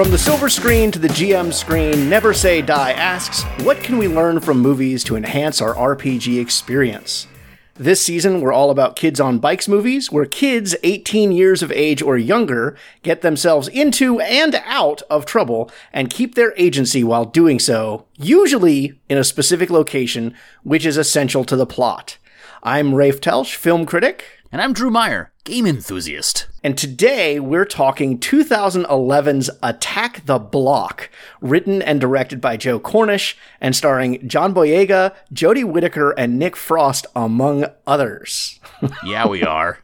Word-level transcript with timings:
From 0.00 0.10
the 0.10 0.16
silver 0.16 0.48
screen 0.48 0.90
to 0.92 0.98
the 0.98 1.08
GM 1.08 1.52
screen, 1.52 2.08
Never 2.08 2.32
Say 2.32 2.62
Die 2.62 2.92
asks, 2.92 3.42
What 3.66 3.82
can 3.82 3.98
we 3.98 4.08
learn 4.08 4.40
from 4.40 4.58
movies 4.58 5.04
to 5.04 5.14
enhance 5.14 5.60
our 5.60 5.74
RPG 5.74 6.40
experience? 6.40 7.26
This 7.74 8.00
season, 8.00 8.40
we're 8.40 8.50
all 8.50 8.70
about 8.70 8.96
kids 8.96 9.20
on 9.20 9.40
bikes 9.40 9.68
movies, 9.68 10.10
where 10.10 10.24
kids 10.24 10.74
18 10.82 11.32
years 11.32 11.62
of 11.62 11.70
age 11.70 12.00
or 12.00 12.16
younger 12.16 12.78
get 13.02 13.20
themselves 13.20 13.68
into 13.68 14.20
and 14.20 14.54
out 14.64 15.02
of 15.10 15.26
trouble 15.26 15.70
and 15.92 16.08
keep 16.08 16.34
their 16.34 16.54
agency 16.56 17.04
while 17.04 17.26
doing 17.26 17.58
so, 17.58 18.06
usually 18.16 18.98
in 19.10 19.18
a 19.18 19.22
specific 19.22 19.68
location, 19.68 20.34
which 20.62 20.86
is 20.86 20.96
essential 20.96 21.44
to 21.44 21.56
the 21.56 21.66
plot. 21.66 22.16
I'm 22.62 22.94
Rafe 22.94 23.20
Telsch, 23.20 23.54
film 23.54 23.84
critic. 23.84 24.24
And 24.50 24.62
I'm 24.62 24.72
Drew 24.72 24.90
Meyer, 24.90 25.30
game 25.50 25.66
enthusiast. 25.66 26.46
And 26.62 26.78
today 26.78 27.40
we're 27.40 27.64
talking 27.64 28.20
2011's 28.20 29.50
Attack 29.64 30.24
the 30.26 30.38
Block, 30.38 31.10
written 31.40 31.82
and 31.82 32.00
directed 32.00 32.40
by 32.40 32.56
Joe 32.56 32.78
Cornish 32.78 33.36
and 33.60 33.74
starring 33.74 34.28
John 34.28 34.54
Boyega, 34.54 35.12
Jodie 35.34 35.64
Whittaker, 35.64 36.12
and 36.12 36.38
Nick 36.38 36.54
Frost, 36.54 37.04
among 37.16 37.64
others. 37.84 38.60
yeah, 39.04 39.26
we 39.26 39.42
are. 39.42 39.80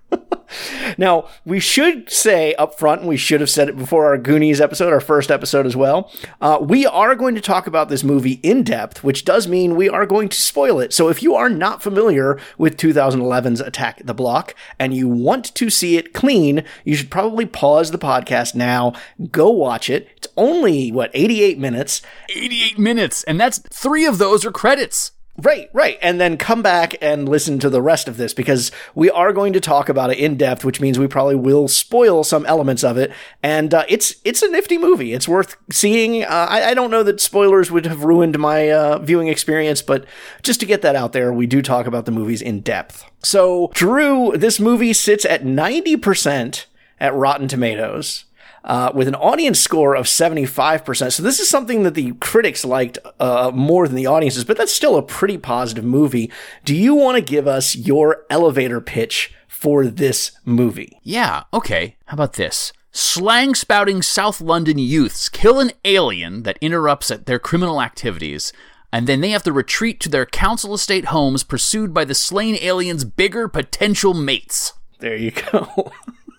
now, 0.98 1.28
we 1.44 1.60
should 1.60 2.10
say 2.10 2.54
up 2.54 2.78
front, 2.78 3.00
and 3.00 3.08
we 3.08 3.16
should 3.16 3.40
have 3.40 3.50
said 3.50 3.68
it 3.68 3.76
before 3.76 4.06
our 4.06 4.18
Goonies 4.18 4.60
episode, 4.60 4.92
our 4.92 5.00
first 5.00 5.30
episode 5.30 5.66
as 5.66 5.76
well, 5.76 6.10
uh, 6.40 6.58
we 6.60 6.86
are 6.86 7.14
going 7.14 7.34
to 7.34 7.40
talk 7.40 7.66
about 7.66 7.88
this 7.88 8.04
movie 8.04 8.40
in 8.42 8.62
depth, 8.62 9.02
which 9.04 9.24
does 9.24 9.48
mean 9.48 9.76
we 9.76 9.88
are 9.88 10.06
going 10.06 10.28
to 10.28 10.40
spoil 10.40 10.80
it. 10.80 10.92
So 10.92 11.08
if 11.08 11.22
you 11.22 11.34
are 11.34 11.48
not 11.48 11.82
familiar 11.82 12.38
with 12.58 12.76
2011's 12.76 13.60
Attack 13.60 14.02
the 14.04 14.14
Block 14.14 14.54
and 14.78 14.94
you 14.94 15.08
want 15.08 15.54
to 15.54 15.70
see 15.70 15.96
it 15.96 16.12
clean, 16.12 16.64
you 16.84 16.94
should 16.96 17.10
probably 17.10 17.46
pause 17.46 17.90
the 17.90 17.98
podcast 17.98 18.54
now, 18.54 18.92
go 19.30 19.50
watch 19.50 19.90
it. 19.90 20.08
It's 20.16 20.28
only, 20.36 20.90
what, 20.92 21.10
88 21.14 21.58
minutes? 21.58 22.02
88 22.34 22.78
minutes, 22.78 23.24
and 23.24 23.40
that's 23.40 23.58
three 23.58 24.06
of 24.06 24.18
those 24.18 24.44
are 24.44 24.52
credits. 24.52 25.12
Right, 25.38 25.68
right. 25.72 25.98
And 26.00 26.18
then 26.20 26.38
come 26.38 26.62
back 26.62 26.96
and 27.02 27.28
listen 27.28 27.58
to 27.58 27.68
the 27.68 27.82
rest 27.82 28.08
of 28.08 28.16
this 28.16 28.32
because 28.32 28.72
we 28.94 29.10
are 29.10 29.32
going 29.32 29.52
to 29.52 29.60
talk 29.60 29.88
about 29.88 30.10
it 30.10 30.18
in 30.18 30.36
depth, 30.36 30.64
which 30.64 30.80
means 30.80 30.98
we 30.98 31.06
probably 31.06 31.34
will 31.34 31.68
spoil 31.68 32.24
some 32.24 32.46
elements 32.46 32.82
of 32.82 32.96
it. 32.96 33.12
And 33.42 33.74
uh, 33.74 33.84
it's 33.88 34.16
it's 34.24 34.42
a 34.42 34.50
nifty 34.50 34.78
movie. 34.78 35.12
It's 35.12 35.28
worth 35.28 35.56
seeing. 35.70 36.24
Uh, 36.24 36.46
I, 36.48 36.70
I, 36.70 36.74
don't 36.74 36.90
know 36.90 37.02
that 37.02 37.20
spoilers 37.20 37.70
would 37.70 37.86
have 37.86 38.04
ruined 38.04 38.38
my 38.38 38.70
uh, 38.70 38.98
viewing 38.98 39.28
experience, 39.28 39.82
but 39.82 40.06
just 40.42 40.60
to 40.60 40.66
get 40.66 40.82
that 40.82 40.96
out 40.96 41.12
there, 41.12 41.32
we 41.32 41.46
do 41.46 41.60
talk 41.60 41.86
about 41.86 42.06
the 42.06 42.12
movies 42.12 42.40
in 42.40 42.60
depth. 42.60 43.04
So, 43.22 43.70
Drew, 43.74 44.36
this 44.36 44.60
movie 44.60 44.92
sits 44.92 45.24
at 45.24 45.42
90% 45.42 46.66
at 47.00 47.14
Rotten 47.14 47.48
Tomatoes 47.48 48.25
uh, 48.66 48.90
with 48.94 49.08
an 49.08 49.14
audience 49.14 49.60
score 49.60 49.94
of 49.94 50.06
75%. 50.06 51.12
So 51.12 51.22
this 51.22 51.40
is 51.40 51.48
something 51.48 51.84
that 51.84 51.94
the 51.94 52.12
critics 52.14 52.64
liked 52.64 52.98
uh, 53.18 53.50
more 53.54 53.86
than 53.86 53.96
the 53.96 54.06
audiences, 54.06 54.44
but 54.44 54.56
that's 54.58 54.74
still 54.74 54.96
a 54.96 55.02
pretty 55.02 55.38
positive 55.38 55.84
movie. 55.84 56.30
Do 56.64 56.74
you 56.74 56.94
want 56.94 57.16
to 57.16 57.22
give 57.22 57.46
us 57.46 57.76
your 57.76 58.24
elevator 58.28 58.80
pitch 58.80 59.32
for 59.46 59.86
this 59.86 60.32
movie? 60.44 60.98
Yeah, 61.02 61.44
okay. 61.54 61.96
How 62.06 62.14
about 62.14 62.34
this? 62.34 62.72
Slang 62.90 63.54
spouting 63.54 64.02
South 64.02 64.40
London 64.40 64.78
youths 64.78 65.28
kill 65.28 65.60
an 65.60 65.70
alien 65.84 66.42
that 66.42 66.58
interrupts 66.60 67.10
at 67.10 67.26
their 67.26 67.38
criminal 67.38 67.80
activities 67.80 68.52
and 68.92 69.06
then 69.06 69.20
they 69.20 69.30
have 69.30 69.42
to 69.42 69.52
retreat 69.52 70.00
to 70.00 70.08
their 70.08 70.24
council 70.24 70.72
estate 70.72 71.06
homes 71.06 71.44
pursued 71.44 71.92
by 71.92 72.04
the 72.04 72.14
slain 72.14 72.56
alien's 72.62 73.04
bigger 73.04 73.48
potential 73.48 74.14
mates. 74.14 74.72
There 75.00 75.16
you 75.16 75.32
go. 75.32 75.92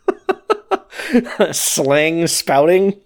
Slang 1.51 2.27
spouting? 2.27 2.99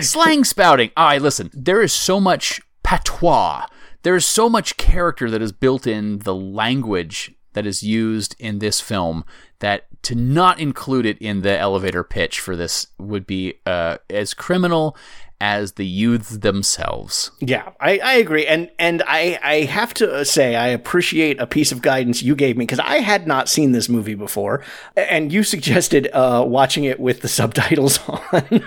Slang 0.00 0.44
spouting. 0.44 0.90
All 0.96 1.06
right, 1.06 1.22
listen, 1.22 1.50
there 1.52 1.82
is 1.82 1.92
so 1.92 2.20
much 2.20 2.60
patois. 2.82 3.66
There 4.02 4.16
is 4.16 4.26
so 4.26 4.48
much 4.48 4.76
character 4.76 5.30
that 5.30 5.42
is 5.42 5.52
built 5.52 5.86
in 5.86 6.20
the 6.20 6.34
language 6.34 7.34
that 7.52 7.66
is 7.66 7.82
used 7.82 8.34
in 8.38 8.58
this 8.58 8.80
film 8.80 9.24
that 9.60 9.86
to 10.02 10.14
not 10.14 10.58
include 10.58 11.06
it 11.06 11.18
in 11.18 11.42
the 11.42 11.56
elevator 11.56 12.02
pitch 12.02 12.40
for 12.40 12.56
this 12.56 12.88
would 12.98 13.26
be 13.26 13.54
uh, 13.66 13.98
as 14.10 14.34
criminal 14.34 14.96
as 15.42 15.72
the 15.72 15.84
youths 15.84 16.38
themselves. 16.38 17.32
Yeah, 17.40 17.72
I, 17.80 17.98
I 17.98 18.12
agree, 18.14 18.46
and 18.46 18.70
and 18.78 19.02
I 19.08 19.40
I 19.42 19.54
have 19.62 19.92
to 19.94 20.24
say 20.24 20.54
I 20.54 20.68
appreciate 20.68 21.40
a 21.40 21.48
piece 21.48 21.72
of 21.72 21.82
guidance 21.82 22.22
you 22.22 22.36
gave 22.36 22.56
me 22.56 22.64
because 22.64 22.78
I 22.78 22.98
had 22.98 23.26
not 23.26 23.48
seen 23.48 23.72
this 23.72 23.88
movie 23.88 24.14
before, 24.14 24.62
and 24.96 25.32
you 25.32 25.42
suggested 25.54 26.08
uh, 26.12 26.44
watching 26.46 26.84
it 26.84 27.00
with 27.00 27.22
the 27.22 27.28
subtitles 27.28 27.98
on 28.08 28.60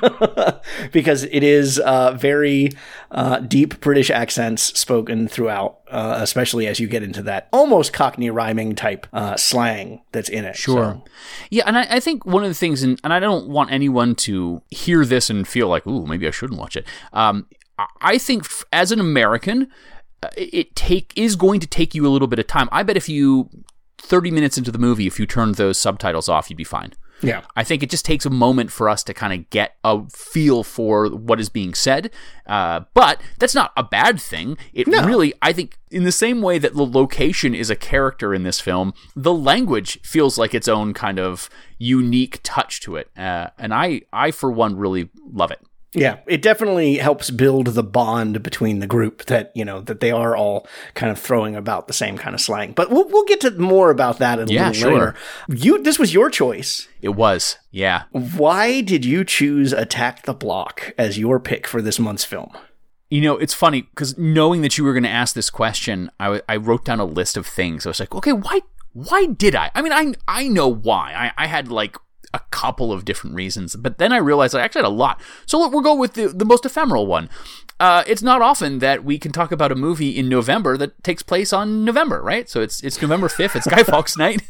because 0.91 1.23
it 1.23 1.43
is 1.43 1.79
uh, 1.79 2.11
very 2.11 2.71
uh, 3.09 3.39
deep 3.39 3.79
British 3.79 4.09
accents 4.09 4.77
spoken 4.77 5.29
throughout, 5.29 5.79
uh, 5.89 6.17
especially 6.19 6.67
as 6.67 6.79
you 6.79 6.87
get 6.87 7.03
into 7.03 7.21
that 7.23 7.47
almost 7.53 7.93
Cockney 7.93 8.29
rhyming 8.29 8.75
type 8.75 9.07
uh, 9.13 9.35
slang 9.35 10.01
that's 10.11 10.29
in 10.29 10.45
it. 10.45 10.55
Sure. 10.55 11.01
So. 11.05 11.11
Yeah, 11.49 11.63
and 11.67 11.77
I, 11.77 11.87
I, 11.89 11.99
think 11.99 12.25
one 12.25 12.43
of 12.43 12.49
the 12.49 12.55
things, 12.55 12.83
and, 12.83 12.99
and 13.03 13.13
I 13.13 13.19
don't 13.19 13.47
want 13.47 13.71
anyone 13.71 14.15
to 14.15 14.61
hear 14.69 15.05
this 15.05 15.29
and 15.29 15.47
feel 15.47 15.67
like, 15.67 15.85
ooh, 15.85 16.05
maybe 16.05 16.27
I 16.27 16.31
shouldn't 16.31 16.59
watch 16.59 16.75
it. 16.75 16.85
Um, 17.13 17.47
I 18.01 18.17
think 18.17 18.45
f- 18.45 18.63
as 18.71 18.91
an 18.91 18.99
American, 18.99 19.69
uh, 20.23 20.29
it 20.37 20.75
take 20.75 21.13
is 21.15 21.35
going 21.35 21.59
to 21.59 21.67
take 21.67 21.93
you 21.93 22.07
a 22.07 22.09
little 22.09 22.27
bit 22.27 22.39
of 22.39 22.47
time. 22.47 22.69
I 22.71 22.83
bet 22.83 22.97
if 22.97 23.07
you 23.09 23.49
30 23.97 24.31
minutes 24.31 24.57
into 24.57 24.71
the 24.71 24.79
movie, 24.79 25.07
if 25.07 25.19
you 25.19 25.25
turned 25.25 25.55
those 25.55 25.77
subtitles 25.77 26.29
off, 26.29 26.49
you'd 26.49 26.57
be 26.57 26.63
fine. 26.63 26.93
Yeah. 27.27 27.41
I 27.55 27.63
think 27.63 27.83
it 27.83 27.89
just 27.89 28.05
takes 28.05 28.25
a 28.25 28.29
moment 28.29 28.71
for 28.71 28.89
us 28.89 29.03
to 29.03 29.13
kind 29.13 29.33
of 29.33 29.49
get 29.49 29.75
a 29.83 30.07
feel 30.09 30.63
for 30.63 31.09
what 31.09 31.39
is 31.39 31.49
being 31.49 31.73
said. 31.73 32.11
Uh, 32.45 32.81
but 32.93 33.21
that's 33.39 33.55
not 33.55 33.71
a 33.75 33.83
bad 33.83 34.19
thing. 34.19 34.57
It 34.73 34.87
no. 34.87 35.03
really, 35.03 35.33
I 35.41 35.53
think, 35.53 35.77
in 35.89 36.03
the 36.03 36.11
same 36.11 36.41
way 36.41 36.59
that 36.59 36.75
the 36.75 36.85
location 36.85 37.55
is 37.55 37.69
a 37.69 37.75
character 37.75 38.33
in 38.33 38.43
this 38.43 38.59
film, 38.59 38.93
the 39.15 39.33
language 39.33 39.99
feels 40.01 40.37
like 40.37 40.53
its 40.53 40.67
own 40.67 40.93
kind 40.93 41.19
of 41.19 41.49
unique 41.77 42.39
touch 42.43 42.81
to 42.81 42.95
it. 42.95 43.09
Uh, 43.17 43.49
and 43.57 43.73
I, 43.73 44.01
I, 44.13 44.31
for 44.31 44.51
one, 44.51 44.77
really 44.77 45.09
love 45.31 45.51
it. 45.51 45.59
Yeah, 45.95 46.19
it 46.27 46.41
definitely 46.41 46.97
helps 46.97 47.31
build 47.31 47.67
the 47.67 47.83
bond 47.83 48.43
between 48.43 48.79
the 48.79 48.87
group 48.87 49.25
that, 49.25 49.51
you 49.55 49.65
know, 49.65 49.81
that 49.81 49.99
they 49.99 50.11
are 50.11 50.35
all 50.35 50.67
kind 50.93 51.11
of 51.11 51.17
throwing 51.17 51.55
about 51.55 51.87
the 51.87 51.93
same 51.93 52.17
kind 52.17 52.33
of 52.33 52.41
slang. 52.41 52.73
But 52.73 52.89
we'll, 52.89 53.07
we'll 53.07 53.25
get 53.25 53.41
to 53.41 53.51
more 53.51 53.89
about 53.89 54.19
that 54.19 54.39
a 54.39 54.45
yeah, 54.45 54.67
little 54.67 54.73
sure. 54.73 54.93
later. 54.93 55.15
You, 55.49 55.81
this 55.81 55.97
was 55.97 56.13
your 56.13 56.29
choice. 56.29 56.87
It 57.01 57.09
was, 57.09 57.57
yeah. 57.71 58.03
Why 58.11 58.81
did 58.81 59.05
you 59.05 59.23
choose 59.23 59.73
Attack 59.73 60.23
the 60.23 60.33
Block 60.33 60.93
as 60.97 61.17
your 61.17 61.39
pick 61.39 61.65
for 61.67 61.81
this 61.81 61.99
month's 61.99 62.25
film? 62.25 62.51
You 63.09 63.21
know, 63.21 63.37
it's 63.37 63.53
funny 63.53 63.83
because 63.83 64.17
knowing 64.17 64.61
that 64.61 64.77
you 64.77 64.83
were 64.83 64.93
going 64.93 65.03
to 65.03 65.09
ask 65.09 65.35
this 65.35 65.51
question, 65.51 66.09
I, 66.19 66.25
w- 66.25 66.41
I 66.49 66.55
wrote 66.57 66.85
down 66.85 66.99
a 66.99 67.05
list 67.05 67.37
of 67.37 67.45
things. 67.45 67.85
I 67.85 67.89
was 67.89 67.99
like, 67.99 68.15
okay, 68.15 68.33
why 68.33 68.61
why 68.93 69.25
did 69.25 69.55
I? 69.55 69.69
I 69.75 69.81
mean, 69.81 69.93
I 69.93 70.13
I 70.27 70.47
know 70.47 70.67
why. 70.67 71.13
I, 71.13 71.43
I 71.43 71.47
had 71.47 71.69
like 71.69 71.97
a 72.35 72.41
couple 72.51 72.91
of 72.91 73.05
different 73.05 73.35
reasons. 73.35 73.75
But 73.75 73.97
then 73.97 74.11
I 74.11 74.17
realized 74.17 74.53
I 74.53 74.61
actually 74.61 74.83
had 74.83 74.89
a 74.89 74.89
lot. 74.89 75.21
So 75.45 75.67
we'll 75.69 75.81
go 75.81 75.95
with 75.95 76.13
the, 76.13 76.27
the 76.27 76.45
most 76.45 76.65
ephemeral 76.65 77.07
one. 77.07 77.29
Uh, 77.79 78.03
it's 78.05 78.21
not 78.21 78.41
often 78.41 78.79
that 78.79 79.03
we 79.03 79.17
can 79.17 79.31
talk 79.31 79.51
about 79.51 79.71
a 79.71 79.75
movie 79.75 80.09
in 80.09 80.29
November 80.29 80.77
that 80.77 81.03
takes 81.03 81.23
place 81.23 81.53
on 81.53 81.85
November, 81.85 82.21
right? 82.21 82.49
So 82.49 82.61
it's 82.61 82.83
it's 82.83 83.01
November 83.01 83.27
5th, 83.27 83.55
it's 83.55 83.67
Guy 83.67 83.83
Fawkes 83.91 84.17
Night. 84.17 84.41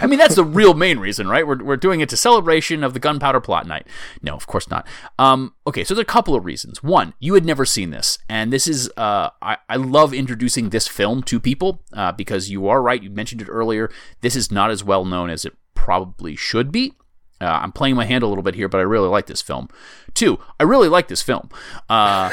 I 0.00 0.06
mean, 0.06 0.18
that's 0.18 0.34
the 0.34 0.44
real 0.44 0.74
main 0.74 0.98
reason, 0.98 1.28
right? 1.28 1.46
We're, 1.46 1.62
we're 1.62 1.76
doing 1.76 2.00
it 2.00 2.08
to 2.08 2.16
celebration 2.16 2.82
of 2.82 2.92
the 2.92 2.98
Gunpowder 2.98 3.40
Plot 3.40 3.66
Night. 3.66 3.86
No, 4.20 4.34
of 4.34 4.46
course 4.46 4.68
not. 4.68 4.86
Um, 5.18 5.54
okay, 5.66 5.84
so 5.84 5.94
there 5.94 6.00
are 6.00 6.02
a 6.02 6.04
couple 6.04 6.34
of 6.34 6.44
reasons. 6.44 6.82
One, 6.82 7.14
you 7.20 7.34
had 7.34 7.44
never 7.44 7.64
seen 7.64 7.90
this, 7.90 8.18
and 8.28 8.52
this 8.52 8.66
is, 8.66 8.90
uh, 8.96 9.30
I, 9.40 9.58
I 9.68 9.76
love 9.76 10.12
introducing 10.12 10.70
this 10.70 10.88
film 10.88 11.22
to 11.24 11.38
people 11.38 11.82
uh, 11.92 12.12
because 12.12 12.50
you 12.50 12.66
are 12.68 12.82
right. 12.82 13.02
You 13.02 13.10
mentioned 13.10 13.40
it 13.42 13.48
earlier. 13.48 13.90
This 14.22 14.34
is 14.34 14.50
not 14.50 14.70
as 14.70 14.82
well 14.82 15.04
known 15.04 15.30
as 15.30 15.44
it 15.44 15.54
probably 15.86 16.34
should 16.34 16.72
be. 16.72 16.92
Uh, 17.40 17.44
I'm 17.44 17.70
playing 17.70 17.94
my 17.94 18.06
hand 18.06 18.24
a 18.24 18.26
little 18.26 18.42
bit 18.42 18.56
here, 18.56 18.68
but 18.68 18.78
I 18.78 18.82
really 18.82 19.06
like 19.08 19.26
this 19.26 19.40
film. 19.40 19.68
Two, 20.14 20.40
I 20.58 20.64
really 20.64 20.88
like 20.88 21.06
this 21.06 21.22
film. 21.22 21.48
Uh, 21.88 22.30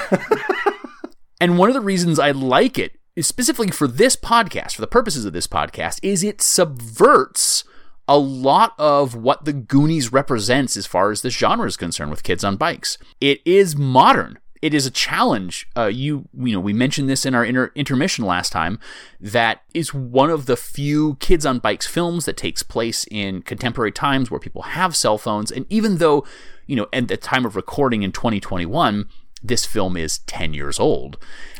and 1.39 1.59
one 1.59 1.69
of 1.69 1.75
the 1.75 1.81
reasons 1.81 2.17
I 2.17 2.31
like 2.31 2.79
it, 2.79 2.97
is 3.15 3.27
specifically 3.27 3.69
for 3.69 3.87
this 3.87 4.15
podcast, 4.15 4.71
for 4.71 4.81
the 4.81 4.87
purposes 4.87 5.23
of 5.23 5.33
this 5.33 5.45
podcast, 5.45 5.99
is 6.01 6.23
it 6.23 6.41
subverts 6.41 7.63
a 8.07 8.17
lot 8.17 8.73
of 8.79 9.13
what 9.13 9.45
the 9.45 9.53
Goonies 9.53 10.11
represents 10.11 10.75
as 10.75 10.87
far 10.87 11.11
as 11.11 11.21
this 11.21 11.37
genre 11.37 11.67
is 11.67 11.77
concerned 11.77 12.09
with 12.09 12.23
kids 12.23 12.43
on 12.43 12.55
bikes. 12.57 12.97
It 13.21 13.39
is 13.45 13.75
modern 13.75 14.39
it 14.63 14.73
is 14.73 14.85
a 14.85 14.91
challenge. 14.91 15.67
Uh, 15.75 15.87
you 15.87 16.29
you 16.33 16.53
know 16.53 16.59
we 16.59 16.71
mentioned 16.71 17.09
this 17.09 17.25
in 17.25 17.35
our 17.35 17.43
inter- 17.43 17.73
intermission 17.75 18.23
last 18.23 18.53
time. 18.53 18.79
That 19.19 19.61
is 19.73 19.93
one 19.93 20.29
of 20.29 20.45
the 20.45 20.55
few 20.55 21.15
kids 21.15 21.45
on 21.45 21.59
bikes 21.59 21.85
films 21.85 22.23
that 22.23 22.37
takes 22.37 22.63
place 22.63 23.05
in 23.11 23.41
contemporary 23.41 23.91
times 23.91 24.31
where 24.31 24.39
people 24.39 24.61
have 24.61 24.95
cell 24.95 25.17
phones. 25.17 25.51
And 25.51 25.65
even 25.69 25.97
though 25.97 26.25
you 26.65 26.77
know 26.77 26.87
at 26.93 27.09
the 27.09 27.17
time 27.17 27.45
of 27.45 27.57
recording 27.57 28.03
in 28.03 28.13
2021, 28.13 29.09
this 29.43 29.65
film 29.65 29.97
is 29.97 30.19
10 30.19 30.53
years 30.53 30.79
old. 30.79 31.17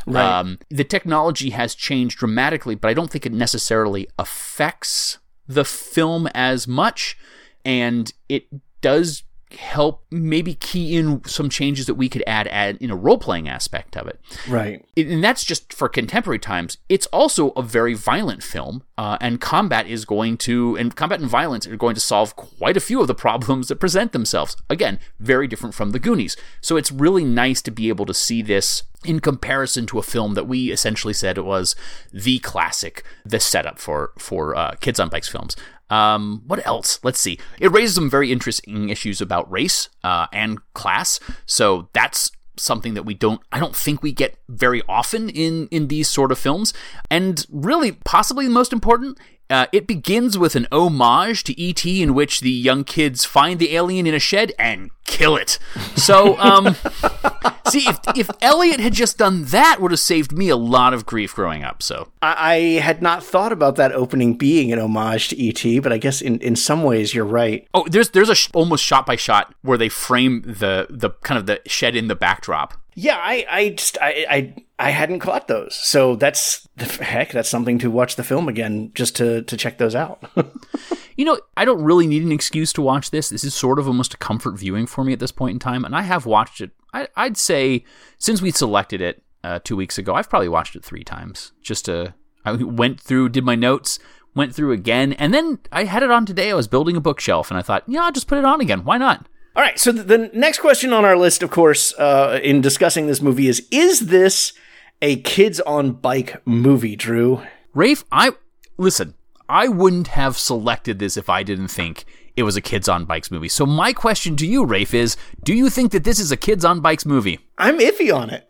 Right. 0.08 0.40
Um, 0.40 0.60
the 0.70 0.86
technology 0.86 1.50
has 1.50 1.76
changed 1.76 2.20
dramatically, 2.20 2.76
but 2.76 2.88
I 2.88 2.94
don't 2.94 3.12
think 3.12 3.26
it 3.26 3.34
necessarily 3.34 4.08
affects 4.18 5.18
the 5.46 5.66
film 5.66 6.28
as 6.28 6.70
much. 6.70 7.18
And 7.66 8.14
it 8.30 8.48
does 8.80 9.24
help 9.56 10.04
maybe 10.12 10.56
key 10.56 10.98
in 10.98 11.24
some 11.26 11.50
changes 11.50 11.86
that 11.86 11.96
we 11.96 12.10
could 12.10 12.24
add 12.28 12.48
add 12.48 12.78
in 12.78 12.92
a 12.92 12.96
role 12.96 13.18
playing 13.18 13.48
aspect 13.48 13.96
of 13.96 14.08
it. 14.08 14.20
Right. 14.48 14.86
And 14.96 15.24
that's 15.24 15.44
just 15.44 15.74
for 15.74 15.90
contemporary 15.90 16.40
times. 16.40 16.78
It's 16.90 17.06
also 17.08 17.50
a 17.52 17.62
very 17.62 17.94
violent 17.94 18.44
film, 18.44 18.84
uh, 18.98 19.18
and 19.22 19.40
combat 19.40 19.88
is 19.88 20.06
going 20.06 20.38
to 20.40 20.76
and 20.76 20.96
combat 20.96 21.20
and 21.20 21.30
violence 21.30 21.68
are 21.68 21.78
going 21.78 21.96
to 21.96 22.02
solve 22.02 22.36
quite 22.36 22.78
a 22.78 22.82
few 22.82 23.02
of 23.02 23.08
the 23.08 23.16
problems 23.24 23.68
that 23.68 23.78
present 23.78 24.12
themselves. 24.12 24.56
Again, 24.70 25.00
very 25.20 25.48
different 25.48 25.76
from 25.76 25.92
the 25.92 26.00
Goonies. 26.00 26.36
So 26.62 26.78
it's 26.78 26.92
really 26.92 27.24
nice 27.24 27.62
to 27.64 27.72
be 27.72 27.90
able 27.90 28.06
to 28.06 28.14
see 28.14 28.42
this 28.42 28.84
in 29.06 29.20
comparison 29.20 29.86
to 29.88 30.00
a 30.00 30.04
film 30.04 30.34
that 30.34 30.48
we 30.48 30.72
essentially 30.72 31.14
said 31.14 31.38
was 31.38 31.76
the 32.12 32.40
classic, 32.40 33.04
the 33.26 33.40
setup 33.40 33.80
for 33.80 34.12
for 34.18 34.56
uh, 34.56 34.76
kids 34.80 35.00
on 35.00 35.10
bikes 35.10 35.28
films. 35.28 35.56
Um, 35.90 36.44
what 36.48 36.66
else? 36.66 37.00
Let's 37.04 37.20
see. 37.20 37.38
It 37.60 37.72
raises 37.72 37.96
some 37.96 38.10
very 38.10 38.32
interesting 38.32 38.90
issues 38.90 39.22
about 39.22 39.52
race 39.52 39.90
uh, 40.04 40.28
and 40.34 40.60
class. 40.74 41.20
So 41.46 41.90
that's 41.94 42.32
something 42.56 42.94
that 42.94 43.04
we 43.04 43.14
don't 43.14 43.42
I 43.52 43.60
don't 43.60 43.76
think 43.76 44.04
we 44.04 44.12
get 44.12 44.38
very 44.48 44.82
often 44.88 45.30
in 45.30 45.68
in 45.70 45.88
these 45.88 46.08
sort 46.08 46.32
of 46.32 46.40
films. 46.40 46.74
And 47.10 47.46
really, 47.50 47.92
possibly 47.92 48.46
the 48.46 48.54
most 48.54 48.74
important 48.74 49.20
uh, 49.50 49.68
it 49.72 49.88
begins 49.88 50.38
with 50.38 50.56
an 50.56 50.68
homage 50.72 51.44
to 51.46 51.60
E.T., 51.60 52.02
in 52.02 52.14
which 52.14 52.40
the 52.40 52.52
young 52.52 52.84
kids 52.84 53.26
find 53.26 53.60
the 53.60 53.76
alien 53.76 54.08
in 54.08 54.14
a 54.14 54.20
shed 54.20 54.54
and 54.58 54.90
kill 55.06 55.36
it. 55.36 55.60
So, 55.96 56.38
um, 56.40 56.76
see, 57.68 57.88
if 57.88 58.00
if 58.16 58.30
Elliot 58.42 58.80
had 58.80 58.94
just 58.94 59.18
done 59.18 59.46
that, 59.46 59.80
would 59.80 59.92
have 59.92 60.00
saved 60.00 60.32
me 60.32 60.50
a 60.50 60.56
lot 60.56 60.94
of 60.94 61.06
grief 61.06 61.36
growing 61.36 61.64
up. 61.64 61.84
So, 61.84 62.10
I, 62.22 62.54
I 62.54 62.56
had 62.80 63.02
not 63.02 63.24
thought 63.24 63.52
about 63.52 63.76
that 63.76 63.92
opening 63.92 64.38
being 64.38 64.72
an 64.72 64.80
homage 64.80 65.30
to 65.30 65.38
E.T., 65.38 65.80
but 65.80 65.92
I 65.92 65.98
guess 65.98 66.22
in, 66.22 66.40
in 66.40 66.56
some 66.56 66.84
ways 66.84 67.14
you're 67.14 67.26
right. 67.26 67.68
oh, 67.74 67.86
there's 67.88 68.10
there's 68.10 68.30
a 68.30 68.36
sh- 68.36 68.50
almost 68.54 68.84
shot 68.84 69.06
by 69.06 69.16
shot 69.16 69.54
where 69.62 69.78
they 69.78 69.90
frame 69.90 70.42
the 70.42 70.88
the 70.90 71.12
kind 71.22 71.38
of 71.38 71.46
the 71.46 71.62
shed 71.68 71.96
in 71.96 72.08
the 72.08 72.16
backdrop. 72.16 72.76
Yeah, 72.96 73.18
I, 73.18 73.46
I 73.50 73.70
just 73.70 73.98
I, 74.02 74.26
I 74.30 74.56
I 74.80 74.90
hadn't 74.92 75.20
caught 75.20 75.48
those. 75.48 75.76
So 75.76 76.16
that's 76.16 76.68
the 76.76 76.86
heck, 76.86 77.32
that's 77.32 77.50
something 77.50 77.80
to 77.80 77.90
watch 77.90 78.16
the 78.16 78.24
film 78.24 78.48
again 78.48 78.92
just 78.94 79.16
to 79.18 79.42
to 79.44 79.58
check 79.58 79.78
those 79.78 79.96
out. 79.96 80.24
You 81.16 81.26
know, 81.26 81.40
I 81.56 81.66
don't 81.66 81.84
really 81.84 82.08
need 82.08 82.24
an 82.24 82.32
excuse 82.32 82.74
to 82.74 82.82
watch 82.82 83.12
this. 83.12 83.30
This 83.30 83.44
is 83.44 83.54
sort 83.54 83.80
of 83.80 83.88
almost 83.88 84.14
a 84.14 84.18
comfort 84.18 84.58
viewing 84.58 84.88
for 84.88 85.04
me 85.04 85.14
at 85.14 85.20
this 85.20 85.32
point 85.32 85.54
in 85.54 85.60
time, 85.60 85.86
and 85.86 85.96
I 85.96 86.02
have 86.02 86.26
watched 86.26 86.62
it. 86.62 86.72
I, 86.94 87.08
I'd 87.16 87.38
say 87.38 87.84
since 88.18 88.42
we 88.42 88.52
selected 88.52 89.02
it 89.02 89.24
uh, 89.44 89.60
two 89.64 89.76
weeks 89.76 89.98
ago, 89.98 90.16
I've 90.16 90.30
probably 90.30 90.50
watched 90.50 90.76
it 90.76 90.84
three 90.84 91.04
times. 91.04 91.52
Just 91.62 91.86
to, 91.86 92.14
I 92.46 92.54
went 92.54 93.00
through, 93.00 93.30
did 93.30 93.44
my 93.44 93.56
notes, 93.56 94.00
went 94.34 94.56
through 94.56 94.72
again, 94.72 95.14
and 95.14 95.34
then 95.34 95.60
I 95.72 95.84
had 95.84 96.04
it 96.04 96.12
on 96.12 96.26
today. 96.26 96.52
I 96.52 96.56
was 96.56 96.68
building 96.68 96.96
a 96.96 97.02
bookshelf, 97.02 97.52
and 97.52 97.58
I 97.58 97.62
thought, 97.62 97.84
yeah, 97.88 98.04
I'll 98.04 98.12
just 98.12 98.28
put 98.28 98.40
it 98.40 98.46
on 98.46 98.62
again. 98.62 98.84
Why 98.84 98.98
not? 98.98 99.28
All 99.56 99.62
right, 99.62 99.78
so 99.78 99.92
the, 99.92 100.04
the 100.04 100.32
next 100.34 100.60
question 100.60 100.94
on 100.94 101.06
our 101.06 101.16
list, 101.16 101.44
of 101.44 101.52
course, 101.52 101.94
uh, 102.00 102.40
in 102.42 102.60
discussing 102.60 103.06
this 103.06 103.22
movie 103.22 103.48
is: 103.48 103.68
Is 103.70 104.08
this 104.08 104.54
a 105.00 105.18
kids 105.18 105.60
on 105.60 105.92
bike 105.92 106.42
movie, 106.46 106.96
Drew? 106.96 107.44
Rafe, 107.74 108.04
I 108.12 108.32
listen. 108.78 109.14
I 109.48 109.68
wouldn't 109.68 110.08
have 110.08 110.40
selected 110.40 110.98
this 110.98 111.18
if 111.18 111.30
I 111.30 111.44
didn't 111.44 111.68
think 111.68 112.06
it 112.36 112.44
was 112.44 112.56
a 112.56 112.62
kids 112.62 112.90
on 112.90 113.06
bikes 113.06 113.30
movie. 113.30 113.50
So 113.50 113.66
my 113.66 113.94
question 113.94 114.36
to 114.38 114.48
you, 114.48 114.66
Rafe, 114.66 114.96
is: 114.96 115.18
Do 115.44 115.54
you 115.54 115.70
think 115.70 115.92
that 115.92 116.04
this 116.04 116.18
is 116.18 116.32
a 116.32 116.38
kids 116.38 116.66
on 116.66 116.80
bikes 116.80 117.06
movie? 117.06 117.40
I'm 117.60 117.78
iffy 117.78 118.12
on 118.12 118.32
it. 118.32 118.48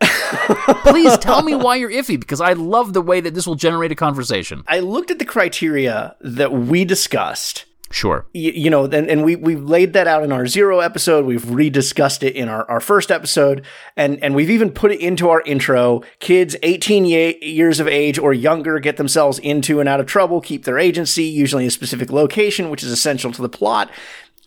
Please 0.84 1.18
tell 1.18 1.42
me 1.42 1.54
why 1.54 1.76
you're 1.76 1.90
iffy, 1.90 2.18
because 2.18 2.40
I 2.40 2.54
love 2.54 2.94
the 2.94 3.02
way 3.02 3.20
that 3.20 3.34
this 3.34 3.46
will 3.46 3.56
generate 3.56 3.92
a 3.92 3.96
conversation. 3.96 4.64
I 4.66 4.80
looked 4.80 5.10
at 5.10 5.18
the 5.18 5.26
criteria 5.26 6.16
that 6.22 6.52
we 6.52 6.86
discussed. 6.86 7.66
Sure. 7.94 8.26
y- 8.34 8.40
you 8.54 8.70
know, 8.70 8.86
and, 8.86 9.08
and 9.08 9.22
we 9.24 9.36
we've 9.36 9.62
laid 9.62 9.92
that 9.92 10.08
out 10.08 10.24
in 10.24 10.32
our 10.32 10.48
zero 10.48 10.80
episode. 10.80 11.24
We've 11.26 11.44
rediscussed 11.44 12.24
it 12.24 12.34
in 12.34 12.48
our, 12.48 12.68
our 12.68 12.80
first 12.80 13.12
episode, 13.12 13.64
and 13.96 14.20
and 14.22 14.34
we've 14.34 14.50
even 14.50 14.72
put 14.72 14.90
it 14.90 14.98
into 15.00 15.28
our 15.30 15.42
intro. 15.42 16.02
Kids 16.18 16.56
18 16.64 17.04
ye- 17.04 17.38
years 17.40 17.78
of 17.78 17.86
age 17.86 18.18
or 18.18 18.32
younger 18.34 18.80
get 18.80 18.96
themselves 18.96 19.38
into 19.38 19.78
and 19.78 19.88
out 19.88 20.00
of 20.00 20.06
trouble, 20.06 20.40
keep 20.40 20.64
their 20.64 20.76
agency, 20.78 21.22
usually 21.22 21.62
in 21.62 21.68
a 21.68 21.70
specific 21.70 22.10
location, 22.10 22.68
which 22.68 22.82
is 22.82 22.90
essential 22.90 23.30
to 23.30 23.40
the 23.40 23.48
plot, 23.48 23.90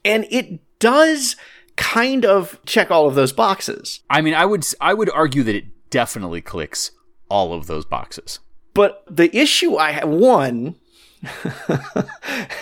and 0.04 0.28
it 0.30 0.60
does 0.80 1.38
kind 1.78 2.26
of 2.26 2.60
check 2.66 2.92
all 2.92 3.08
of 3.08 3.16
those 3.16 3.32
boxes. 3.32 4.02
I 4.10 4.20
mean, 4.22 4.34
I 4.34 4.46
would 4.46 4.66
I 4.82 4.94
would 4.94 5.10
argue 5.12 5.44
that 5.44 5.56
it 5.56 5.90
definitely 5.90 6.42
clicks 6.42 6.92
all 7.30 7.54
of 7.54 7.68
those 7.68 7.86
boxes. 7.86 8.40
But 8.74 9.04
the 9.10 9.34
issue 9.36 9.78
I 9.78 9.92
have 9.92 10.10
one, 10.10 10.76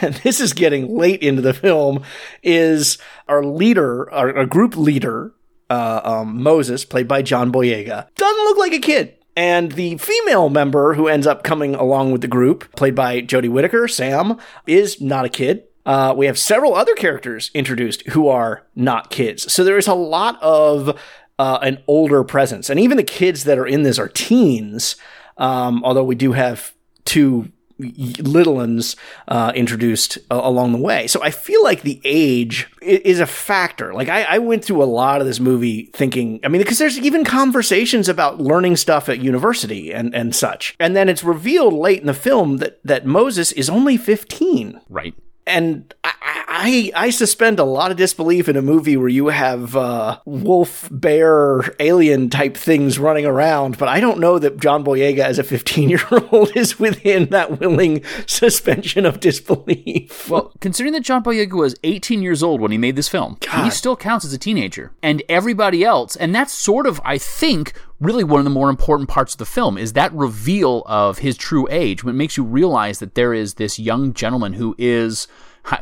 and 0.02 0.16
this 0.16 0.40
is 0.40 0.54
getting 0.54 0.96
late 0.96 1.22
into 1.22 1.42
the 1.42 1.54
film, 1.54 2.04
is 2.44 2.98
our 3.28 3.44
leader, 3.44 4.12
our, 4.12 4.36
our 4.38 4.46
group 4.46 4.78
leader, 4.78 5.34
uh, 5.70 6.02
um, 6.04 6.42
Moses, 6.42 6.86
played 6.86 7.08
by 7.08 7.22
John 7.22 7.52
Boyega, 7.52 8.08
doesn't 8.16 8.44
look 8.44 8.58
like 8.58 8.74
a 8.74 8.80
kid. 8.80 9.16
And 9.38 9.74
the 9.74 9.98
female 9.98 10.50
member 10.50 10.94
who 10.94 11.08
ends 11.08 11.28
up 11.28 11.44
coming 11.44 11.76
along 11.76 12.12
with 12.12 12.22
the 12.22 12.28
group, 12.28 12.74
played 12.76 12.96
by 12.96 13.22
Jodie 13.22 13.50
Whittaker, 13.50 13.88
Sam, 13.88 14.40
is 14.66 15.02
not 15.02 15.26
a 15.26 15.30
kid. 15.30 15.66
Uh, 15.86 16.14
we 16.16 16.26
have 16.26 16.40
several 16.40 16.74
other 16.74 16.96
characters 16.96 17.52
introduced 17.54 18.08
who 18.10 18.28
are 18.28 18.66
not 18.76 19.10
kids. 19.10 19.52
So 19.52 19.64
there 19.64 19.78
is 19.78 19.88
a 19.88 19.94
lot 19.94 20.42
of 20.42 20.98
uh, 21.38 21.60
an 21.62 21.84
older 21.88 22.24
presence. 22.24 22.70
And 22.70 22.80
even 22.80 22.98
the 22.98 23.04
kids 23.04 23.44
that 23.44 23.60
are 23.60 23.68
in 23.68 23.84
this 23.84 24.00
are 24.00 24.08
teens, 24.08 24.96
um, 25.38 25.84
although 25.84 26.04
we 26.04 26.16
do 26.16 26.32
have 26.32 26.74
two 27.04 27.52
little 27.78 28.56
ones 28.56 28.96
uh, 29.28 29.52
introduced 29.56 30.18
uh, 30.32 30.40
along 30.42 30.72
the 30.72 30.78
way. 30.78 31.08
So 31.08 31.22
I 31.22 31.32
feel 31.32 31.64
like 31.64 31.82
the 31.82 32.00
age 32.06 32.68
is 32.82 33.20
a 33.20 33.26
factor. 33.26 33.94
Like 33.94 34.08
I, 34.10 34.24
I 34.24 34.38
went 34.40 34.64
through 34.64 34.82
a 34.82 34.86
lot 34.86 35.20
of 35.22 35.28
this 35.28 35.40
movie 35.40 35.90
thinking, 35.94 36.40
I 36.44 36.48
mean, 36.48 36.62
because 36.62 36.78
there's 36.78 36.98
even 37.00 37.24
conversations 37.26 38.08
about 38.08 38.40
learning 38.40 38.78
stuff 38.78 39.10
at 39.10 39.20
university 39.20 39.94
and, 39.94 40.16
and 40.16 40.34
such. 40.36 40.76
And 40.80 40.96
then 40.96 41.10
it's 41.10 41.24
revealed 41.24 41.74
late 41.74 42.00
in 42.00 42.08
the 42.08 42.14
film 42.14 42.58
that, 42.58 42.80
that 42.84 43.06
Moses 43.06 43.52
is 43.52 43.70
only 43.70 43.98
15 43.98 44.80
Right. 44.90 45.14
and 45.46 45.94
I, 46.04 46.12
I 46.58 46.90
I 46.96 47.10
suspend 47.10 47.60
a 47.60 47.66
lot 47.66 47.92
of 47.92 47.98
disbelief 47.98 48.48
in 48.48 48.56
a 48.56 48.62
movie 48.62 48.96
where 48.96 49.10
you 49.10 49.28
have 49.28 49.76
uh, 49.76 50.20
wolf, 50.24 50.88
bear, 50.90 51.76
alien 51.82 52.30
type 52.30 52.56
things 52.56 52.98
running 52.98 53.26
around, 53.26 53.78
but 53.78 53.90
I 53.90 54.00
don't 54.00 54.20
know 54.20 54.40
that 54.40 54.62
John 54.62 54.82
Boyega 54.84 55.20
as 55.20 55.38
a 55.38 55.44
15 55.44 55.90
year 55.90 56.02
old 56.32 56.52
is 56.56 56.80
within 56.80 57.26
that 57.30 57.60
willing 57.60 58.04
suspension 58.26 59.06
of 59.06 59.20
disbelief. 59.20 60.30
Well, 60.30 60.54
considering 60.62 60.94
that 60.94 61.04
John 61.04 61.22
Boyega 61.22 61.52
was 61.52 61.76
18 61.84 62.22
years 62.22 62.42
old 62.42 62.62
when 62.62 62.72
he 62.72 62.78
made 62.78 62.96
this 62.96 63.10
film, 63.10 63.38
he 63.64 63.70
still 63.70 63.98
counts 63.98 64.24
as 64.24 64.32
a 64.32 64.38
teenager. 64.38 64.94
And 65.04 65.24
everybody 65.28 65.84
else, 65.84 66.16
and 66.16 66.34
that's 66.34 66.54
sort 66.54 66.88
of, 66.88 67.02
I 67.04 67.18
think, 67.18 67.74
really 68.00 68.24
one 68.24 68.40
of 68.40 68.46
the 68.46 68.50
more 68.50 68.70
important 68.70 69.10
parts 69.10 69.34
of 69.34 69.40
the 69.40 69.46
film 69.46 69.78
is 69.78 69.92
that 69.94 70.14
reveal 70.14 70.84
of 70.86 71.18
his 71.18 71.36
true 71.36 71.68
age 71.70 72.04
when 72.04 72.16
it 72.16 72.18
makes 72.18 72.38
you 72.38 72.46
realize 72.46 73.00
that 73.00 73.16
there 73.16 73.34
is 73.34 73.56
this 73.56 73.78
young 73.78 74.14
gentleman 74.14 74.54
who 74.54 74.74
is, 74.78 75.28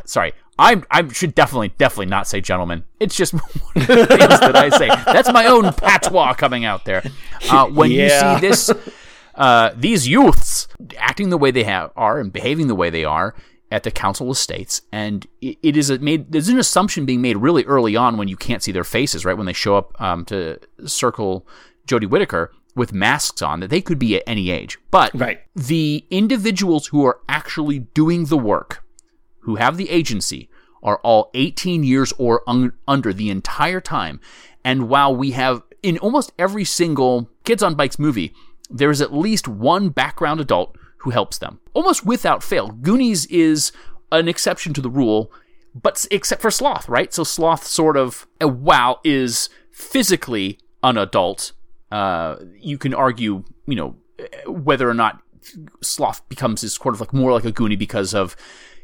sorry. 0.05 0.33
I, 0.59 0.81
I 0.91 1.07
should 1.09 1.33
definitely, 1.35 1.69
definitely 1.77 2.05
not 2.07 2.27
say 2.27 2.39
gentleman. 2.41 2.83
It's 2.99 3.15
just 3.15 3.33
one 3.33 3.41
of 3.75 3.87
the 3.87 4.05
things 4.07 4.39
that 4.39 4.55
I 4.55 4.69
say. 4.69 4.87
That's 4.87 5.31
my 5.33 5.47
own 5.47 5.73
patois 5.73 6.33
coming 6.35 6.63
out 6.65 6.85
there. 6.85 7.03
Uh, 7.49 7.67
when 7.67 7.91
Yeah. 7.91 8.33
you 8.33 8.39
see 8.39 8.47
this, 8.47 8.71
uh, 9.35 9.71
these 9.75 10.07
youths 10.07 10.67
acting 10.97 11.29
the 11.29 11.37
way 11.37 11.51
they 11.51 11.63
have, 11.63 11.91
are 11.95 12.19
and 12.19 12.31
behaving 12.31 12.67
the 12.67 12.75
way 12.75 12.89
they 12.89 13.03
are 13.03 13.33
at 13.71 13.81
the 13.81 13.89
council 13.91 14.29
estates, 14.29 14.81
and 14.91 15.25
it, 15.41 15.57
it 15.63 15.75
is 15.75 15.89
a 15.89 15.97
made. 15.97 16.31
There's 16.31 16.49
an 16.49 16.59
assumption 16.59 17.05
being 17.07 17.21
made 17.23 17.37
really 17.37 17.65
early 17.65 17.95
on 17.95 18.17
when 18.17 18.27
you 18.27 18.37
can't 18.37 18.61
see 18.61 18.71
their 18.71 18.83
faces, 18.83 19.25
right? 19.25 19.35
When 19.35 19.47
they 19.47 19.53
show 19.53 19.75
up 19.75 19.99
um, 19.99 20.25
to 20.25 20.59
circle 20.85 21.47
Jodie 21.87 22.07
Whittaker 22.07 22.51
with 22.75 22.93
masks 22.93 23.41
on, 23.41 23.59
that 23.61 23.71
they 23.71 23.81
could 23.81 23.97
be 23.97 24.15
at 24.15 24.23
any 24.27 24.51
age. 24.51 24.77
But 24.91 25.09
Right. 25.15 25.39
the 25.55 26.05
individuals 26.11 26.87
who 26.87 27.03
are 27.03 27.19
actually 27.27 27.79
doing 27.79 28.25
the 28.25 28.37
work, 28.37 28.83
who 29.43 29.55
have 29.55 29.77
the 29.77 29.89
agency, 29.89 30.49
are 30.81 30.99
all 31.03 31.31
18 31.33 31.83
years 31.83 32.11
or 32.17 32.43
un- 32.45 32.73
under 32.87 33.13
the 33.13 33.29
entire 33.29 33.79
time. 33.79 34.19
And 34.65 34.89
while 34.89 35.15
we 35.15 35.31
have 35.31 35.63
in 35.81 35.97
almost 35.99 36.31
every 36.37 36.65
single 36.65 37.29
Kids 37.43 37.63
on 37.63 37.75
Bikes 37.75 37.99
movie, 37.99 38.33
there 38.69 38.91
is 38.91 39.01
at 39.01 39.13
least 39.13 39.47
one 39.47 39.89
background 39.89 40.39
adult 40.39 40.77
who 40.99 41.09
helps 41.09 41.37
them, 41.37 41.59
almost 41.73 42.05
without 42.05 42.43
fail. 42.43 42.69
Goonies 42.69 43.25
is 43.27 43.71
an 44.11 44.27
exception 44.27 44.73
to 44.73 44.81
the 44.81 44.89
rule, 44.89 45.31
but 45.75 46.05
except 46.11 46.41
for 46.41 46.51
Sloth, 46.51 46.87
right? 46.87 47.13
So 47.13 47.23
Sloth 47.23 47.65
sort 47.65 47.97
of, 47.97 48.27
uh, 48.41 48.47
while 48.47 49.01
is 49.03 49.49
physically 49.71 50.59
an 50.81 50.97
adult, 50.97 51.51
uh, 51.91 52.37
you 52.57 52.77
can 52.77 52.93
argue, 52.93 53.43
you 53.67 53.75
know, 53.75 53.95
uh, 54.19 54.51
whether 54.51 54.89
or 54.89 54.93
not 54.93 55.21
Sloth 55.81 56.27
becomes 56.29 56.61
his 56.61 56.73
sort 56.75 56.95
of 56.95 57.01
like 57.01 57.13
more 57.13 57.33
like 57.33 57.45
a 57.45 57.51
Goonie 57.51 57.77
because 57.77 58.13
of 58.13 58.35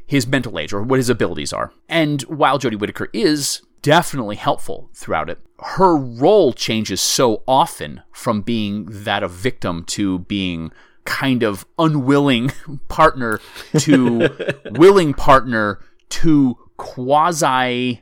his 0.10 0.26
mental 0.26 0.58
age 0.58 0.74
or 0.74 0.82
what 0.82 0.98
his 0.98 1.08
abilities 1.08 1.54
are. 1.54 1.72
And 1.88 2.24
while 2.24 2.58
Jodie 2.58 2.80
Whittaker 2.80 3.10
is 3.14 3.62
definitely 3.84 4.38
helpful 4.38 4.90
throughout 4.96 5.30
it, 5.30 5.38
her 5.60 5.96
role 5.96 6.52
changes 6.52 7.00
so 7.00 7.44
often 7.48 8.02
from 8.12 8.42
being 8.42 8.88
that 8.90 9.22
of 9.22 9.30
victim 9.30 9.84
to 9.90 10.20
being 10.20 10.72
kind 11.06 11.44
of 11.44 11.64
unwilling 11.78 12.52
partner 12.88 13.40
to 13.78 14.30
willing 14.72 15.14
partner 15.14 15.80
to 16.10 16.58
quasi 16.78 18.02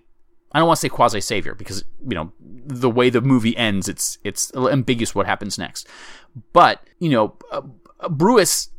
I 0.54 0.60
don't 0.60 0.68
want 0.68 0.78
to 0.78 0.82
say 0.82 0.90
quasi 0.90 1.20
savior 1.20 1.56
because 1.56 1.84
you 2.08 2.16
know 2.16 2.32
the 2.40 2.90
way 2.90 3.10
the 3.10 3.20
movie 3.20 3.56
ends, 3.58 3.90
it's 3.90 4.18
it's 4.24 4.56
ambiguous 4.56 5.14
what 5.14 5.26
happens 5.26 5.58
next. 5.58 5.90
But 6.54 6.88
you 7.00 7.10
know, 7.10 7.36
uh, 7.52 7.64
uh, 8.00 8.08
Brewis 8.08 8.70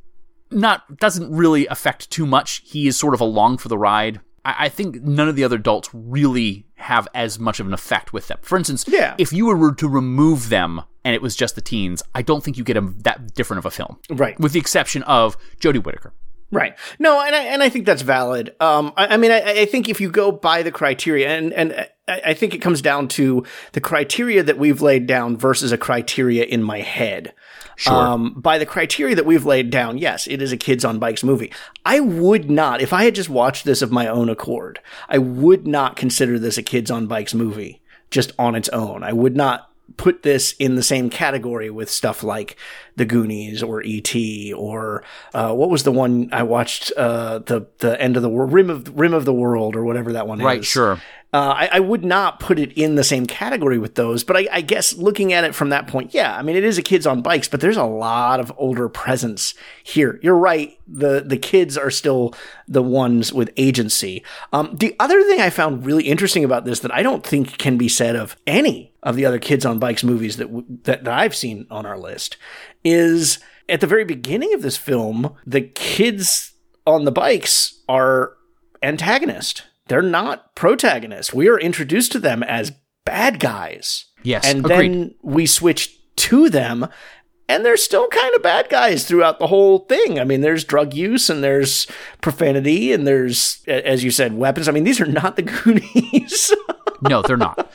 not 0.51 0.99
doesn't 0.99 1.31
really 1.35 1.67
affect 1.67 2.11
too 2.11 2.27
much. 2.27 2.63
He 2.65 2.87
is 2.87 2.97
sort 2.97 3.15
of 3.15 3.21
along 3.21 3.59
for 3.59 3.69
the 3.69 3.79
ride. 3.79 4.21
I, 4.45 4.67
I 4.67 4.69
think 4.69 5.03
none 5.03 5.29
of 5.29 5.37
the 5.37 5.45
other 5.45 5.57
adults 5.57 5.89
really 5.93 6.67
have 6.77 7.09
as 7.15 7.39
much 7.39 7.61
of 7.61 7.67
an 7.67 7.73
effect 7.75 8.13
with 8.13 8.29
them. 8.29 8.39
For 8.43 8.57
instance, 8.57 8.85
Yeah. 8.89 9.15
if 9.19 9.33
you 9.33 9.47
were 9.47 9.75
to 9.75 9.89
remove 9.89 10.49
them 10.49 10.83
and 11.05 11.15
it 11.15 11.23
was 11.23 11.35
just 11.37 11.55
the 11.55 11.61
teens, 11.61 12.03
I 12.15 12.23
don't 12.23 12.43
think 12.45 12.57
you 12.57 12.65
get 12.65 12.77
a, 12.77 12.81
that 12.81 13.35
different 13.35 13.59
of 13.59 13.67
a 13.67 13.71
film. 13.71 13.99
Right. 14.11 14.39
With 14.39 14.53
the 14.53 14.61
exception 14.61 15.03
of 15.05 15.37
Jodie 15.61 15.83
Whittaker. 15.83 16.13
Right. 16.51 16.75
No, 16.99 17.21
and 17.21 17.35
I 17.35 17.43
and 17.43 17.63
I 17.63 17.69
think 17.69 17.85
that's 17.85 18.01
valid. 18.01 18.55
Um, 18.59 18.95
I, 18.97 19.09
I 19.09 19.17
mean, 19.19 19.31
I, 19.31 19.61
I 19.61 19.65
think 19.67 19.87
if 19.87 20.01
you 20.01 20.09
go 20.11 20.33
by 20.33 20.63
the 20.63 20.71
criteria, 20.73 21.29
and 21.29 21.53
and 21.53 21.75
I, 22.09 22.23
I 22.29 22.33
think 22.33 22.55
it 22.55 22.61
comes 22.63 22.81
down 22.81 23.09
to 23.09 23.45
the 23.73 23.83
criteria 23.83 24.43
that 24.43 24.57
we've 24.57 24.81
laid 24.81 25.07
down 25.07 25.37
versus 25.37 25.73
a 25.73 25.77
criteria 25.77 26.45
in 26.45 26.63
my 26.63 26.81
head. 26.81 27.35
Sure. 27.79 27.95
Um, 27.95 28.35
by 28.35 28.59
the 28.59 28.67
criteria 28.67 29.15
that 29.15 29.25
we've 29.25 29.47
laid 29.47 29.71
down, 29.71 29.99
yes, 29.99 30.27
it 30.27 30.43
is 30.43 30.51
a 30.51 30.57
kids 30.57 30.85
on 30.85 30.99
bikes 30.99 31.23
movie. 31.23 31.53
I 31.87 32.01
would 32.01 32.51
not, 32.51 32.83
if 32.83 32.93
I 32.93 33.05
had 33.05 33.15
just 33.15 33.31
watched 33.31 33.65
this 33.65 33.83
of 33.83 33.93
my 33.93 34.09
own 34.09 34.29
accord, 34.29 34.81
I 35.09 35.19
would 35.19 35.65
not 35.65 35.95
consider 35.95 36.41
this 36.41 36.59
a 36.59 36.63
kids 36.65 36.91
on 36.91 37.07
bikes 37.07 37.35
movie 37.35 37.81
just 38.11 38.33
on 38.37 38.57
its 38.57 38.69
own. 38.71 39.05
I 39.05 39.13
would 39.13 39.37
not 39.37 39.71
put 39.97 40.23
this 40.23 40.53
in 40.59 40.75
the 40.77 40.83
same 40.83 41.11
category 41.11 41.71
with 41.71 41.91
stuff 41.91 42.23
like 42.23 42.57
The 42.97 43.05
Goonies 43.05 43.63
or 43.63 43.83
E.T. 43.83 44.53
or 44.53 45.03
uh, 45.35 45.55
what 45.55 45.71
was 45.71 45.83
the 45.83 45.93
one 45.93 46.29
I 46.33 46.43
watched? 46.43 46.93
Uh, 46.97 47.39
the 47.41 47.67
the 47.79 48.01
end 48.01 48.17
of 48.17 48.23
the 48.23 48.29
world, 48.29 48.53
Rim 48.53 48.71
of 48.71 48.99
Rim 48.99 49.15
of 49.15 49.25
the 49.25 49.33
World, 49.33 49.75
or 49.77 49.85
whatever 49.85 50.13
that 50.13 50.27
one 50.27 50.39
Right, 50.39 50.59
is. 50.59 50.61
Right, 50.61 50.65
sure. 50.67 51.01
Uh, 51.31 51.53
I, 51.57 51.69
I 51.73 51.81
would 51.81 52.07
not 52.07 52.41
put 52.41 52.59
it 52.59 52.73
in 52.73 52.95
the 52.95 53.05
same 53.05 53.27
category 53.27 53.77
with 53.79 53.97
those, 53.97 54.25
but 54.25 54.35
I, 54.35 54.49
I 54.51 54.61
guess 54.63 54.95
looking 54.97 55.35
at 55.35 55.45
it 55.45 55.55
from 55.55 55.69
that 55.69 55.87
point, 55.87 56.15
yeah, 56.15 56.35
I 56.35 56.41
mean, 56.41 56.57
it 56.57 56.65
is 56.65 56.79
a 56.79 56.83
kids 56.83 57.07
on 57.07 57.21
bikes, 57.21 57.49
but 57.49 57.61
there's 57.61 57.77
a 57.77 57.85
lot 57.85 58.41
of 58.41 58.51
older 58.57 58.89
presence 58.89 59.53
here. 59.83 60.19
You're 60.23 60.39
right. 60.39 60.79
The, 60.87 61.21
the 61.21 61.37
kids 61.37 61.77
are 61.77 61.91
still 61.91 62.33
the 62.67 62.83
ones 62.83 63.31
with 63.31 63.51
agency. 63.59 64.25
Um, 64.55 64.75
the 64.75 64.97
other 64.99 65.23
thing 65.25 65.39
I 65.43 65.51
found 65.51 65.85
really 65.85 66.05
interesting 66.05 66.45
about 66.45 66.65
this 66.65 66.81
that 66.81 66.95
I 66.95 67.03
don't 67.03 67.27
think 67.27 67.59
can 67.59 67.77
be 67.77 67.91
said 67.91 68.17
of 68.17 68.35
any 68.47 68.88
of 69.03 69.17
the 69.17 69.25
other 69.27 69.39
kids 69.39 69.65
on 69.65 69.79
bikes 69.79 70.03
movies 70.05 70.37
that, 70.39 70.47
w- 70.47 70.67
that, 70.83 71.05
that 71.05 71.15
I've 71.15 71.35
seen 71.35 71.67
on 71.71 71.87
our 71.87 71.99
list 71.99 72.37
is 72.85 73.39
at 73.69 73.81
the 73.81 73.87
very 73.87 74.05
beginning 74.05 74.55
of 74.55 74.63
this 74.63 74.77
film, 74.77 75.35
the 75.47 75.61
kids 75.61 76.53
on 76.87 77.05
the 77.05 77.13
bikes 77.13 77.81
are 77.89 78.33
antagonist. 78.83 79.65
They're 79.89 80.03
not 80.03 80.55
protagonist. 80.55 81.35
We 81.35 81.49
are 81.49 81.59
introduced 81.59 82.13
to 82.13 82.19
them 82.19 82.43
as 82.43 82.73
bad 83.05 83.41
guys. 83.41 84.07
Yes, 84.23 84.47
And 84.47 84.65
agreed. 84.65 84.91
then 84.93 85.15
we 85.23 85.47
switch 85.47 85.97
to 86.17 86.51
them 86.51 86.89
and 87.49 87.65
they're 87.65 87.77
still 87.77 88.09
kind 88.09 88.35
of 88.35 88.43
bad 88.43 88.69
guys 88.69 89.05
throughout 89.07 89.39
the 89.39 89.47
whole 89.47 89.81
thing. 89.81 90.21
I 90.21 90.25
mean, 90.25 90.41
there's 90.43 90.65
drug 90.65 90.95
use 90.95 91.31
and 91.31 91.43
there's 91.43 91.87
profanity 92.21 92.93
and 92.93 93.07
there's, 93.07 93.63
as 93.67 94.05
you 94.05 94.11
said, 94.11 94.35
weapons. 94.37 94.69
I 94.69 94.73
mean, 94.73 94.85
these 94.85 95.01
are 95.01 95.07
not 95.07 95.37
the 95.37 95.43
Goonies. 95.43 96.53
no, 97.01 97.23
they're 97.23 97.37
not. 97.37 97.71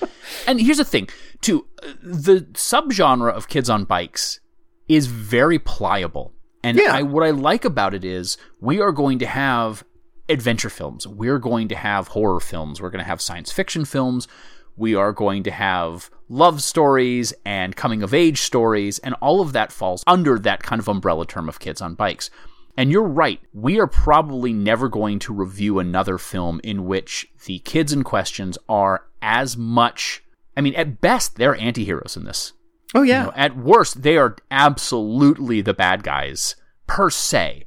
And 0.47 0.59
here's 0.61 0.77
the 0.77 0.85
thing, 0.85 1.09
too. 1.41 1.65
The 2.01 2.41
subgenre 2.53 3.31
of 3.33 3.47
kids 3.47 3.69
on 3.69 3.85
bikes 3.85 4.39
is 4.87 5.07
very 5.07 5.57
pliable. 5.59 6.33
And 6.63 6.77
Yeah. 6.77 6.93
I, 6.93 7.01
what 7.01 7.23
I 7.25 7.31
like 7.31 7.65
about 7.65 7.93
it 7.93 8.05
is 8.05 8.37
we 8.61 8.79
are 8.79 8.91
going 8.91 9.19
to 9.19 9.25
have 9.25 9.83
adventure 10.29 10.69
films. 10.69 11.05
We're 11.07 11.39
going 11.39 11.67
to 11.69 11.75
have 11.75 12.09
horror 12.09 12.39
films. 12.39 12.81
We're 12.81 12.89
going 12.89 13.03
to 13.03 13.09
have 13.09 13.21
science 13.21 13.51
fiction 13.51 13.85
films. 13.85 14.27
We 14.75 14.95
are 14.95 15.11
going 15.11 15.43
to 15.43 15.51
have 15.51 16.09
love 16.29 16.63
stories 16.63 17.33
and 17.45 17.75
coming 17.75 18.01
of 18.01 18.13
age 18.13 18.41
stories. 18.41 18.99
And 18.99 19.15
all 19.15 19.41
of 19.41 19.53
that 19.53 19.71
falls 19.71 20.03
under 20.07 20.39
that 20.39 20.63
kind 20.63 20.79
of 20.79 20.87
umbrella 20.87 21.25
term 21.25 21.47
of 21.47 21.59
kids 21.59 21.81
on 21.81 21.95
bikes. 21.95 22.29
And 22.75 22.91
you're 22.91 23.03
right. 23.03 23.39
We 23.53 23.79
are 23.79 23.87
probably 23.87 24.51
never 24.51 24.89
going 24.89 25.19
to 25.19 25.33
review 25.33 25.77
another 25.77 26.17
film 26.17 26.59
in 26.63 26.85
which 26.85 27.27
the 27.45 27.59
kids 27.59 27.93
in 27.93 28.03
questions 28.03 28.57
are 28.67 29.05
as 29.21 29.55
much. 29.55 30.23
I 30.57 30.61
mean, 30.61 30.73
at 30.75 30.99
best, 30.99 31.35
they're 31.35 31.55
anti-heroes 31.55 32.17
in 32.17 32.25
this. 32.25 32.53
oh, 32.95 33.03
yeah. 33.03 33.19
You 33.19 33.25
know, 33.27 33.33
at 33.35 33.57
worst, 33.57 34.01
they 34.01 34.17
are 34.17 34.35
absolutely 34.49 35.61
the 35.61 35.73
bad 35.73 36.03
guys 36.03 36.55
per 36.87 37.09
se. 37.09 37.65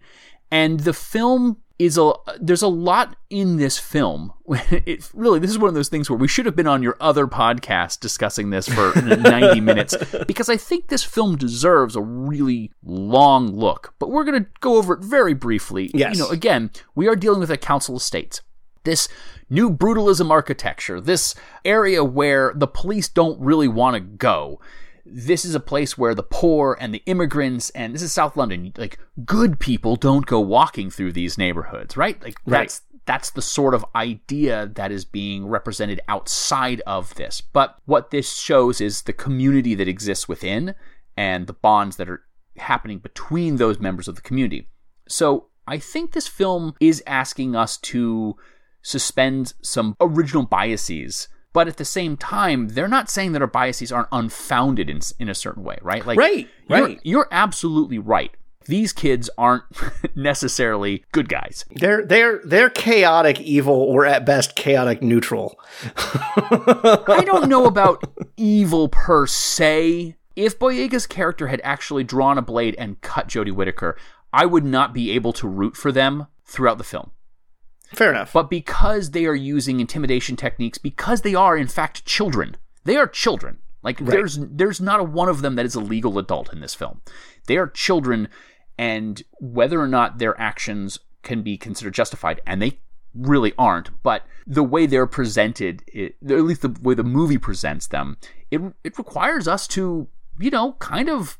And 0.50 0.80
the 0.80 0.92
film 0.92 1.58
is 1.78 1.98
a 1.98 2.12
there's 2.40 2.62
a 2.62 2.68
lot 2.68 3.16
in 3.30 3.56
this 3.56 3.78
film. 3.78 4.32
It 4.86 5.10
really 5.12 5.38
this 5.38 5.50
is 5.50 5.58
one 5.58 5.68
of 5.68 5.74
those 5.74 5.88
things 5.88 6.08
where 6.08 6.18
we 6.18 6.28
should 6.28 6.46
have 6.46 6.56
been 6.56 6.66
on 6.66 6.82
your 6.82 6.96
other 7.00 7.26
podcast 7.26 8.00
discussing 8.00 8.50
this 8.50 8.68
for 8.68 8.92
90 9.02 9.60
minutes 9.60 9.96
because 10.26 10.48
I 10.48 10.56
think 10.56 10.88
this 10.88 11.02
film 11.02 11.36
deserves 11.36 11.96
a 11.96 12.00
really 12.00 12.72
long 12.84 13.48
look. 13.48 13.94
But 13.98 14.10
we're 14.10 14.24
going 14.24 14.44
to 14.44 14.50
go 14.60 14.76
over 14.76 14.94
it 14.94 15.00
very 15.00 15.34
briefly. 15.34 15.90
Yes. 15.92 16.16
You 16.16 16.22
know, 16.22 16.30
again, 16.30 16.70
we 16.94 17.08
are 17.08 17.16
dealing 17.16 17.40
with 17.40 17.50
a 17.50 17.56
council 17.56 17.96
estate 17.96 18.40
this 18.86 19.08
new 19.50 19.68
brutalism 19.68 20.30
architecture, 20.30 21.00
this 21.00 21.34
area 21.64 22.02
where 22.02 22.52
the 22.56 22.66
police 22.66 23.08
don't 23.08 23.38
really 23.38 23.68
want 23.68 23.94
to 23.94 24.00
go. 24.00 24.58
This 25.08 25.44
is 25.44 25.54
a 25.54 25.60
place 25.60 25.96
where 25.96 26.14
the 26.14 26.22
poor 26.22 26.76
and 26.80 26.92
the 26.92 27.02
immigrants, 27.06 27.70
and 27.70 27.94
this 27.94 28.02
is 28.02 28.12
South 28.12 28.36
London, 28.36 28.72
like 28.76 28.98
good 29.24 29.60
people 29.60 29.96
don't 29.96 30.26
go 30.26 30.40
walking 30.40 30.90
through 30.90 31.12
these 31.12 31.38
neighborhoods, 31.38 31.96
right? 31.96 32.22
Like 32.22 32.36
that's 32.44 32.82
that's 33.06 33.30
the 33.30 33.42
sort 33.42 33.72
of 33.72 33.84
idea 33.94 34.66
that 34.74 34.90
is 34.90 35.04
being 35.04 35.46
represented 35.46 36.00
outside 36.08 36.82
of 36.86 37.14
this. 37.14 37.40
But 37.40 37.78
what 37.86 38.10
this 38.10 38.36
shows 38.36 38.80
is 38.80 39.02
the 39.02 39.12
community 39.12 39.74
that 39.76 39.88
exists 39.88 40.28
within 40.28 40.74
and 41.16 41.46
the 41.46 41.52
bonds 41.52 41.96
that 41.96 42.10
are 42.10 42.22
happening 42.58 42.98
between 42.98 43.56
those 43.56 43.78
members 43.78 44.08
of 44.08 44.16
the 44.16 44.22
community. 44.22 44.68
So 45.08 45.46
I 45.68 45.78
think 45.78 46.12
this 46.12 46.28
film 46.28 46.74
is 46.80 47.02
asking 47.06 47.54
us 47.54 47.76
to 47.78 48.36
suspend 48.82 49.54
some 49.62 49.96
original 50.00 50.44
biases, 50.44 51.28
but 51.56 51.68
at 51.68 51.78
the 51.78 51.86
same 51.86 52.18
time, 52.18 52.68
they're 52.68 52.86
not 52.86 53.08
saying 53.08 53.32
that 53.32 53.40
our 53.40 53.48
biases 53.48 53.90
aren't 53.90 54.08
unfounded 54.12 54.90
in, 54.90 55.00
in 55.18 55.30
a 55.30 55.34
certain 55.34 55.64
way, 55.64 55.78
right? 55.80 56.04
Like, 56.04 56.18
Right, 56.18 56.50
you're, 56.68 56.82
right. 56.82 57.00
You're 57.02 57.28
absolutely 57.32 57.98
right. 57.98 58.30
These 58.66 58.92
kids 58.92 59.30
aren't 59.38 59.64
necessarily 60.14 61.06
good 61.12 61.30
guys. 61.30 61.64
They're 61.70 62.04
they're 62.04 62.42
they're 62.44 62.68
chaotic 62.68 63.40
evil 63.40 63.74
or 63.74 64.04
at 64.04 64.26
best 64.26 64.54
chaotic 64.54 65.00
neutral. 65.00 65.58
I 65.96 67.22
don't 67.24 67.48
know 67.48 67.64
about 67.72 68.04
evil 68.36 68.90
per 68.90 69.26
se. 69.26 70.14
If 70.36 70.58
Boyega's 70.58 71.06
character 71.06 71.46
had 71.46 71.62
actually 71.64 72.04
drawn 72.04 72.36
a 72.36 72.42
blade 72.42 72.74
and 72.78 73.00
cut 73.00 73.28
Jodie 73.28 73.50
Whittaker, 73.50 73.96
I 74.30 74.44
would 74.44 74.66
not 74.66 74.92
be 74.92 75.10
able 75.12 75.32
to 75.32 75.48
root 75.48 75.74
for 75.74 75.90
them 75.90 76.26
throughout 76.44 76.76
the 76.76 76.84
film. 76.84 77.12
Fair 77.94 78.10
enough. 78.10 78.32
But 78.32 78.50
because 78.50 79.10
they 79.10 79.26
are 79.26 79.34
using 79.34 79.80
intimidation 79.80 80.36
techniques, 80.36 80.78
because 80.78 81.22
they 81.22 81.34
are 81.34 81.56
in 81.56 81.68
fact 81.68 82.04
children, 82.04 82.56
they 82.84 82.96
are 82.96 83.06
children. 83.06 83.58
Like 83.82 83.98
there's 83.98 84.38
there's 84.40 84.80
not 84.80 85.00
a 85.00 85.04
one 85.04 85.28
of 85.28 85.42
them 85.42 85.54
that 85.54 85.66
is 85.66 85.76
a 85.76 85.80
legal 85.80 86.18
adult 86.18 86.52
in 86.52 86.60
this 86.60 86.74
film. 86.74 87.02
They 87.46 87.56
are 87.56 87.68
children, 87.68 88.28
and 88.76 89.22
whether 89.38 89.80
or 89.80 89.86
not 89.86 90.18
their 90.18 90.38
actions 90.40 90.98
can 91.22 91.42
be 91.42 91.56
considered 91.56 91.94
justified, 91.94 92.40
and 92.46 92.60
they 92.60 92.80
really 93.14 93.52
aren't. 93.56 94.02
But 94.02 94.24
the 94.46 94.64
way 94.64 94.86
they're 94.86 95.06
presented, 95.06 95.84
it, 95.86 96.16
at 96.28 96.40
least 96.40 96.62
the 96.62 96.76
way 96.82 96.94
the 96.94 97.04
movie 97.04 97.38
presents 97.38 97.86
them, 97.86 98.16
it 98.50 98.60
it 98.82 98.98
requires 98.98 99.46
us 99.46 99.68
to 99.68 100.08
you 100.38 100.50
know 100.50 100.72
kind 100.80 101.08
of 101.08 101.38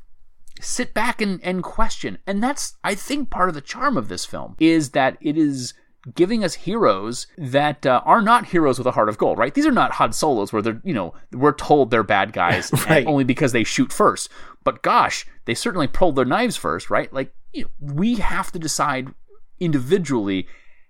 sit 0.61 0.93
back 0.93 1.21
and, 1.21 1.39
and 1.43 1.63
question. 1.63 2.17
And 2.25 2.41
that's, 2.41 2.77
I 2.83 2.95
think, 2.95 3.29
part 3.29 3.49
of 3.49 3.55
the 3.55 3.61
charm 3.61 3.97
of 3.97 4.09
this 4.09 4.25
film 4.25 4.55
is 4.59 4.91
that 4.91 5.17
it 5.21 5.37
is 5.37 5.73
giving 6.15 6.43
us 6.43 6.53
heroes 6.53 7.27
that 7.37 7.85
uh, 7.85 8.01
are 8.05 8.21
not 8.21 8.47
heroes 8.47 8.77
with 8.77 8.87
a 8.87 8.91
heart 8.91 9.09
of 9.09 9.17
gold, 9.17 9.37
right? 9.37 9.53
These 9.53 9.65
are 9.65 9.71
not 9.71 9.93
Han 9.93 10.13
Solos 10.13 10.53
where 10.53 10.61
they're, 10.61 10.81
you 10.83 10.93
know, 10.93 11.13
we're 11.31 11.53
told 11.53 11.91
they're 11.91 12.03
bad 12.03 12.33
guys 12.33 12.71
Right. 12.89 13.05
only 13.05 13.23
because 13.23 13.51
they 13.51 13.63
shoot 13.63 13.91
first. 13.91 14.29
But 14.63 14.81
gosh, 14.83 15.25
they 15.45 15.53
certainly 15.53 15.87
pulled 15.87 16.15
their 16.15 16.25
knives 16.25 16.55
first, 16.57 16.89
right? 16.89 17.11
Like, 17.13 17.33
you 17.53 17.63
know, 17.63 17.69
we 17.93 18.15
have 18.15 18.51
to 18.51 18.59
decide 18.59 19.09
individually 19.59 20.47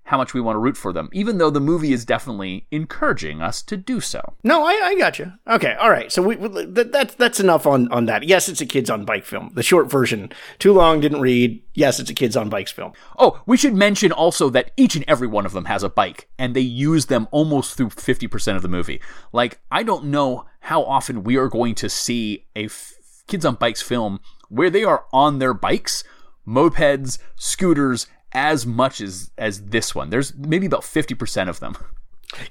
how 0.08 0.18
much 0.18 0.34
we 0.34 0.40
want 0.40 0.56
to 0.56 0.60
root 0.60 0.78
for 0.78 0.94
them, 0.94 1.10
even 1.12 1.38
though 1.38 1.50
the 1.50 1.60
movie 1.60 1.92
is 1.92 2.06
definitely 2.06 2.66
encouraging 2.72 3.42
us 3.42 3.62
to 3.62 3.76
do 3.76 4.00
so. 4.00 4.36
No, 4.42 4.66
I, 4.66 4.80
I 4.84 4.96
got 4.98 5.20
you. 5.20 5.34
Okay, 5.48 5.76
all 5.76 5.90
right. 5.90 6.10
So 6.12 6.22
we, 6.22 6.38
we 6.38 6.66
that, 6.66 6.92
that's 6.94 7.16
that's 7.16 7.40
enough 7.40 7.68
on 7.68 7.92
on 7.92 8.06
that. 8.06 8.24
Yes, 8.24 8.48
it's 8.48 8.62
a 8.62 8.66
kids 8.66 8.90
on 8.90 9.04
bike 9.04 9.26
film. 9.26 9.52
The 9.54 9.64
short 9.64 9.92
version, 9.92 10.32
too 10.60 10.72
long, 10.72 11.02
didn't 11.02 11.20
read. 11.22 11.62
Yes, 11.74 12.00
it's 12.00 12.10
a 12.10 12.14
kids 12.14 12.38
on 12.38 12.50
bikes 12.50 12.72
film. 12.72 12.94
Oh, 13.20 13.42
we 13.46 13.58
should 13.58 13.76
mention 13.76 14.12
also 14.12 14.50
that 14.50 14.72
each 14.78 14.96
and 14.96 15.06
every 15.08 15.28
one 15.28 15.46
of 15.46 15.52
them 15.52 15.66
has 15.66 15.84
a 15.84 15.90
bike, 15.90 16.30
and 16.40 16.56
they 16.56 16.62
use 16.62 17.08
them 17.08 17.28
almost 17.32 17.76
through 17.76 17.90
50% 17.90 18.56
of 18.56 18.62
the 18.62 18.68
movie. 18.68 19.02
Like, 19.34 19.60
I 19.70 19.84
don't 19.84 20.06
know 20.06 20.46
how 20.62 20.84
often 20.84 21.24
we 21.24 21.36
are 21.36 21.50
going 21.50 21.76
to 21.76 21.90
see 21.90 22.48
a 22.56 22.66
f- 22.66 22.94
Kids 23.28 23.46
on 23.46 23.56
Bikes 23.56 23.82
film 23.82 24.22
where 24.50 24.70
they 24.70 24.84
are 24.86 25.06
on 25.12 25.40
their 25.40 25.54
bikes, 25.54 26.04
mopeds, 26.48 27.20
scooters, 27.36 28.08
as 28.34 28.66
much 28.66 29.02
as, 29.02 29.32
as 29.38 29.62
this 29.66 29.96
one. 29.96 30.10
There's 30.10 30.36
maybe 30.36 30.66
about 30.66 30.82
50% 30.82 31.50
of 31.50 31.60
them. 31.60 31.76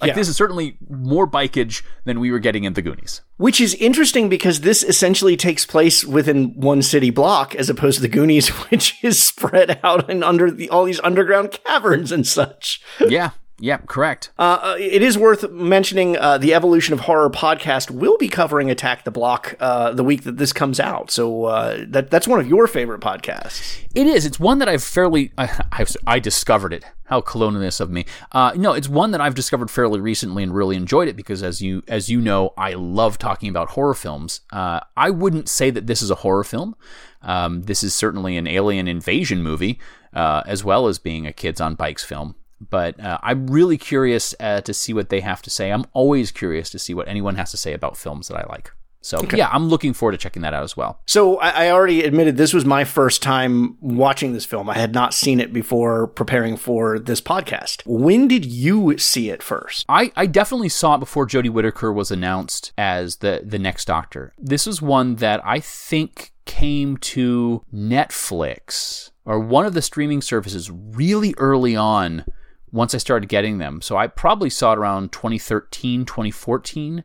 Like 0.00 0.08
Yeah. 0.08 0.14
this 0.14 0.28
is 0.28 0.36
certainly 0.36 0.78
more 0.88 1.26
bikeage 1.26 1.82
than 2.04 2.18
we 2.18 2.30
were 2.32 2.38
getting 2.38 2.64
in 2.64 2.72
the 2.72 2.80
Goonies. 2.82 3.20
Which 3.36 3.60
is 3.60 3.74
interesting 3.74 4.30
because 4.30 4.62
this 4.62 4.82
essentially 4.82 5.36
takes 5.36 5.66
place 5.66 6.02
within 6.02 6.54
one 6.58 6.80
city 6.80 7.10
block 7.10 7.54
as 7.54 7.68
opposed 7.68 7.96
to 7.96 8.02
the 8.02 8.08
Goonies, 8.08 8.48
which 8.70 8.94
is 9.04 9.22
spread 9.22 9.78
out 9.84 10.08
and 10.10 10.24
under 10.24 10.50
the, 10.50 10.70
all 10.70 10.84
these 10.86 11.00
underground 11.00 11.58
caverns 11.64 12.10
and 12.10 12.26
such. 12.26 12.80
yeah, 13.06 13.30
yeah, 13.58 13.78
correct. 13.78 14.32
Uh, 14.38 14.58
uh, 14.62 14.76
it 14.78 15.02
is 15.02 15.16
worth 15.16 15.50
mentioning 15.50 16.16
uh, 16.18 16.36
the 16.36 16.52
Evolution 16.52 16.92
of 16.92 17.00
Horror 17.00 17.30
podcast 17.30 17.90
will 17.90 18.18
be 18.18 18.28
covering 18.28 18.70
Attack 18.70 19.04
the 19.04 19.10
Block 19.10 19.54
uh, 19.58 19.92
the 19.92 20.04
week 20.04 20.24
that 20.24 20.36
this 20.36 20.52
comes 20.52 20.78
out. 20.78 21.10
So 21.10 21.44
uh, 21.46 21.84
that 21.88 22.10
that's 22.10 22.28
one 22.28 22.38
of 22.38 22.46
your 22.46 22.66
favorite 22.66 23.00
podcasts. 23.00 23.82
It 23.94 24.06
is. 24.06 24.26
It's 24.26 24.38
one 24.38 24.58
that 24.58 24.68
I've 24.68 24.84
fairly. 24.84 25.32
I, 25.38 25.64
I've, 25.72 25.96
I 26.06 26.18
discovered 26.18 26.74
it. 26.74 26.84
How 27.04 27.22
colonialist 27.22 27.80
of 27.80 27.88
me. 27.88 28.04
Uh, 28.32 28.52
no, 28.56 28.72
it's 28.72 28.88
one 28.88 29.12
that 29.12 29.20
I've 29.20 29.36
discovered 29.36 29.70
fairly 29.70 30.00
recently 30.00 30.42
and 30.42 30.54
really 30.54 30.76
enjoyed 30.76 31.08
it 31.08 31.16
because, 31.16 31.42
as 31.42 31.62
you 31.62 31.82
as 31.88 32.10
you 32.10 32.20
know, 32.20 32.52
I 32.58 32.74
love 32.74 33.16
talking 33.16 33.48
about 33.48 33.70
horror 33.70 33.94
films. 33.94 34.42
Uh, 34.52 34.80
I 34.98 35.08
wouldn't 35.08 35.48
say 35.48 35.70
that 35.70 35.86
this 35.86 36.02
is 36.02 36.10
a 36.10 36.16
horror 36.16 36.44
film. 36.44 36.76
Um, 37.22 37.62
this 37.62 37.82
is 37.82 37.94
certainly 37.94 38.36
an 38.36 38.46
alien 38.46 38.86
invasion 38.86 39.42
movie, 39.42 39.80
uh, 40.12 40.42
as 40.46 40.62
well 40.62 40.88
as 40.88 40.98
being 40.98 41.26
a 41.26 41.32
kids 41.32 41.60
on 41.60 41.74
bikes 41.74 42.04
film. 42.04 42.34
But 42.60 42.98
uh, 43.00 43.18
I'm 43.22 43.46
really 43.48 43.78
curious 43.78 44.34
uh, 44.40 44.60
to 44.62 44.72
see 44.72 44.92
what 44.92 45.08
they 45.08 45.20
have 45.20 45.42
to 45.42 45.50
say. 45.50 45.70
I'm 45.70 45.84
always 45.92 46.30
curious 46.30 46.70
to 46.70 46.78
see 46.78 46.94
what 46.94 47.08
anyone 47.08 47.36
has 47.36 47.50
to 47.50 47.56
say 47.56 47.72
about 47.72 47.96
films 47.96 48.28
that 48.28 48.36
I 48.36 48.46
like. 48.48 48.72
So 49.06 49.24
yeah, 49.32 49.48
I'm 49.52 49.68
looking 49.68 49.92
forward 49.92 50.12
to 50.12 50.18
checking 50.18 50.42
that 50.42 50.52
out 50.52 50.64
as 50.64 50.76
well. 50.76 51.00
So 51.06 51.36
I, 51.36 51.66
I 51.66 51.70
already 51.70 52.02
admitted 52.02 52.36
this 52.36 52.52
was 52.52 52.64
my 52.64 52.82
first 52.82 53.22
time 53.22 53.76
watching 53.80 54.32
this 54.32 54.44
film. 54.44 54.68
I 54.68 54.74
had 54.74 54.92
not 54.92 55.14
seen 55.14 55.38
it 55.38 55.52
before 55.52 56.08
preparing 56.08 56.56
for 56.56 56.98
this 56.98 57.20
podcast. 57.20 57.82
When 57.86 58.26
did 58.26 58.44
you 58.44 58.98
see 58.98 59.30
it 59.30 59.44
first? 59.44 59.86
I, 59.88 60.10
I 60.16 60.26
definitely 60.26 60.70
saw 60.70 60.96
it 60.96 60.98
before 60.98 61.24
Jodie 61.24 61.50
Whittaker 61.50 61.92
was 61.92 62.10
announced 62.10 62.72
as 62.76 63.18
the 63.18 63.42
the 63.44 63.60
next 63.60 63.84
Doctor. 63.84 64.34
This 64.38 64.66
is 64.66 64.82
one 64.82 65.16
that 65.16 65.40
I 65.44 65.60
think 65.60 66.32
came 66.44 66.96
to 66.96 67.62
Netflix 67.72 69.12
or 69.24 69.38
one 69.38 69.66
of 69.66 69.74
the 69.74 69.82
streaming 69.82 70.20
services 70.20 70.68
really 70.68 71.32
early 71.38 71.76
on 71.76 72.24
once 72.72 72.94
I 72.94 72.98
started 72.98 73.28
getting 73.28 73.58
them. 73.58 73.80
So 73.80 73.96
I 73.96 74.06
probably 74.06 74.50
saw 74.50 74.72
it 74.72 74.78
around 74.78 75.12
2013, 75.12 76.04
2014. 76.04 77.04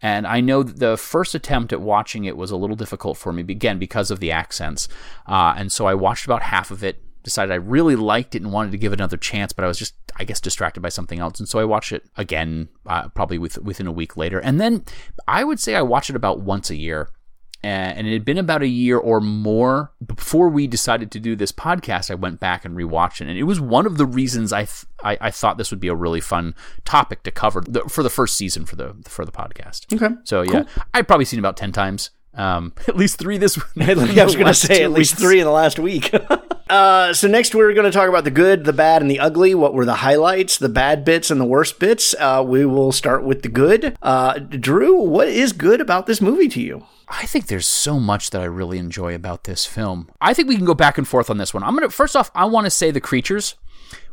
And 0.00 0.26
I 0.26 0.40
know 0.40 0.64
the 0.64 0.96
first 0.96 1.34
attempt 1.34 1.72
at 1.72 1.80
watching 1.80 2.24
it 2.24 2.36
was 2.36 2.50
a 2.50 2.56
little 2.56 2.74
difficult 2.74 3.16
for 3.16 3.32
me, 3.32 3.42
again, 3.42 3.78
because 3.78 4.10
of 4.10 4.18
the 4.18 4.32
accents. 4.32 4.88
Uh, 5.28 5.54
and 5.56 5.70
so 5.70 5.86
I 5.86 5.94
watched 5.94 6.24
about 6.24 6.42
half 6.42 6.72
of 6.72 6.82
it, 6.82 7.00
decided 7.22 7.52
I 7.52 7.56
really 7.56 7.94
liked 7.94 8.34
it 8.34 8.42
and 8.42 8.52
wanted 8.52 8.72
to 8.72 8.78
give 8.78 8.92
it 8.92 8.98
another 8.98 9.16
chance, 9.16 9.52
but 9.52 9.64
I 9.64 9.68
was 9.68 9.78
just, 9.78 9.94
I 10.16 10.24
guess, 10.24 10.40
distracted 10.40 10.80
by 10.80 10.88
something 10.88 11.20
else. 11.20 11.38
And 11.38 11.48
so 11.48 11.60
I 11.60 11.64
watched 11.64 11.92
it 11.92 12.02
again, 12.16 12.68
uh, 12.84 13.10
probably 13.10 13.38
with, 13.38 13.58
within 13.58 13.86
a 13.86 13.92
week 13.92 14.16
later. 14.16 14.40
And 14.40 14.60
then 14.60 14.84
I 15.28 15.44
would 15.44 15.60
say 15.60 15.76
I 15.76 15.82
watch 15.82 16.10
it 16.10 16.16
about 16.16 16.40
once 16.40 16.68
a 16.68 16.76
year. 16.76 17.08
And 17.64 18.08
it 18.08 18.12
had 18.12 18.24
been 18.24 18.38
about 18.38 18.62
a 18.62 18.66
year 18.66 18.98
or 18.98 19.20
more 19.20 19.92
before 20.04 20.48
we 20.48 20.66
decided 20.66 21.12
to 21.12 21.20
do 21.20 21.36
this 21.36 21.52
podcast. 21.52 22.10
I 22.10 22.14
went 22.14 22.40
back 22.40 22.64
and 22.64 22.76
rewatched 22.76 23.20
it, 23.20 23.28
and 23.28 23.38
it 23.38 23.44
was 23.44 23.60
one 23.60 23.86
of 23.86 23.98
the 23.98 24.06
reasons 24.06 24.52
I 24.52 24.64
th- 24.64 24.86
I, 25.04 25.18
I 25.20 25.30
thought 25.30 25.58
this 25.58 25.70
would 25.70 25.78
be 25.80 25.88
a 25.88 25.94
really 25.94 26.20
fun 26.20 26.56
topic 26.84 27.22
to 27.22 27.30
cover 27.30 27.60
the, 27.60 27.82
for 27.82 28.02
the 28.02 28.10
first 28.10 28.36
season 28.36 28.66
for 28.66 28.74
the 28.74 28.96
for 29.04 29.24
the 29.24 29.32
podcast. 29.32 29.92
Okay. 29.94 30.14
So 30.24 30.42
yeah, 30.42 30.64
I've 30.92 31.06
probably 31.06 31.24
seen 31.24 31.38
about 31.38 31.56
ten 31.56 31.70
times. 31.70 32.10
Um, 32.34 32.72
at 32.88 32.96
least 32.96 33.18
three 33.18 33.38
this. 33.38 33.58
I 33.80 33.94
was 33.94 34.34
going 34.34 34.46
to 34.46 34.54
say 34.54 34.82
at 34.82 34.90
least 34.90 35.16
three 35.16 35.38
in 35.38 35.44
the 35.44 35.52
last 35.52 35.78
week. 35.78 36.12
Uh, 36.72 37.12
so 37.12 37.28
next 37.28 37.54
we're 37.54 37.74
going 37.74 37.84
to 37.84 37.90
talk 37.90 38.08
about 38.08 38.24
the 38.24 38.30
good, 38.30 38.64
the 38.64 38.72
bad, 38.72 39.02
and 39.02 39.10
the 39.10 39.20
ugly. 39.20 39.54
What 39.54 39.74
were 39.74 39.84
the 39.84 39.96
highlights, 39.96 40.56
the 40.56 40.70
bad 40.70 41.04
bits, 41.04 41.30
and 41.30 41.38
the 41.38 41.44
worst 41.44 41.78
bits? 41.78 42.14
Uh, 42.18 42.42
we 42.46 42.64
will 42.64 42.92
start 42.92 43.24
with 43.24 43.42
the 43.42 43.50
good. 43.50 43.94
Uh, 44.00 44.38
Drew, 44.38 44.98
what 44.98 45.28
is 45.28 45.52
good 45.52 45.82
about 45.82 46.06
this 46.06 46.22
movie 46.22 46.48
to 46.48 46.62
you? 46.62 46.86
I 47.08 47.26
think 47.26 47.48
there's 47.48 47.66
so 47.66 48.00
much 48.00 48.30
that 48.30 48.40
I 48.40 48.46
really 48.46 48.78
enjoy 48.78 49.14
about 49.14 49.44
this 49.44 49.66
film. 49.66 50.08
I 50.18 50.32
think 50.32 50.48
we 50.48 50.56
can 50.56 50.64
go 50.64 50.72
back 50.72 50.96
and 50.96 51.06
forth 51.06 51.28
on 51.28 51.36
this 51.36 51.52
one. 51.52 51.62
I'm 51.62 51.74
gonna 51.74 51.90
first 51.90 52.16
off, 52.16 52.30
I 52.34 52.46
want 52.46 52.64
to 52.64 52.70
say 52.70 52.90
the 52.90 53.02
creatures. 53.02 53.54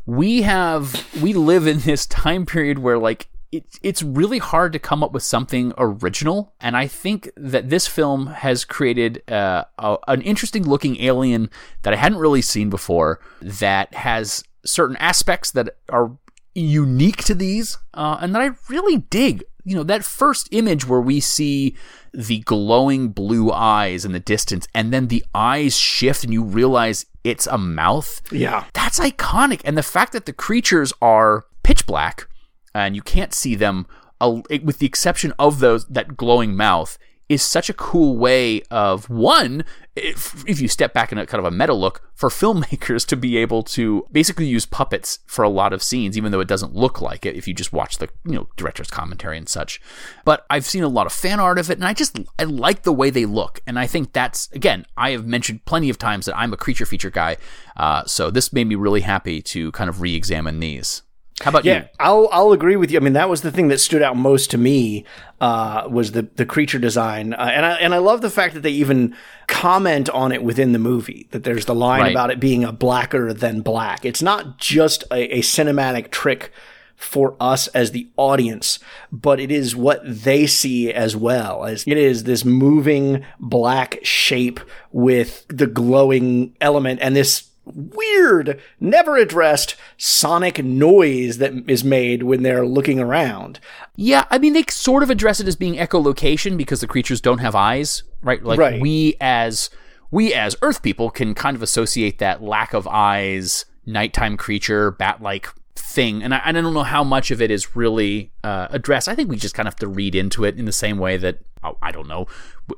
We 0.06 0.42
have 0.42 1.08
we 1.22 1.32
live 1.32 1.66
in 1.66 1.80
this 1.80 2.06
time 2.08 2.46
period 2.46 2.80
where 2.80 2.98
like 2.98 3.30
it's 3.52 3.80
it's 3.82 4.04
really 4.04 4.38
hard 4.38 4.74
to 4.74 4.80
come 4.80 5.04
up 5.04 5.12
with 5.12 5.24
something 5.24 5.74
original, 5.78 6.54
and 6.60 6.78
I 6.78 6.88
think 6.88 7.32
that 7.36 7.70
this 7.70 7.88
film 7.88 8.28
has 8.28 8.64
created 8.66 9.24
uh, 9.30 9.66
a, 9.78 9.98
an 10.08 10.22
interesting 10.22 10.64
looking 10.64 11.02
alien 11.02 11.50
that 11.82 11.94
I 11.94 11.98
hadn't 11.98 12.20
really 12.20 12.42
seen 12.42 12.70
before. 12.70 13.20
That 13.42 13.94
has 13.96 14.44
certain 14.66 14.98
aspects 14.98 15.52
that 15.52 15.78
are 15.90 16.12
unique 16.54 17.24
to 17.26 17.34
these, 17.34 17.78
uh, 17.94 18.18
and 18.22 18.36
that 18.36 18.42
I 18.42 18.52
really 18.70 18.98
dig. 18.98 19.44
You 19.66 19.76
know, 19.76 19.84
that 19.84 20.04
first 20.04 20.48
image 20.52 20.88
where 20.88 21.02
we 21.02 21.20
see 21.20 21.76
the 22.14 22.40
glowing 22.40 23.10
blue 23.10 23.52
eyes 23.52 24.06
in 24.06 24.12
the 24.12 24.20
distance, 24.20 24.68
and 24.76 24.94
then 24.94 25.08
the 25.08 25.24
eyes 25.34 25.78
shift, 25.78 26.24
and 26.24 26.34
you 26.34 26.44
realize 26.44 27.06
it's 27.24 27.48
a 27.48 27.58
mouth. 27.58 28.22
Yeah. 28.32 28.66
That's 28.74 29.00
iconic. 29.00 29.62
And 29.66 29.78
the 29.78 29.84
fact 29.84 30.14
that 30.14 30.26
the 30.26 30.34
creatures 30.34 30.94
are 31.02 31.46
pitch 31.64 31.86
black 31.86 32.28
and 32.74 32.96
you 32.96 33.02
can't 33.02 33.34
see 33.34 33.56
them, 33.56 33.88
with 34.20 34.80
the 34.80 34.86
exception 34.86 35.34
of 35.40 35.60
those 35.60 35.86
that 35.88 36.18
glowing 36.18 36.56
mouth, 36.56 36.98
is 37.30 37.44
such 37.44 37.70
a 37.70 37.74
cool 37.74 38.18
way 38.18 38.60
of 38.72 39.08
one, 39.08 39.64
if, 39.96 40.44
if 40.48 40.60
you 40.60 40.68
step 40.68 40.94
back 40.94 41.12
in 41.12 41.20
a 41.20 41.28
kind 41.28 41.46
of 41.46 41.46
a 41.46 41.56
meta 41.56 41.74
look, 41.76 42.02
for 42.16 42.30
filmmakers 42.30 43.06
to 43.06 43.16
be 43.16 43.38
able 43.38 43.62
to 43.62 44.06
basically 44.12 44.48
use 44.48 44.66
puppets 44.66 45.20
for 45.28 45.44
a 45.44 45.50
lot 45.50 45.72
of 45.72 45.84
scenes, 45.84 46.18
even 46.18 46.32
though 46.32 46.40
it 46.40 46.48
doesn't 46.48 46.76
look 46.76 47.02
like 47.02 47.26
it 47.26 47.36
if 47.36 47.48
you 47.48 47.54
just 47.54 47.72
watch 47.72 48.00
the 48.00 48.10
you 48.26 48.34
know 48.34 48.50
director's 48.58 48.90
commentary 48.90 49.38
and 49.38 49.48
such. 49.48 49.80
But 50.26 50.46
I've 50.50 50.66
seen 50.66 50.84
a 50.84 50.88
lot 50.88 51.06
of 51.06 51.14
fan 51.14 51.40
art 51.40 51.60
of 51.60 51.70
it, 51.70 51.78
and 51.78 51.86
I 51.86 51.94
just 51.94 52.20
I 52.40 52.44
like 52.44 52.82
the 52.82 52.92
way 52.92 53.12
they 53.12 53.26
look, 53.26 53.62
and 53.68 53.78
I 53.78 53.86
think 53.86 54.12
that's 54.12 54.50
again 54.52 54.86
I 54.98 55.12
have 55.12 55.26
mentioned 55.26 55.66
plenty 55.66 55.90
of 55.90 56.00
times 56.00 56.26
that 56.26 56.38
I'm 56.38 56.52
a 56.52 56.58
creature 56.58 56.86
feature 56.86 57.12
guy, 57.12 57.38
uh, 57.78 58.06
so 58.06 58.32
this 58.32 58.52
made 58.52 58.68
me 58.68 58.76
really 58.76 59.02
happy 59.02 59.42
to 59.44 59.72
kind 59.72 59.90
of 59.90 60.02
re-examine 60.02 60.60
these. 60.60 61.04
How 61.42 61.50
about 61.50 61.66
Yeah, 61.66 61.82
you? 61.84 61.88
I'll 62.00 62.30
I'll 62.32 62.52
agree 62.52 62.76
with 62.76 62.92
you. 62.92 63.00
I 63.00 63.04
mean, 63.04 63.14
that 63.14 63.30
was 63.30 63.42
the 63.42 63.52
thing 63.52 63.70
that 63.70 63.80
stood 63.80 64.02
out 64.02 64.18
most 64.18 64.52
to 64.52 64.58
me 64.58 65.06
uh, 65.40 65.88
was 65.90 66.12
the 66.12 66.24
the 66.36 66.46
creature 66.46 66.80
design, 66.80 67.34
uh, 67.34 67.50
and 67.54 67.66
I 67.66 67.72
and 67.76 67.94
I 67.96 68.00
love 68.00 68.22
the 68.22 68.30
fact 68.30 68.54
that 68.56 68.62
they 68.62 68.72
even 68.72 69.16
comment 69.48 70.10
on 70.10 70.32
it 70.32 70.44
within 70.44 70.74
the 70.74 70.80
movie. 70.80 71.28
That 71.32 71.44
there's 71.44 71.66
the 71.66 71.76
line 71.76 72.02
Right. 72.02 72.12
about 72.12 72.30
it 72.32 72.40
being 72.40 72.64
a 72.64 72.72
blacker 72.72 73.34
than 73.34 73.62
black. 73.62 74.04
It's 74.06 74.22
not 74.22 74.58
just 74.58 75.04
a, 75.12 75.38
a 75.38 75.42
cinematic 75.42 76.12
trick 76.12 76.52
for 76.96 77.38
us 77.40 77.68
as 77.70 77.92
the 77.92 78.10
audience, 78.18 78.78
but 79.10 79.40
it 79.40 79.50
is 79.52 79.74
what 79.74 80.02
they 80.04 80.46
see 80.46 80.92
as 80.92 81.16
well. 81.16 81.64
As 81.64 81.86
it 81.88 81.98
is 81.98 82.26
this 82.26 82.44
moving 82.44 83.24
black 83.40 84.00
shape 84.04 84.60
with 84.92 85.46
the 85.48 85.68
glowing 85.68 86.58
element 86.60 87.00
and 87.02 87.16
this 87.16 87.49
weird, 87.74 88.60
never 88.80 89.18
addressed 89.18 89.76
sonic 89.98 90.64
noise 90.64 91.38
that 91.38 91.54
is 91.70 91.84
made 91.84 92.24
when 92.24 92.44
they're 92.44 92.66
looking 92.66 93.00
around. 93.00 93.60
Yeah, 93.96 94.26
I 94.30 94.38
mean 94.38 94.54
they 94.54 94.64
sort 94.70 95.04
of 95.04 95.10
address 95.10 95.40
it 95.40 95.48
as 95.48 95.56
being 95.56 95.76
echolocation 95.76 96.58
because 96.58 96.82
the 96.82 96.88
creatures 96.88 97.22
don't 97.22 97.40
have 97.40 97.56
eyes, 97.56 98.04
right? 98.22 98.44
Like 98.44 98.60
Right. 98.60 98.82
we 98.82 99.16
as 99.20 99.70
we 100.12 100.34
as 100.34 100.56
Earth 100.62 100.82
people 100.82 101.10
can 101.10 101.36
kind 101.36 101.56
of 101.56 101.62
associate 101.62 102.20
that 102.20 102.42
lack 102.42 102.74
of 102.74 102.88
eyes, 102.88 103.66
nighttime 103.86 104.38
creature, 104.38 104.92
bat-like 104.92 105.48
thing, 105.76 106.24
and 106.24 106.34
I, 106.34 106.42
I 106.46 106.52
don't 106.52 106.74
know 106.74 106.84
how 106.84 107.04
much 107.04 107.32
of 107.32 107.42
it 107.42 107.52
is 107.52 107.76
really 107.76 108.32
uh, 108.44 108.68
addressed. 108.70 109.08
I 109.08 109.16
think 109.16 109.30
we 109.30 109.38
just 109.38 109.56
kind 109.56 109.68
of 109.68 109.74
have 109.74 109.80
to 109.80 109.88
read 109.88 110.16
into 110.16 110.44
it 110.46 110.58
in 110.58 110.66
the 110.66 110.72
same 110.72 110.98
way 110.98 111.18
that 111.18 111.40
I 111.82 111.92
don't 111.92 112.08
know 112.08 112.28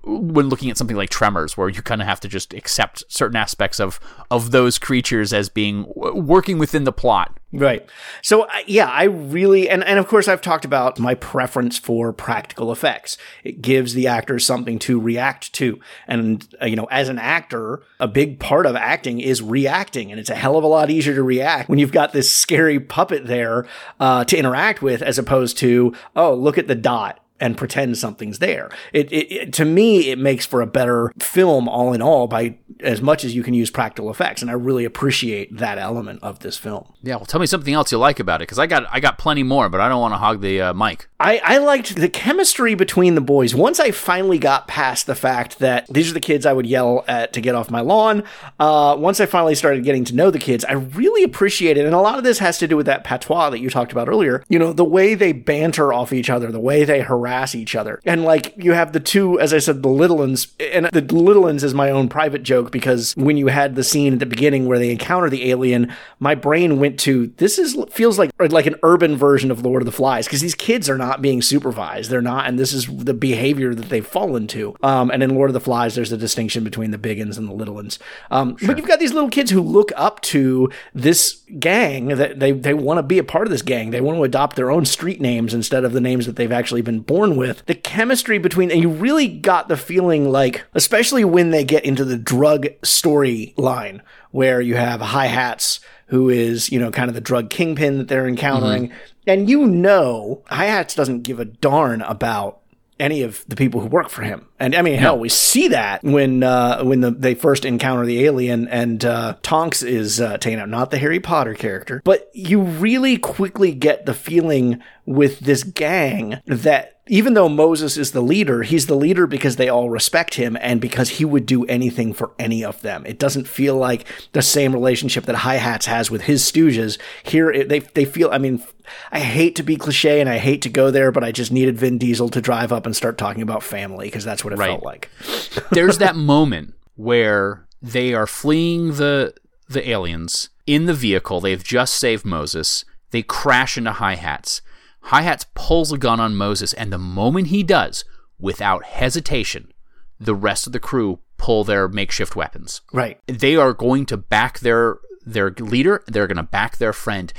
when 0.03 0.49
looking 0.49 0.69
at 0.69 0.77
something 0.77 0.95
like 0.95 1.09
Tremors, 1.09 1.57
where 1.57 1.69
you 1.69 1.81
kind 1.81 2.01
of 2.01 2.07
have 2.07 2.19
to 2.21 2.27
just 2.27 2.53
accept 2.53 3.03
certain 3.07 3.35
aspects 3.35 3.79
of 3.79 3.99
of 4.29 4.51
those 4.51 4.77
creatures 4.77 5.33
as 5.33 5.49
being 5.49 5.91
working 5.95 6.57
within 6.57 6.83
the 6.83 6.91
plot. 6.91 7.37
Right. 7.53 7.87
So 8.21 8.47
yeah, 8.65 8.87
I 8.87 9.03
really 9.03 9.69
and 9.69 9.83
and 9.83 9.99
of 9.99 10.07
course 10.07 10.27
I've 10.27 10.41
talked 10.41 10.63
about 10.63 10.99
my 10.99 11.15
preference 11.15 11.77
for 11.77 12.13
practical 12.13 12.71
effects. 12.71 13.17
It 13.43 13.61
gives 13.61 13.93
the 13.93 14.07
actors 14.07 14.45
something 14.45 14.79
to 14.79 14.99
react 14.99 15.51
to. 15.53 15.79
And 16.07 16.47
uh, 16.61 16.65
you 16.65 16.77
know, 16.77 16.85
as 16.85 17.09
an 17.09 17.19
actor, 17.19 17.83
a 17.99 18.07
big 18.07 18.39
part 18.39 18.65
of 18.65 18.75
acting 18.75 19.19
is 19.19 19.41
reacting 19.41 20.11
and 20.11 20.19
it's 20.19 20.29
a 20.29 20.35
hell 20.35 20.57
of 20.57 20.63
a 20.63 20.67
lot 20.67 20.89
easier 20.89 21.13
to 21.13 21.23
react 21.23 21.69
when 21.69 21.79
you've 21.79 21.91
got 21.91 22.13
this 22.13 22.31
scary 22.31 22.79
puppet 22.79 23.27
there 23.27 23.65
uh, 23.99 24.23
to 24.25 24.37
interact 24.37 24.81
with 24.81 25.01
as 25.01 25.17
opposed 25.17 25.57
to, 25.57 25.93
oh, 26.15 26.33
look 26.33 26.57
at 26.57 26.67
the 26.67 26.75
dot. 26.75 27.20
And 27.41 27.57
pretend 27.57 27.97
something's 27.97 28.39
there. 28.39 28.69
It, 28.93 29.11
it, 29.11 29.31
it, 29.31 29.53
to 29.53 29.65
me 29.65 30.09
it 30.09 30.19
makes 30.19 30.45
for 30.45 30.61
a 30.61 30.67
better 30.67 31.11
film 31.19 31.67
all 31.67 31.91
in 31.91 32.01
all 32.01 32.27
by 32.27 32.55
as 32.79 33.01
much 33.01 33.23
as 33.23 33.35
you 33.35 33.43
can 33.43 33.53
use 33.53 33.69
practical 33.69 34.09
effects, 34.09 34.41
and 34.41 34.49
I 34.49 34.53
really 34.53 34.85
appreciate 34.85 35.57
that 35.57 35.77
element 35.77 36.19
of 36.23 36.39
this 36.39 36.57
film. 36.57 36.93
Yeah, 37.03 37.15
well, 37.15 37.25
tell 37.25 37.39
me 37.39 37.45
something 37.45 37.73
else 37.73 37.91
you 37.91 37.97
like 37.97 38.19
about 38.19 38.41
it 38.41 38.43
because 38.43 38.59
I 38.59 38.67
got 38.67 38.85
I 38.91 38.99
got 38.99 39.17
plenty 39.17 39.43
more, 39.43 39.69
but 39.69 39.81
I 39.81 39.89
don't 39.89 40.01
want 40.01 40.13
to 40.13 40.17
hog 40.17 40.41
the 40.41 40.61
uh, 40.61 40.73
mic. 40.73 41.07
I, 41.19 41.39
I 41.43 41.57
liked 41.59 41.95
the 41.95 42.09
chemistry 42.09 42.73
between 42.73 43.13
the 43.13 43.21
boys. 43.21 43.53
Once 43.53 43.79
I 43.79 43.91
finally 43.91 44.39
got 44.39 44.67
past 44.67 45.05
the 45.05 45.13
fact 45.15 45.59
that 45.59 45.85
these 45.87 46.09
are 46.09 46.13
the 46.13 46.19
kids 46.19 46.47
I 46.47 46.53
would 46.53 46.65
yell 46.65 47.05
at 47.07 47.33
to 47.33 47.41
get 47.41 47.53
off 47.53 47.69
my 47.69 47.81
lawn, 47.81 48.23
uh, 48.59 48.95
once 48.97 49.19
I 49.19 49.27
finally 49.27 49.53
started 49.55 49.83
getting 49.83 50.03
to 50.05 50.15
know 50.15 50.31
the 50.31 50.39
kids, 50.39 50.65
I 50.65 50.73
really 50.73 51.23
appreciated, 51.23 51.85
and 51.85 51.93
a 51.93 51.99
lot 51.99 52.17
of 52.17 52.23
this 52.23 52.39
has 52.39 52.57
to 52.59 52.67
do 52.67 52.75
with 52.75 52.87
that 52.87 53.03
patois 53.03 53.51
that 53.51 53.59
you 53.59 53.69
talked 53.69 53.91
about 53.91 54.09
earlier. 54.09 54.43
You 54.49 54.57
know, 54.59 54.73
the 54.73 54.85
way 54.85 55.13
they 55.13 55.31
banter 55.31 55.93
off 55.93 56.11
each 56.13 56.29
other, 56.29 56.51
the 56.51 56.59
way 56.59 56.83
they 56.83 57.01
harass 57.01 57.30
each 57.55 57.75
other, 57.75 57.99
and 58.05 58.23
like 58.23 58.53
you 58.57 58.73
have 58.73 58.93
the 58.93 58.99
two, 58.99 59.39
as 59.39 59.53
I 59.53 59.59
said, 59.59 59.83
the 59.83 59.89
little 59.89 60.17
ones, 60.17 60.47
and 60.59 60.85
the 60.87 61.01
little 61.01 61.43
ones 61.43 61.63
is 61.63 61.73
my 61.73 61.89
own 61.89 62.09
private 62.09 62.43
joke 62.43 62.71
because 62.71 63.13
when 63.15 63.37
you 63.37 63.47
had 63.47 63.75
the 63.75 63.83
scene 63.83 64.13
at 64.13 64.19
the 64.19 64.25
beginning 64.25 64.67
where 64.67 64.79
they 64.79 64.91
encounter 64.91 65.29
the 65.29 65.49
alien, 65.49 65.93
my 66.19 66.35
brain 66.35 66.79
went 66.79 66.99
to 67.01 67.27
this 67.37 67.57
is 67.57 67.77
feels 67.91 68.19
like 68.19 68.31
like 68.39 68.65
an 68.65 68.75
urban 68.83 69.17
version 69.17 69.51
of 69.51 69.65
Lord 69.65 69.81
of 69.81 69.85
the 69.85 69.91
Flies 69.91 70.25
because 70.25 70.41
these 70.41 70.55
kids 70.55 70.89
are 70.89 70.97
not 70.97 71.21
being 71.21 71.41
supervised. 71.41 72.09
They're 72.09 72.21
not, 72.21 72.47
and 72.47 72.59
this 72.59 72.73
is 72.73 72.87
the 72.87 73.13
behavior 73.13 73.73
that 73.73 73.89
they've 73.89 74.05
fallen 74.05 74.47
to. 74.47 74.75
Um, 74.83 75.09
and 75.11 75.23
in 75.23 75.35
Lord 75.35 75.49
of 75.49 75.53
the 75.53 75.59
Flies, 75.59 75.95
there's 75.95 76.11
a 76.11 76.17
distinction 76.17 76.63
between 76.63 76.91
the 76.91 76.97
big 76.97 77.19
and 77.19 77.31
the 77.31 77.53
little 77.53 77.77
uns. 77.77 77.99
Um, 78.29 78.57
sure. 78.57 78.67
But 78.67 78.77
you've 78.77 78.87
got 78.87 78.99
these 78.99 79.13
little 79.13 79.29
kids 79.29 79.51
who 79.51 79.61
look 79.61 79.91
up 79.95 80.21
to 80.21 80.69
this 80.93 81.41
gang 81.59 82.07
that 82.07 82.39
they 82.39 82.51
they 82.51 82.73
want 82.73 82.97
to 82.97 83.03
be 83.03 83.17
a 83.17 83.23
part 83.23 83.47
of 83.47 83.51
this 83.51 83.61
gang. 83.61 83.91
They 83.91 84.01
want 84.01 84.17
to 84.17 84.23
adopt 84.23 84.55
their 84.55 84.71
own 84.71 84.85
street 84.85 85.21
names 85.21 85.53
instead 85.53 85.83
of 85.83 85.93
the 85.93 86.01
names 86.01 86.25
that 86.25 86.35
they've 86.35 86.51
actually 86.51 86.81
been 86.81 86.99
born 86.99 87.20
with. 87.29 87.65
The 87.65 87.75
chemistry 87.75 88.37
between, 88.37 88.71
and 88.71 88.81
you 88.81 88.89
really 88.89 89.27
got 89.27 89.67
the 89.67 89.77
feeling 89.77 90.29
like, 90.29 90.63
especially 90.73 91.23
when 91.23 91.51
they 91.51 91.63
get 91.63 91.85
into 91.85 92.03
the 92.03 92.17
drug 92.17 92.67
storyline, 92.81 94.01
where 94.31 94.59
you 94.61 94.75
have 94.75 95.01
Hi-Hatz 95.01 95.79
who 96.07 96.27
is, 96.27 96.69
you 96.69 96.77
know, 96.77 96.91
kind 96.91 97.07
of 97.07 97.15
the 97.15 97.21
drug 97.21 97.49
kingpin 97.49 97.97
that 97.97 98.09
they're 98.09 98.27
encountering. 98.27 98.89
Mm-hmm. 98.89 98.97
And 99.27 99.49
you 99.49 99.65
know, 99.65 100.43
Hi-Hatz 100.47 100.93
doesn't 100.93 101.21
give 101.21 101.39
a 101.39 101.45
darn 101.45 102.01
about 102.01 102.61
any 102.99 103.23
of 103.23 103.43
the 103.47 103.55
people 103.55 103.81
who 103.81 103.87
work 103.87 104.09
for 104.09 104.21
him. 104.21 104.45
And 104.59 104.75
I 104.75 104.83
mean, 104.83 104.99
hell, 104.99 105.17
we 105.17 105.29
see 105.29 105.69
that 105.69 106.03
when 106.03 106.43
uh, 106.43 106.83
when 106.83 107.01
the, 107.01 107.11
they 107.11 107.33
first 107.33 107.65
encounter 107.65 108.05
the 108.05 108.25
alien 108.25 108.67
and 108.67 109.03
uh, 109.03 109.35
Tonks 109.41 109.81
is 109.81 110.21
uh, 110.21 110.37
taken 110.37 110.59
out, 110.59 110.69
not 110.69 110.91
the 110.91 110.99
Harry 110.99 111.19
Potter 111.19 111.55
character, 111.55 112.01
but 112.03 112.29
you 112.33 112.61
really 112.61 113.17
quickly 113.17 113.73
get 113.73 114.05
the 114.05 114.13
feeling 114.13 114.83
with 115.11 115.39
this 115.41 115.63
gang 115.63 116.41
that 116.45 117.01
even 117.07 117.33
though 117.33 117.49
Moses 117.49 117.97
is 117.97 118.11
the 118.11 118.21
leader, 118.21 118.63
he's 118.63 118.87
the 118.87 118.95
leader 118.95 119.27
because 119.27 119.57
they 119.57 119.67
all 119.67 119.89
respect 119.89 120.35
him 120.35 120.57
and 120.61 120.79
because 120.79 121.09
he 121.09 121.25
would 121.25 121.45
do 121.45 121.65
anything 121.65 122.13
for 122.13 122.31
any 122.39 122.63
of 122.63 122.81
them. 122.81 123.05
It 123.05 123.19
doesn't 123.19 123.49
feel 123.49 123.75
like 123.75 124.05
the 124.31 124.41
same 124.41 124.71
relationship 124.71 125.25
that 125.25 125.35
Hi-Hatz 125.35 125.87
has 125.87 126.09
with 126.09 126.21
his 126.21 126.41
stooges. 126.43 126.97
Here, 127.23 127.65
they 127.65 127.79
they 127.79 128.05
feel. 128.05 128.29
I 128.31 128.37
mean, 128.37 128.63
I 129.11 129.19
hate 129.19 129.55
to 129.57 129.63
be 129.63 129.75
cliche 129.75 130.21
and 130.21 130.29
I 130.29 130.37
hate 130.37 130.61
to 130.61 130.69
go 130.69 130.89
there, 130.89 131.11
but 131.11 131.23
I 131.23 131.31
just 131.31 131.51
needed 131.51 131.77
Vin 131.77 131.97
Diesel 131.97 132.29
to 132.29 132.39
drive 132.39 132.71
up 132.71 132.85
and 132.85 132.95
start 132.95 133.17
talking 133.17 133.41
about 133.41 133.63
family 133.63 134.07
because 134.07 134.23
that's 134.23 134.43
what 134.43 134.53
it 134.53 134.59
right. 134.59 134.69
felt 134.69 134.83
like. 134.83 135.09
There's 135.71 135.97
that 135.97 136.15
moment 136.15 136.75
where 136.95 137.67
they 137.81 138.13
are 138.13 138.27
fleeing 138.27 138.95
the 138.95 139.33
the 139.67 139.89
aliens 139.89 140.49
in 140.65 140.85
the 140.85 140.93
vehicle. 140.93 141.41
They've 141.41 141.63
just 141.63 141.95
saved 141.95 142.25
Moses. 142.25 142.85
They 143.09 143.23
crash 143.23 143.77
into 143.77 143.91
Hi-Hatz 143.91 144.61
Hi-Hatz 145.03 145.45
pulls 145.55 145.91
a 145.91 145.97
gun 145.97 146.19
on 146.19 146.35
Moses, 146.35 146.73
and 146.73 146.91
the 146.91 146.97
moment 146.97 147.47
he 147.47 147.63
does, 147.63 148.05
without 148.39 148.85
hesitation, 148.85 149.71
the 150.19 150.35
rest 150.35 150.67
of 150.67 150.73
the 150.73 150.79
crew 150.79 151.19
pull 151.37 151.63
their 151.63 151.87
makeshift 151.87 152.35
weapons. 152.35 152.81
Right. 152.93 153.19
They 153.27 153.55
are 153.55 153.73
going 153.73 154.05
to 154.07 154.17
back 154.17 154.59
their 154.59 154.99
their 155.23 155.51
leader, 155.51 156.03
they're 156.07 156.27
going 156.27 156.37
to 156.37 156.43
back 156.43 156.77
their 156.77 156.93
friend. 156.93 157.31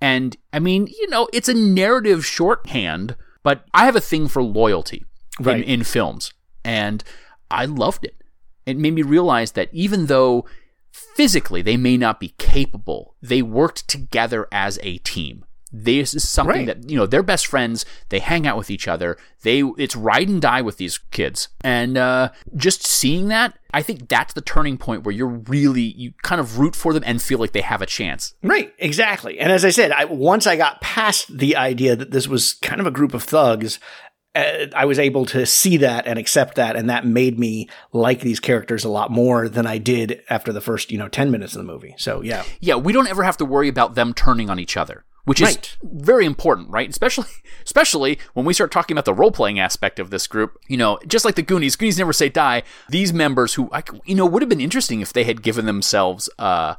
And 0.00 0.36
I 0.52 0.60
mean, 0.60 0.86
you 0.86 1.08
know, 1.08 1.28
it's 1.32 1.48
a 1.48 1.54
narrative 1.54 2.24
shorthand, 2.24 3.16
but 3.42 3.64
I 3.74 3.86
have 3.86 3.96
a 3.96 4.00
thing 4.00 4.28
for 4.28 4.42
loyalty 4.42 5.04
right. 5.40 5.56
in, 5.58 5.80
in 5.80 5.84
films, 5.84 6.32
and 6.64 7.02
I 7.50 7.64
loved 7.64 8.04
it. 8.04 8.22
It 8.66 8.76
made 8.76 8.94
me 8.94 9.02
realize 9.02 9.52
that 9.52 9.68
even 9.72 10.06
though 10.06 10.44
physically 10.92 11.62
they 11.62 11.76
may 11.76 11.96
not 11.96 12.20
be 12.20 12.34
capable, 12.38 13.16
they 13.22 13.42
worked 13.42 13.88
together 13.88 14.46
as 14.52 14.78
a 14.82 14.98
team. 14.98 15.44
This 15.70 16.14
is 16.14 16.28
something 16.28 16.66
right. 16.66 16.66
that 16.66 16.90
you 16.90 16.96
know 16.96 17.06
they're 17.06 17.22
best 17.22 17.46
friends. 17.46 17.84
They 18.08 18.20
hang 18.20 18.46
out 18.46 18.56
with 18.56 18.70
each 18.70 18.88
other. 18.88 19.18
They 19.42 19.60
it's 19.76 19.94
ride 19.94 20.28
and 20.28 20.40
die 20.40 20.62
with 20.62 20.78
these 20.78 20.98
kids, 20.98 21.48
and 21.62 21.98
uh, 21.98 22.30
just 22.56 22.86
seeing 22.86 23.28
that, 23.28 23.58
I 23.74 23.82
think 23.82 24.08
that's 24.08 24.32
the 24.32 24.40
turning 24.40 24.78
point 24.78 25.04
where 25.04 25.14
you're 25.14 25.26
really 25.26 25.82
you 25.82 26.12
kind 26.22 26.40
of 26.40 26.58
root 26.58 26.74
for 26.74 26.94
them 26.94 27.02
and 27.04 27.20
feel 27.20 27.38
like 27.38 27.52
they 27.52 27.60
have 27.60 27.82
a 27.82 27.86
chance. 27.86 28.34
Right, 28.42 28.72
exactly. 28.78 29.38
And 29.38 29.52
as 29.52 29.64
I 29.64 29.70
said, 29.70 29.92
I, 29.92 30.06
once 30.06 30.46
I 30.46 30.56
got 30.56 30.80
past 30.80 31.36
the 31.36 31.56
idea 31.56 31.94
that 31.96 32.12
this 32.12 32.26
was 32.26 32.54
kind 32.54 32.80
of 32.80 32.86
a 32.86 32.90
group 32.90 33.12
of 33.12 33.22
thugs, 33.22 33.78
uh, 34.34 34.66
I 34.74 34.86
was 34.86 34.98
able 34.98 35.26
to 35.26 35.44
see 35.44 35.76
that 35.78 36.06
and 36.06 36.18
accept 36.18 36.54
that, 36.54 36.76
and 36.76 36.88
that 36.88 37.04
made 37.04 37.38
me 37.38 37.68
like 37.92 38.20
these 38.20 38.40
characters 38.40 38.84
a 38.84 38.88
lot 38.88 39.10
more 39.10 39.48
than 39.48 39.66
I 39.66 39.76
did 39.76 40.22
after 40.30 40.52
the 40.52 40.62
first, 40.62 40.90
you 40.90 40.98
know, 40.98 41.08
ten 41.08 41.30
minutes 41.30 41.54
of 41.54 41.58
the 41.58 41.70
movie. 41.70 41.94
So 41.98 42.22
yeah, 42.22 42.44
yeah, 42.60 42.76
we 42.76 42.94
don't 42.94 43.08
ever 43.08 43.22
have 43.22 43.36
to 43.38 43.44
worry 43.44 43.68
about 43.68 43.96
them 43.96 44.14
turning 44.14 44.48
on 44.48 44.58
each 44.58 44.78
other 44.78 45.04
which 45.28 45.42
right. 45.42 45.58
is 45.58 45.76
very 45.82 46.24
important, 46.24 46.70
right? 46.70 46.88
Especially, 46.88 47.28
especially 47.64 48.18
when 48.32 48.46
we 48.46 48.54
start 48.54 48.72
talking 48.72 48.94
about 48.94 49.04
the 49.04 49.12
role 49.12 49.30
playing 49.30 49.58
aspect 49.58 49.98
of 49.98 50.08
this 50.08 50.26
group. 50.26 50.58
You 50.68 50.78
know, 50.78 50.98
just 51.06 51.26
like 51.26 51.34
the 51.34 51.42
Goonies, 51.42 51.76
Goonies 51.76 51.98
never 51.98 52.14
say 52.14 52.30
die. 52.30 52.62
These 52.88 53.12
members 53.12 53.54
who, 53.54 53.70
you 54.06 54.14
know, 54.14 54.24
would 54.24 54.40
have 54.40 54.48
been 54.48 54.60
interesting 54.60 55.02
if 55.02 55.12
they 55.12 55.24
had 55.24 55.42
given 55.42 55.66
themselves 55.66 56.30
uh, 56.38 56.76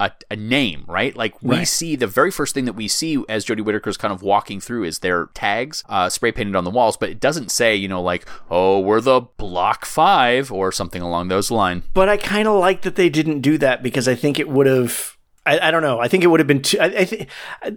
a, 0.00 0.10
a 0.32 0.36
name, 0.36 0.84
right? 0.88 1.14
Like 1.14 1.40
we 1.42 1.58
right. 1.58 1.68
see 1.68 1.94
the 1.94 2.08
very 2.08 2.32
first 2.32 2.54
thing 2.54 2.64
that 2.64 2.72
we 2.72 2.88
see 2.88 3.24
as 3.28 3.44
Jodie 3.44 3.64
Whittaker's 3.64 3.96
kind 3.96 4.12
of 4.12 4.20
walking 4.20 4.60
through 4.60 4.82
is 4.82 4.98
their 4.98 5.26
tags, 5.26 5.84
uh, 5.88 6.08
spray 6.08 6.32
painted 6.32 6.56
on 6.56 6.64
the 6.64 6.70
walls, 6.70 6.96
but 6.96 7.08
it 7.08 7.20
doesn't 7.20 7.52
say, 7.52 7.76
you 7.76 7.86
know, 7.86 8.02
like, 8.02 8.26
oh, 8.50 8.80
we're 8.80 9.00
the 9.00 9.20
Block 9.20 9.84
Five 9.84 10.50
or 10.50 10.72
something 10.72 11.02
along 11.02 11.28
those 11.28 11.52
lines. 11.52 11.84
But 11.94 12.08
I 12.08 12.16
kind 12.16 12.48
of 12.48 12.58
like 12.58 12.82
that 12.82 12.96
they 12.96 13.08
didn't 13.08 13.42
do 13.42 13.58
that 13.58 13.82
because 13.82 14.08
I 14.08 14.16
think 14.16 14.40
it 14.40 14.48
would 14.48 14.66
have 14.66 15.11
I, 15.44 15.68
I, 15.68 15.70
don't 15.70 15.82
know. 15.82 15.98
I 15.98 16.08
think 16.08 16.22
it 16.22 16.28
would 16.28 16.40
have 16.40 16.46
been 16.46 16.62
too. 16.62 16.78
I, 16.78 16.84
I 16.84 17.04
think 17.04 17.28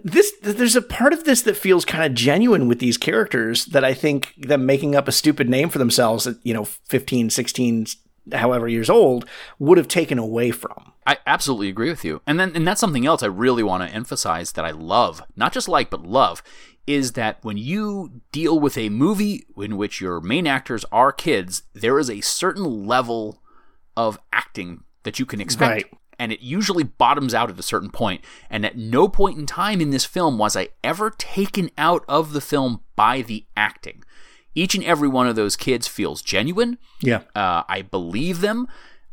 this. 0.04 0.32
There's 0.42 0.76
a 0.76 0.82
part 0.82 1.12
of 1.12 1.24
this 1.24 1.42
that 1.42 1.56
feels 1.56 1.84
kind 1.84 2.04
of 2.04 2.14
genuine 2.14 2.68
with 2.68 2.78
these 2.78 2.96
characters 2.96 3.66
that 3.66 3.84
I 3.84 3.92
think 3.92 4.34
them 4.38 4.66
making 4.66 4.94
up 4.94 5.08
a 5.08 5.12
stupid 5.12 5.48
name 5.48 5.68
for 5.68 5.78
themselves 5.78 6.26
at 6.26 6.36
you 6.44 6.54
know 6.54 6.64
15, 6.64 7.30
16, 7.30 7.86
however 8.32 8.68
years 8.68 8.88
old 8.88 9.28
would 9.58 9.78
have 9.78 9.88
taken 9.88 10.18
away 10.18 10.52
from. 10.52 10.92
I 11.06 11.18
absolutely 11.26 11.68
agree 11.68 11.90
with 11.90 12.04
you. 12.04 12.20
And 12.26 12.38
then 12.38 12.52
and 12.54 12.66
that's 12.66 12.80
something 12.80 13.06
else 13.06 13.22
I 13.22 13.26
really 13.26 13.62
want 13.62 13.88
to 13.88 13.94
emphasize 13.94 14.52
that 14.52 14.64
I 14.64 14.70
love, 14.70 15.22
not 15.34 15.52
just 15.52 15.68
like 15.68 15.90
but 15.90 16.04
love, 16.06 16.42
is 16.86 17.12
that 17.12 17.38
when 17.42 17.56
you 17.56 18.20
deal 18.30 18.60
with 18.60 18.78
a 18.78 18.90
movie 18.90 19.44
in 19.56 19.76
which 19.76 20.00
your 20.00 20.20
main 20.20 20.46
actors 20.46 20.84
are 20.92 21.10
kids, 21.10 21.64
there 21.74 21.98
is 21.98 22.10
a 22.10 22.20
certain 22.20 22.86
level 22.86 23.42
of 23.96 24.20
acting 24.32 24.84
that 25.02 25.18
you 25.18 25.26
can 25.26 25.40
expect. 25.40 25.84
Right 25.84 26.00
and 26.18 26.32
it 26.32 26.40
usually 26.40 26.84
bottoms 26.84 27.34
out 27.34 27.50
at 27.50 27.58
a 27.58 27.62
certain 27.62 27.90
point. 27.90 28.24
And 28.50 28.64
at 28.64 28.76
no 28.76 29.08
point 29.08 29.38
in 29.38 29.46
time 29.46 29.80
in 29.80 29.90
this 29.90 30.04
film 30.04 30.38
was 30.38 30.56
I 30.56 30.68
ever 30.82 31.10
taken 31.10 31.70
out 31.76 32.04
of 32.08 32.32
the 32.32 32.40
film 32.40 32.80
by 32.94 33.22
the 33.22 33.46
acting. 33.56 34.02
Each 34.54 34.74
and 34.74 34.84
every 34.84 35.08
one 35.08 35.26
of 35.28 35.36
those 35.36 35.54
kids 35.54 35.86
feels 35.86 36.22
genuine. 36.22 36.78
Yeah. 37.02 37.22
Uh, 37.34 37.62
I 37.68 37.82
believe 37.82 38.40
them. 38.40 38.68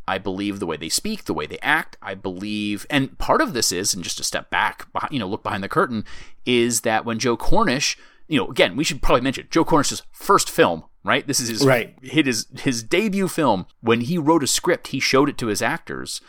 I 0.08 0.18
believe 0.18 0.60
the 0.60 0.66
way 0.66 0.78
they 0.78 0.90
speak, 0.90 1.26
the 1.26 1.34
way 1.34 1.46
they 1.46 1.60
act. 1.62 1.98
I 2.02 2.14
believe, 2.14 2.86
and 2.90 3.18
part 3.18 3.42
of 3.42 3.54
this 3.54 3.72
is, 3.72 3.94
and 3.94 4.04
just 4.04 4.18
to 4.18 4.24
step 4.24 4.50
back, 4.50 4.88
you 5.12 5.20
know, 5.20 5.28
look 5.28 5.44
behind 5.44 5.64
the 5.64 5.70
curtain, 5.70 6.06
is 6.46 6.82
that 6.82 7.06
when 7.06 7.20
Joe 7.20 7.38
Cornish, 7.38 7.98
you 8.28 8.38
know, 8.38 8.48
again, 8.48 8.76
we 8.76 8.84
should 8.84 9.02
probably 9.02 9.22
mention 9.22 9.48
Joe 9.50 9.64
Cornish's 9.64 10.02
first 10.12 10.50
film, 10.50 10.84
right? 11.04 11.26
This 11.26 11.40
is 11.40 11.50
his 11.50 11.66
right. 11.66 11.96
his 12.02 12.48
his 12.60 12.84
debut 12.84 13.28
film. 13.28 13.66
When 13.82 14.02
he 14.02 14.18
wrote 14.18 14.44
a 14.44 14.48
script, 14.48 14.88
he 14.88 15.00
showed 15.00 15.30
it 15.30 15.38
to 15.40 15.48
his 15.48 15.62
actors, 15.62 16.20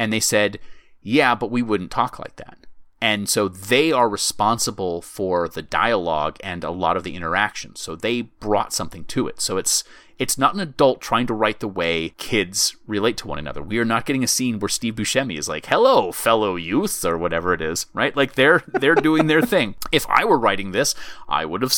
and 0.00 0.10
they 0.10 0.18
said, 0.18 0.58
yeah, 1.02 1.34
but 1.34 1.50
we 1.50 1.60
wouldn't 1.60 1.90
talk 1.90 2.18
like 2.18 2.36
that. 2.36 2.56
And 3.02 3.28
so 3.28 3.48
they 3.48 3.92
are 3.92 4.08
responsible 4.08 5.02
for 5.02 5.46
the 5.46 5.60
dialogue 5.60 6.38
and 6.42 6.64
a 6.64 6.70
lot 6.70 6.96
of 6.96 7.04
the 7.04 7.14
interaction. 7.14 7.76
So 7.76 7.94
they 7.94 8.22
brought 8.22 8.72
something 8.72 9.04
to 9.04 9.28
it. 9.28 9.42
So 9.42 9.58
it's 9.58 9.84
It's 10.20 10.36
not 10.36 10.52
an 10.52 10.60
adult 10.60 11.00
trying 11.00 11.26
to 11.28 11.34
write 11.34 11.60
the 11.60 11.66
way 11.66 12.10
kids 12.18 12.76
relate 12.86 13.16
to 13.16 13.26
one 13.26 13.38
another. 13.38 13.62
We 13.62 13.78
are 13.78 13.86
not 13.86 14.04
getting 14.04 14.22
a 14.22 14.28
scene 14.28 14.58
where 14.58 14.68
Steve 14.68 14.96
Buscemi 14.96 15.38
is 15.38 15.48
like, 15.48 15.64
"Hello, 15.66 16.12
fellow 16.12 16.56
youths," 16.56 17.06
or 17.06 17.16
whatever 17.16 17.54
it 17.54 17.62
is, 17.62 17.86
right? 17.94 18.14
Like 18.14 18.34
they're 18.34 18.62
they're 18.68 18.94
doing 18.94 19.26
their 19.26 19.40
thing. 19.40 19.74
If 19.92 20.06
I 20.08 20.24
were 20.24 20.38
writing 20.38 20.70
this, 20.70 20.94
I 21.28 21.44
would 21.44 21.62
have 21.62 21.72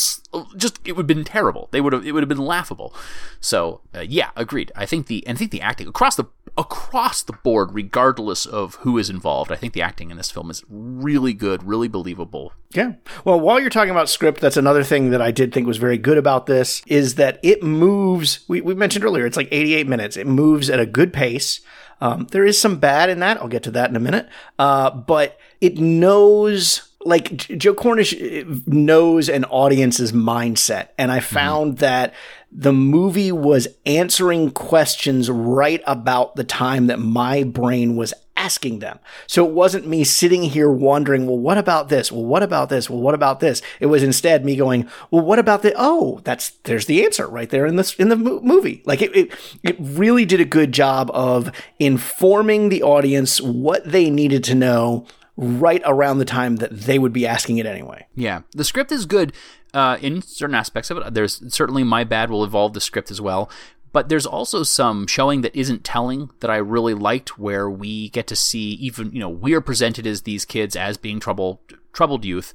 just 0.57 0.81
it 0.85 0.93
would 0.93 1.05
have 1.05 1.07
been 1.07 1.25
terrible. 1.25 1.69
They 1.71 1.81
would 1.81 1.95
have 1.95 2.05
it 2.05 2.13
would 2.13 2.23
have 2.23 2.29
been 2.29 2.37
laughable. 2.45 2.93
So 3.41 3.81
uh, 3.95 4.01
yeah, 4.01 4.31
agreed. 4.37 4.73
I 4.77 4.87
think 4.87 5.07
the 5.07 5.27
and 5.27 5.37
I 5.37 5.39
think 5.39 5.51
the 5.51 5.63
acting 5.63 5.87
across 5.89 6.17
the 6.17 6.27
across 6.57 7.23
the 7.23 7.33
board, 7.33 7.73
regardless 7.73 8.45
of 8.45 8.75
who 8.77 8.99
is 8.99 9.09
involved, 9.09 9.51
I 9.51 9.57
think 9.57 9.73
the 9.73 9.83
acting 9.83 10.11
in 10.11 10.17
this 10.17 10.31
film 10.31 10.51
is 10.51 10.65
really 10.69 11.33
good, 11.33 11.63
really 11.63 11.89
believable. 11.89 12.53
Yeah. 12.75 12.95
Well, 13.25 13.41
while 13.41 13.61
you're 13.61 13.71
talking 13.71 13.91
about 13.91 14.09
script, 14.09 14.41
that's 14.41 14.57
another 14.57 14.85
thing 14.85 15.11
that 15.11 15.23
I 15.23 15.31
did 15.31 15.53
think 15.53 15.67
was 15.67 15.79
very 15.79 15.99
good 15.99 16.19
about 16.19 16.47
this 16.47 16.83
is 16.87 17.17
that 17.17 17.39
it 17.43 17.63
moves. 17.63 18.32
We, 18.49 18.61
we 18.61 18.75
mentioned 18.75 19.05
earlier, 19.05 19.27
it's 19.27 19.37
like 19.37 19.49
88 19.51 19.87
minutes. 19.87 20.17
It 20.17 20.27
moves 20.27 20.71
at 20.71 20.81
a 20.81 20.87
good 20.87 21.13
pace. 21.13 21.61
Um, 22.01 22.27
there 22.33 22.45
is 22.45 22.61
some 22.61 22.79
bad 22.79 23.11
in 23.11 23.21
that. 23.21 23.39
I'll 23.39 23.49
get 23.49 23.63
to 23.65 23.71
that 23.73 23.91
in 23.91 23.97
a 23.97 24.01
minute. 24.01 24.29
Uh, 24.59 24.91
but 24.91 25.39
it 25.61 25.79
knows 25.79 26.92
like 27.05 27.37
Joe 27.59 27.75
Cornish 27.75 28.15
uh, 28.15 28.45
knows 28.67 29.29
an 29.29 29.45
audience's 29.47 30.13
mindset. 30.13 30.89
And 30.99 31.11
I 31.11 31.19
mm-hmm. 31.19 31.35
found 31.35 31.73
mm-hmm. 31.73 31.81
that 31.81 32.15
the 32.51 32.73
movie 32.73 33.33
was 33.33 33.69
answering 33.87 34.51
questions 34.51 35.31
right 35.31 35.83
about 35.87 36.37
the 36.37 36.45
time 36.45 36.87
that 36.89 36.99
my 36.99 37.45
brain 37.45 37.97
was 37.97 38.13
asking 38.37 38.81
them. 38.81 38.99
So 39.27 39.47
it 39.47 39.53
wasn't 39.53 39.87
me 39.87 40.05
sitting 40.05 40.43
here 40.43 40.71
wondering, 40.71 41.27
well, 41.27 41.39
what 41.39 41.59
about 41.59 41.89
this? 41.89 42.11
Well, 42.11 42.25
what 42.25 42.43
about 42.43 42.69
this? 42.69 42.91
Well, 42.91 43.01
what 43.01 43.15
about 43.15 43.41
this? 43.41 43.63
It 43.79 43.87
was 43.87 44.03
instead 44.03 44.45
me 44.45 44.57
going, 44.57 44.89
well, 45.11 45.25
what 45.25 45.39
about 45.39 45.63
the, 45.63 45.73
oh, 45.77 46.21
that's, 46.25 46.51
there's 46.65 46.87
the 46.87 47.05
answer 47.05 47.27
right 47.29 47.49
there 47.49 47.67
in 47.67 47.77
this, 47.77 47.95
in 47.95 48.09
the 48.09 48.17
movie. 48.17 48.83
Like 48.85 49.01
it, 49.01 49.15
it, 49.17 49.33
it 49.63 49.77
really 49.79 50.25
did 50.25 50.41
a 50.41 50.45
good 50.45 50.73
job 50.73 51.11
of 51.15 51.53
informing 51.79 52.69
the 52.69 52.83
audience 52.83 53.41
what 53.41 53.85
they 53.85 54.11
needed 54.11 54.43
to 54.45 54.55
know 54.55 55.07
right 55.37 55.83
around 55.85 56.19
the 56.19 56.25
time 56.25 56.57
that 56.57 56.71
they 56.71 56.99
would 56.99 57.13
be 57.13 57.27
asking 57.27 57.59
it 57.59 57.67
anyway. 57.67 58.07
Yeah. 58.15 58.43
The 58.53 58.65
script 58.65 58.93
is 58.93 59.07
good 59.07 59.33
uh, 59.73 59.99
in 60.01 60.23
certain 60.23 60.55
aspects 60.55 60.91
of 60.91 60.99
it. 60.99 61.15
There's 61.15 61.43
certainly 61.55 61.85
My 61.85 62.05
Bad 62.05 62.31
will 62.31 62.45
evolve 62.45 62.75
the 62.75 62.81
script 62.81 63.11
as 63.11 63.21
well. 63.21 63.51
But 63.93 64.09
there's 64.09 64.27
also 64.27 64.63
some 64.63 65.07
showing 65.07 65.43
that 65.43 65.55
isn't 65.55 65.85
telling 65.85 66.31
that 66.41 66.51
I 66.51 66.57
really 66.57 66.95
liked, 66.95 67.39
where 67.39 67.69
we 67.69 68.09
get 68.09 68.27
to 68.29 68.37
see 68.37 68.73
even 68.73 69.13
you 69.13 69.21
know 69.21 69.29
we 69.29 69.53
are 69.53 69.61
presented 69.61 70.07
as 70.07 70.23
these 70.23 70.47
kids 70.47 70.75
as 70.75 70.97
being 70.97 71.21
troubled 71.21 71.59
troubled 71.93 72.25
youth, 72.25 72.55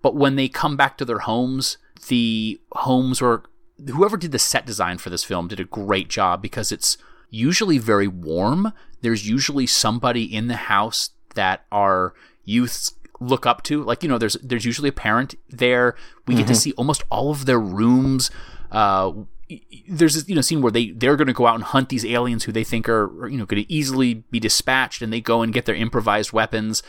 but 0.00 0.16
when 0.16 0.36
they 0.36 0.48
come 0.48 0.78
back 0.78 0.96
to 0.96 1.04
their 1.04 1.20
homes, 1.20 1.76
the 2.08 2.58
homes 2.72 3.20
were 3.20 3.42
whoever 3.86 4.16
did 4.16 4.32
the 4.32 4.38
set 4.38 4.64
design 4.64 4.96
for 4.96 5.10
this 5.10 5.24
film 5.24 5.46
did 5.46 5.60
a 5.60 5.64
great 5.64 6.08
job 6.08 6.40
because 6.40 6.72
it's 6.72 6.96
usually 7.28 7.76
very 7.76 8.08
warm. 8.08 8.72
There's 9.02 9.28
usually 9.28 9.66
somebody 9.66 10.24
in 10.24 10.48
the 10.48 10.56
house 10.56 11.10
that 11.38 11.64
our 11.70 12.14
youths 12.44 12.94
look 13.20 13.46
up 13.46 13.62
to. 13.64 13.82
Like 13.82 14.02
you 14.02 14.08
know, 14.08 14.18
there's 14.18 14.34
there's 14.42 14.64
usually 14.64 14.88
a 14.88 14.92
parent 14.92 15.36
there. 15.48 15.94
We 16.26 16.34
mm-hmm. 16.34 16.40
get 16.40 16.46
to 16.48 16.52
mm-hmm. 16.52 16.58
see 16.58 16.72
almost 16.72 17.04
all 17.10 17.30
of 17.30 17.46
their 17.46 17.60
rooms. 17.60 18.30
Uh, 18.70 19.12
there's 19.88 20.14
this 20.14 20.28
you 20.28 20.34
know 20.34 20.40
scene 20.40 20.60
where 20.60 20.72
they 20.72 20.90
they're 20.90 21.16
going 21.16 21.28
to 21.28 21.32
go 21.32 21.46
out 21.46 21.54
and 21.54 21.64
hunt 21.64 21.88
these 21.88 22.04
aliens 22.04 22.44
who 22.44 22.52
they 22.52 22.64
think 22.64 22.88
are 22.88 23.28
you 23.28 23.38
know 23.38 23.46
going 23.46 23.62
to 23.62 23.72
easily 23.72 24.14
be 24.14 24.40
dispatched, 24.40 25.00
and 25.00 25.12
they 25.12 25.20
go 25.20 25.42
and 25.42 25.54
get 25.54 25.64
their 25.64 25.76
improvised 25.76 26.32
weapons. 26.32 26.82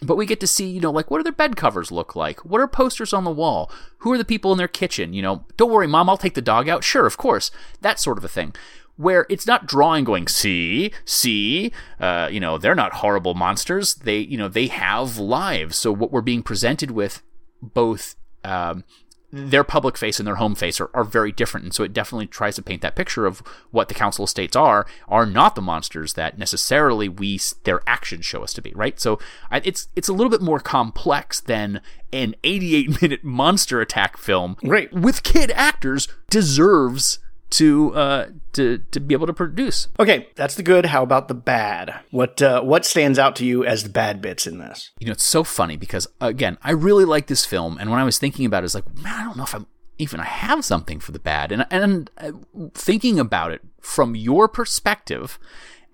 But 0.00 0.14
we 0.14 0.26
get 0.26 0.38
to 0.38 0.46
see, 0.46 0.68
you 0.68 0.80
know, 0.80 0.92
like 0.92 1.10
what 1.10 1.18
do 1.18 1.24
their 1.24 1.32
bed 1.32 1.56
covers 1.56 1.90
look 1.90 2.14
like? 2.14 2.44
What 2.44 2.60
are 2.60 2.68
posters 2.68 3.12
on 3.12 3.24
the 3.24 3.32
wall? 3.32 3.68
Who 3.98 4.12
are 4.12 4.18
the 4.18 4.24
people 4.24 4.52
in 4.52 4.58
their 4.58 4.68
kitchen? 4.68 5.12
You 5.12 5.22
know, 5.22 5.44
don't 5.56 5.72
worry, 5.72 5.88
mom, 5.88 6.08
I'll 6.08 6.16
take 6.16 6.34
the 6.34 6.40
dog 6.40 6.68
out. 6.68 6.84
Sure, 6.84 7.04
of 7.04 7.16
course. 7.16 7.50
That 7.80 7.98
sort 7.98 8.16
of 8.16 8.24
a 8.24 8.28
thing 8.28 8.54
where 8.98 9.26
it's 9.30 9.46
not 9.46 9.66
drawing 9.66 10.04
going 10.04 10.26
see 10.26 10.92
see 11.06 11.72
uh, 11.98 12.28
you 12.30 12.40
know 12.40 12.58
they're 12.58 12.74
not 12.74 12.94
horrible 12.94 13.32
monsters. 13.32 13.94
They 13.94 14.18
you 14.18 14.36
know 14.36 14.48
they 14.48 14.66
have 14.66 15.16
lives. 15.16 15.78
So 15.78 15.90
what 15.90 16.12
we're 16.12 16.20
being 16.20 16.42
presented 16.42 16.90
with 16.90 17.22
both 17.62 18.16
um, 18.44 18.84
their 19.30 19.64
public 19.64 19.98
face 19.98 20.18
and 20.18 20.26
their 20.26 20.36
home 20.36 20.54
face 20.54 20.80
are, 20.80 20.90
are 20.94 21.04
very 21.04 21.32
different. 21.32 21.64
And 21.64 21.74
so 21.74 21.84
it 21.84 21.92
definitely 21.92 22.26
tries 22.26 22.56
to 22.56 22.62
paint 22.62 22.82
that 22.82 22.96
picture 22.96 23.26
of 23.26 23.40
what 23.70 23.88
the 23.88 23.94
council 23.94 24.24
estates 24.24 24.56
are 24.56 24.86
are 25.06 25.26
not 25.26 25.54
the 25.54 25.62
monsters 25.62 26.14
that 26.14 26.38
necessarily 26.38 27.08
we 27.08 27.38
their 27.64 27.80
actions 27.86 28.24
show 28.24 28.42
us 28.42 28.52
to 28.54 28.62
be 28.62 28.72
right? 28.74 28.98
So 28.98 29.18
it's 29.52 29.88
it's 29.94 30.08
a 30.08 30.12
little 30.12 30.30
bit 30.30 30.42
more 30.42 30.60
complex 30.60 31.40
than 31.40 31.80
an 32.12 32.34
88 32.42 33.02
minute 33.02 33.24
monster 33.24 33.80
attack 33.80 34.16
film 34.16 34.56
right. 34.62 34.92
with 34.92 35.22
kid 35.22 35.50
actors 35.52 36.08
deserves 36.30 37.18
to 37.50 37.94
uh, 37.94 38.26
to 38.52 38.78
to 38.90 39.00
be 39.00 39.14
able 39.14 39.26
to 39.26 39.32
produce. 39.32 39.88
Okay, 39.98 40.28
that's 40.36 40.54
the 40.54 40.62
good. 40.62 40.86
How 40.86 41.02
about 41.02 41.28
the 41.28 41.34
bad? 41.34 42.00
What 42.10 42.42
uh, 42.42 42.62
what 42.62 42.84
stands 42.84 43.18
out 43.18 43.36
to 43.36 43.46
you 43.46 43.64
as 43.64 43.82
the 43.82 43.88
bad 43.88 44.20
bits 44.20 44.46
in 44.46 44.58
this? 44.58 44.90
You 44.98 45.06
know, 45.06 45.12
it's 45.12 45.24
so 45.24 45.44
funny 45.44 45.76
because 45.76 46.06
again, 46.20 46.58
I 46.62 46.72
really 46.72 47.04
like 47.04 47.26
this 47.26 47.44
film, 47.44 47.78
and 47.78 47.90
when 47.90 47.98
I 47.98 48.04
was 48.04 48.18
thinking 48.18 48.46
about 48.46 48.62
it, 48.62 48.66
it's 48.66 48.74
like, 48.74 48.94
man, 48.96 49.20
I 49.20 49.24
don't 49.24 49.36
know 49.36 49.44
if 49.44 49.54
I'm 49.54 49.66
even 49.98 50.20
I 50.20 50.24
have 50.24 50.64
something 50.64 51.00
for 51.00 51.12
the 51.12 51.18
bad, 51.18 51.52
and 51.52 51.66
and 51.70 52.10
uh, 52.18 52.32
thinking 52.74 53.18
about 53.18 53.52
it 53.52 53.62
from 53.80 54.14
your 54.14 54.48
perspective 54.48 55.38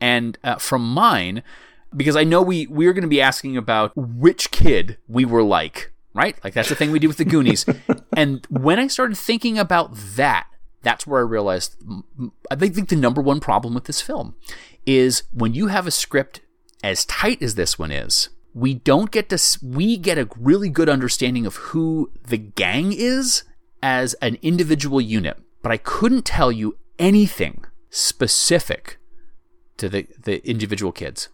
and 0.01 0.38
uh, 0.45 0.57
from 0.57 0.87
mine, 0.87 1.43
because 1.97 2.17
I 2.17 2.25
know 2.25 2.43
we 2.43 2.67
we're 2.67 2.93
going 2.93 3.03
to 3.03 3.09
be 3.09 3.21
asking 3.21 3.57
about 3.57 3.93
which 3.97 4.51
kid 4.51 4.99
we 5.09 5.25
were 5.25 5.43
like. 5.43 5.90
Right? 6.17 6.38
Like 6.45 6.55
that's 6.55 6.69
the 6.69 6.77
thing 6.77 6.93
we 6.93 7.01
do 7.01 7.09
with 7.09 7.17
the 7.17 7.25
Goonies. 7.25 7.67
and 8.17 8.47
when 8.49 8.79
I 8.79 8.87
started 8.87 9.19
thinking 9.19 9.59
about 9.59 9.97
that, 10.14 10.47
that's 10.85 11.07
where 11.07 11.20
I 11.20 11.25
realized 11.25 11.77
I 12.51 12.57
think 12.57 12.88
the 12.88 12.97
number 12.97 13.20
one 13.20 13.40
problem 13.40 13.75
with 13.75 13.85
this 13.85 14.01
film 14.01 14.37
is 14.87 15.25
when 15.33 15.55
you 15.55 15.68
have 15.68 15.87
a 15.87 15.90
script 15.90 16.40
as 16.83 17.05
tight 17.07 17.42
as 17.42 17.55
this 17.55 17.79
one 17.79 17.90
is, 17.90 18.29
we 18.53 18.75
don't 18.75 19.11
get 19.11 19.29
to 19.31 19.59
we 19.62 19.97
get 19.97 20.18
a 20.18 20.29
really 20.38 20.68
good 20.68 20.88
understanding 20.88 21.47
of 21.47 21.57
who 21.57 22.12
the 22.27 22.37
gang 22.37 22.92
is 22.92 23.42
as 23.83 24.14
an 24.14 24.38
individual 24.42 25.01
unit, 25.01 25.38
but 25.62 25.73
I 25.73 25.77
couldn't 25.79 26.25
tell 26.25 26.53
you 26.53 26.77
anything 26.99 27.64
specific 27.90 28.99
to 29.79 29.88
the 29.88 30.07
the 30.23 30.47
individual 30.49 30.92
kids. 30.92 31.29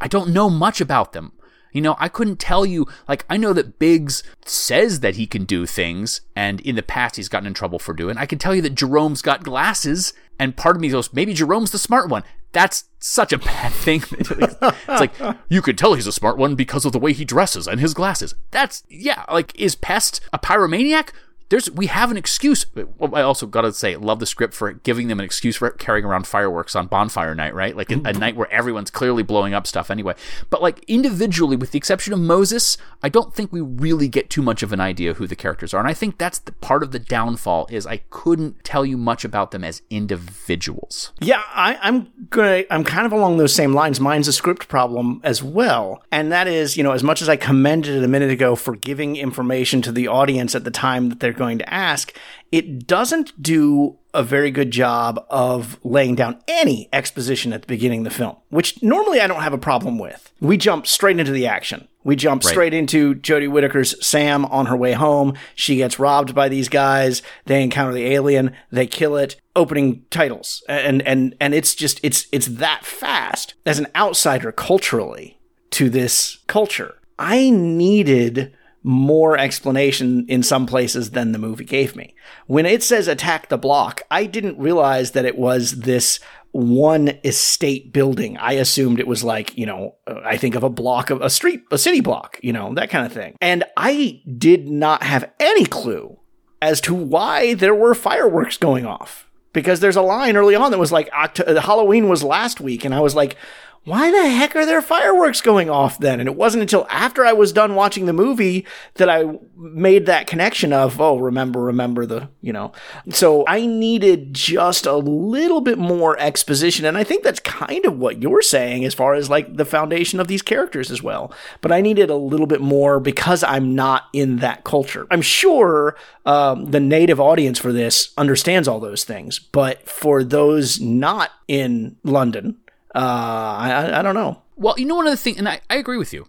I 0.00 0.08
don't 0.08 0.32
know 0.32 0.50
much 0.50 0.80
about 0.80 1.12
them. 1.12 1.32
You 1.74 1.82
know, 1.82 1.96
I 1.98 2.08
couldn't 2.08 2.38
tell 2.38 2.64
you, 2.64 2.86
like, 3.08 3.26
I 3.28 3.36
know 3.36 3.52
that 3.52 3.78
Biggz 3.80 4.22
says 4.46 5.00
that 5.00 5.16
he 5.16 5.26
can 5.26 5.44
do 5.44 5.66
things, 5.66 6.20
and 6.36 6.60
in 6.60 6.76
the 6.76 6.82
past 6.82 7.16
he's 7.16 7.28
gotten 7.28 7.48
in 7.48 7.52
trouble 7.52 7.80
for 7.80 7.92
doing. 7.92 8.16
I 8.16 8.26
can 8.26 8.38
tell 8.38 8.54
you 8.54 8.62
that 8.62 8.76
Jerome's 8.76 9.22
got 9.22 9.42
glasses, 9.42 10.14
and 10.38 10.56
part 10.56 10.76
of 10.76 10.80
me 10.80 10.88
goes, 10.88 11.12
maybe 11.12 11.34
Jerome's 11.34 11.72
the 11.72 11.78
smart 11.78 12.08
one. 12.08 12.22
That's 12.52 12.84
such 13.00 13.32
a 13.32 13.38
bad 13.38 13.72
thing. 13.72 14.04
it's 14.10 14.88
like, 14.88 15.12
you 15.48 15.60
could 15.60 15.76
tell 15.76 15.94
he's 15.94 16.06
a 16.06 16.12
smart 16.12 16.38
one 16.38 16.54
because 16.54 16.84
of 16.84 16.92
the 16.92 17.00
way 17.00 17.12
he 17.12 17.24
dresses 17.24 17.66
and 17.66 17.80
his 17.80 17.92
glasses. 17.92 18.36
That's, 18.52 18.84
yeah, 18.88 19.24
like, 19.30 19.52
is 19.58 19.74
Pest 19.74 20.20
a 20.32 20.38
pyromaniac? 20.38 21.10
There's 21.54 21.70
we 21.70 21.86
have 21.86 22.10
an 22.10 22.16
excuse. 22.16 22.66
I 23.00 23.20
also 23.20 23.46
got 23.46 23.60
to 23.60 23.72
say, 23.72 23.94
love 23.94 24.18
the 24.18 24.26
script 24.26 24.54
for 24.54 24.72
giving 24.72 25.06
them 25.06 25.20
an 25.20 25.24
excuse 25.24 25.54
for 25.54 25.70
carrying 25.70 26.04
around 26.04 26.26
fireworks 26.26 26.74
on 26.74 26.88
bonfire 26.88 27.32
night, 27.32 27.54
right? 27.54 27.76
Like 27.76 27.92
a, 27.92 27.94
a, 27.94 27.98
mm-hmm. 27.98 28.18
night 28.18 28.34
where 28.34 28.50
everyone's 28.50 28.90
clearly 28.90 29.22
blowing 29.22 29.54
up 29.54 29.64
stuff 29.64 29.88
anyway. 29.88 30.16
But 30.50 30.62
like 30.62 30.84
individually, 30.88 31.56
with 31.56 31.70
the 31.70 31.78
exception 31.78 32.12
of 32.12 32.18
Moses, 32.18 32.76
I 33.04 33.08
don't 33.08 33.32
think 33.32 33.52
we 33.52 33.60
really 33.60 34.08
get 34.08 34.30
too 34.30 34.42
much 34.42 34.64
of 34.64 34.72
an 34.72 34.80
idea 34.80 35.14
who 35.14 35.28
the 35.28 35.36
characters 35.36 35.72
are, 35.72 35.78
and 35.78 35.86
I 35.86 35.94
think 35.94 36.18
that's 36.18 36.40
the 36.40 36.50
part 36.50 36.82
of 36.82 36.90
the 36.90 36.98
downfall 36.98 37.68
is 37.70 37.86
I 37.86 37.98
couldn't 38.10 38.64
tell 38.64 38.84
you 38.84 38.96
much 38.96 39.24
about 39.24 39.52
them 39.52 39.62
as 39.62 39.80
individuals. 39.90 41.12
Yeah, 41.20 41.44
I, 41.52 41.78
I'm 41.80 42.10
gonna 42.30 42.64
I'm 42.68 42.82
kind 42.82 43.06
of 43.06 43.12
along 43.12 43.36
those 43.36 43.54
same 43.54 43.72
lines. 43.72 44.00
Mine's 44.00 44.26
a 44.26 44.32
script 44.32 44.66
problem 44.66 45.20
as 45.22 45.40
well, 45.40 46.02
and 46.10 46.32
that 46.32 46.48
is, 46.48 46.76
you 46.76 46.82
know, 46.82 46.90
as 46.90 47.04
much 47.04 47.22
as 47.22 47.28
I 47.28 47.36
commended 47.36 47.94
it 47.94 48.02
a 48.02 48.08
minute 48.08 48.30
ago 48.30 48.56
for 48.56 48.74
giving 48.74 49.14
information 49.14 49.82
to 49.82 49.92
the 49.92 50.08
audience 50.08 50.56
at 50.56 50.64
the 50.64 50.72
time 50.72 51.10
that 51.10 51.20
they're 51.20 51.32
going 51.32 51.43
to 51.58 51.72
ask, 51.72 52.16
it 52.50 52.86
doesn't 52.86 53.40
do 53.42 53.98
a 54.12 54.22
very 54.22 54.50
good 54.50 54.70
job 54.70 55.24
of 55.28 55.78
laying 55.82 56.14
down 56.14 56.40
any 56.46 56.88
exposition 56.92 57.52
at 57.52 57.62
the 57.62 57.66
beginning 57.66 58.00
of 58.00 58.04
the 58.04 58.16
film, 58.16 58.36
which 58.48 58.80
normally 58.82 59.20
I 59.20 59.26
don't 59.26 59.42
have 59.42 59.52
a 59.52 59.58
problem 59.58 59.98
with. 59.98 60.32
We 60.40 60.56
jump 60.56 60.86
straight 60.86 61.18
into 61.18 61.32
the 61.32 61.46
action. 61.46 61.88
We 62.04 62.16
jump 62.16 62.44
right. 62.44 62.50
straight 62.50 62.74
into 62.74 63.14
Jodie 63.16 63.50
Whittaker's 63.50 64.06
Sam 64.06 64.44
on 64.46 64.66
her 64.66 64.76
way 64.76 64.92
home. 64.92 65.34
She 65.54 65.76
gets 65.76 65.98
robbed 65.98 66.34
by 66.34 66.48
these 66.48 66.68
guys. 66.68 67.22
They 67.46 67.62
encounter 67.62 67.94
the 67.94 68.06
alien. 68.06 68.54
They 68.70 68.86
kill 68.86 69.16
it. 69.16 69.36
Opening 69.56 70.04
titles. 70.10 70.62
And, 70.68 71.02
and, 71.02 71.34
and 71.40 71.54
it's 71.54 71.74
just, 71.74 71.98
it's, 72.02 72.26
it's 72.30 72.46
that 72.46 72.84
fast 72.84 73.54
as 73.64 73.78
an 73.78 73.86
outsider 73.96 74.52
culturally 74.52 75.40
to 75.70 75.88
this 75.90 76.38
culture. 76.46 76.98
I 77.18 77.50
needed 77.50 78.54
more 78.84 79.36
explanation 79.36 80.26
in 80.28 80.42
some 80.42 80.66
places 80.66 81.10
than 81.10 81.32
the 81.32 81.38
movie 81.38 81.64
gave 81.64 81.96
me. 81.96 82.14
When 82.46 82.66
it 82.66 82.82
says 82.82 83.08
attack 83.08 83.48
the 83.48 83.58
block, 83.58 84.02
I 84.10 84.26
didn't 84.26 84.58
realize 84.58 85.12
that 85.12 85.24
it 85.24 85.38
was 85.38 85.80
this 85.80 86.20
one 86.52 87.18
estate 87.24 87.92
building. 87.92 88.36
I 88.36 88.52
assumed 88.52 89.00
it 89.00 89.08
was 89.08 89.24
like, 89.24 89.56
you 89.58 89.66
know, 89.66 89.96
uh, 90.06 90.20
I 90.24 90.36
think 90.36 90.54
of 90.54 90.62
a 90.62 90.70
block 90.70 91.10
of 91.10 91.20
a 91.20 91.30
street, 91.30 91.64
a 91.72 91.78
city 91.78 92.00
block, 92.00 92.38
you 92.42 92.52
know, 92.52 92.74
that 92.74 92.90
kind 92.90 93.04
of 93.04 93.12
thing. 93.12 93.36
And 93.40 93.64
I 93.76 94.22
did 94.38 94.68
not 94.68 95.02
have 95.02 95.32
any 95.40 95.64
clue 95.64 96.20
as 96.62 96.80
to 96.82 96.94
why 96.94 97.54
there 97.54 97.74
were 97.74 97.94
fireworks 97.94 98.56
going 98.56 98.86
off 98.86 99.28
because 99.52 99.80
there's 99.80 99.96
a 99.96 100.02
line 100.02 100.36
early 100.36 100.54
on 100.54 100.70
that 100.70 100.78
was 100.78 100.92
like 100.92 101.10
Oct- 101.10 101.62
Halloween 101.62 102.08
was 102.08 102.22
last 102.22 102.60
week, 102.60 102.84
and 102.84 102.94
I 102.94 103.00
was 103.00 103.14
like, 103.14 103.36
why 103.84 104.10
the 104.10 104.30
heck 104.30 104.56
are 104.56 104.64
there 104.64 104.80
fireworks 104.80 105.42
going 105.42 105.68
off 105.68 105.98
then? 105.98 106.18
And 106.18 106.26
it 106.26 106.36
wasn't 106.36 106.62
until 106.62 106.86
after 106.88 107.24
I 107.24 107.34
was 107.34 107.52
done 107.52 107.74
watching 107.74 108.06
the 108.06 108.14
movie 108.14 108.64
that 108.94 109.10
I 109.10 109.38
made 109.56 110.06
that 110.06 110.26
connection 110.26 110.72
of, 110.72 110.98
oh, 111.00 111.18
remember, 111.18 111.60
remember 111.60 112.06
the, 112.06 112.30
you 112.40 112.52
know. 112.52 112.72
So 113.10 113.44
I 113.46 113.66
needed 113.66 114.32
just 114.32 114.86
a 114.86 114.96
little 114.96 115.60
bit 115.60 115.78
more 115.78 116.18
exposition. 116.18 116.86
And 116.86 116.96
I 116.96 117.04
think 117.04 117.24
that's 117.24 117.40
kind 117.40 117.84
of 117.84 117.98
what 117.98 118.22
you're 118.22 118.40
saying 118.40 118.86
as 118.86 118.94
far 118.94 119.12
as 119.12 119.28
like 119.28 119.56
the 119.56 119.66
foundation 119.66 120.18
of 120.18 120.28
these 120.28 120.42
characters 120.42 120.90
as 120.90 121.02
well. 121.02 121.30
But 121.60 121.70
I 121.70 121.82
needed 121.82 122.08
a 122.08 122.16
little 122.16 122.46
bit 122.46 122.62
more 122.62 123.00
because 123.00 123.44
I'm 123.44 123.74
not 123.74 124.04
in 124.14 124.36
that 124.36 124.64
culture. 124.64 125.06
I'm 125.10 125.22
sure 125.22 125.94
um, 126.24 126.70
the 126.70 126.80
native 126.80 127.20
audience 127.20 127.58
for 127.58 127.72
this 127.72 128.14
understands 128.16 128.66
all 128.66 128.80
those 128.80 129.04
things. 129.04 129.38
But 129.38 129.86
for 129.86 130.24
those 130.24 130.80
not 130.80 131.32
in 131.48 131.96
London, 132.02 132.56
uh, 132.94 132.98
I, 132.98 133.98
I 133.98 134.02
don't 134.02 134.14
know. 134.14 134.42
Well, 134.56 134.74
you 134.78 134.86
know, 134.86 134.94
one 134.94 135.06
of 135.06 135.12
the 135.12 135.16
things, 135.16 135.38
and 135.38 135.48
I, 135.48 135.60
I 135.68 135.76
agree 135.76 135.98
with 135.98 136.12
you. 136.12 136.26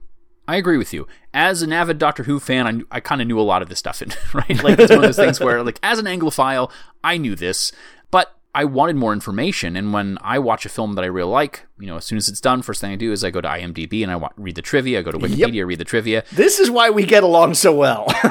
I 0.48 0.58
agree 0.58 0.78
with 0.78 0.94
you. 0.94 1.08
As 1.34 1.62
an 1.62 1.74
avid 1.74 1.98
Doctor 1.98 2.24
Who 2.24 2.40
fan, 2.40 2.86
I, 2.92 2.98
I 2.98 3.00
kind 3.00 3.22
of 3.22 3.28
knew 3.28 3.40
a 3.40 3.42
lot 3.42 3.62
of 3.62 3.70
this 3.70 3.80
stuff, 3.80 4.02
in, 4.02 4.10
right? 4.34 4.64
Like, 4.64 4.80
it's 4.80 4.90
one 4.90 5.00
of 5.00 5.06
those 5.06 5.16
things 5.16 5.40
where, 5.40 5.64
like, 5.64 5.80
as 5.84 6.00
an 6.00 6.06
Anglophile, 6.06 6.72
I 7.04 7.18
knew 7.18 7.36
this, 7.36 7.72
but 8.12 8.36
I 8.54 8.64
wanted 8.66 8.96
more 8.96 9.12
information. 9.12 9.76
And 9.76 9.92
when 9.92 10.18
I 10.22 10.40
watch 10.40 10.66
a 10.66 10.70
film 10.70 10.94
that 10.94 11.04
I 11.04 11.08
really 11.08 11.30
like, 11.30 11.66
you 11.80 11.88
know, 11.88 11.98
as 11.98 12.06
soon 12.06 12.18
as 12.18 12.30
it's 12.30 12.40
done, 12.40 12.62
first 12.62 12.80
thing 12.80 12.92
I 12.92 12.96
do 12.96 13.12
is 13.12 13.24
I 13.24 13.32
go 13.32 13.42
to 13.42 13.48
IMDb 13.48 14.02
and 14.02 14.12
I 14.12 14.16
wa- 14.16 14.30
read 14.38 14.56
the 14.56 14.62
trivia. 14.62 15.00
I 15.00 15.02
go 15.02 15.12
to 15.12 15.18
Wikipedia, 15.18 15.54
yep. 15.56 15.68
read 15.68 15.80
the 15.80 15.86
trivia. 15.86 16.24
This 16.32 16.60
is 16.60 16.72
why 16.72 16.90
we 16.90 17.06
get 17.06 17.24
along 17.24 17.56
so 17.56 17.76
well. 17.76 18.06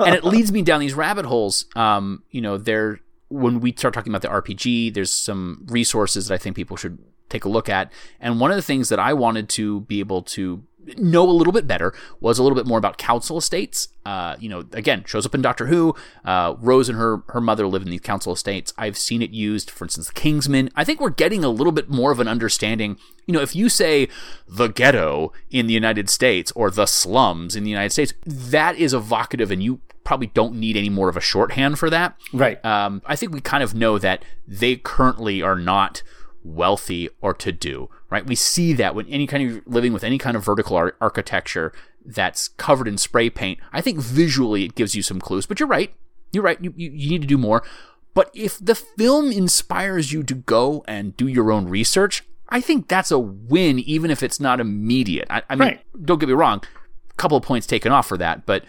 and 0.00 0.14
it 0.14 0.24
leads 0.24 0.52
me 0.52 0.62
down 0.62 0.80
these 0.80 0.94
rabbit 0.94 1.24
holes. 1.24 1.66
Um, 1.74 2.22
you 2.30 2.40
know, 2.40 2.56
there 2.56 3.00
when 3.30 3.60
we 3.60 3.72
start 3.72 3.94
talking 3.94 4.12
about 4.14 4.22
the 4.22 4.28
RPG, 4.28 4.92
there's 4.94 5.10
some 5.10 5.66
resources 5.68 6.28
that 6.28 6.34
I 6.34 6.38
think 6.38 6.54
people 6.54 6.76
should 6.76 6.98
take 7.32 7.44
a 7.44 7.48
look 7.48 7.68
at. 7.68 7.90
And 8.20 8.40
one 8.40 8.50
of 8.50 8.56
the 8.56 8.62
things 8.62 8.88
that 8.90 8.98
I 8.98 9.12
wanted 9.12 9.48
to 9.50 9.80
be 9.82 10.00
able 10.00 10.22
to 10.22 10.62
know 10.96 11.28
a 11.28 11.30
little 11.30 11.52
bit 11.52 11.66
better 11.66 11.94
was 12.20 12.38
a 12.38 12.42
little 12.42 12.56
bit 12.56 12.66
more 12.66 12.78
about 12.78 12.98
council 12.98 13.38
estates. 13.38 13.88
Uh, 14.04 14.36
you 14.40 14.48
know, 14.48 14.64
again, 14.72 15.04
shows 15.06 15.24
up 15.24 15.34
in 15.34 15.42
Doctor 15.42 15.66
Who. 15.66 15.94
Uh, 16.24 16.56
Rose 16.58 16.88
and 16.88 16.98
her 16.98 17.22
her 17.28 17.40
mother 17.40 17.66
live 17.66 17.82
in 17.82 17.90
these 17.90 18.00
council 18.00 18.32
estates. 18.32 18.72
I've 18.76 18.98
seen 18.98 19.22
it 19.22 19.30
used, 19.30 19.70
for 19.70 19.84
instance, 19.84 20.08
the 20.08 20.12
Kingsman. 20.12 20.70
I 20.74 20.84
think 20.84 21.00
we're 21.00 21.10
getting 21.10 21.44
a 21.44 21.48
little 21.48 21.72
bit 21.72 21.88
more 21.88 22.10
of 22.10 22.20
an 22.20 22.28
understanding. 22.28 22.98
You 23.26 23.34
know, 23.34 23.40
if 23.40 23.54
you 23.54 23.68
say 23.68 24.08
the 24.48 24.68
ghetto 24.68 25.32
in 25.50 25.66
the 25.68 25.74
United 25.74 26.10
States 26.10 26.52
or 26.52 26.70
the 26.70 26.86
slums 26.86 27.54
in 27.54 27.62
the 27.64 27.70
United 27.70 27.90
States, 27.90 28.12
that 28.26 28.76
is 28.76 28.92
evocative, 28.92 29.50
and 29.50 29.62
you 29.62 29.80
probably 30.04 30.26
don't 30.28 30.54
need 30.56 30.76
any 30.76 30.90
more 30.90 31.08
of 31.08 31.16
a 31.16 31.20
shorthand 31.20 31.78
for 31.78 31.88
that. 31.88 32.16
Right. 32.32 32.62
Um, 32.64 33.02
I 33.06 33.14
think 33.14 33.32
we 33.32 33.40
kind 33.40 33.62
of 33.62 33.72
know 33.72 33.98
that 33.98 34.24
they 34.48 34.76
currently 34.76 35.42
are 35.42 35.54
not 35.56 36.02
wealthy 36.44 37.08
or 37.20 37.34
to 37.34 37.52
do, 37.52 37.88
right? 38.10 38.26
We 38.26 38.34
see 38.34 38.72
that 38.74 38.94
when 38.94 39.06
any 39.08 39.26
kind 39.26 39.50
of 39.50 39.62
living 39.66 39.92
with 39.92 40.04
any 40.04 40.18
kind 40.18 40.36
of 40.36 40.44
vertical 40.44 40.76
ar- 40.76 40.96
architecture 41.00 41.72
that's 42.04 42.48
covered 42.48 42.88
in 42.88 42.98
spray 42.98 43.30
paint. 43.30 43.60
I 43.72 43.80
think 43.80 44.00
visually 44.00 44.64
it 44.64 44.74
gives 44.74 44.94
you 44.94 45.02
some 45.02 45.20
clues, 45.20 45.46
but 45.46 45.60
you're 45.60 45.68
right. 45.68 45.94
You're 46.32 46.42
right. 46.42 46.62
You, 46.62 46.72
you, 46.76 46.90
you 46.90 47.10
need 47.10 47.22
to 47.22 47.28
do 47.28 47.38
more. 47.38 47.62
But 48.14 48.30
if 48.34 48.58
the 48.58 48.74
film 48.74 49.30
inspires 49.30 50.12
you 50.12 50.22
to 50.24 50.34
go 50.34 50.84
and 50.86 51.16
do 51.16 51.26
your 51.26 51.50
own 51.50 51.68
research, 51.68 52.24
I 52.48 52.60
think 52.60 52.88
that's 52.88 53.10
a 53.10 53.18
win, 53.18 53.78
even 53.78 54.10
if 54.10 54.22
it's 54.22 54.38
not 54.38 54.60
immediate. 54.60 55.26
I, 55.30 55.42
I 55.48 55.54
mean, 55.54 55.68
right. 55.68 56.04
don't 56.04 56.18
get 56.18 56.28
me 56.28 56.34
wrong, 56.34 56.62
a 57.10 57.14
couple 57.14 57.38
of 57.38 57.44
points 57.44 57.66
taken 57.66 57.92
off 57.92 58.06
for 58.06 58.18
that, 58.18 58.44
but 58.44 58.64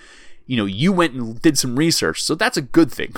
you 0.45 0.57
know, 0.57 0.65
you 0.65 0.91
went 0.91 1.13
and 1.13 1.41
did 1.41 1.57
some 1.57 1.75
research, 1.75 2.21
so 2.21 2.35
that's 2.35 2.57
a 2.57 2.61
good 2.61 2.91
thing. 2.91 3.15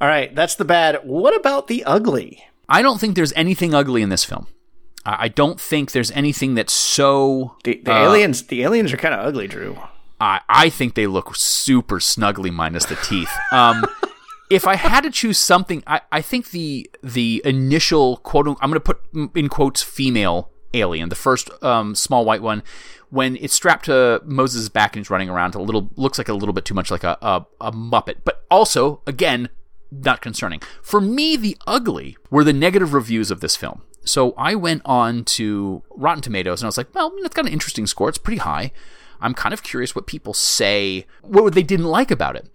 All 0.00 0.08
right, 0.08 0.34
that's 0.34 0.54
the 0.54 0.64
bad. 0.64 1.00
What 1.04 1.36
about 1.36 1.66
the 1.66 1.84
ugly? 1.84 2.44
I 2.68 2.82
don't 2.82 3.00
think 3.00 3.16
there's 3.16 3.32
anything 3.34 3.74
ugly 3.74 4.02
in 4.02 4.08
this 4.08 4.24
film. 4.24 4.46
I 5.04 5.28
don't 5.28 5.60
think 5.60 5.92
there's 5.92 6.10
anything 6.10 6.54
that's 6.54 6.72
so. 6.72 7.56
The, 7.64 7.80
the 7.82 7.94
uh, 7.94 8.04
aliens, 8.04 8.42
the 8.44 8.62
aliens 8.62 8.92
are 8.92 8.98
kind 8.98 9.14
of 9.14 9.24
ugly, 9.24 9.48
Drew. 9.48 9.78
I 10.20 10.40
I 10.48 10.68
think 10.68 10.94
they 10.94 11.06
look 11.06 11.34
super 11.34 11.98
snuggly 11.98 12.52
minus 12.52 12.84
the 12.84 12.96
teeth. 12.96 13.30
Um, 13.50 13.86
if 14.50 14.66
I 14.66 14.76
had 14.76 15.02
to 15.02 15.10
choose 15.10 15.38
something, 15.38 15.82
I, 15.86 16.02
I 16.12 16.20
think 16.20 16.50
the 16.50 16.90
the 17.02 17.40
initial 17.44 18.18
quote 18.18 18.46
I'm 18.48 18.70
going 18.70 18.74
to 18.74 18.80
put 18.80 19.00
in 19.34 19.48
quotes 19.48 19.82
female 19.82 20.50
alien, 20.74 21.08
the 21.08 21.14
first 21.14 21.50
um, 21.62 21.94
small 21.94 22.24
white 22.24 22.42
one, 22.42 22.62
when 23.10 23.36
it's 23.36 23.54
strapped 23.54 23.86
to 23.86 24.20
Moses' 24.24 24.68
back 24.68 24.94
and 24.94 25.00
he's 25.00 25.10
running 25.10 25.30
around, 25.30 25.54
a 25.54 25.62
little 25.62 25.90
looks 25.96 26.18
like 26.18 26.28
a 26.28 26.34
little 26.34 26.52
bit 26.52 26.64
too 26.64 26.74
much 26.74 26.90
like 26.90 27.04
a, 27.04 27.16
a, 27.22 27.46
a 27.60 27.72
muppet, 27.72 28.16
but 28.24 28.44
also 28.50 29.00
again 29.06 29.48
not 29.90 30.20
concerning. 30.20 30.60
For 30.82 31.00
me, 31.00 31.36
the 31.36 31.56
ugly 31.66 32.16
were 32.30 32.44
the 32.44 32.52
negative 32.52 32.92
reviews 32.92 33.30
of 33.30 33.40
this 33.40 33.56
film. 33.56 33.82
So 34.04 34.32
I 34.38 34.54
went 34.54 34.82
on 34.84 35.24
to 35.24 35.82
Rotten 35.90 36.22
Tomatoes 36.22 36.62
and 36.62 36.66
I 36.66 36.68
was 36.68 36.78
like, 36.78 36.94
well, 36.94 37.12
it's 37.18 37.34
got 37.34 37.46
an 37.46 37.52
interesting 37.52 37.86
score. 37.86 38.08
It's 38.08 38.18
pretty 38.18 38.40
high. 38.40 38.72
I'm 39.20 39.34
kind 39.34 39.52
of 39.52 39.62
curious 39.62 39.94
what 39.94 40.06
people 40.06 40.32
say, 40.32 41.06
what 41.22 41.54
they 41.54 41.62
didn't 41.62 41.86
like 41.86 42.10
about 42.10 42.36
it. 42.36 42.48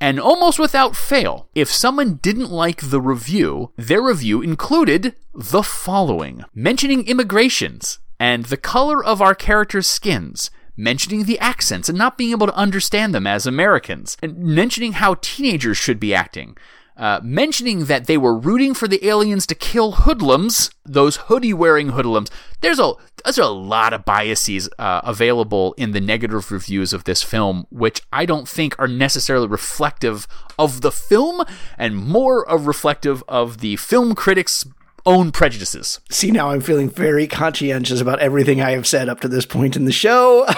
And 0.00 0.20
almost 0.20 0.58
without 0.58 0.94
fail, 0.94 1.48
if 1.54 1.70
someone 1.70 2.16
didn't 2.16 2.50
like 2.50 2.90
the 2.90 3.00
review, 3.00 3.72
their 3.76 4.02
review 4.02 4.42
included 4.42 5.14
the 5.34 5.62
following 5.62 6.44
mentioning 6.54 7.06
immigrations 7.06 7.98
and 8.18 8.46
the 8.46 8.56
color 8.58 9.02
of 9.02 9.22
our 9.22 9.34
characters' 9.34 9.86
skins, 9.86 10.50
mentioning 10.76 11.24
the 11.24 11.38
accents 11.38 11.88
and 11.88 11.98
not 11.98 12.18
being 12.18 12.30
able 12.30 12.46
to 12.46 12.54
understand 12.54 13.14
them 13.14 13.26
as 13.26 13.46
Americans, 13.46 14.16
and 14.22 14.36
mentioning 14.38 14.92
how 14.92 15.16
teenagers 15.20 15.76
should 15.76 16.00
be 16.00 16.14
acting. 16.14 16.56
Uh, 16.96 17.20
mentioning 17.22 17.84
that 17.84 18.06
they 18.06 18.16
were 18.16 18.34
rooting 18.34 18.72
for 18.72 18.88
the 18.88 19.06
aliens 19.06 19.46
to 19.46 19.54
kill 19.54 19.92
hoodlums, 19.92 20.70
those 20.82 21.16
hoodie 21.16 21.52
wearing 21.52 21.90
hoodlums. 21.90 22.30
There's 22.62 22.78
a 22.78 22.94
there's 23.22 23.36
a 23.36 23.48
lot 23.48 23.92
of 23.92 24.06
biases 24.06 24.70
uh, 24.78 25.02
available 25.04 25.74
in 25.76 25.90
the 25.90 26.00
negative 26.00 26.50
reviews 26.50 26.94
of 26.94 27.04
this 27.04 27.22
film, 27.22 27.66
which 27.68 28.00
I 28.14 28.24
don't 28.24 28.48
think 28.48 28.74
are 28.78 28.88
necessarily 28.88 29.46
reflective 29.46 30.26
of 30.58 30.80
the 30.80 30.90
film, 30.90 31.44
and 31.76 31.96
more 31.96 32.48
of 32.48 32.66
reflective 32.66 33.22
of 33.28 33.58
the 33.58 33.76
film 33.76 34.14
critics' 34.14 34.64
own 35.06 35.32
prejudices. 35.32 36.00
See, 36.10 36.30
now 36.30 36.50
I'm 36.50 36.60
feeling 36.60 36.90
very 36.90 37.26
conscientious 37.26 38.00
about 38.00 38.18
everything 38.18 38.60
I 38.60 38.72
have 38.72 38.86
said 38.86 39.08
up 39.08 39.20
to 39.20 39.28
this 39.28 39.46
point 39.46 39.76
in 39.76 39.84
the 39.86 39.92
show. 39.92 40.44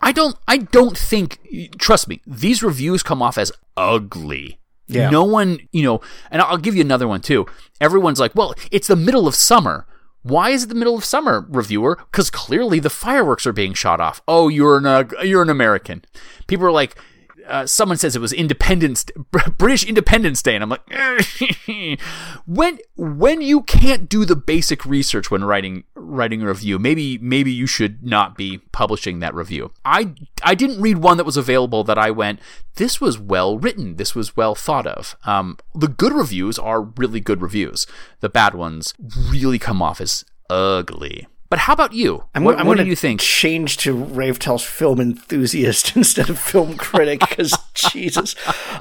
I 0.00 0.12
don't 0.14 0.36
I 0.46 0.58
don't 0.58 0.96
think 0.96 1.40
trust 1.78 2.06
me, 2.06 2.20
these 2.26 2.62
reviews 2.62 3.02
come 3.02 3.22
off 3.22 3.38
as 3.38 3.50
ugly. 3.76 4.60
Yeah. 4.86 5.10
No 5.10 5.24
one, 5.24 5.58
you 5.72 5.82
know, 5.82 6.00
and 6.30 6.40
I'll 6.40 6.56
give 6.56 6.74
you 6.74 6.80
another 6.80 7.08
one 7.08 7.20
too. 7.20 7.46
Everyone's 7.80 8.20
like, 8.20 8.34
"Well, 8.34 8.54
it's 8.70 8.88
the 8.88 8.96
middle 8.96 9.26
of 9.26 9.34
summer." 9.34 9.86
Why 10.22 10.50
is 10.50 10.64
it 10.64 10.68
the 10.68 10.74
middle 10.74 10.96
of 10.96 11.04
summer, 11.04 11.46
reviewer? 11.48 11.96
Because 12.10 12.28
clearly 12.28 12.80
the 12.80 12.90
fireworks 12.90 13.46
are 13.46 13.52
being 13.52 13.72
shot 13.72 14.00
off. 14.00 14.20
Oh, 14.26 14.48
you're 14.48 14.76
an 14.76 14.86
uh, 14.86 15.04
you're 15.22 15.42
an 15.42 15.50
American. 15.50 16.04
People 16.46 16.66
are 16.66 16.72
like, 16.72 16.96
uh, 17.48 17.66
someone 17.66 17.98
says 17.98 18.14
it 18.14 18.20
was 18.20 18.32
Independence 18.32 19.06
British 19.58 19.84
Independence 19.84 20.42
Day, 20.42 20.54
and 20.54 20.62
I'm 20.62 20.70
like, 20.70 22.00
when 22.46 22.78
when 22.96 23.40
you 23.40 23.62
can't 23.62 24.08
do 24.08 24.24
the 24.24 24.36
basic 24.36 24.84
research 24.84 25.30
when 25.30 25.44
writing 25.44 25.84
writing 25.94 26.42
a 26.42 26.46
review, 26.46 26.78
maybe 26.78 27.18
maybe 27.18 27.50
you 27.50 27.66
should 27.66 28.04
not 28.04 28.36
be 28.36 28.58
publishing 28.72 29.20
that 29.20 29.34
review. 29.34 29.72
I 29.84 30.14
I 30.42 30.54
didn't 30.54 30.80
read 30.80 30.98
one 30.98 31.16
that 31.16 31.24
was 31.24 31.36
available 31.36 31.84
that 31.84 31.98
I 31.98 32.10
went, 32.10 32.40
this 32.76 33.00
was 33.00 33.18
well 33.18 33.58
written, 33.58 33.96
this 33.96 34.14
was 34.14 34.36
well 34.36 34.54
thought 34.54 34.86
of. 34.86 35.16
Um, 35.24 35.58
the 35.74 35.88
good 35.88 36.12
reviews 36.12 36.58
are 36.58 36.82
really 36.82 37.20
good 37.20 37.42
reviews. 37.42 37.86
The 38.20 38.28
bad 38.28 38.54
ones 38.54 38.94
really 39.30 39.58
come 39.58 39.82
off 39.82 40.00
as 40.00 40.24
ugly. 40.50 41.26
But 41.50 41.60
how 41.60 41.72
about 41.72 41.94
you? 41.94 42.24
I'm, 42.34 42.44
what, 42.44 42.58
I'm 42.58 42.66
what 42.66 42.76
do 42.76 42.84
you 42.84 42.94
think? 42.94 43.20
Change 43.20 43.78
to 43.78 43.94
Rave 43.94 44.38
Tell's 44.38 44.64
film 44.64 45.00
enthusiast 45.00 45.92
instead 45.96 46.28
of 46.28 46.38
film 46.38 46.76
critic 46.76 47.20
because 47.20 47.56
Jesus. 47.74 48.34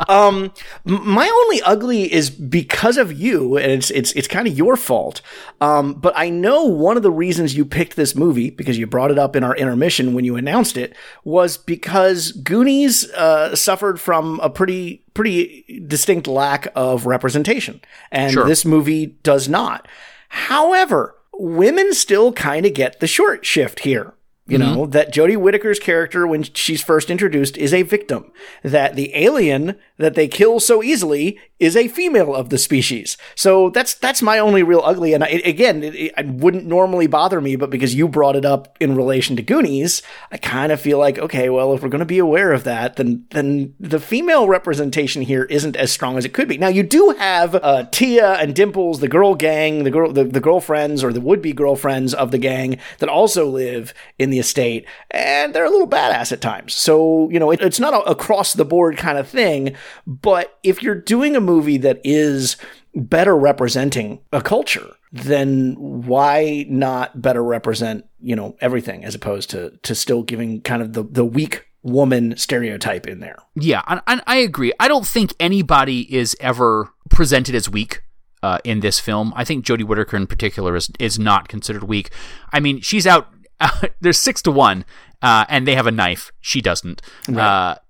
Um, 0.10 0.51
my 0.84 1.30
only 1.30 1.62
ugly 1.62 2.12
is 2.12 2.30
because 2.30 2.97
of 2.97 3.13
you, 3.13 3.56
and 3.56 3.71
it's 3.71 3.89
it's 3.91 4.12
it's 4.13 4.27
kind 4.27 4.47
of 4.47 4.58
your 4.58 4.75
fault. 4.75 5.21
Um, 5.62 5.93
but 5.93 6.12
I 6.17 6.30
know 6.30 6.65
one 6.65 6.97
of 6.97 7.03
the 7.03 7.12
reasons 7.12 7.56
you 7.56 7.63
picked 7.63 7.95
this 7.95 8.15
movie 8.15 8.49
because 8.49 8.77
you 8.77 8.86
brought 8.86 9.12
it 9.12 9.17
up 9.17 9.38
in 9.38 9.43
our 9.45 9.56
intermission 9.56 10.13
when 10.13 10.25
you 10.25 10.36
announced 10.36 10.75
it 10.75 10.93
was 11.23 11.58
because 11.58 12.34
Goonies 12.34 13.10
uh, 13.12 13.56
suffered 13.56 13.99
from 14.01 14.41
a 14.41 14.49
pretty 14.49 15.06
pretty 15.13 15.84
distinct 15.88 16.27
lack 16.27 16.67
of 16.75 17.06
representation, 17.06 17.80
and 18.12 18.34
sure. 18.34 18.45
this 18.45 18.65
movie 18.65 19.17
does 19.23 19.47
not. 19.47 19.88
However, 20.30 21.16
women 21.39 21.93
still 21.93 22.34
kind 22.34 22.65
of 22.65 22.73
get 22.73 23.00
the 23.00 23.08
short 23.08 23.45
shift 23.45 23.82
here. 23.82 24.13
You 24.47 24.57
know, 24.57 24.86
that 24.88 25.13
Jodie 25.13 25.38
Whittaker's 25.38 25.79
character, 25.79 26.25
when 26.25 26.43
she's 26.43 26.81
first 26.81 27.10
introduced, 27.10 27.57
is 27.57 27.73
a 27.73 27.81
victim. 27.81 28.31
That 28.63 28.95
the 28.95 29.13
alien 29.15 29.77
that 29.97 30.15
they 30.15 30.27
kill 30.27 30.60
so 30.60 30.81
easily 30.81 31.39
is 31.60 31.75
a 31.75 31.88
female 31.88 32.36
of 32.36 32.49
the 32.49 32.57
species. 32.57 33.17
So 33.36 33.69
that's 33.71 33.95
that's 33.95 34.21
my 34.21 34.39
only 34.39 34.63
real 34.63 34.81
ugly. 34.86 35.13
And 35.13 35.23
I, 35.23 35.27
again, 35.43 35.83
it, 35.83 35.95
it, 35.95 36.13
it 36.17 36.27
wouldn't 36.27 36.65
normally 36.65 37.07
bother 37.07 37.41
me, 37.41 37.55
but 37.55 37.69
because 37.69 37.95
you 37.95 38.07
brought 38.07 38.36
it 38.36 38.45
up 38.45 38.77
in 38.79 38.95
relation 38.95 39.36
to 39.36 39.41
Goonies, 39.41 40.01
I 40.31 40.38
kind 40.38 40.71
of 40.71 40.79
feel 40.79 40.97
like 40.97 41.17
okay, 41.17 41.49
well, 41.49 41.73
if 41.73 41.81
we're 41.81 41.89
going 41.89 41.99
to 41.99 42.05
be 42.05 42.19
aware 42.19 42.53
of 42.53 42.63
that, 42.63 42.95
then 42.95 43.25
then 43.31 43.73
the 43.79 43.99
female 43.99 44.47
representation 44.47 45.23
here 45.23 45.43
isn't 45.45 45.75
as 45.75 45.91
strong 45.91 46.17
as 46.17 46.25
it 46.25 46.33
could 46.33 46.48
be. 46.48 46.58
Now 46.58 46.67
you 46.67 46.83
do 46.83 47.15
have 47.17 47.56
uh, 47.56 47.85
Tia 47.91 48.33
and 48.35 48.56
Dimples, 48.56 49.00
the 49.00 49.08
girl 49.08 49.35
gang, 49.35 49.83
the 49.83 49.91
girl, 49.91 50.12
the, 50.13 50.23
the 50.23 50.39
girlfriends 50.39 51.04
or 51.04 51.12
the 51.12 51.21
would 51.21 51.41
be 51.41 51.54
girlfriends 51.54 52.13
of 52.13 52.31
the 52.31 52.37
gang 52.37 52.77
that 53.00 53.10
also 53.10 53.45
live 53.45 53.93
in 54.17 54.29
the 54.29 54.37
estate, 54.40 54.85
and 55.12 55.54
they're 55.54 55.65
a 55.65 55.69
little 55.69 55.88
badass 55.88 56.31
at 56.31 56.42
times. 56.42 56.75
So 56.75 57.29
you 57.29 57.40
know, 57.40 57.52
it, 57.52 57.62
it's 57.62 57.79
not 57.79 57.94
a 57.94 58.02
across 58.10 58.54
the 58.54 58.65
board 58.65 58.98
kind 58.98 59.17
of 59.17 59.27
thing. 59.27 59.75
But 60.06 60.58
if 60.63 60.81
you're 60.81 60.96
doing 60.96 61.35
a 61.35 61.42
movie 61.42 61.77
that 61.77 62.02
is 62.04 62.58
better 62.96 63.38
representing 63.38 64.19
a 64.31 64.42
culture, 64.42 64.96
then 65.12 65.75
why 65.77 66.65
not 66.69 67.21
better 67.21 67.44
represent, 67.44 68.06
you 68.19 68.35
know, 68.35 68.56
everything 68.60 69.06
as 69.06 69.15
opposed 69.15 69.50
to 69.52 69.77
to 69.83 69.96
still 69.96 70.23
giving 70.23 70.62
kind 70.62 70.81
of 70.81 70.94
the, 70.94 71.04
the 71.04 71.25
weak 71.25 71.65
woman 71.83 72.35
stereotype 72.38 73.08
in 73.08 73.19
there. 73.19 73.38
Yeah, 73.56 73.81
and 73.88 74.21
I 74.27 74.38
agree. 74.38 74.73
I 74.79 74.88
don't 74.88 75.08
think 75.08 75.33
anybody 75.40 76.13
is 76.13 76.35
ever 76.40 76.90
presented 77.10 77.56
as 77.56 77.69
weak. 77.69 78.02
Uh, 78.44 78.60
in 78.63 78.81
this 78.81 79.00
film, 79.00 79.33
I 79.35 79.44
think 79.44 79.65
Jodie 79.65 79.83
Whittaker 79.83 80.15
in 80.15 80.27
particular 80.27 80.75
is 80.75 80.92
is 81.00 81.17
not 81.17 81.48
considered 81.48 81.83
weak. 81.83 82.12
I 82.54 82.60
mean, 82.60 82.81
she's 82.81 83.08
out. 83.08 83.29
Uh, 83.81 83.87
there's 83.99 84.19
six 84.19 84.43
to 84.43 84.51
one, 84.51 84.85
uh, 85.23 85.43
and 85.49 85.67
they 85.67 85.73
have 85.73 85.87
a 85.87 85.91
knife. 85.91 86.31
She 86.41 86.62
doesn't. 86.62 87.01
Right. 87.27 87.43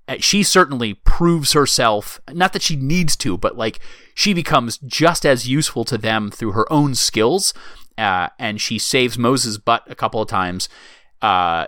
Uh, 0.07 0.15
she 0.20 0.41
certainly 0.41 0.93
proves 0.93 1.51
herself. 1.51 2.22
Not 2.32 2.53
that 2.53 2.61
she 2.61 2.78
needs 2.78 3.18
to, 3.18 3.38
but 3.38 3.57
like 3.57 3.80
she 4.15 4.34
becomes 4.34 4.78
just 4.78 5.26
as 5.26 5.49
useful 5.49 5.84
to 5.86 5.97
them 5.97 6.32
through 6.32 6.53
her 6.53 6.72
own 6.72 6.95
skills. 6.95 7.53
Uh, 7.97 8.30
and 8.39 8.61
she 8.61 8.80
saves 8.80 9.18
Moses' 9.18 9.57
butt 9.57 9.84
a 9.88 9.95
couple 9.95 10.22
of 10.22 10.30
times. 10.30 10.70
Uh, 11.22 11.65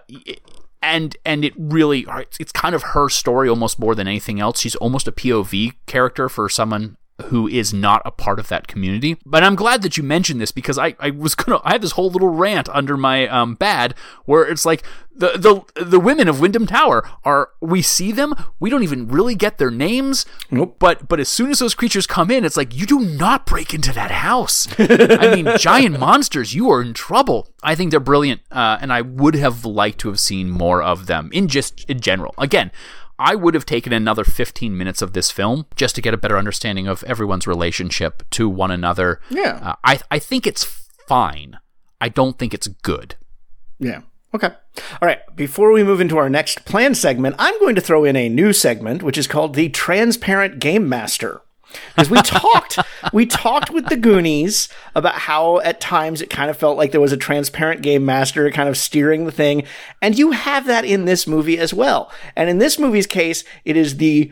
and 0.82 1.18
and 1.26 1.44
it 1.44 1.54
really 1.58 2.06
it's 2.40 2.52
kind 2.52 2.74
of 2.74 2.84
her 2.84 3.10
story 3.10 3.50
almost 3.50 3.80
more 3.80 3.96
than 3.96 4.08
anything 4.08 4.40
else. 4.40 4.60
She's 4.62 4.76
almost 4.76 5.08
a 5.08 5.12
POV 5.12 5.74
character 5.86 6.30
for 6.30 6.48
someone 6.48 6.98
who 7.26 7.48
is 7.48 7.74
not 7.74 8.02
a 8.06 8.12
part 8.12 8.40
of 8.40 8.48
that 8.48 8.68
community. 8.68 9.18
But 9.26 9.44
I'm 9.44 9.56
glad 9.56 9.82
that 9.82 9.98
you 9.98 10.04
mentioned 10.04 10.40
this 10.42 10.52
because 10.52 10.78
I, 10.78 10.96
I 11.00 11.10
was 11.10 11.36
gonna 11.40 11.60
I 11.64 11.74
had 11.74 11.82
this 11.82 11.92
whole 11.92 12.10
little 12.10 12.30
rant 12.30 12.70
under 12.70 12.98
my 12.98 13.28
um 13.28 13.56
bad 13.56 13.96
where 14.26 14.44
it's 14.46 14.66
like 14.66 14.84
the 15.14 15.38
the 15.76 15.86
the 15.86 16.00
women 16.00 16.28
of 16.28 16.40
Wyndham 16.40 16.66
Tower 16.66 17.08
are 17.26 17.50
we 17.60 17.82
see 17.82 18.12
them 18.12 18.34
we 18.60 18.70
don't 18.70 18.84
even 18.84 19.08
really 19.08 19.36
get 19.36 19.58
their 19.58 19.72
names 19.72 20.26
nope. 20.50 20.78
but 20.80 21.08
but 21.08 21.20
as 21.20 21.28
soon 21.28 21.50
as 21.50 21.60
those 21.60 21.76
creatures 21.76 22.08
come 22.08 22.32
in 22.32 22.46
it's 22.46 22.58
like 22.58 22.74
you 22.74 22.86
do 22.86 23.00
not 23.00 23.46
break 23.46 23.74
into 23.74 23.92
that 23.94 24.12
house. 24.12 24.68
I 24.80 25.36
mean 25.36 25.50
giant 25.58 26.00
monsters 26.00 26.54
you 26.54 26.70
are 26.72 26.82
in 26.82 26.94
trouble. 26.94 27.50
I 27.62 27.76
think 27.76 27.92
they're 27.92 28.00
brilliant 28.00 28.42
uh, 28.52 28.78
and 28.82 28.94
I 28.94 29.02
would 29.02 29.36
have 29.36 29.66
liked 29.66 30.00
to 30.00 30.08
have 30.08 30.20
seen 30.20 30.50
more 30.50 30.82
of 30.82 31.08
them 31.08 31.30
in 31.34 31.48
just 31.48 31.90
in 31.90 32.00
general. 32.00 32.34
Again 32.38 32.72
I 33.20 33.36
would 33.36 33.54
have 33.54 33.66
taken 33.66 33.92
another 33.92 34.24
15 34.24 34.78
minutes 34.78 35.02
of 35.02 35.14
this 35.14 35.30
film 35.30 35.66
just 35.76 35.94
to 35.96 36.02
get 36.02 36.14
a 36.14 36.18
better 36.18 36.38
understanding 36.38 36.88
of 36.88 37.04
everyone's 37.04 37.46
relationship 37.46 38.24
to 38.32 38.48
one 38.50 38.72
another. 38.72 39.20
Yeah. 39.30 39.60
Uh, 39.62 39.76
I, 39.84 40.00
I 40.10 40.20
think 40.20 40.48
it's 40.48 40.64
fine. 41.08 41.60
I 42.00 42.10
don't 42.10 42.40
think 42.40 42.54
it's 42.54 42.68
good. 42.68 43.16
Yeah. 43.78 44.02
Okay. 44.34 44.48
All 44.48 45.08
right. 45.08 45.20
Before 45.36 45.72
we 45.72 45.84
move 45.84 46.00
into 46.00 46.18
our 46.18 46.30
next 46.30 46.64
plan 46.66 46.96
segment, 46.96 47.36
I'm 47.38 47.60
going 47.60 47.76
to 47.76 47.82
throw 47.82 48.06
in 48.06 48.16
a 48.16 48.30
new 48.30 48.54
segment, 48.54 49.04
which 49.04 49.18
is 49.18 49.28
called 49.28 49.56
the 49.56 49.70
Transparent 49.70 50.60
Game 50.60 50.88
Master 50.88 51.42
because 51.96 52.10
we 52.10 52.22
talked 52.22 52.80
we 53.14 53.26
talked 53.26 53.72
with 53.72 53.88
the 53.88 53.98
Goonies 53.98 54.70
about 54.96 55.16
how 55.16 55.60
at 55.60 55.80
times 55.80 56.22
it 56.22 56.30
kind 56.30 56.50
of 56.50 56.58
felt 56.58 56.78
like 56.78 56.92
there 56.92 57.02
was 57.02 57.12
a 57.12 57.18
transparent 57.18 57.82
game 57.82 58.06
master 58.06 58.50
kind 58.52 58.70
of 58.70 58.78
steering 58.78 59.26
the 59.26 59.32
thing, 59.32 59.64
and 60.02 60.18
you 60.18 60.32
have 60.32 60.66
that 60.68 60.86
in 60.86 61.06
this 61.06 61.28
movie 61.28 61.58
as 61.58 61.74
well. 61.74 62.12
And 62.36 62.50
in 62.50 62.58
this 62.58 62.80
movie's 62.80 63.08
case, 63.08 63.44
it 63.66 63.78
is 63.78 63.98
the 63.98 64.32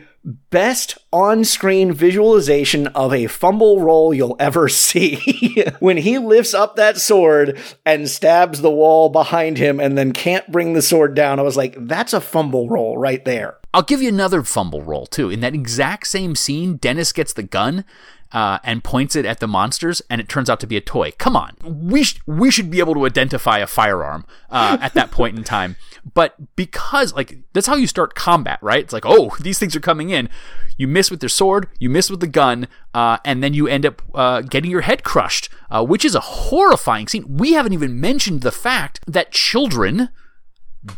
best 0.50 0.98
on-screen 1.12 1.92
visualization 1.92 2.86
of 2.88 3.12
a 3.14 3.26
fumble 3.26 3.80
roll 3.80 4.12
you'll 4.12 4.36
ever 4.38 4.68
see. 4.68 5.64
when 5.80 5.96
he 5.96 6.18
lifts 6.18 6.54
up 6.54 6.76
that 6.76 6.98
sword 6.98 7.58
and 7.86 8.08
stabs 8.08 8.60
the 8.60 8.70
wall 8.70 9.08
behind 9.08 9.58
him 9.58 9.80
and 9.80 9.96
then 9.96 10.12
can't 10.12 10.50
bring 10.52 10.74
the 10.74 10.82
sword 10.82 11.14
down, 11.14 11.38
I 11.38 11.42
was 11.42 11.56
like, 11.56 11.74
that's 11.86 12.12
a 12.12 12.20
fumble 12.20 12.68
roll 12.68 12.98
right 12.98 13.24
there. 13.24 13.56
I'll 13.72 13.82
give 13.82 14.02
you 14.02 14.08
another 14.08 14.42
fumble 14.42 14.82
roll 14.82 15.06
too. 15.06 15.30
In 15.30 15.40
that 15.40 15.54
exact 15.54 16.06
same 16.06 16.34
scene, 16.34 16.76
Dennis 16.76 17.12
gets 17.12 17.32
the 17.32 17.42
gun 17.42 17.84
uh, 18.32 18.58
and 18.62 18.84
points 18.84 19.16
it 19.16 19.24
at 19.24 19.40
the 19.40 19.48
monsters, 19.48 20.02
and 20.10 20.20
it 20.20 20.28
turns 20.28 20.50
out 20.50 20.60
to 20.60 20.66
be 20.66 20.76
a 20.76 20.80
toy. 20.80 21.12
Come 21.18 21.36
on, 21.36 21.56
we 21.64 22.04
sh- 22.04 22.20
we 22.26 22.50
should 22.50 22.70
be 22.70 22.78
able 22.78 22.94
to 22.94 23.06
identify 23.06 23.58
a 23.58 23.66
firearm 23.66 24.26
uh, 24.50 24.78
at 24.80 24.94
that 24.94 25.10
point 25.10 25.36
in 25.36 25.44
time. 25.44 25.76
But 26.14 26.56
because 26.56 27.14
like 27.14 27.38
that's 27.52 27.66
how 27.66 27.76
you 27.76 27.86
start 27.86 28.14
combat, 28.14 28.58
right? 28.62 28.82
It's 28.82 28.92
like, 28.92 29.06
oh, 29.06 29.36
these 29.40 29.58
things 29.58 29.74
are 29.76 29.80
coming 29.80 30.10
in. 30.10 30.28
You 30.76 30.86
miss 30.86 31.10
with 31.10 31.20
their 31.20 31.28
sword, 31.28 31.68
you 31.78 31.90
miss 31.90 32.10
with 32.10 32.20
the 32.20 32.26
gun, 32.26 32.68
uh, 32.94 33.18
and 33.24 33.42
then 33.42 33.54
you 33.54 33.66
end 33.66 33.84
up 33.84 34.02
uh, 34.14 34.42
getting 34.42 34.70
your 34.70 34.82
head 34.82 35.02
crushed, 35.02 35.48
uh, 35.70 35.84
which 35.84 36.04
is 36.04 36.14
a 36.14 36.20
horrifying 36.20 37.08
scene. 37.08 37.36
We 37.36 37.52
haven't 37.52 37.72
even 37.72 38.00
mentioned 38.00 38.42
the 38.42 38.52
fact 38.52 39.00
that 39.06 39.32
children 39.32 40.10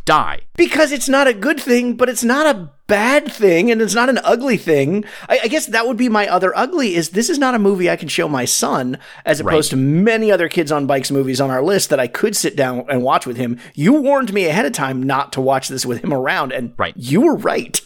die. 0.04 0.40
Because 0.56 0.92
it's 0.92 1.08
not 1.08 1.26
a 1.26 1.34
good 1.34 1.60
thing, 1.60 1.94
but 1.94 2.08
it's 2.08 2.24
not 2.24 2.46
a 2.46 2.70
bad 2.90 3.30
thing, 3.30 3.70
and 3.70 3.80
it's 3.80 3.94
not 3.94 4.08
an 4.08 4.18
ugly 4.24 4.56
thing. 4.56 5.04
I, 5.28 5.40
I, 5.44 5.48
guess 5.48 5.66
that 5.66 5.86
would 5.86 5.96
be 5.96 6.08
my 6.08 6.26
other 6.26 6.52
ugly 6.58 6.96
is 6.96 7.10
this 7.10 7.30
is 7.30 7.38
not 7.38 7.54
a 7.54 7.58
movie 7.58 7.88
I 7.88 7.94
can 7.94 8.08
show 8.08 8.28
my 8.28 8.44
son, 8.44 8.98
as 9.24 9.38
opposed 9.38 9.72
right. 9.72 9.78
to 9.78 9.82
many 9.84 10.32
other 10.32 10.48
kids 10.48 10.72
on 10.72 10.88
bikes 10.88 11.12
movies 11.12 11.40
on 11.40 11.52
our 11.52 11.62
list 11.62 11.90
that 11.90 12.00
I 12.00 12.08
could 12.08 12.34
sit 12.34 12.56
down 12.56 12.84
and 12.90 13.04
watch 13.04 13.26
with 13.26 13.36
him. 13.36 13.60
You 13.74 13.92
warned 13.92 14.34
me 14.34 14.46
ahead 14.46 14.66
of 14.66 14.72
time 14.72 15.04
not 15.04 15.32
to 15.34 15.40
watch 15.40 15.68
this 15.68 15.86
with 15.86 16.02
him 16.02 16.12
around, 16.12 16.50
and 16.50 16.74
right. 16.76 16.92
you 16.96 17.20
were 17.20 17.36
right. 17.36 17.80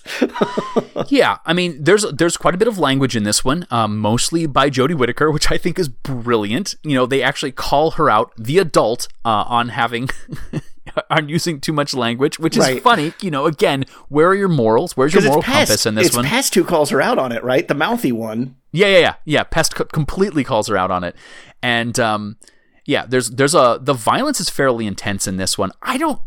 yeah, 1.08 1.36
I 1.44 1.52
mean, 1.52 1.84
there's 1.84 2.10
there's 2.12 2.38
quite 2.38 2.54
a 2.54 2.58
bit 2.58 2.68
of 2.68 2.78
language 2.78 3.14
in 3.14 3.24
this 3.24 3.44
one, 3.44 3.66
um, 3.70 3.98
mostly 3.98 4.46
by 4.46 4.70
Jodie 4.70 4.96
Whittaker, 4.96 5.30
which 5.30 5.50
I 5.50 5.58
think 5.58 5.78
is 5.78 5.90
brilliant. 5.90 6.76
You 6.82 6.94
know, 6.94 7.04
they 7.04 7.22
actually 7.22 7.52
call 7.52 7.92
her 7.92 8.08
out, 8.08 8.32
the 8.38 8.56
adult, 8.56 9.08
uh, 9.22 9.44
on 9.48 9.68
having 9.68 10.08
on 11.10 11.28
using 11.28 11.60
too 11.60 11.72
much 11.72 11.94
language, 11.94 12.38
which 12.38 12.56
is 12.56 12.64
right. 12.64 12.82
funny. 12.82 13.12
You 13.20 13.30
know, 13.30 13.46
again, 13.46 13.84
where 14.08 14.28
are 14.28 14.34
your 14.34 14.48
morals? 14.48 14.96
Where's 14.96 15.14
your 15.14 15.22
moral 15.22 15.42
compass 15.42 15.86
in 15.86 15.94
this 15.94 16.08
it's 16.08 16.16
one? 16.16 16.24
Pest 16.24 16.54
who 16.54 16.64
calls 16.64 16.90
her 16.90 17.00
out 17.00 17.18
on 17.18 17.32
it, 17.32 17.42
right? 17.42 17.66
The 17.66 17.74
mouthy 17.74 18.12
one. 18.12 18.56
Yeah, 18.72 18.88
yeah, 18.88 18.98
yeah, 18.98 19.14
yeah. 19.24 19.42
Pest 19.44 19.74
completely 19.74 20.44
calls 20.44 20.68
her 20.68 20.76
out 20.76 20.90
on 20.90 21.04
it, 21.04 21.14
and 21.62 21.98
um, 22.00 22.36
yeah, 22.84 23.06
there's 23.06 23.30
there's 23.30 23.54
a 23.54 23.78
the 23.80 23.94
violence 23.94 24.40
is 24.40 24.50
fairly 24.50 24.86
intense 24.86 25.26
in 25.26 25.36
this 25.36 25.56
one. 25.56 25.72
I 25.82 25.96
don't. 25.96 26.20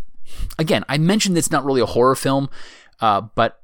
Again, 0.59 0.83
I 0.89 0.97
mentioned 0.97 1.37
it's 1.37 1.51
not 1.51 1.65
really 1.65 1.81
a 1.81 1.85
horror 1.85 2.15
film, 2.15 2.49
uh, 2.99 3.21
but 3.21 3.61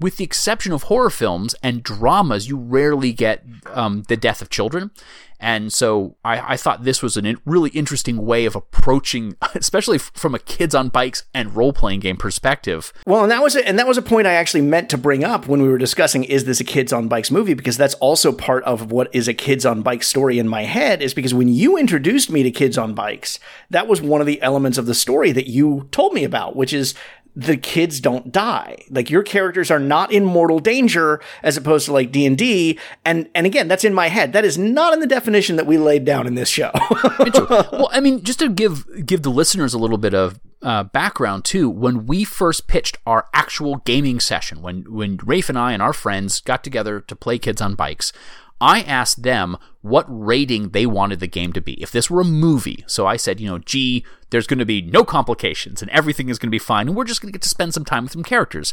with 0.00 0.16
the 0.16 0.24
exception 0.24 0.72
of 0.72 0.84
horror 0.84 1.10
films 1.10 1.54
and 1.62 1.82
dramas, 1.82 2.48
you 2.48 2.56
rarely 2.56 3.12
get 3.12 3.44
um, 3.72 4.04
the 4.08 4.16
death 4.16 4.40
of 4.40 4.50
children. 4.50 4.90
And 5.38 5.72
so 5.72 6.16
I, 6.24 6.54
I 6.54 6.56
thought 6.56 6.84
this 6.84 7.02
was 7.02 7.16
a 7.16 7.34
really 7.44 7.70
interesting 7.70 8.24
way 8.24 8.46
of 8.46 8.56
approaching, 8.56 9.36
especially 9.54 9.98
from 9.98 10.34
a 10.34 10.38
kids 10.38 10.74
on 10.74 10.88
bikes 10.88 11.24
and 11.34 11.54
role 11.54 11.72
playing 11.72 12.00
game 12.00 12.16
perspective. 12.16 12.92
Well, 13.06 13.22
and 13.22 13.30
that 13.30 13.42
was 13.42 13.54
a, 13.54 13.66
and 13.66 13.78
that 13.78 13.86
was 13.86 13.98
a 13.98 14.02
point 14.02 14.26
I 14.26 14.34
actually 14.34 14.62
meant 14.62 14.88
to 14.90 14.98
bring 14.98 15.24
up 15.24 15.46
when 15.46 15.60
we 15.62 15.68
were 15.68 15.78
discussing 15.78 16.24
is 16.24 16.44
this 16.44 16.60
a 16.60 16.64
kids 16.64 16.92
on 16.92 17.08
bikes 17.08 17.30
movie 17.30 17.54
because 17.54 17.76
that's 17.76 17.94
also 17.94 18.32
part 18.32 18.64
of 18.64 18.90
what 18.90 19.14
is 19.14 19.28
a 19.28 19.34
kids 19.34 19.66
on 19.66 19.82
bikes 19.82 20.08
story 20.08 20.38
in 20.38 20.48
my 20.48 20.62
head 20.62 21.02
is 21.02 21.12
because 21.12 21.34
when 21.34 21.48
you 21.48 21.76
introduced 21.76 22.30
me 22.30 22.42
to 22.42 22.50
kids 22.50 22.78
on 22.78 22.94
bikes, 22.94 23.38
that 23.70 23.86
was 23.86 24.00
one 24.00 24.20
of 24.20 24.26
the 24.26 24.40
elements 24.40 24.78
of 24.78 24.86
the 24.86 24.94
story 24.94 25.32
that 25.32 25.48
you 25.48 25.88
told 25.90 26.14
me 26.14 26.24
about, 26.24 26.56
which 26.56 26.72
is 26.72 26.94
the 27.36 27.58
kids 27.58 28.00
don't 28.00 28.32
die. 28.32 28.78
Like 28.88 29.10
your 29.10 29.22
characters 29.22 29.70
are 29.70 29.78
not 29.78 30.10
in 30.10 30.24
mortal 30.24 30.58
danger 30.58 31.20
as 31.42 31.58
opposed 31.58 31.84
to 31.86 31.92
like 31.92 32.10
D&D. 32.10 32.78
And, 33.04 33.28
and 33.34 33.46
again, 33.46 33.68
that's 33.68 33.84
in 33.84 33.92
my 33.92 34.08
head. 34.08 34.32
That 34.32 34.46
is 34.46 34.56
not 34.56 34.94
in 34.94 35.00
the 35.00 35.06
definition 35.06 35.56
that 35.56 35.66
we 35.66 35.76
laid 35.76 36.06
down 36.06 36.26
in 36.26 36.34
this 36.34 36.48
show. 36.48 36.70
well, 37.20 37.90
I 37.92 38.00
mean, 38.00 38.24
just 38.24 38.38
to 38.38 38.48
give, 38.48 38.86
give 39.04 39.22
the 39.22 39.30
listeners 39.30 39.74
a 39.74 39.78
little 39.78 39.98
bit 39.98 40.14
of 40.14 40.40
uh, 40.62 40.84
background 40.84 41.44
too, 41.44 41.68
when 41.68 42.06
we 42.06 42.24
first 42.24 42.66
pitched 42.68 42.96
our 43.06 43.28
actual 43.34 43.76
gaming 43.84 44.18
session, 44.18 44.62
when, 44.62 44.90
when 44.90 45.18
Rafe 45.18 45.50
and 45.50 45.58
I 45.58 45.72
and 45.72 45.82
our 45.82 45.92
friends 45.92 46.40
got 46.40 46.64
together 46.64 47.00
to 47.02 47.14
play 47.14 47.38
kids 47.38 47.60
on 47.60 47.74
bikes, 47.74 48.14
I 48.60 48.82
asked 48.82 49.22
them 49.22 49.56
what 49.82 50.06
rating 50.08 50.70
they 50.70 50.86
wanted 50.86 51.20
the 51.20 51.26
game 51.26 51.52
to 51.52 51.60
be. 51.60 51.80
If 51.82 51.90
this 51.90 52.10
were 52.10 52.22
a 52.22 52.24
movie, 52.24 52.84
so 52.86 53.06
I 53.06 53.16
said, 53.16 53.40
you 53.40 53.48
know, 53.48 53.58
gee, 53.58 54.04
there's 54.30 54.46
going 54.46 54.58
to 54.58 54.64
be 54.64 54.80
no 54.82 55.04
complications 55.04 55.82
and 55.82 55.90
everything 55.90 56.28
is 56.28 56.38
going 56.38 56.48
to 56.48 56.54
be 56.54 56.58
fine, 56.58 56.88
and 56.88 56.96
we're 56.96 57.04
just 57.04 57.20
going 57.20 57.30
to 57.30 57.36
get 57.36 57.42
to 57.42 57.48
spend 57.48 57.74
some 57.74 57.84
time 57.84 58.04
with 58.04 58.12
some 58.12 58.22
characters. 58.22 58.72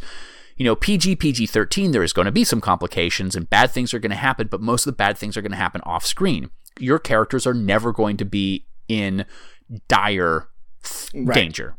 You 0.55 0.65
know, 0.65 0.75
PG, 0.75 1.17
PG 1.17 1.47
13, 1.47 1.91
there 1.91 2.03
is 2.03 2.13
going 2.13 2.27
to 2.27 2.31
be 2.31 2.43
some 2.43 2.61
complications 2.61 3.35
and 3.35 3.49
bad 3.49 3.71
things 3.71 3.93
are 3.93 3.99
going 3.99 4.11
to 4.11 4.15
happen, 4.15 4.47
but 4.47 4.61
most 4.61 4.85
of 4.85 4.93
the 4.93 4.97
bad 4.97 5.17
things 5.17 5.35
are 5.35 5.41
going 5.41 5.51
to 5.51 5.57
happen 5.57 5.81
off 5.83 6.05
screen. 6.05 6.49
Your 6.79 6.99
characters 6.99 7.47
are 7.47 7.53
never 7.53 7.91
going 7.91 8.17
to 8.17 8.25
be 8.25 8.67
in 8.87 9.25
dire 9.87 10.49
right. 11.13 11.33
danger. 11.33 11.77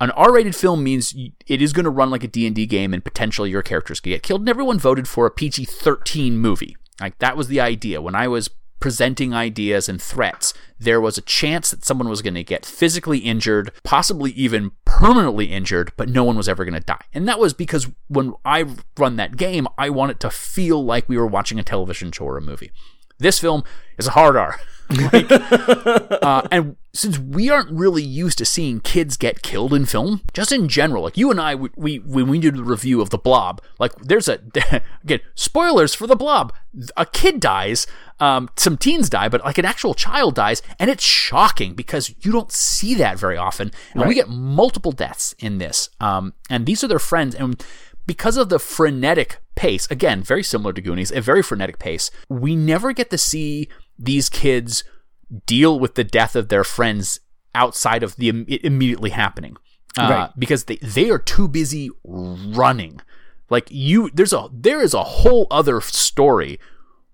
An 0.00 0.10
R-rated 0.12 0.56
film 0.56 0.82
means 0.82 1.14
it 1.46 1.60
is 1.60 1.74
going 1.74 1.84
to 1.84 1.90
run 1.90 2.10
like 2.10 2.24
a 2.24 2.28
D&D 2.28 2.64
game 2.66 2.94
and 2.94 3.04
potentially 3.04 3.50
your 3.50 3.62
characters 3.62 4.00
could 4.00 4.08
get 4.08 4.22
killed. 4.22 4.40
And 4.40 4.48
everyone 4.48 4.78
voted 4.78 5.06
for 5.06 5.26
a 5.26 5.30
PG-13 5.30 6.32
movie. 6.32 6.76
Like 7.00 7.18
that 7.18 7.36
was 7.36 7.48
the 7.48 7.60
idea. 7.60 8.02
When 8.02 8.14
I 8.14 8.28
was 8.28 8.50
presenting 8.80 9.34
ideas 9.34 9.88
and 9.88 10.00
threats, 10.00 10.54
there 10.78 11.00
was 11.00 11.18
a 11.18 11.22
chance 11.22 11.70
that 11.70 11.84
someone 11.84 12.08
was 12.08 12.22
going 12.22 12.34
to 12.34 12.42
get 12.42 12.64
physically 12.64 13.18
injured, 13.18 13.70
possibly 13.84 14.32
even 14.32 14.72
permanently 14.86 15.46
injured, 15.46 15.92
but 15.96 16.08
no 16.08 16.24
one 16.24 16.36
was 16.36 16.48
ever 16.48 16.64
going 16.64 16.74
to 16.74 16.80
die. 16.80 17.04
And 17.12 17.28
that 17.28 17.38
was 17.38 17.52
because 17.52 17.88
when 18.08 18.32
I 18.44 18.64
run 18.98 19.16
that 19.16 19.36
game, 19.36 19.68
I 19.76 19.90
want 19.90 20.12
it 20.12 20.20
to 20.20 20.30
feel 20.30 20.82
like 20.82 21.08
we 21.08 21.18
were 21.18 21.26
watching 21.26 21.58
a 21.58 21.62
television 21.62 22.10
show 22.10 22.24
or 22.24 22.38
a 22.38 22.42
movie. 22.42 22.72
This 23.20 23.38
film 23.38 23.64
is 23.98 24.08
a 24.08 24.12
hard 24.12 24.36
R. 24.36 24.58
like, 25.12 25.30
uh, 25.30 26.42
and 26.50 26.76
since 26.92 27.16
we 27.16 27.48
aren't 27.48 27.70
really 27.70 28.02
used 28.02 28.38
to 28.38 28.44
seeing 28.44 28.80
kids 28.80 29.16
get 29.16 29.42
killed 29.42 29.72
in 29.72 29.86
film, 29.86 30.22
just 30.34 30.50
in 30.50 30.68
general, 30.68 31.04
like 31.04 31.16
you 31.16 31.30
and 31.30 31.40
I, 31.40 31.54
we, 31.54 31.70
we 31.76 31.98
when 32.00 32.26
we 32.26 32.40
did 32.40 32.56
the 32.56 32.64
review 32.64 33.00
of 33.00 33.10
The 33.10 33.18
Blob, 33.18 33.62
like 33.78 33.94
there's 33.96 34.28
a 34.28 34.40
again 35.04 35.20
spoilers 35.36 35.94
for 35.94 36.08
The 36.08 36.16
Blob. 36.16 36.52
A 36.96 37.06
kid 37.06 37.38
dies, 37.38 37.86
um, 38.18 38.48
some 38.56 38.76
teens 38.76 39.08
die, 39.08 39.28
but 39.28 39.44
like 39.44 39.58
an 39.58 39.64
actual 39.64 39.94
child 39.94 40.34
dies, 40.34 40.60
and 40.80 40.90
it's 40.90 41.04
shocking 41.04 41.74
because 41.74 42.12
you 42.22 42.32
don't 42.32 42.50
see 42.50 42.94
that 42.96 43.16
very 43.16 43.36
often. 43.36 43.70
And 43.92 44.02
right. 44.02 44.08
we 44.08 44.14
get 44.14 44.28
multiple 44.28 44.92
deaths 44.92 45.36
in 45.38 45.58
this, 45.58 45.88
um, 46.00 46.34
and 46.48 46.66
these 46.66 46.82
are 46.82 46.88
their 46.88 46.98
friends, 46.98 47.36
and 47.36 47.64
because 48.10 48.36
of 48.36 48.48
the 48.48 48.58
frenetic 48.58 49.38
pace, 49.54 49.86
again, 49.88 50.20
very 50.20 50.42
similar 50.42 50.72
to 50.72 50.80
Goonies, 50.80 51.12
a 51.12 51.20
very 51.20 51.44
frenetic 51.44 51.78
pace, 51.78 52.10
we 52.28 52.56
never 52.56 52.92
get 52.92 53.08
to 53.10 53.16
see 53.16 53.68
these 53.96 54.28
kids 54.28 54.82
deal 55.46 55.78
with 55.78 55.94
the 55.94 56.02
death 56.02 56.34
of 56.34 56.48
their 56.48 56.64
friends 56.64 57.20
outside 57.54 58.02
of 58.02 58.16
the 58.16 58.28
immediately 58.64 59.10
happening. 59.10 59.56
Uh, 59.96 60.08
right. 60.10 60.30
because 60.36 60.64
they, 60.64 60.74
they 60.78 61.08
are 61.08 61.20
too 61.20 61.46
busy 61.46 61.88
running. 62.02 63.00
Like 63.48 63.68
you 63.70 64.10
there's 64.12 64.32
a 64.32 64.48
there 64.52 64.82
is 64.82 64.92
a 64.92 65.04
whole 65.04 65.46
other 65.48 65.80
story 65.80 66.58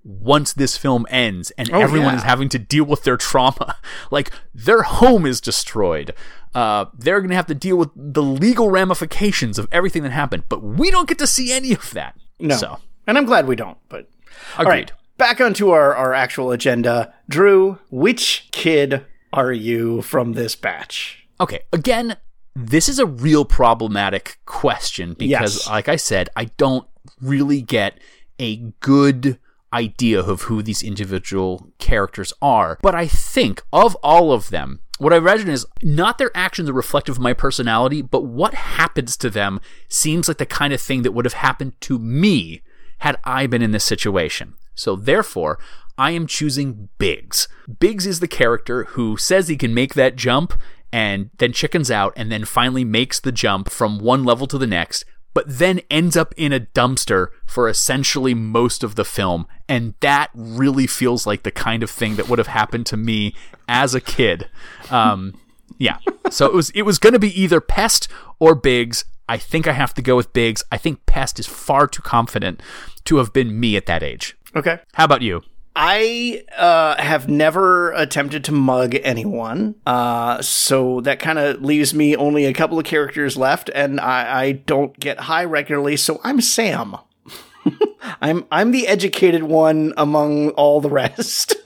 once 0.02 0.54
this 0.54 0.78
film 0.78 1.04
ends 1.10 1.50
and 1.58 1.70
oh, 1.74 1.80
everyone 1.80 2.12
yeah. 2.12 2.16
is 2.16 2.22
having 2.22 2.48
to 2.50 2.58
deal 2.58 2.84
with 2.84 3.02
their 3.04 3.18
trauma. 3.18 3.76
like 4.10 4.30
their 4.54 4.80
home 4.80 5.26
is 5.26 5.42
destroyed. 5.42 6.14
Uh, 6.56 6.86
they're 6.98 7.20
going 7.20 7.30
to 7.30 7.36
have 7.36 7.46
to 7.46 7.54
deal 7.54 7.76
with 7.76 7.90
the 7.94 8.22
legal 8.22 8.70
ramifications 8.70 9.58
of 9.58 9.68
everything 9.70 10.02
that 10.02 10.12
happened, 10.12 10.44
but 10.48 10.62
we 10.62 10.90
don't 10.90 11.08
get 11.08 11.18
to 11.18 11.26
see 11.26 11.52
any 11.52 11.72
of 11.72 11.90
that. 11.92 12.16
No. 12.40 12.56
So. 12.56 12.78
And 13.06 13.16
I'm 13.16 13.26
glad 13.26 13.46
we 13.46 13.56
don't, 13.56 13.78
but 13.88 14.08
Agreed. 14.58 14.66
All 14.66 14.72
right 14.72 14.92
back 15.16 15.40
onto 15.40 15.70
our, 15.70 15.94
our 15.94 16.14
actual 16.14 16.52
agenda. 16.52 17.12
Drew, 17.28 17.78
which 17.90 18.48
kid 18.52 19.04
are 19.32 19.52
you 19.52 20.02
from 20.02 20.32
this 20.32 20.56
batch? 20.56 21.26
Okay, 21.40 21.60
again, 21.72 22.16
this 22.54 22.88
is 22.88 22.98
a 22.98 23.06
real 23.06 23.44
problematic 23.44 24.38
question 24.46 25.14
because, 25.14 25.56
yes. 25.56 25.68
like 25.68 25.88
I 25.88 25.96
said, 25.96 26.30
I 26.36 26.46
don't 26.56 26.86
really 27.20 27.60
get 27.60 27.98
a 28.38 28.56
good 28.80 29.38
idea 29.72 30.20
of 30.20 30.42
who 30.42 30.62
these 30.62 30.82
individual 30.82 31.70
characters 31.78 32.32
are. 32.40 32.78
But 32.80 32.94
I 32.94 33.06
think 33.06 33.62
of 33.72 33.94
all 33.96 34.32
of 34.32 34.48
them, 34.48 34.80
what 34.98 35.12
I 35.12 35.18
imagine 35.18 35.48
is 35.48 35.66
not 35.82 36.18
their 36.18 36.34
actions 36.34 36.68
are 36.68 36.74
reflective 36.74 37.16
of 37.16 37.22
my 37.22 37.32
personality, 37.32 38.02
but 38.02 38.24
what 38.24 38.54
happens 38.54 39.16
to 39.18 39.30
them 39.30 39.60
seems 39.88 40.28
like 40.28 40.38
the 40.38 40.46
kind 40.46 40.72
of 40.72 40.80
thing 40.80 41.02
that 41.02 41.12
would 41.12 41.24
have 41.24 41.34
happened 41.34 41.78
to 41.82 41.98
me 41.98 42.62
had 42.98 43.18
I 43.24 43.46
been 43.46 43.62
in 43.62 43.72
this 43.72 43.84
situation. 43.84 44.54
So 44.74 44.96
therefore, 44.96 45.58
I 45.98 46.10
am 46.12 46.26
choosing 46.26 46.88
Biggz. 46.98 47.48
Biggz 47.68 48.06
is 48.06 48.20
the 48.20 48.28
character 48.28 48.84
who 48.84 49.16
says 49.16 49.48
he 49.48 49.56
can 49.56 49.74
make 49.74 49.94
that 49.94 50.16
jump 50.16 50.54
and 50.92 51.30
then 51.38 51.52
chickens 51.52 51.90
out 51.90 52.12
and 52.16 52.30
then 52.30 52.44
finally 52.44 52.84
makes 52.84 53.20
the 53.20 53.32
jump 53.32 53.70
from 53.70 53.98
one 53.98 54.24
level 54.24 54.46
to 54.46 54.58
the 54.58 54.66
next, 54.66 55.04
but 55.36 55.44
then 55.46 55.82
ends 55.90 56.16
up 56.16 56.32
in 56.38 56.50
a 56.50 56.60
dumpster 56.60 57.26
for 57.44 57.68
essentially 57.68 58.32
most 58.32 58.82
of 58.82 58.94
the 58.94 59.04
film. 59.04 59.46
And 59.68 59.92
that 60.00 60.30
really 60.32 60.86
feels 60.86 61.26
like 61.26 61.42
the 61.42 61.50
kind 61.50 61.82
of 61.82 61.90
thing 61.90 62.16
that 62.16 62.26
would 62.26 62.38
have 62.38 62.46
happened 62.46 62.86
to 62.86 62.96
me 62.96 63.34
as 63.68 63.94
a 63.94 64.00
kid. 64.00 64.48
Um, 64.90 65.38
yeah. 65.76 65.98
So 66.30 66.46
it 66.46 66.54
was 66.54 66.70
it 66.70 66.82
was 66.82 66.98
going 66.98 67.12
to 67.12 67.18
be 67.18 67.38
either 67.38 67.60
Pest 67.60 68.08
or 68.38 68.58
Biggz. 68.58 69.04
I 69.28 69.36
think 69.36 69.66
I 69.66 69.72
have 69.72 69.92
to 69.94 70.00
go 70.00 70.16
with 70.16 70.32
Biggz. 70.32 70.62
I 70.72 70.78
think 70.78 71.04
Pest 71.04 71.38
is 71.38 71.46
far 71.46 71.86
too 71.86 72.00
confident 72.00 72.62
to 73.04 73.18
have 73.18 73.34
been 73.34 73.60
me 73.60 73.76
at 73.76 73.84
that 73.84 74.02
age. 74.02 74.38
Okay. 74.54 74.78
How 74.94 75.04
about 75.04 75.20
you? 75.20 75.42
I 75.78 76.42
uh, 76.56 77.00
have 77.00 77.28
never 77.28 77.92
attempted 77.92 78.44
to 78.44 78.52
mug 78.52 78.96
anyone, 79.02 79.74
uh, 79.84 80.40
so 80.40 81.02
that 81.02 81.18
kind 81.18 81.38
of 81.38 81.60
leaves 81.60 81.92
me 81.92 82.16
only 82.16 82.46
a 82.46 82.54
couple 82.54 82.78
of 82.78 82.86
characters 82.86 83.36
left, 83.36 83.68
and 83.74 84.00
I, 84.00 84.42
I 84.44 84.52
don't 84.52 84.98
get 84.98 85.20
high 85.20 85.44
regularly. 85.44 85.98
So 85.98 86.18
I'm 86.24 86.40
Sam. 86.40 86.96
I'm 88.22 88.46
I'm 88.50 88.70
the 88.70 88.86
educated 88.88 89.42
one 89.42 89.92
among 89.98 90.50
all 90.50 90.80
the 90.80 90.88
rest. 90.88 91.56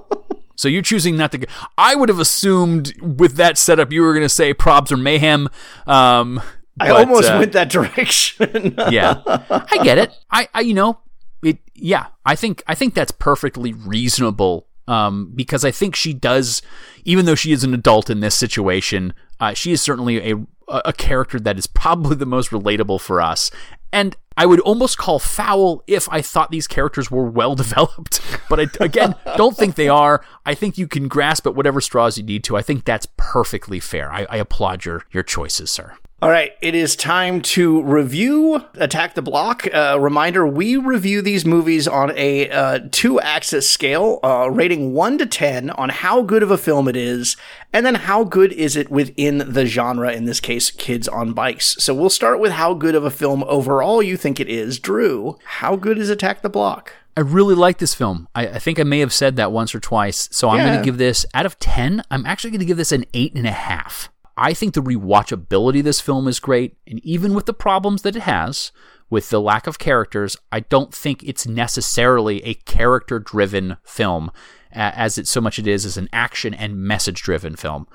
so 0.54 0.68
you're 0.68 0.80
choosing 0.80 1.16
not 1.16 1.32
to. 1.32 1.44
I 1.76 1.96
would 1.96 2.08
have 2.08 2.20
assumed 2.20 2.94
with 3.02 3.34
that 3.34 3.58
setup 3.58 3.90
you 3.90 4.02
were 4.02 4.12
going 4.12 4.24
to 4.24 4.28
say 4.28 4.54
probs 4.54 4.92
or 4.92 4.96
mayhem. 4.96 5.48
Um, 5.88 6.40
I 6.78 6.90
almost 6.90 7.30
uh, 7.30 7.38
went 7.40 7.52
that 7.54 7.68
direction. 7.70 8.76
yeah, 8.90 9.22
I 9.26 9.80
get 9.82 9.98
it. 9.98 10.12
I, 10.30 10.48
I, 10.54 10.60
you 10.60 10.74
know, 10.74 11.00
it 11.46 11.58
yeah 11.74 12.06
i 12.24 12.34
think 12.34 12.62
i 12.66 12.74
think 12.74 12.94
that's 12.94 13.12
perfectly 13.12 13.72
reasonable 13.72 14.66
um, 14.88 15.32
because 15.34 15.64
i 15.64 15.70
think 15.70 15.96
she 15.96 16.12
does 16.12 16.62
even 17.04 17.24
though 17.24 17.34
she 17.34 17.52
is 17.52 17.64
an 17.64 17.74
adult 17.74 18.10
in 18.10 18.20
this 18.20 18.34
situation 18.34 19.12
uh, 19.40 19.52
she 19.52 19.72
is 19.72 19.80
certainly 19.82 20.32
a 20.32 20.46
a 20.68 20.92
character 20.92 21.38
that 21.38 21.56
is 21.58 21.68
probably 21.68 22.16
the 22.16 22.26
most 22.26 22.50
relatable 22.50 23.00
for 23.00 23.20
us 23.20 23.52
and 23.92 24.16
I 24.36 24.44
would 24.44 24.60
almost 24.60 24.98
call 24.98 25.18
foul 25.18 25.82
if 25.86 26.08
I 26.10 26.20
thought 26.20 26.50
these 26.50 26.66
characters 26.66 27.10
were 27.10 27.24
well 27.24 27.54
developed. 27.64 28.20
But 28.48 28.60
I, 28.60 28.66
again, 28.84 29.14
don't 29.36 29.56
think 29.56 29.76
they 29.76 29.88
are. 29.88 30.24
I 30.44 30.54
think 30.54 30.76
you 30.76 30.86
can 30.86 31.08
grasp 31.08 31.46
at 31.46 31.54
whatever 31.54 31.80
straws 31.80 32.18
you 32.18 32.24
need 32.24 32.44
to. 32.44 32.56
I 32.56 32.62
think 32.62 32.84
that's 32.84 33.06
perfectly 33.16 33.80
fair. 33.80 34.12
I, 34.12 34.26
I 34.28 34.36
applaud 34.36 34.84
your, 34.84 35.04
your 35.12 35.22
choices, 35.22 35.70
sir. 35.70 35.96
All 36.22 36.30
right, 36.30 36.52
it 36.62 36.74
is 36.74 36.96
time 36.96 37.42
to 37.42 37.82
review 37.82 38.64
Attack 38.76 39.12
the 39.12 39.20
Block. 39.20 39.66
Uh, 39.66 39.98
reminder 40.00 40.46
we 40.46 40.78
review 40.78 41.20
these 41.20 41.44
movies 41.44 41.86
on 41.86 42.10
a 42.16 42.48
uh, 42.48 42.78
two 42.90 43.20
axis 43.20 43.68
scale, 43.68 44.18
uh, 44.24 44.48
rating 44.50 44.94
1 44.94 45.18
to 45.18 45.26
10 45.26 45.68
on 45.68 45.90
how 45.90 46.22
good 46.22 46.42
of 46.42 46.50
a 46.50 46.56
film 46.56 46.88
it 46.88 46.96
is, 46.96 47.36
and 47.70 47.84
then 47.84 47.96
how 47.96 48.24
good 48.24 48.50
is 48.54 48.76
it 48.76 48.90
within 48.90 49.52
the 49.52 49.66
genre, 49.66 50.10
in 50.10 50.24
this 50.24 50.40
case, 50.40 50.70
Kids 50.70 51.06
on 51.06 51.34
Bikes. 51.34 51.76
So 51.80 51.94
we'll 51.94 52.08
start 52.08 52.40
with 52.40 52.52
how 52.52 52.72
good 52.72 52.94
of 52.94 53.04
a 53.04 53.10
film 53.10 53.44
overall 53.44 54.02
you 54.02 54.16
think 54.16 54.40
it 54.40 54.48
is. 54.48 54.78
Drew, 54.78 55.36
how 55.44 55.76
good 55.76 55.98
is 55.98 56.08
Attack 56.08 56.40
the 56.40 56.48
Block? 56.48 56.94
I 57.14 57.20
really 57.20 57.54
like 57.54 57.76
this 57.76 57.94
film. 57.94 58.26
I, 58.34 58.48
I 58.48 58.58
think 58.58 58.80
I 58.80 58.84
may 58.84 59.00
have 59.00 59.12
said 59.12 59.36
that 59.36 59.52
once 59.52 59.74
or 59.74 59.80
twice. 59.80 60.30
So 60.32 60.48
I'm 60.48 60.60
yeah. 60.60 60.66
going 60.66 60.78
to 60.78 60.84
give 60.84 60.96
this, 60.96 61.26
out 61.34 61.44
of 61.44 61.58
10, 61.58 62.04
I'm 62.10 62.24
actually 62.24 62.52
going 62.52 62.60
to 62.60 62.66
give 62.66 62.78
this 62.78 62.92
an 62.92 63.04
8.5. 63.12 64.08
I 64.36 64.52
think 64.52 64.74
the 64.74 64.82
rewatchability 64.82 65.78
of 65.78 65.84
this 65.84 66.00
film 66.00 66.28
is 66.28 66.40
great, 66.40 66.76
and 66.86 67.04
even 67.04 67.34
with 67.34 67.46
the 67.46 67.54
problems 67.54 68.02
that 68.02 68.16
it 68.16 68.22
has, 68.22 68.70
with 69.08 69.30
the 69.30 69.40
lack 69.40 69.66
of 69.66 69.78
characters, 69.78 70.36
I 70.52 70.60
don't 70.60 70.94
think 70.94 71.22
it's 71.22 71.46
necessarily 71.46 72.44
a 72.44 72.54
character 72.54 73.18
driven 73.18 73.76
film, 73.84 74.30
as 74.72 75.16
it 75.16 75.26
so 75.26 75.40
much 75.40 75.58
it 75.58 75.66
is 75.66 75.84
as 75.86 75.96
an 75.96 76.08
action 76.12 76.52
and 76.52 76.76
message 76.76 77.22
driven 77.22 77.56
film. 77.56 77.86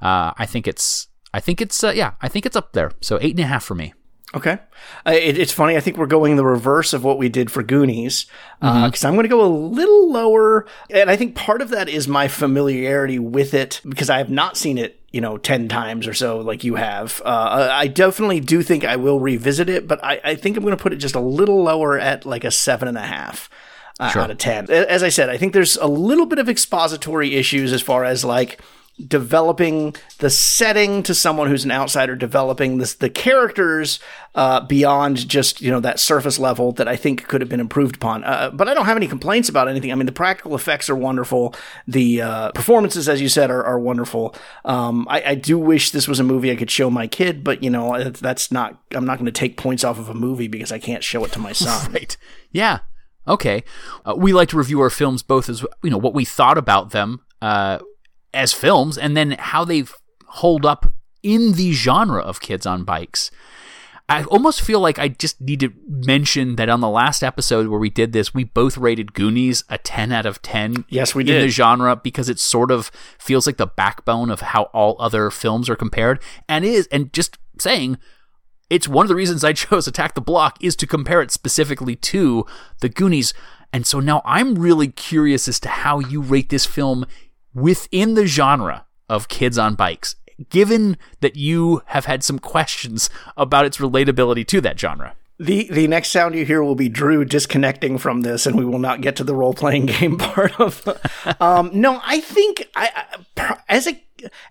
Uh, 0.00 0.32
I 0.36 0.46
think 0.46 0.68
it's, 0.68 1.08
I 1.34 1.40
think 1.40 1.60
it's, 1.60 1.82
uh, 1.82 1.90
yeah, 1.90 2.12
I 2.20 2.28
think 2.28 2.46
it's 2.46 2.56
up 2.56 2.74
there. 2.74 2.92
So 3.00 3.18
eight 3.20 3.32
and 3.32 3.40
a 3.40 3.46
half 3.46 3.64
for 3.64 3.74
me. 3.74 3.94
Okay. 4.34 4.58
Uh, 5.06 5.12
it, 5.12 5.38
it's 5.38 5.52
funny. 5.52 5.76
I 5.76 5.80
think 5.80 5.96
we're 5.96 6.06
going 6.06 6.36
the 6.36 6.44
reverse 6.44 6.92
of 6.92 7.02
what 7.02 7.16
we 7.16 7.30
did 7.30 7.50
for 7.50 7.62
Goonies 7.62 8.26
because 8.60 8.74
uh, 8.74 8.88
mm-hmm. 8.88 9.06
I'm 9.06 9.14
going 9.14 9.24
to 9.24 9.28
go 9.28 9.42
a 9.42 9.48
little 9.48 10.12
lower. 10.12 10.66
And 10.90 11.10
I 11.10 11.16
think 11.16 11.34
part 11.34 11.62
of 11.62 11.70
that 11.70 11.88
is 11.88 12.06
my 12.06 12.28
familiarity 12.28 13.18
with 13.18 13.54
it 13.54 13.80
because 13.88 14.10
I 14.10 14.18
have 14.18 14.28
not 14.28 14.58
seen 14.58 14.76
it, 14.76 14.97
you 15.10 15.20
know, 15.20 15.38
10 15.38 15.68
times 15.68 16.06
or 16.06 16.14
so 16.14 16.38
like 16.38 16.64
you 16.64 16.74
have. 16.74 17.22
Uh, 17.24 17.68
I 17.72 17.86
definitely 17.86 18.40
do 18.40 18.62
think 18.62 18.84
I 18.84 18.96
will 18.96 19.20
revisit 19.20 19.68
it, 19.68 19.88
but 19.88 20.02
I, 20.04 20.20
I 20.22 20.34
think 20.34 20.56
I'm 20.56 20.62
going 20.62 20.76
to 20.76 20.82
put 20.82 20.92
it 20.92 20.96
just 20.96 21.14
a 21.14 21.20
little 21.20 21.62
lower 21.62 21.98
at 21.98 22.26
like 22.26 22.44
a 22.44 22.50
seven 22.50 22.88
and 22.88 22.98
a 22.98 23.02
half. 23.02 23.48
Uh, 24.00 24.10
sure. 24.10 24.22
Out 24.22 24.30
of 24.30 24.38
10. 24.38 24.70
As 24.70 25.02
I 25.02 25.08
said, 25.08 25.28
I 25.28 25.36
think 25.36 25.52
there's 25.52 25.76
a 25.76 25.88
little 25.88 26.26
bit 26.26 26.38
of 26.38 26.48
expository 26.48 27.34
issues 27.34 27.72
as 27.72 27.82
far 27.82 28.04
as 28.04 28.24
like, 28.24 28.60
developing 29.06 29.94
the 30.18 30.30
setting 30.30 31.02
to 31.04 31.14
someone 31.14 31.48
who's 31.48 31.64
an 31.64 31.70
outsider, 31.70 32.16
developing 32.16 32.78
this, 32.78 32.94
the 32.94 33.08
characters 33.08 34.00
uh, 34.34 34.60
beyond 34.60 35.28
just 35.28 35.60
you 35.60 35.70
know 35.70 35.80
that 35.80 36.00
surface 36.00 36.38
level 36.38 36.72
that 36.72 36.88
I 36.88 36.96
think 36.96 37.26
could 37.28 37.40
have 37.40 37.48
been 37.48 37.60
improved 37.60 37.96
upon. 37.96 38.24
Uh, 38.24 38.50
but 38.52 38.68
I 38.68 38.74
don't 38.74 38.86
have 38.86 38.96
any 38.96 39.06
complaints 39.06 39.48
about 39.48 39.68
anything. 39.68 39.92
I 39.92 39.94
mean, 39.94 40.06
the 40.06 40.12
practical 40.12 40.54
effects 40.54 40.90
are 40.90 40.96
wonderful. 40.96 41.54
The 41.86 42.22
uh, 42.22 42.52
performances, 42.52 43.08
as 43.08 43.20
you 43.20 43.28
said, 43.28 43.50
are, 43.50 43.64
are 43.64 43.78
wonderful. 43.78 44.34
Um, 44.64 45.06
I, 45.08 45.22
I, 45.22 45.34
do 45.34 45.58
wish 45.58 45.90
this 45.90 46.08
was 46.08 46.20
a 46.20 46.24
movie 46.24 46.50
I 46.50 46.56
could 46.56 46.70
show 46.70 46.90
my 46.90 47.06
kid, 47.06 47.42
but 47.42 47.62
you 47.62 47.70
know 47.70 48.10
that's 48.10 48.52
not. 48.52 48.80
I'm 48.92 49.04
not 49.04 49.18
going 49.18 49.26
to 49.26 49.32
take 49.32 49.56
points 49.56 49.84
off 49.84 49.98
of 49.98 50.08
a 50.08 50.14
movie 50.14 50.48
because 50.48 50.72
I 50.72 50.78
can't 50.78 51.04
show 51.04 51.24
it 51.24 51.32
to 51.32 51.38
my 51.38 51.52
son. 51.52 51.92
right? 51.92 52.16
Yeah. 52.50 52.80
Okay. 53.26 53.62
Uh, 54.04 54.14
we 54.16 54.32
like 54.32 54.48
to 54.50 54.56
review 54.56 54.80
our 54.80 54.90
films 54.90 55.22
both 55.22 55.48
as 55.48 55.64
you 55.82 55.90
know 55.90 55.98
what 55.98 56.14
we 56.14 56.24
thought 56.24 56.58
about 56.58 56.90
them 56.90 57.20
uh, 57.42 57.78
as 58.34 58.52
films 58.52 58.98
and 58.98 59.16
then 59.16 59.32
how 59.38 59.64
they 59.64 59.84
hold 60.26 60.66
up 60.66 60.92
in 61.22 61.52
the 61.52 61.72
genre 61.72 62.20
of 62.20 62.40
kids 62.40 62.66
on 62.66 62.84
bikes. 62.84 63.30
I 64.10 64.24
almost 64.24 64.62
feel 64.62 64.80
like 64.80 64.98
I 64.98 65.08
just 65.08 65.38
need 65.38 65.60
to 65.60 65.70
mention 65.86 66.56
that 66.56 66.70
on 66.70 66.80
the 66.80 66.88
last 66.88 67.22
episode 67.22 67.66
where 67.68 67.78
we 67.78 67.90
did 67.90 68.14
this, 68.14 68.32
we 68.32 68.42
both 68.42 68.78
rated 68.78 69.12
Goonies 69.12 69.64
a 69.68 69.76
10 69.76 70.12
out 70.12 70.24
of 70.24 70.40
10. 70.40 70.86
Yes, 70.88 71.14
we 71.14 71.22
In 71.22 71.26
did. 71.26 71.42
the 71.42 71.48
genre 71.48 71.94
because 71.94 72.30
it 72.30 72.38
sort 72.38 72.70
of 72.70 72.90
feels 73.18 73.46
like 73.46 73.58
the 73.58 73.66
backbone 73.66 74.30
of 74.30 74.40
how 74.40 74.64
all 74.72 74.96
other 74.98 75.30
films 75.30 75.68
are 75.68 75.76
compared. 75.76 76.22
And 76.48 76.64
is, 76.64 76.86
and 76.90 77.12
just 77.12 77.36
saying, 77.58 77.98
it's 78.70 78.88
one 78.88 79.04
of 79.04 79.08
the 79.08 79.14
reasons 79.14 79.44
I 79.44 79.52
chose 79.54 79.86
Attack 79.86 80.14
the 80.14 80.22
Block 80.22 80.56
is 80.64 80.74
to 80.76 80.86
compare 80.86 81.20
it 81.20 81.30
specifically 81.30 81.96
to 81.96 82.46
the 82.80 82.88
Goonies. 82.88 83.34
And 83.74 83.86
so 83.86 84.00
now 84.00 84.22
I'm 84.24 84.54
really 84.54 84.88
curious 84.88 85.48
as 85.48 85.60
to 85.60 85.68
how 85.68 85.98
you 85.98 86.22
rate 86.22 86.48
this 86.48 86.64
film 86.64 87.04
within 87.60 88.14
the 88.14 88.26
genre 88.26 88.86
of 89.08 89.28
kids 89.28 89.58
on 89.58 89.74
bikes, 89.74 90.16
given 90.50 90.96
that 91.20 91.36
you 91.36 91.82
have 91.86 92.04
had 92.04 92.22
some 92.22 92.38
questions 92.38 93.10
about 93.36 93.64
its 93.64 93.78
relatability 93.78 94.46
to 94.46 94.60
that 94.60 94.78
genre. 94.78 95.14
The 95.40 95.68
the 95.70 95.86
next 95.86 96.08
sound 96.08 96.34
you 96.34 96.44
hear 96.44 96.64
will 96.64 96.74
be 96.74 96.88
Drew 96.88 97.24
disconnecting 97.24 97.98
from 97.98 98.22
this, 98.22 98.44
and 98.44 98.56
we 98.56 98.64
will 98.64 98.80
not 98.80 99.00
get 99.00 99.14
to 99.16 99.24
the 99.24 99.36
role 99.36 99.54
playing 99.54 99.86
game 99.86 100.18
part 100.18 100.58
of. 100.60 100.86
um, 101.40 101.70
no, 101.72 102.00
I 102.04 102.20
think 102.20 102.68
I, 102.74 102.90
I 103.36 103.56
as 103.68 103.86
a 103.86 104.02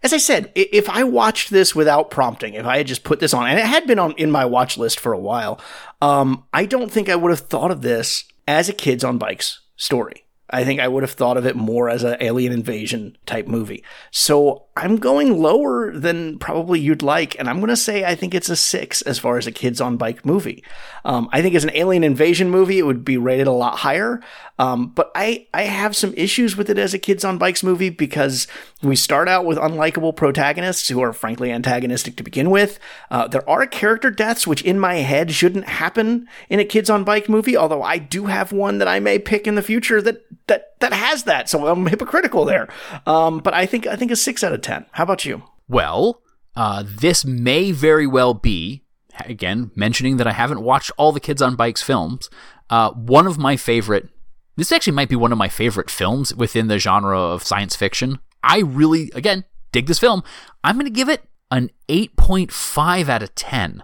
as 0.02 0.14
I 0.14 0.18
said, 0.18 0.50
if 0.56 0.90
I 0.90 1.04
watched 1.04 1.50
this 1.50 1.76
without 1.76 2.10
prompting, 2.10 2.54
if 2.54 2.66
I 2.66 2.78
had 2.78 2.88
just 2.88 3.04
put 3.04 3.20
this 3.20 3.34
on, 3.34 3.48
and 3.48 3.60
it 3.60 3.66
had 3.66 3.86
been 3.86 4.00
on 4.00 4.14
in 4.14 4.32
my 4.32 4.46
watch 4.46 4.78
list 4.78 4.98
for 5.00 5.12
a 5.12 5.20
while, 5.20 5.60
um, 6.02 6.46
I 6.54 6.66
don't 6.66 6.92
think 6.92 7.10
I 7.10 7.18
would 7.18 7.32
have 7.32 7.42
thought 7.42 7.72
of 7.72 7.82
this 7.82 8.24
as 8.48 8.70
a 8.70 8.74
kids 8.74 9.04
on 9.04 9.18
bikes 9.18 9.60
story. 9.76 10.27
I 10.50 10.64
think 10.64 10.80
I 10.80 10.88
would 10.88 11.04
have 11.04 11.12
thought 11.12 11.38
of 11.38 11.46
it 11.46 11.56
more 11.56 11.90
as 11.90 12.04
an 12.04 12.18
alien 12.22 12.54
invasion 12.54 13.18
type 13.26 13.48
movie. 13.48 13.84
So 14.12 14.68
I'm 14.78 14.98
going 14.98 15.42
lower 15.42 15.92
than 15.92 16.40
probably 16.40 16.80
you'd 16.80 17.02
like, 17.02 17.38
and 17.38 17.50
I'm 17.50 17.58
going 17.58 17.70
to 17.70 17.76
say 17.76 18.06
I 18.06 18.16
think 18.16 18.34
it's 18.34 18.48
a 18.48 18.56
six 18.56 19.02
as 19.02 19.20
far 19.20 19.38
as 19.38 19.46
a 19.46 19.52
kids 19.52 19.82
on 19.82 19.98
bike 19.98 20.26
movie. 20.26 20.64
Um, 21.04 21.28
I 21.34 21.42
think 21.42 21.56
as 21.56 21.64
an 21.64 21.72
alien 21.74 22.04
invasion 22.04 22.50
movie, 22.50 22.80
it 22.80 22.86
would 22.86 23.04
be 23.04 23.18
rated 23.18 23.48
a 23.48 23.52
lot 23.52 23.80
higher. 23.80 24.22
Um, 24.60 24.88
but 24.88 25.12
I 25.16 25.48
I 25.54 25.64
have 25.64 25.96
some 25.96 26.14
issues 26.16 26.56
with 26.56 26.70
it 26.70 26.78
as 26.78 26.94
a 26.94 27.00
kids 27.00 27.26
on 27.26 27.38
bikes 27.38 27.64
movie 27.64 27.90
because 27.90 28.48
we 28.82 28.96
start 28.96 29.28
out 29.28 29.46
with 29.46 29.58
unlikable 29.58 30.16
protagonists 30.16 30.88
who 30.88 31.02
are 31.02 31.14
frankly 31.14 31.52
antagonistic 31.52 32.16
to 32.18 32.24
begin 32.24 32.50
with. 32.50 32.80
Uh, 33.12 33.28
there 33.28 33.48
are 33.50 33.66
character 33.68 34.10
deaths 34.10 34.48
which 34.48 34.62
in 34.62 34.80
my 34.80 34.96
head 34.96 35.32
shouldn't 35.32 35.68
happen 35.68 36.28
in 36.50 36.60
a 36.60 36.66
kids 36.66 36.90
on 36.90 37.04
bike 37.04 37.28
movie. 37.28 37.58
Although 37.58 37.84
I 37.84 37.98
do 37.98 38.26
have 38.26 38.52
one 38.52 38.78
that 38.78 38.88
I 38.88 39.00
may 39.00 39.20
pick 39.20 39.46
in 39.46 39.56
the 39.56 39.62
future 39.62 40.02
that 40.02 40.24
that 40.48 40.80
that 40.80 40.94
has 40.94 41.24
that, 41.24 41.50
so 41.50 41.68
I'm 41.68 41.86
hypocritical 41.88 42.46
there. 42.46 42.68
Um, 43.06 43.40
but 43.40 43.54
I 43.54 43.66
think 43.66 43.88
I 43.88 43.96
think 43.96 44.12
a 44.12 44.16
six 44.16 44.44
out 44.44 44.54
of 44.54 44.62
ten. 44.62 44.86
How 44.92 45.04
about 45.04 45.26
you? 45.26 45.44
Well, 45.68 46.22
uh, 46.56 46.84
this 46.86 47.26
may 47.26 47.72
very 47.72 48.08
well 48.08 48.34
be, 48.34 48.84
again, 49.26 49.72
mentioning 49.76 50.18
that 50.18 50.28
I 50.28 50.32
haven't 50.32 50.62
watched 50.62 50.92
all 50.98 51.12
the 51.12 51.20
Kids 51.20 51.42
on 51.42 51.56
Bikes 51.56 51.82
films, 51.84 52.30
uh, 52.70 52.92
one 52.92 53.28
of 53.28 53.38
my 53.38 53.58
favorite. 53.58 54.10
This 54.56 54.72
actually 54.72 54.94
might 54.94 55.10
be 55.10 55.16
one 55.16 55.32
of 55.32 55.38
my 55.38 55.50
favorite 55.50 55.92
films 55.92 56.34
within 56.34 56.68
the 56.68 56.80
genre 56.80 57.20
of 57.20 57.44
science 57.44 57.76
fiction. 57.76 58.18
I 58.42 58.60
really, 58.60 59.12
again, 59.14 59.44
dig 59.72 59.86
this 59.86 60.00
film. 60.00 60.24
I'm 60.64 60.76
going 60.78 60.86
to 60.88 60.92
give 60.92 61.10
it 61.10 61.22
an 61.52 61.70
8.5 61.90 63.08
out 63.10 63.22
of 63.24 63.36
10 63.36 63.84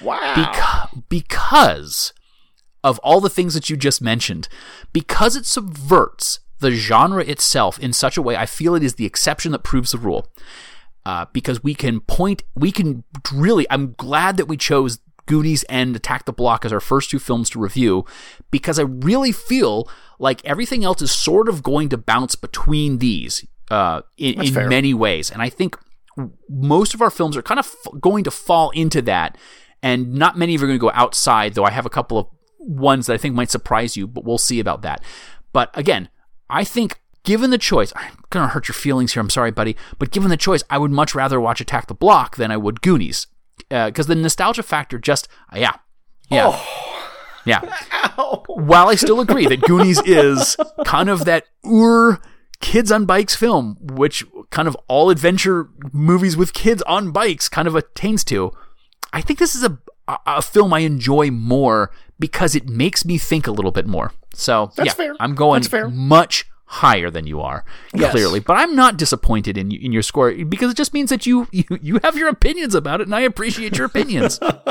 Wow. 0.00 0.34
Beca- 0.34 1.02
because 1.08 2.12
of 2.84 2.98
all 3.00 3.20
the 3.20 3.30
things 3.30 3.54
that 3.54 3.70
you 3.70 3.76
just 3.76 4.02
mentioned, 4.02 4.48
because 4.92 5.36
it 5.36 5.46
subverts 5.46 6.40
the 6.60 6.70
genre 6.70 7.24
itself 7.24 7.78
in 7.78 7.92
such 7.92 8.16
a 8.16 8.22
way, 8.22 8.36
I 8.36 8.46
feel 8.46 8.74
it 8.74 8.82
is 8.82 8.94
the 8.94 9.06
exception 9.06 9.52
that 9.52 9.64
proves 9.64 9.92
the 9.92 9.98
rule. 9.98 10.28
Uh, 11.04 11.26
because 11.32 11.64
we 11.64 11.74
can 11.74 11.98
point, 12.00 12.44
we 12.54 12.70
can 12.70 13.02
really, 13.34 13.66
I'm 13.70 13.94
glad 13.94 14.36
that 14.36 14.46
we 14.46 14.56
chose 14.56 15.00
Goonies 15.26 15.64
and 15.64 15.96
Attack 15.96 16.26
the 16.26 16.32
Block 16.32 16.64
as 16.64 16.72
our 16.72 16.78
first 16.78 17.10
two 17.10 17.18
films 17.18 17.50
to 17.50 17.58
review, 17.58 18.04
because 18.52 18.78
I 18.78 18.82
really 18.82 19.32
feel 19.32 19.88
like 20.20 20.44
everything 20.44 20.84
else 20.84 21.02
is 21.02 21.10
sort 21.10 21.48
of 21.48 21.64
going 21.64 21.88
to 21.88 21.98
bounce 21.98 22.36
between 22.36 22.98
these 22.98 23.44
uh, 23.68 24.02
in, 24.16 24.40
in 24.42 24.68
many 24.68 24.94
ways. 24.94 25.28
And 25.28 25.42
I 25.42 25.48
think 25.48 25.76
most 26.48 26.94
of 26.94 27.02
our 27.02 27.10
films 27.10 27.36
are 27.36 27.42
kind 27.42 27.58
of 27.58 27.66
f- 27.66 28.00
going 28.00 28.22
to 28.22 28.30
fall 28.30 28.70
into 28.70 29.02
that, 29.02 29.36
and 29.82 30.14
not 30.14 30.38
many 30.38 30.54
of 30.54 30.60
you 30.60 30.66
are 30.66 30.68
going 30.68 30.78
to 30.78 30.86
go 30.86 30.92
outside, 30.94 31.54
though 31.54 31.64
I 31.64 31.70
have 31.70 31.86
a 31.86 31.90
couple 31.90 32.18
of 32.18 32.26
ones 32.62 33.06
that 33.06 33.14
I 33.14 33.18
think 33.18 33.34
might 33.34 33.50
surprise 33.50 33.96
you, 33.96 34.06
but 34.06 34.24
we'll 34.24 34.38
see 34.38 34.60
about 34.60 34.82
that. 34.82 35.02
But 35.52 35.70
again, 35.74 36.08
I 36.48 36.64
think 36.64 37.00
given 37.24 37.50
the 37.50 37.58
choice, 37.58 37.92
I'm 37.96 38.18
going 38.30 38.46
to 38.46 38.52
hurt 38.52 38.68
your 38.68 38.74
feelings 38.74 39.12
here, 39.12 39.20
I'm 39.20 39.30
sorry, 39.30 39.50
buddy, 39.50 39.76
but 39.98 40.10
given 40.10 40.30
the 40.30 40.36
choice, 40.36 40.62
I 40.70 40.78
would 40.78 40.90
much 40.90 41.14
rather 41.14 41.40
watch 41.40 41.60
Attack 41.60 41.86
the 41.86 41.94
Block 41.94 42.36
than 42.36 42.50
I 42.50 42.56
would 42.56 42.82
Goonies. 42.82 43.26
Because 43.68 44.06
the 44.06 44.14
nostalgia 44.14 44.62
factor 44.62 44.98
just, 44.98 45.28
uh, 45.52 45.58
yeah. 45.58 45.76
Yeah. 46.30 46.58
Yeah. 47.44 47.60
While 48.46 48.88
I 48.88 48.94
still 48.94 49.20
agree 49.20 49.46
that 49.46 49.62
Goonies 49.62 50.00
is 50.06 50.56
kind 50.84 51.08
of 51.08 51.24
that 51.24 51.46
Ur 51.66 52.20
kids 52.60 52.92
on 52.92 53.04
bikes 53.04 53.34
film, 53.34 53.76
which 53.80 54.24
kind 54.50 54.68
of 54.68 54.76
all 54.88 55.10
adventure 55.10 55.68
movies 55.92 56.36
with 56.36 56.52
kids 56.52 56.82
on 56.82 57.10
bikes 57.10 57.48
kind 57.48 57.68
of 57.68 57.74
attains 57.74 58.24
to, 58.24 58.52
I 59.12 59.20
think 59.20 59.38
this 59.38 59.54
is 59.54 59.64
a, 59.64 59.78
a, 60.08 60.18
a 60.26 60.42
film 60.42 60.72
I 60.72 60.80
enjoy 60.80 61.30
more 61.30 61.90
because 62.18 62.54
it 62.54 62.68
makes 62.68 63.04
me 63.04 63.18
think 63.18 63.46
a 63.46 63.52
little 63.52 63.72
bit 63.72 63.86
more. 63.86 64.12
So, 64.34 64.72
That's 64.76 64.88
yeah, 64.88 64.94
fair. 64.94 65.16
I'm 65.20 65.34
going 65.34 65.62
much 65.92 66.46
higher 66.64 67.10
than 67.10 67.26
you 67.26 67.40
are, 67.40 67.64
Yes. 67.92 68.12
clearly. 68.12 68.40
But 68.40 68.54
I'm 68.54 68.74
not 68.74 68.96
disappointed 68.96 69.58
in 69.58 69.70
in 69.72 69.92
your 69.92 70.02
score 70.02 70.32
because 70.32 70.70
it 70.70 70.76
just 70.76 70.94
means 70.94 71.10
that 71.10 71.26
you, 71.26 71.46
you 71.52 71.64
you 71.82 72.00
have 72.02 72.16
your 72.16 72.28
opinions 72.28 72.74
about 72.74 73.00
it, 73.00 73.06
and 73.08 73.14
I 73.14 73.20
appreciate 73.20 73.76
your 73.76 73.86
opinions. 73.86 74.38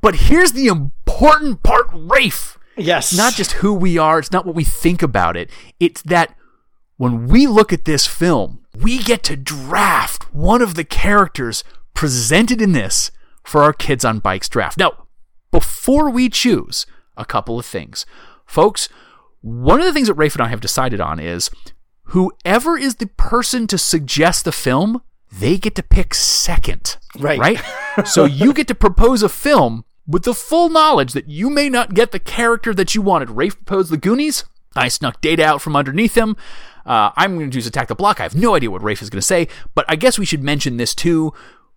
but 0.00 0.14
here's 0.14 0.52
the 0.52 0.66
important 0.66 1.62
part, 1.62 1.86
Rafe 1.92 2.58
yes. 2.76 3.16
not 3.16 3.34
just 3.34 3.52
who 3.52 3.72
we 3.74 3.98
are, 3.98 4.18
it's 4.18 4.32
not 4.32 4.46
what 4.46 4.54
we 4.54 4.64
think 4.64 5.02
about 5.02 5.36
it. 5.36 5.50
It's 5.78 6.02
that 6.02 6.34
when 6.96 7.28
we 7.28 7.46
look 7.46 7.72
at 7.72 7.84
this 7.84 8.06
film, 8.06 8.60
we 8.76 8.98
get 8.98 9.22
to 9.24 9.36
draft 9.36 10.34
one 10.34 10.62
of 10.62 10.74
the 10.74 10.84
characters 10.84 11.64
presented 11.94 12.60
in 12.60 12.72
this 12.72 13.10
for 13.42 13.62
our 13.62 13.72
Kids 13.72 14.04
on 14.04 14.18
Bikes 14.18 14.48
draft. 14.48 14.78
Now, 14.78 15.06
before 15.50 16.10
we 16.10 16.28
choose, 16.28 16.86
a 17.16 17.24
couple 17.24 17.58
of 17.58 17.66
things. 17.66 18.06
Folks, 18.46 18.88
one 19.40 19.80
of 19.80 19.86
the 19.86 19.92
things 19.92 20.08
that 20.08 20.14
Rafe 20.14 20.34
and 20.34 20.42
I 20.42 20.48
have 20.48 20.60
decided 20.60 21.00
on 21.00 21.18
is 21.18 21.50
whoever 22.04 22.76
is 22.76 22.96
the 22.96 23.06
person 23.06 23.66
to 23.68 23.78
suggest 23.78 24.44
the 24.44 24.52
film, 24.52 25.02
they 25.32 25.56
get 25.56 25.74
to 25.76 25.82
pick 25.82 26.14
second. 26.14 26.96
Right. 27.18 27.38
Right? 27.38 27.60
so 28.06 28.24
you 28.24 28.52
get 28.52 28.68
to 28.68 28.74
propose 28.74 29.22
a 29.22 29.28
film 29.28 29.84
with 30.06 30.24
the 30.24 30.34
full 30.34 30.68
knowledge 30.68 31.12
that 31.12 31.28
you 31.28 31.50
may 31.50 31.68
not 31.68 31.94
get 31.94 32.10
the 32.10 32.18
character 32.18 32.74
that 32.74 32.94
you 32.94 33.02
wanted. 33.02 33.30
Rafe 33.30 33.54
proposed 33.54 33.92
the 33.92 33.96
Goonies. 33.96 34.44
I 34.74 34.88
snuck 34.88 35.20
data 35.20 35.44
out 35.44 35.62
from 35.62 35.76
underneath 35.76 36.16
him. 36.16 36.36
Uh, 36.86 37.10
I'm 37.16 37.36
going 37.36 37.50
to 37.50 37.54
choose 37.56 37.66
Attack 37.66 37.88
the 37.88 37.94
Block. 37.94 38.20
I 38.20 38.24
have 38.24 38.34
no 38.34 38.54
idea 38.54 38.70
what 38.70 38.82
Rafe 38.82 39.02
is 39.02 39.10
going 39.10 39.20
to 39.20 39.26
say, 39.26 39.48
but 39.74 39.84
I 39.88 39.96
guess 39.96 40.18
we 40.18 40.24
should 40.24 40.42
mention 40.42 40.76
this 40.76 40.94
too. 40.94 41.32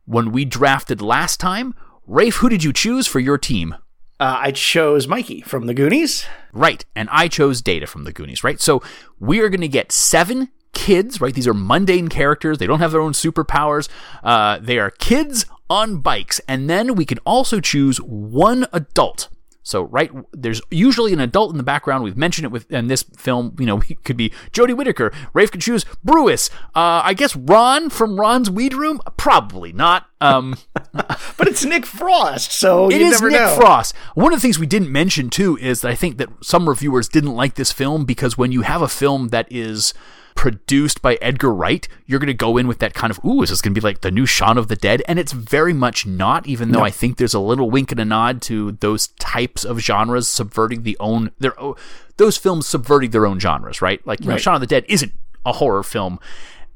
When 0.06 0.32
we 0.32 0.46
drafted 0.46 1.02
last 1.02 1.40
time, 1.40 1.74
Rafe, 2.06 2.36
who 2.38 2.50
did 2.50 2.64
you 2.64 2.74
choose 2.74 3.08
for 3.08 3.20
your 3.20 3.38
team? 3.38 3.76
Uh, 4.20 4.38
I 4.40 4.52
chose 4.52 5.08
Mikey 5.08 5.42
from 5.42 5.66
the 5.66 5.74
Goonies. 5.74 6.26
Right. 6.52 6.86
And 6.96 7.10
I 7.12 7.28
chose 7.28 7.62
Data 7.62 7.88
from 7.88 8.04
the 8.04 8.14
Goonies, 8.14 8.44
right? 8.44 8.60
So 8.60 8.82
we 9.20 9.40
are 9.40 9.50
going 9.50 9.62
to 9.62 9.68
get 9.68 9.92
seven 9.92 10.50
kids, 10.74 11.22
right? 11.22 11.34
These 11.34 11.48
are 11.48 11.54
mundane 11.54 12.10
characters. 12.10 12.58
They 12.58 12.68
don't 12.68 12.80
have 12.80 12.92
their 12.92 13.02
own 13.02 13.14
superpowers. 13.14 13.90
Uh, 14.24 14.60
they 14.62 14.80
are 14.80 14.92
kids 14.92 15.46
on 15.70 15.98
bikes. 16.02 16.40
And 16.48 16.70
then 16.70 16.96
we 16.96 17.06
can 17.06 17.20
also 17.20 17.60
choose 17.60 17.98
one 18.00 18.68
adult. 18.74 19.30
So, 19.64 19.84
right, 19.84 20.12
there's 20.34 20.62
usually 20.70 21.14
an 21.14 21.20
adult 21.20 21.52
in 21.52 21.58
the 21.58 21.64
background. 21.64 22.04
We've 22.04 22.18
mentioned 22.18 22.46
it 22.46 22.52
with 22.52 22.70
in 22.72 22.88
this 22.88 23.04
film. 23.18 23.56
You 23.58 23.66
know, 23.66 23.82
it 23.90 24.04
could 24.04 24.18
be 24.18 24.32
Jodie 24.52 24.76
Whittaker. 24.76 25.12
Rafe 25.34 25.52
could 25.52 25.62
choose 25.62 25.86
Brewis. 26.04 26.50
Uh, 26.76 27.02
I 27.04 27.14
guess 27.14 27.36
Ron 27.36 27.90
from 27.90 28.20
Ron's 28.20 28.50
Weed 28.50 28.74
Room. 28.74 29.00
Probably 29.18 29.74
not. 29.74 30.08
Um, 30.22 30.58
But 31.38 31.48
it's 31.48 31.66
Nick 31.66 31.86
Frost, 31.86 32.52
so 32.52 32.90
it 32.92 33.02
is 33.02 33.22
Nick 33.22 33.32
know. 33.34 33.56
Frost. 33.56 33.96
One 34.16 34.32
of 34.32 34.38
the 34.38 34.42
things 34.42 34.60
we 34.60 34.68
didn't 34.68 34.92
mention 34.92 35.30
too 35.30 35.58
is 35.58 35.82
that 35.82 35.90
I 35.90 35.96
think 35.96 36.18
that 36.18 36.30
some 36.42 36.70
reviewers 36.70 37.10
didn't 37.10 37.36
like 37.36 37.56
this 37.56 37.72
film 37.72 38.06
because 38.06 38.38
when 38.38 38.52
you 38.52 38.62
have 38.62 38.82
a 38.82 38.88
film 38.88 39.30
that 39.30 39.48
is 39.50 39.94
produced 40.36 41.02
by 41.02 41.16
Edgar 41.16 41.54
Wright, 41.54 41.88
you're 42.06 42.20
going 42.20 42.28
to 42.28 42.34
go 42.34 42.58
in 42.58 42.68
with 42.68 42.80
that 42.80 42.94
kind 42.94 43.12
of, 43.12 43.24
ooh, 43.24 43.42
is 43.42 43.50
this 43.50 43.62
going 43.62 43.74
to 43.74 43.80
be 43.80 43.86
like 43.86 44.02
the 44.02 44.12
new 44.12 44.26
Shaun 44.26 44.58
of 44.58 44.68
the 44.68 44.76
Dead? 44.76 45.02
And 45.08 45.20
it's 45.20 45.32
very 45.32 45.74
much 45.74 46.06
not, 46.06 46.48
even 46.48 46.72
though 46.72 46.82
I 46.84 46.90
think 46.92 47.18
there's 47.18 47.34
a 47.34 47.40
little 47.40 47.70
wink 47.70 47.92
and 47.92 48.00
a 48.00 48.06
nod 48.06 48.42
to 48.44 48.74
those 48.74 49.08
types 49.20 49.64
of 49.64 49.80
genres 49.80 50.28
subverting 50.28 50.84
the 50.84 50.98
own, 51.00 51.32
their, 51.40 51.54
those 52.18 52.38
films 52.38 52.68
subverting 52.68 53.12
their 53.12 53.26
own 53.26 53.40
genres, 53.40 53.82
right? 53.82 54.06
Like, 54.06 54.22
you 54.22 54.28
know, 54.28 54.38
Shaun 54.38 54.56
of 54.56 54.62
the 54.62 54.68
Dead 54.68 54.86
isn't 54.88 55.14
a 55.46 55.54
horror 55.54 55.84
film. 55.84 56.20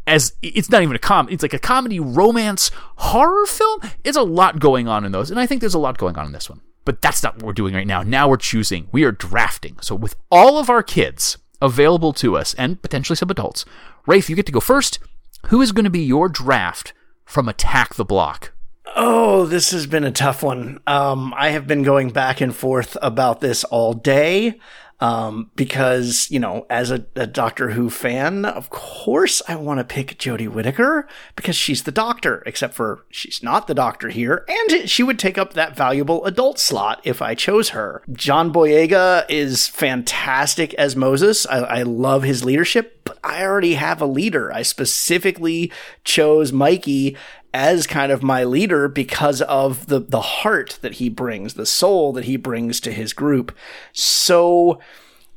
As 0.05 0.33
it's 0.41 0.69
not 0.69 0.83
even 0.83 0.95
a 0.95 0.99
com 0.99 1.27
it's 1.29 1.43
like 1.43 1.53
a 1.53 1.59
comedy 1.59 1.99
romance 1.99 2.71
horror 2.95 3.45
film? 3.45 3.81
It's 4.05 4.15
a 4.15 4.21
lot 4.21 4.57
going 4.57 4.87
on 4.87 5.03
in 5.03 5.11
those 5.11 5.29
and 5.29 5.37
i 5.37 5.45
think 5.45 5.59
there's 5.59 5.73
a 5.73 5.79
lot 5.79 5.97
going 5.97 6.17
on 6.17 6.25
in 6.25 6.31
this 6.31 6.49
one. 6.49 6.61
But 6.85 7.01
that's 7.01 7.21
not 7.21 7.35
what 7.35 7.43
we're 7.43 7.51
doing 7.51 7.73
right 7.73 7.85
now. 7.85 8.03
Now 8.03 8.29
we're 8.29 8.37
choosing 8.37 8.87
we 8.93 9.03
are 9.03 9.11
drafting. 9.11 9.75
So 9.81 9.95
with 9.95 10.15
all 10.31 10.57
of 10.59 10.69
our 10.69 10.81
kids 10.81 11.37
available 11.61 12.13
to 12.13 12.37
us 12.37 12.53
and 12.55 12.81
potentially 12.81 13.15
some 13.15 13.29
adults 13.29 13.65
rafe 14.05 14.29
you 14.29 14.35
get 14.35 14.45
to 14.45 14.51
go 14.51 14.59
first 14.59 14.99
who 15.47 15.61
is 15.61 15.71
going 15.71 15.85
to 15.85 15.89
be 15.89 16.01
your 16.01 16.27
draft 16.29 16.93
from 17.25 17.47
Attack 17.47 17.95
the 17.95 18.05
Block? 18.05 18.53
Oh, 18.95 19.45
this 19.45 19.71
has 19.71 19.85
been 19.85 20.03
a 20.03 20.11
tough 20.11 20.43
one. 20.43 20.79
Um, 20.87 21.33
I 21.37 21.49
have 21.49 21.67
been 21.67 21.83
going 21.83 22.09
back 22.09 22.41
and 22.41 22.55
forth 22.55 22.97
about 23.01 23.41
this 23.41 23.63
all 23.65 23.93
day. 23.93 24.59
Um, 24.99 25.51
because, 25.55 26.27
you 26.31 26.39
know, 26.39 26.65
as 26.71 26.89
a, 26.89 27.05
a, 27.15 27.27
Doctor 27.27 27.69
Who 27.69 27.87
fan, 27.87 28.45
of 28.45 28.71
course 28.71 29.43
I 29.47 29.55
want 29.55 29.79
to 29.79 29.83
pick 29.83 30.17
Jodie 30.17 30.47
Whittaker 30.47 31.07
because 31.35 31.55
she's 31.55 31.83
the 31.83 31.91
doctor, 31.91 32.41
except 32.47 32.73
for 32.73 33.05
she's 33.11 33.43
not 33.43 33.67
the 33.67 33.75
doctor 33.75 34.09
here, 34.09 34.43
and 34.47 34.89
she 34.89 35.03
would 35.03 35.19
take 35.19 35.37
up 35.37 35.53
that 35.53 35.75
valuable 35.75 36.25
adult 36.25 36.57
slot 36.57 36.99
if 37.03 37.21
I 37.21 37.35
chose 37.35 37.69
her. 37.69 38.01
John 38.11 38.51
Boyega 38.51 39.25
is 39.29 39.67
fantastic 39.67 40.73
as 40.75 40.95
Moses. 40.95 41.45
I, 41.45 41.57
I 41.57 41.83
love 41.83 42.23
his 42.23 42.43
leadership, 42.43 43.01
but 43.03 43.19
I 43.23 43.43
already 43.43 43.75
have 43.75 44.01
a 44.01 44.07
leader. 44.07 44.51
I 44.51 44.63
specifically 44.63 45.71
chose 46.05 46.51
Mikey 46.51 47.15
as 47.53 47.87
kind 47.87 48.11
of 48.11 48.23
my 48.23 48.43
leader 48.43 48.87
because 48.87 49.41
of 49.43 49.87
the 49.87 49.99
the 49.99 50.21
heart 50.21 50.79
that 50.81 50.95
he 50.95 51.09
brings, 51.09 51.53
the 51.53 51.65
soul 51.65 52.13
that 52.13 52.25
he 52.25 52.37
brings 52.37 52.79
to 52.81 52.91
his 52.91 53.13
group. 53.13 53.55
So 53.93 54.79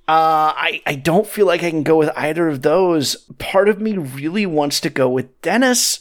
uh, 0.09 0.53
I 0.57 0.83
I 0.87 0.95
don't 0.97 1.27
feel 1.27 1.47
like 1.47 1.63
I 1.63 1.71
can 1.71 1.83
go 1.83 1.97
with 1.97 2.11
either 2.17 2.49
of 2.49 2.63
those. 2.63 3.17
Part 3.39 3.69
of 3.69 3.81
me 3.81 3.97
really 3.97 4.47
wants 4.47 4.81
to 4.81 4.91
go 4.91 5.09
with 5.09 5.41
Dennis, 5.41 6.01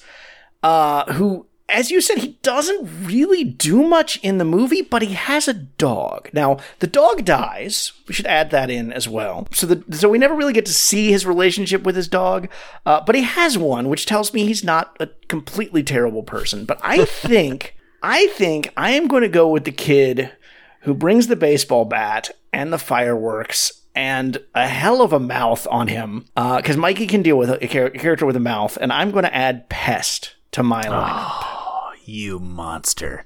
uh, 0.64 1.14
who 1.14 1.46
as 1.70 1.92
you 1.92 2.02
said, 2.02 2.18
he 2.18 2.40
doesn't 2.42 3.08
really 3.08 3.44
do 3.44 3.84
much 3.84 4.18
in 4.24 4.38
the 4.38 4.46
movie, 4.46 4.82
but 4.82 5.02
he 5.02 5.14
has 5.14 5.48
a 5.48 5.54
dog. 5.54 6.30
Now, 6.34 6.58
the 6.80 6.88
dog 6.88 7.26
dies. 7.26 7.92
We 8.08 8.14
should 8.14 8.28
add 8.28 8.52
that 8.52 8.70
in 8.70 8.92
as 8.92 9.08
well. 9.08 9.48
So, 9.52 9.68
the, 9.68 9.96
so 9.96 10.10
we 10.10 10.18
never 10.18 10.36
really 10.36 10.54
get 10.54 10.66
to 10.66 10.74
see 10.74 11.12
his 11.12 11.26
relationship 11.26 11.84
with 11.84 11.96
his 11.96 12.08
dog, 12.08 12.50
uh, 12.86 13.02
but 13.02 13.16
he 13.16 13.24
has 13.24 13.58
one, 13.58 13.90
which 13.90 14.06
tells 14.06 14.34
me 14.34 14.46
he's 14.46 14.64
not 14.64 14.96
a 15.00 15.08
completely 15.28 15.84
terrible 15.84 16.24
person. 16.24 16.66
But 16.66 16.80
I 16.82 17.06
think, 17.06 17.76
I 18.02 18.28
think 18.28 18.74
I 18.76 18.92
am 18.92 19.08
going 19.08 19.24
to 19.24 19.30
go 19.30 19.48
with 19.48 19.66
the 19.66 19.72
kid 19.72 20.32
who 20.82 20.94
brings 20.94 21.28
the 21.28 21.36
baseball 21.36 21.86
bat 21.86 22.32
and 22.54 22.74
the 22.74 22.78
fireworks 22.78 23.80
and 23.96 24.38
a 24.56 24.68
hell 24.68 25.02
of 25.02 25.14
a 25.14 25.20
mouth 25.20 25.68
on 25.70 25.88
him 25.88 26.26
because 26.36 26.78
uh, 26.78 26.80
Mikey 26.80 27.08
can 27.08 27.22
deal 27.22 27.38
with 27.38 27.50
a, 27.50 27.68
char- 27.68 27.90
character 27.90 28.26
with 28.26 28.36
a 28.36 28.40
mouth, 28.40 28.78
and 28.80 28.94
I'm 28.94 29.12
going 29.12 29.26
to 29.26 29.36
add 29.36 29.70
Pest 29.70 30.36
to 30.52 30.64
my 30.64 30.84
lineup. 30.84 31.59
You 32.10 32.40
monster. 32.40 33.24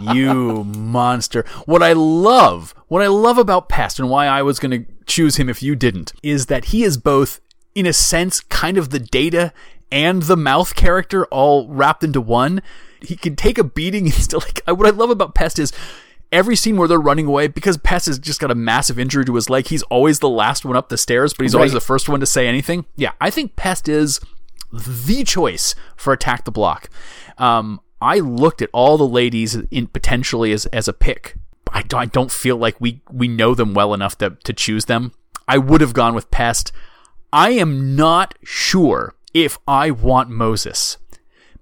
you 0.00 0.62
monster. 0.64 1.44
What 1.64 1.82
I 1.82 1.92
love, 1.92 2.72
what 2.86 3.02
I 3.02 3.08
love 3.08 3.36
about 3.36 3.68
Pest 3.68 3.98
and 3.98 4.08
why 4.08 4.26
I 4.26 4.42
was 4.42 4.60
going 4.60 4.70
to 4.70 4.90
choose 5.06 5.36
him 5.36 5.48
if 5.48 5.60
you 5.60 5.74
didn't, 5.74 6.12
is 6.22 6.46
that 6.46 6.66
he 6.66 6.84
is 6.84 6.98
both, 6.98 7.40
in 7.74 7.84
a 7.84 7.92
sense, 7.92 8.40
kind 8.40 8.78
of 8.78 8.90
the 8.90 9.00
data 9.00 9.52
and 9.90 10.22
the 10.22 10.36
mouth 10.36 10.76
character 10.76 11.26
all 11.26 11.68
wrapped 11.68 12.04
into 12.04 12.20
one. 12.20 12.62
He 13.00 13.16
can 13.16 13.34
take 13.34 13.58
a 13.58 13.64
beating 13.64 14.04
and 14.04 14.14
still 14.22 14.40
like, 14.40 14.62
what 14.66 14.86
I 14.86 14.90
love 14.90 15.10
about 15.10 15.34
Pest 15.34 15.58
is 15.58 15.72
every 16.30 16.54
scene 16.54 16.76
where 16.76 16.86
they're 16.86 16.98
running 17.00 17.26
away, 17.26 17.48
because 17.48 17.76
Pest 17.76 18.06
has 18.06 18.20
just 18.20 18.40
got 18.40 18.52
a 18.52 18.54
massive 18.54 19.00
injury 19.00 19.24
to 19.24 19.34
his 19.34 19.50
leg, 19.50 19.66
he's 19.66 19.82
always 19.84 20.20
the 20.20 20.28
last 20.28 20.64
one 20.64 20.76
up 20.76 20.90
the 20.90 20.98
stairs, 20.98 21.34
but 21.34 21.42
he's 21.42 21.54
right. 21.54 21.60
always 21.60 21.72
the 21.72 21.80
first 21.80 22.08
one 22.08 22.20
to 22.20 22.26
say 22.26 22.46
anything. 22.46 22.86
Yeah, 22.94 23.12
I 23.20 23.30
think 23.30 23.56
Pest 23.56 23.88
is 23.88 24.20
the 24.72 25.24
choice 25.24 25.74
for 25.96 26.12
Attack 26.12 26.44
the 26.44 26.52
Block. 26.52 26.88
Um, 27.38 27.80
I 28.00 28.18
looked 28.18 28.62
at 28.62 28.70
all 28.72 28.98
the 28.98 29.06
ladies 29.06 29.54
in 29.54 29.86
potentially 29.88 30.52
as, 30.52 30.66
as 30.66 30.88
a 30.88 30.92
pick. 30.92 31.36
I 31.72 31.82
don't, 31.82 32.00
I 32.00 32.06
don't 32.06 32.30
feel 32.30 32.56
like 32.56 32.80
we, 32.80 33.02
we 33.10 33.28
know 33.28 33.54
them 33.54 33.74
well 33.74 33.94
enough 33.94 34.18
to, 34.18 34.30
to 34.44 34.52
choose 34.52 34.84
them. 34.84 35.12
I 35.48 35.58
would 35.58 35.80
have 35.80 35.94
gone 35.94 36.14
with 36.14 36.30
Pest. 36.30 36.72
I 37.32 37.50
am 37.50 37.96
not 37.96 38.34
sure 38.44 39.14
if 39.34 39.58
I 39.66 39.90
want 39.90 40.30
Moses 40.30 40.98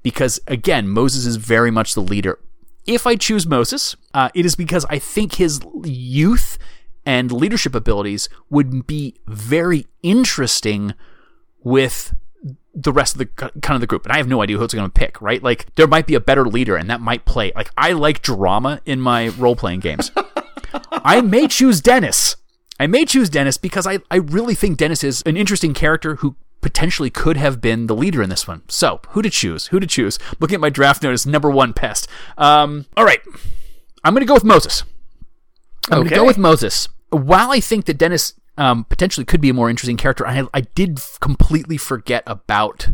because 0.03 0.39
again, 0.47 0.89
Moses 0.89 1.27
is 1.27 1.37
very 1.37 1.71
much 1.71 1.95
the 1.95 2.01
leader. 2.01 2.39
If 2.87 3.07
I 3.07 3.17
choose 3.17 3.47
Moses, 3.47 3.97
uh, 4.13 4.29
it 4.35 4.45
is 4.45 4.55
because 4.55 4.85
I 4.91 4.99
think 4.99 5.35
his 5.35 5.61
youth 5.85 6.59
and 7.07 7.33
leadership 7.33 7.75
abilities 7.75 8.29
would 8.51 8.87
be 8.87 9.17
very 9.27 9.87
interesting 10.03 10.95
with 11.63 12.15
the 12.75 12.93
rest 12.93 13.15
of 13.15 13.19
the 13.19 13.27
kind 13.27 13.75
of 13.75 13.81
the 13.81 13.87
group, 13.87 14.05
and 14.05 14.13
I 14.13 14.17
have 14.17 14.29
no 14.29 14.43
idea 14.43 14.59
who 14.59 14.65
it's 14.65 14.75
going 14.75 14.89
to 14.89 14.93
pick. 14.93 15.21
Right? 15.21 15.43
Like 15.43 15.75
there 15.77 15.87
might 15.87 16.07
be 16.07 16.15
a 16.15 16.21
better 16.21 16.45
leader, 16.45 16.77
and 16.77 16.89
that 16.91 17.01
might 17.01 17.25
play. 17.25 17.53
Like 17.55 17.71
I 17.77 17.93
like 17.93 18.23
drama 18.23 18.81
in 18.85 19.01
my 19.01 19.29
role 19.29 19.57
playing 19.57 19.81
games. 19.81 20.11
I 20.91 21.21
may 21.21 21.47
choose 21.47 21.81
Dennis. 21.81 22.37
I 22.81 22.87
may 22.87 23.05
choose 23.05 23.31
Dennis 23.31 23.57
because 23.57 23.87
I, 23.87 24.01
I 24.11 24.17
really 24.17 24.55
think 24.55 24.79
Dennis 24.79 25.05
is 25.05 25.23
an 25.27 25.37
interesting 25.37 25.75
character 25.75 26.17
who 26.17 26.35
potentially 26.61 27.11
could 27.11 27.37
have 27.37 27.61
been 27.61 27.87
the 27.87 27.95
leader 27.95 28.23
in 28.23 28.31
this 28.31 28.49
one. 28.49 28.63
So, 28.69 29.01
who 29.11 29.23
to 29.23 29.31
choose? 29.31 29.69
Who 29.69 29.79
to 29.79 29.87
choose? 29.87 30.19
Looking 30.41 30.57
at 30.57 30.61
my 30.61 30.71
draft 30.71 31.03
notice, 31.03 31.27
number 31.27 31.51
one 31.51 31.73
pest. 31.73 32.09
Um, 32.37 32.87
all 32.97 33.05
right. 33.05 33.21
I'm 34.03 34.13
going 34.13 34.23
to 34.23 34.27
go 34.27 34.35
with 34.35 34.45
Moses. 34.45 34.83
I'm 35.91 36.01
okay. 36.01 36.09
going 36.09 36.11
to 36.11 36.17
go 36.17 36.27
with 36.27 36.39
Moses. 36.39 36.89
While 37.11 37.53
I 37.53 37.61
think 37.61 37.85
that 37.85 37.99
Dennis 37.99 38.35
um, 38.57 38.85
potentially 38.85 39.25
could 39.25 39.41
be 39.41 39.51
a 39.51 39.55
more 39.55 39.71
interesting 39.71 39.97
character. 39.97 40.27
I, 40.27 40.47
I 40.53 40.63
did 40.63 41.01
completely 41.21 41.77
forget 41.77 42.23
about 42.27 42.89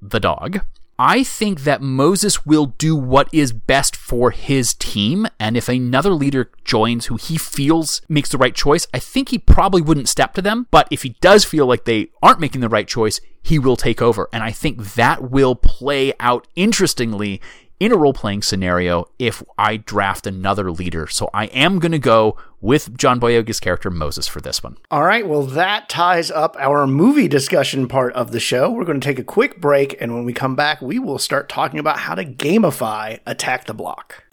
the 0.00 0.20
dog. 0.20 0.60
I 0.98 1.24
think 1.24 1.62
that 1.62 1.82
Moses 1.82 2.46
will 2.46 2.66
do 2.66 2.94
what 2.94 3.28
is 3.32 3.52
best 3.52 3.96
for 3.96 4.30
his 4.30 4.74
team. 4.74 5.26
And 5.40 5.56
if 5.56 5.68
another 5.68 6.12
leader 6.12 6.52
joins 6.64 7.06
who 7.06 7.16
he 7.16 7.36
feels 7.36 8.00
makes 8.08 8.28
the 8.28 8.38
right 8.38 8.54
choice, 8.54 8.86
I 8.94 9.00
think 9.00 9.30
he 9.30 9.38
probably 9.38 9.82
wouldn't 9.82 10.08
step 10.08 10.34
to 10.34 10.42
them. 10.42 10.68
But 10.70 10.86
if 10.92 11.02
he 11.02 11.16
does 11.20 11.44
feel 11.44 11.66
like 11.66 11.84
they 11.84 12.10
aren't 12.22 12.38
making 12.38 12.60
the 12.60 12.68
right 12.68 12.86
choice, 12.86 13.20
he 13.42 13.58
will 13.58 13.76
take 13.76 14.00
over. 14.00 14.28
And 14.32 14.44
I 14.44 14.52
think 14.52 14.94
that 14.94 15.30
will 15.30 15.56
play 15.56 16.12
out 16.20 16.46
interestingly 16.54 17.40
in 17.84 17.92
a 17.92 17.96
role 17.96 18.14
playing 18.14 18.42
scenario 18.42 19.06
if 19.18 19.42
I 19.58 19.76
draft 19.76 20.26
another 20.26 20.70
leader. 20.72 21.06
So 21.06 21.28
I 21.34 21.46
am 21.46 21.78
going 21.78 21.92
to 21.92 21.98
go 21.98 22.36
with 22.60 22.96
John 22.96 23.20
Boyega's 23.20 23.60
character 23.60 23.90
Moses 23.90 24.26
for 24.26 24.40
this 24.40 24.62
one. 24.62 24.78
All 24.90 25.04
right. 25.04 25.26
Well, 25.26 25.42
that 25.42 25.90
ties 25.90 26.30
up 26.30 26.56
our 26.58 26.86
movie 26.86 27.28
discussion 27.28 27.86
part 27.86 28.14
of 28.14 28.32
the 28.32 28.40
show. 28.40 28.70
We're 28.70 28.86
going 28.86 29.00
to 29.00 29.06
take 29.06 29.18
a 29.18 29.24
quick 29.24 29.60
break. 29.60 30.00
And 30.00 30.14
when 30.14 30.24
we 30.24 30.32
come 30.32 30.56
back, 30.56 30.80
we 30.80 30.98
will 30.98 31.18
start 31.18 31.50
talking 31.50 31.78
about 31.78 31.98
how 31.98 32.14
to 32.14 32.24
gamify 32.24 33.20
Attack 33.26 33.66
the 33.66 33.74
Block. 33.74 34.23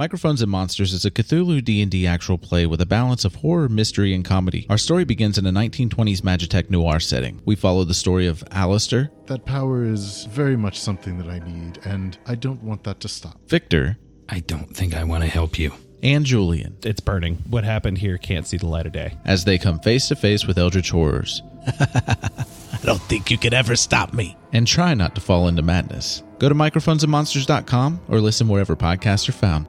Microphones 0.00 0.40
and 0.40 0.50
Monsters 0.50 0.94
is 0.94 1.04
a 1.04 1.10
Cthulhu 1.10 1.62
D&D 1.62 2.06
actual 2.06 2.38
play 2.38 2.64
with 2.64 2.80
a 2.80 2.86
balance 2.86 3.26
of 3.26 3.34
horror, 3.34 3.68
mystery, 3.68 4.14
and 4.14 4.24
comedy. 4.24 4.66
Our 4.70 4.78
story 4.78 5.04
begins 5.04 5.36
in 5.36 5.44
a 5.44 5.52
1920s 5.52 6.22
Magitech 6.22 6.70
noir 6.70 7.00
setting. 7.00 7.42
We 7.44 7.54
follow 7.54 7.84
the 7.84 7.92
story 7.92 8.26
of 8.26 8.42
Alistair. 8.50 9.10
That 9.26 9.44
power 9.44 9.84
is 9.84 10.24
very 10.24 10.56
much 10.56 10.80
something 10.80 11.18
that 11.18 11.28
I 11.28 11.40
need, 11.40 11.80
and 11.84 12.16
I 12.24 12.34
don't 12.34 12.62
want 12.62 12.82
that 12.84 13.00
to 13.00 13.08
stop. 13.08 13.46
Victor. 13.46 13.98
I 14.30 14.40
don't 14.40 14.74
think 14.74 14.96
I 14.96 15.04
want 15.04 15.22
to 15.22 15.28
help 15.28 15.58
you. 15.58 15.70
And 16.02 16.24
Julian. 16.24 16.78
It's 16.82 17.00
burning. 17.00 17.36
What 17.50 17.64
happened 17.64 17.98
here 17.98 18.16
can't 18.16 18.46
see 18.46 18.56
the 18.56 18.68
light 18.68 18.86
of 18.86 18.92
day. 18.92 19.18
As 19.26 19.44
they 19.44 19.58
come 19.58 19.80
face 19.80 20.08
to 20.08 20.16
face 20.16 20.46
with 20.46 20.56
eldritch 20.56 20.88
horrors. 20.88 21.42
I 21.66 22.84
don't 22.84 23.02
think 23.02 23.30
you 23.30 23.36
could 23.36 23.52
ever 23.52 23.76
stop 23.76 24.14
me. 24.14 24.34
And 24.54 24.66
try 24.66 24.94
not 24.94 25.14
to 25.16 25.20
fall 25.20 25.46
into 25.46 25.60
madness. 25.60 26.22
Go 26.38 26.48
to 26.48 26.54
microphonesandmonsters.com 26.54 28.00
or 28.08 28.22
listen 28.22 28.48
wherever 28.48 28.74
podcasts 28.76 29.28
are 29.28 29.32
found. 29.32 29.68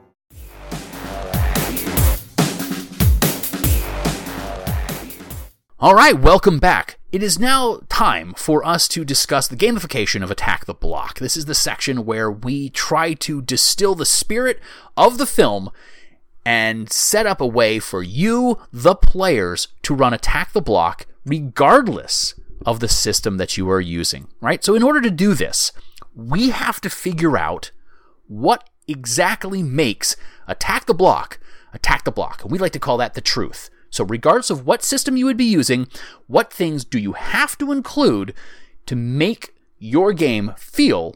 All 5.82 5.96
right, 5.96 6.16
welcome 6.16 6.60
back. 6.60 7.00
It 7.10 7.24
is 7.24 7.40
now 7.40 7.80
time 7.88 8.34
for 8.34 8.64
us 8.64 8.86
to 8.86 9.04
discuss 9.04 9.48
the 9.48 9.56
gamification 9.56 10.22
of 10.22 10.30
Attack 10.30 10.66
the 10.66 10.74
Block. 10.74 11.18
This 11.18 11.36
is 11.36 11.46
the 11.46 11.56
section 11.56 12.06
where 12.06 12.30
we 12.30 12.70
try 12.70 13.14
to 13.14 13.42
distill 13.42 13.96
the 13.96 14.06
spirit 14.06 14.60
of 14.96 15.18
the 15.18 15.26
film 15.26 15.72
and 16.46 16.88
set 16.92 17.26
up 17.26 17.40
a 17.40 17.46
way 17.48 17.80
for 17.80 18.00
you, 18.00 18.60
the 18.72 18.94
players, 18.94 19.66
to 19.82 19.92
run 19.92 20.14
Attack 20.14 20.52
the 20.52 20.62
Block 20.62 21.06
regardless 21.26 22.34
of 22.64 22.78
the 22.78 22.86
system 22.86 23.36
that 23.38 23.56
you 23.56 23.68
are 23.68 23.80
using, 23.80 24.28
right? 24.40 24.62
So, 24.64 24.76
in 24.76 24.84
order 24.84 25.00
to 25.00 25.10
do 25.10 25.34
this, 25.34 25.72
we 26.14 26.50
have 26.50 26.80
to 26.82 26.90
figure 26.90 27.36
out 27.36 27.72
what 28.28 28.70
exactly 28.86 29.64
makes 29.64 30.14
Attack 30.46 30.86
the 30.86 30.94
Block 30.94 31.40
Attack 31.74 32.04
the 32.04 32.12
Block. 32.12 32.42
And 32.42 32.52
we 32.52 32.58
like 32.58 32.72
to 32.72 32.78
call 32.78 32.98
that 32.98 33.14
the 33.14 33.20
truth. 33.20 33.70
So, 33.92 34.04
regardless 34.04 34.50
of 34.50 34.66
what 34.66 34.82
system 34.82 35.16
you 35.16 35.26
would 35.26 35.36
be 35.36 35.44
using, 35.44 35.86
what 36.26 36.52
things 36.52 36.84
do 36.84 36.98
you 36.98 37.12
have 37.12 37.56
to 37.58 37.70
include 37.70 38.34
to 38.86 38.96
make 38.96 39.54
your 39.78 40.14
game 40.14 40.54
feel 40.56 41.14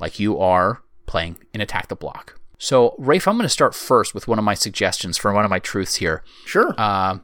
like 0.00 0.18
you 0.18 0.38
are 0.38 0.82
playing 1.06 1.38
in 1.54 1.60
Attack 1.60 1.88
the 1.88 1.96
Block? 1.96 2.40
So, 2.58 2.96
Rafe, 2.98 3.26
I'm 3.28 3.36
going 3.36 3.44
to 3.44 3.48
start 3.48 3.72
first 3.74 4.14
with 4.14 4.26
one 4.26 4.38
of 4.38 4.44
my 4.44 4.54
suggestions 4.54 5.16
for 5.16 5.32
one 5.32 5.44
of 5.44 5.50
my 5.50 5.60
truths 5.60 5.96
here. 5.96 6.24
Sure. 6.44 6.74
Uh, 6.76 7.18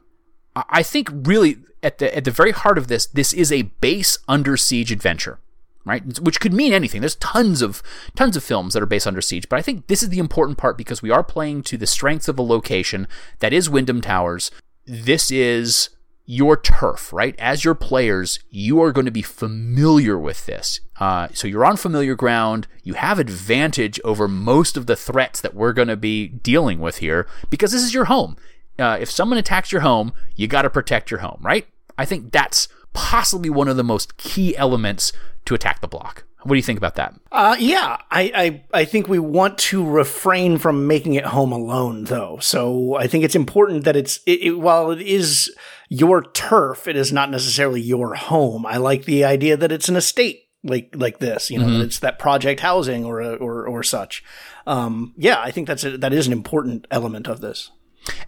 I 0.55 0.81
think 0.81 1.09
really 1.11 1.57
at 1.83 1.97
the 1.97 2.15
at 2.15 2.23
the 2.23 2.31
very 2.31 2.51
heart 2.51 2.77
of 2.77 2.87
this, 2.87 3.05
this 3.05 3.33
is 3.33 3.51
a 3.51 3.63
base 3.63 4.17
under 4.27 4.55
siege 4.57 4.91
adventure 4.91 5.39
right? 5.85 6.19
Which 6.19 6.39
could 6.39 6.53
mean 6.53 6.71
anything. 6.71 7.01
There's 7.01 7.15
tons 7.15 7.61
of 7.61 7.81
tons 8.15 8.37
of 8.37 8.43
films 8.43 8.73
that 8.73 8.83
are 8.83 8.85
based 8.85 9.07
under 9.07 9.21
siege, 9.21 9.49
but 9.49 9.57
I 9.57 9.61
think 9.61 9.87
this 9.87 10.03
is 10.03 10.09
the 10.09 10.19
important 10.19 10.57
part 10.57 10.77
because 10.77 11.01
we 11.01 11.09
are 11.09 11.23
playing 11.23 11.63
to 11.63 11.77
the 11.77 11.87
strengths 11.87 12.27
of 12.27 12.37
a 12.37 12.43
location 12.43 13.07
that 13.39 13.53
is 13.53 13.69
Wyndham 13.69 14.01
Towers 14.01 14.51
this 14.89 15.29
is 15.29 15.89
your 16.25 16.57
turf, 16.57 17.13
right? 17.13 17.35
As 17.37 17.63
your 17.63 17.75
players, 17.75 18.39
you 18.49 18.81
are 18.81 18.91
going 18.91 19.05
to 19.05 19.11
be 19.11 19.21
familiar 19.21 20.17
with 20.17 20.45
this. 20.45 20.79
Uh, 20.99 21.27
so 21.33 21.47
you're 21.47 21.65
on 21.65 21.77
familiar 21.77 22.15
ground. 22.15 22.67
You 22.83 22.95
have 22.95 23.19
advantage 23.19 23.99
over 24.03 24.27
most 24.27 24.77
of 24.77 24.87
the 24.87 24.95
threats 24.95 25.41
that 25.41 25.53
we're 25.53 25.73
going 25.73 25.87
to 25.87 25.97
be 25.97 26.27
dealing 26.27 26.79
with 26.79 26.97
here 26.97 27.27
because 27.49 27.71
this 27.71 27.83
is 27.83 27.93
your 27.93 28.05
home. 28.05 28.35
Uh, 28.77 28.97
if 28.99 29.11
someone 29.11 29.37
attacks 29.37 29.71
your 29.71 29.81
home, 29.81 30.13
you 30.35 30.47
got 30.47 30.63
to 30.63 30.69
protect 30.69 31.11
your 31.11 31.19
home, 31.19 31.39
right? 31.41 31.67
I 31.97 32.05
think 32.05 32.31
that's 32.31 32.67
possibly 32.93 33.49
one 33.49 33.67
of 33.67 33.77
the 33.77 33.83
most 33.83 34.17
key 34.17 34.55
elements 34.57 35.11
to 35.45 35.53
attack 35.53 35.81
the 35.81 35.87
block. 35.87 36.23
What 36.43 36.53
do 36.53 36.57
you 36.57 36.63
think 36.63 36.77
about 36.77 36.95
that? 36.95 37.15
Uh, 37.31 37.57
yeah, 37.59 37.97
I, 38.09 38.31
I, 38.33 38.63
I 38.81 38.85
think 38.85 39.07
we 39.07 39.19
want 39.19 39.57
to 39.57 39.85
refrain 39.85 40.57
from 40.57 40.87
making 40.87 41.15
it 41.15 41.25
home 41.25 41.51
alone, 41.51 42.05
though. 42.05 42.37
So 42.39 42.95
I 42.95 43.07
think 43.07 43.25
it's 43.25 43.35
important 43.35 43.83
that 43.83 43.97
it's 43.97 44.21
it, 44.25 44.41
it, 44.41 44.51
while 44.59 44.89
it 44.91 45.01
is 45.01 45.53
your 45.89 46.23
turf, 46.23 46.87
it 46.87 46.95
is 46.95 47.11
not 47.11 47.29
necessarily 47.29 47.81
your 47.81 48.15
home. 48.15 48.65
I 48.65 48.77
like 48.77 49.03
the 49.03 49.25
idea 49.25 49.57
that 49.57 49.71
it's 49.71 49.89
an 49.89 49.97
estate 49.97 50.45
like 50.63 50.93
like 50.95 51.19
this, 51.19 51.49
you 51.49 51.57
know, 51.57 51.67
mm-hmm. 51.67 51.81
it's 51.81 51.99
that 51.99 52.19
project 52.19 52.59
housing 52.61 53.05
or 53.05 53.21
or 53.21 53.67
or 53.67 53.83
such. 53.83 54.23
Um, 54.67 55.13
yeah, 55.17 55.41
I 55.41 55.51
think 55.51 55.67
that's 55.67 55.83
a, 55.83 55.97
that 55.97 56.13
is 56.13 56.27
an 56.27 56.33
important 56.33 56.85
element 56.91 57.27
of 57.27 57.41
this. 57.41 57.71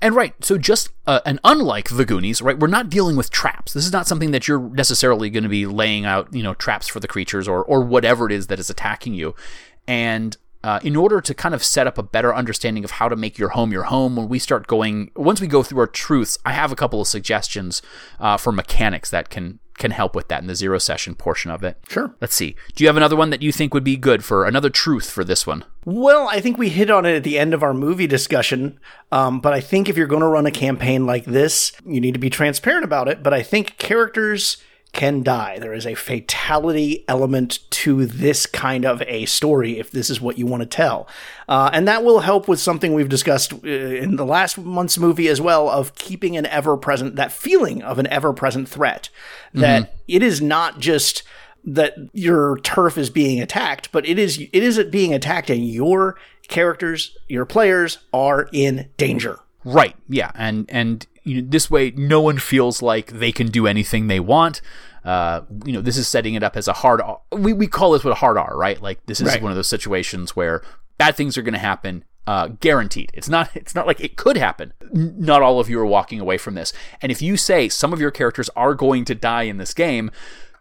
And 0.02 0.16
right, 0.16 0.34
so 0.44 0.58
just 0.58 0.90
uh, 1.08 1.22
and 1.26 1.40
unlike 1.44 1.90
the 1.90 2.06
Goonies, 2.06 2.42
right, 2.42 2.58
we're 2.58 2.68
not 2.68 2.90
dealing 2.90 3.16
with 3.16 3.30
traps. 3.30 3.74
This 3.74 3.86
is 3.86 3.92
not 3.92 4.08
something 4.08 4.32
that 4.32 4.48
you're 4.48 4.60
necessarily 4.60 5.30
going 5.30 5.44
to 5.44 5.50
be 5.50 5.66
laying 5.66 6.06
out, 6.06 6.34
you 6.34 6.44
know, 6.44 6.54
traps 6.54 6.88
for 6.88 7.00
the 7.00 7.08
creatures 7.08 7.48
or 7.48 7.64
or 7.64 7.82
whatever 7.82 8.26
it 8.26 8.32
is 8.32 8.48
that 8.48 8.60
is 8.60 8.70
attacking 8.70 9.14
you. 9.14 9.36
And 9.88 10.38
uh, 10.64 10.80
in 10.84 10.96
order 10.96 11.22
to 11.22 11.34
kind 11.34 11.56
of 11.56 11.64
set 11.64 11.88
up 11.88 11.98
a 11.98 12.04
better 12.04 12.34
understanding 12.36 12.84
of 12.84 12.92
how 12.92 13.10
to 13.10 13.16
make 13.16 13.38
your 13.38 13.50
home 13.50 13.72
your 13.72 13.84
home, 13.84 14.16
when 14.16 14.30
we 14.30 14.38
start 14.38 14.68
going, 14.68 15.10
once 15.16 15.42
we 15.42 15.48
go 15.48 15.64
through 15.64 15.80
our 15.80 15.88
truths, 15.88 16.38
I 16.46 16.52
have 16.52 16.72
a 16.72 16.76
couple 16.76 17.02
of 17.02 17.08
suggestions 17.08 17.82
uh, 18.20 18.38
for 18.38 18.52
mechanics 18.52 19.10
that 19.10 19.30
can 19.30 19.60
can 19.82 19.92
help 19.92 20.16
with 20.16 20.28
that 20.30 20.42
in 20.42 20.48
the 20.48 20.56
zero 20.56 20.78
session 20.78 21.16
portion 21.16 21.50
of 21.52 21.64
it. 21.64 21.76
Sure. 21.90 22.16
Let's 22.22 22.36
see. 22.36 22.56
Do 22.76 22.84
you 22.84 22.88
have 22.88 22.98
another 22.98 23.16
one 23.16 23.32
that 23.32 23.42
you 23.42 23.52
think 23.52 23.74
would 23.74 23.84
be 23.84 23.98
good 23.98 24.24
for 24.24 24.46
another 24.46 24.70
truth 24.70 25.10
for 25.10 25.24
this 25.24 25.46
one? 25.46 25.66
Well, 25.84 26.30
I 26.30 26.40
think 26.40 26.58
we 26.58 26.70
hit 26.70 26.92
on 26.92 27.06
it 27.06 27.16
at 27.16 27.24
the 27.24 27.40
end 27.40 27.54
of 27.54 27.64
our 27.64 27.74
movie 27.74 28.06
discussion. 28.06 28.80
Um, 29.12 29.42
but 29.42 29.54
I 29.54 29.60
think 29.60 29.90
if 29.90 29.98
you're 29.98 30.06
going 30.06 30.22
to 30.22 30.28
run 30.28 30.46
a 30.46 30.52
campaign 30.52 31.08
like 31.08 31.26
this, 31.26 31.74
you 31.84 32.00
need 32.00 32.14
to 32.14 32.20
be 32.20 32.30
transparent 32.30 32.86
about 32.86 33.08
it. 33.08 33.24
But 33.24 33.34
I 33.34 33.42
think 33.42 33.78
characters 33.80 34.58
can 34.94 35.24
die. 35.24 35.58
There 35.58 35.74
is 35.74 35.88
a 35.88 35.96
fatality 35.96 37.06
element 37.08 37.60
to 37.72 38.06
this 38.06 38.46
kind 38.46 38.86
of 38.86 39.02
a 39.04 39.26
story 39.26 39.80
if 39.80 39.92
this 39.92 40.10
is 40.10 40.20
what 40.20 40.38
you 40.38 40.46
want 40.46 40.62
to 40.62 40.68
tell. 40.68 41.08
Uh, 41.48 41.70
and 41.72 41.88
that 41.88 42.04
will 42.04 42.20
help 42.20 42.48
with 42.48 42.60
something 42.60 42.94
we've 42.94 43.08
discussed 43.08 43.54
uh, 43.54 43.68
in 43.68 44.18
the 44.18 44.26
last 44.26 44.58
month's 44.58 44.98
movie 44.98 45.30
as 45.30 45.40
well 45.40 45.70
of 45.70 45.96
keeping 45.96 46.36
an 46.36 46.46
ever 46.48 46.76
present, 46.76 47.16
that 47.16 47.32
feeling 47.32 47.82
of 47.82 48.00
an 48.00 48.08
ever 48.08 48.34
present 48.34 48.68
threat. 48.68 49.10
That 49.54 49.84
mm-hmm. 49.84 49.96
it 50.10 50.24
is 50.24 50.42
not 50.42 50.80
just 50.80 51.24
that 51.64 51.96
your 52.12 52.58
turf 52.60 52.98
is 52.98 53.10
being 53.10 53.40
attacked, 53.42 53.92
but 53.92 54.06
it 54.06 54.20
is, 54.20 54.40
it 54.40 54.64
is 54.64 54.78
it 54.78 54.92
being 54.92 55.14
attacked 55.14 55.50
and 55.50 55.66
your 55.66 56.18
characters, 56.50 57.16
your 57.30 57.46
players 57.46 58.00
are 58.12 58.50
in 58.52 58.90
danger. 58.98 59.40
Right. 59.64 59.96
Yeah. 60.10 60.32
And, 60.36 60.66
and 60.70 61.06
you 61.24 61.42
know, 61.42 61.48
this 61.50 61.70
way, 61.70 61.92
no 61.92 62.22
one 62.22 62.38
feels 62.38 62.82
like 62.82 63.08
they 63.08 63.32
can 63.32 63.48
do 63.48 63.68
anything 63.68 64.08
they 64.08 64.20
want. 64.20 64.62
Uh, 65.04 65.42
you 65.66 65.74
know, 65.74 65.82
this 65.82 65.98
is 65.98 66.08
setting 66.08 66.36
it 66.36 66.44
up 66.44 66.56
as 66.56 66.68
a 66.68 66.74
hard. 66.74 67.02
R. 67.02 67.22
We 67.32 67.54
we 67.54 67.68
call 67.68 67.92
this 67.92 68.04
what 68.04 68.12
a 68.12 68.16
hard 68.16 68.38
R, 68.38 68.56
right? 68.56 68.82
Like 68.82 69.06
this 69.06 69.20
is 69.20 69.28
right. 69.28 69.42
one 69.42 69.52
of 69.52 69.56
those 69.56 69.68
situations 69.68 70.36
where 70.36 70.62
bad 70.98 71.16
things 71.16 71.38
are 71.38 71.42
going 71.42 71.54
to 71.54 71.60
happen. 71.60 72.04
Uh, 72.28 72.50
guaranteed. 72.60 73.10
It's 73.16 73.28
not. 73.28 73.50
It's 73.56 73.74
not 73.74 73.88
like 73.88 74.00
it 74.00 74.16
could 74.16 74.38
happen. 74.38 74.74
Not 74.94 75.42
all 75.42 75.60
of 75.60 75.70
you 75.70 75.80
are 75.80 75.86
walking 75.86 76.20
away 76.20 76.38
from 76.38 76.54
this. 76.54 76.72
And 77.02 77.12
if 77.12 77.22
you 77.22 77.36
say 77.36 77.68
some 77.68 77.94
of 77.94 78.00
your 78.00 78.12
characters 78.12 78.50
are 78.56 78.76
going 78.76 79.06
to 79.06 79.16
die 79.16 79.44
in 79.44 79.58
this 79.58 79.74
game, 79.74 80.12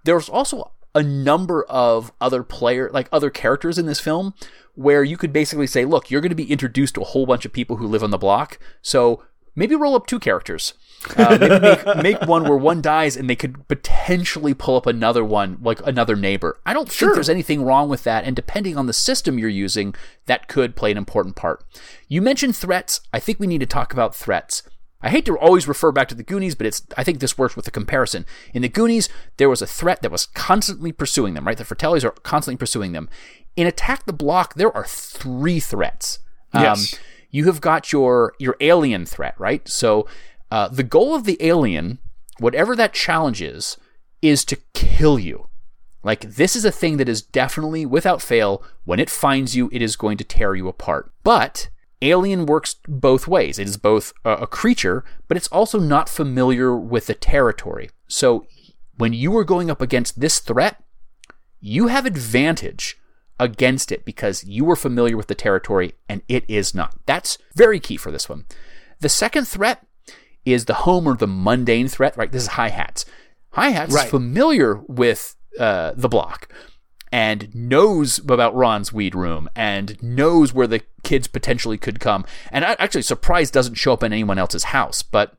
there's 0.05 0.29
also 0.29 0.73
a 0.95 1.03
number 1.03 1.65
of 1.65 2.13
other 2.21 2.43
player, 2.43 2.91
like 2.93 3.09
other 3.13 3.31
characters 3.31 3.79
in 3.79 3.87
this 3.87 4.01
film, 4.01 4.35
where 4.75 5.05
you 5.05 5.17
could 5.17 5.33
basically 5.33 5.67
say, 5.67 5.85
look, 5.85 6.11
you're 6.11 6.21
going 6.21 6.31
to 6.31 6.35
be 6.35 6.51
introduced 6.51 6.95
to 6.95 7.03
a 7.03 7.05
whole 7.05 7.27
bunch 7.27 7.45
of 7.45 7.53
people 7.53 7.77
who 7.77 7.87
live 7.87 8.03
on 8.03 8.11
the 8.11 8.19
block. 8.19 8.59
So 8.83 9.23
maybe 9.55 9.75
roll 9.75 9.95
up 9.95 10.07
two 10.07 10.19
characters. 10.19 10.75
Uh, 11.17 11.39
maybe 11.41 11.61
make, 11.61 11.97
make 12.03 12.21
one 12.29 12.45
where 12.45 12.59
one 12.59 12.83
dies 12.83 13.17
and 13.17 13.29
they 13.29 13.37
could 13.37 13.67
potentially 13.69 14.53
pull 14.53 14.77
up 14.77 14.87
another 14.87 15.25
one, 15.25 15.59
like 15.63 15.81
another 15.87 16.17
neighbor. 16.17 16.59
I 16.67 16.73
don't 16.73 16.91
sure. 16.91 17.09
think 17.09 17.15
there's 17.15 17.31
anything 17.31 17.65
wrong 17.65 17.89
with 17.89 18.05
that. 18.05 18.25
And 18.25 18.37
depending 18.37 18.77
on 18.77 18.87
the 18.87 18.93
system 18.93 19.39
you're 19.39 19.49
using, 19.49 19.95
that 20.27 20.49
could 20.49 20.77
play 20.77 20.91
an 20.91 20.99
important 20.99 21.37
part. 21.37 21.65
You 22.09 22.21
mentioned 22.21 22.57
threats. 22.57 23.01
I 23.13 23.19
think 23.19 23.41
we 23.41 23.47
need 23.47 23.61
to 23.61 23.67
talk 23.67 23.93
about 23.93 24.15
threats. 24.15 24.63
I 25.03 25.09
hate 25.09 25.25
to 25.27 25.39
always 25.39 25.67
refer 25.67 25.93
back 25.93 26.09
to 26.09 26.15
the 26.15 26.23
Goonies, 26.23 26.55
but 26.55 26.67
it's 26.67 26.83
I 26.97 27.05
think 27.05 27.21
this 27.21 27.39
works 27.39 27.57
with 27.57 27.65
the 27.65 27.71
comparison. 27.71 28.27
In 28.53 28.63
the 28.63 28.69
Goonies, 28.69 29.09
there 29.39 29.49
was 29.49 29.63
a 29.63 29.67
threat 29.67 30.03
that 30.03 30.13
was 30.13 30.27
constantly 30.27 30.93
pursuing 30.93 31.35
them, 31.35 31.47
right? 31.47 31.57
The 31.57 31.65
Fratellis 31.65 32.05
are 32.05 32.11
constantly 32.11 32.59
pursuing 32.59 32.93
them. 32.93 33.09
In 33.57 33.67
Attack 33.67 34.05
the 34.05 34.13
Block, 34.13 34.55
there 34.55 34.75
are 34.77 34.85
three 34.85 35.59
threats. 35.59 36.19
Yes. 36.53 36.95
Um, 36.95 37.01
you 37.31 37.47
have 37.47 37.61
got 37.61 37.93
your 37.93 38.35
your 38.39 38.57
alien 38.61 39.07
threat, 39.07 39.35
right? 39.39 39.67
So 39.69 40.07
uh, 40.51 40.69
the 40.69 40.83
goal 40.83 41.15
of 41.15 41.25
the 41.25 41.39
alien, 41.41 41.99
whatever 42.39 42.75
that 42.77 42.93
challenge 42.93 43.41
is, 43.41 43.77
is 44.21 44.45
to 44.47 44.59
kill 44.75 45.19
you. 45.19 45.49
Like 46.03 46.23
this 46.23 46.57
is 46.57 46.65
a 46.65 46.73
thing 46.73 46.97
that 46.97 47.09
is 47.09 47.23
definitely, 47.23 47.85
without 47.87 48.23
fail, 48.23 48.63
when 48.85 48.99
it 48.99 49.11
finds 49.11 49.55
you, 49.55 49.69
it 49.73 49.83
is 49.83 49.97
going 49.97 50.17
to 50.19 50.25
tear 50.25 50.55
you 50.55 50.67
apart. 50.67 51.13
But 51.23 51.69
Alien 52.03 52.47
works 52.47 52.77
both 52.89 53.29
ways. 53.29 53.59
It 53.59 53.69
is 53.69 53.77
both 53.77 54.13
a, 54.25 54.31
a 54.31 54.47
creature, 54.47 55.05
but 55.29 55.37
it's 55.37 55.49
also 55.49 55.79
not 55.79 56.09
familiar 56.09 56.75
with 56.75 57.07
the 57.07 57.15
territory. 57.15 57.91
So 58.09 58.47
when 58.97 59.13
you 59.13 59.37
are 59.37 59.45
going 59.45 59.71
up 59.71 59.83
against 59.83 60.21
this 60.21 60.39
threat, 60.39 60.83
you 61.61 61.89
have 61.89 62.07
advantage 62.07 62.99
against 63.41 63.91
it 63.91 64.05
because 64.05 64.45
you 64.45 64.65
were 64.65 64.77
familiar 64.77 65.17
with 65.17 65.27
the 65.27 65.35
territory 65.35 65.95
and 66.09 66.23
it 66.29 66.45
is 66.47 66.75
not. 66.75 66.95
That's 67.07 67.39
very 67.55 67.81
key 67.81 67.97
for 67.97 68.13
this 68.13 68.29
one. 68.29 68.45
The 69.01 69.09
second 69.09 69.49
threat 69.49 69.85
is 70.45 70.67
the 70.67 70.75
home 70.75 71.09
or 71.09 71.17
the 71.17 71.27
mundane 71.27 71.89
threat, 71.89 72.17
right? 72.17 72.31
This 72.31 72.43
is 72.43 72.49
Hi-Hatz. 72.51 73.07
Hi 73.53 73.71
Hats 73.71 73.93
right. 73.93 74.05
is 74.05 74.11
familiar 74.11 74.77
with 74.87 75.35
uh, 75.59 75.93
the 75.97 76.09
block 76.09 76.53
and 77.11 77.53
knows 77.55 78.19
about 78.19 78.55
Ron's 78.55 78.93
weed 78.93 79.15
room 79.15 79.49
and 79.57 80.01
knows 80.03 80.53
where 80.53 80.69
the 80.69 80.83
kids 81.03 81.27
potentially 81.27 81.79
could 81.79 81.99
come. 81.99 82.25
And 82.53 82.65
actually, 82.65 83.03
surprise 83.03 83.51
doesn't 83.51 83.75
show 83.75 83.95
up 83.95 84.05
in 84.05 84.13
anyone 84.13 84.39
else's 84.39 84.65
house. 84.65 85.03
But 85.03 85.35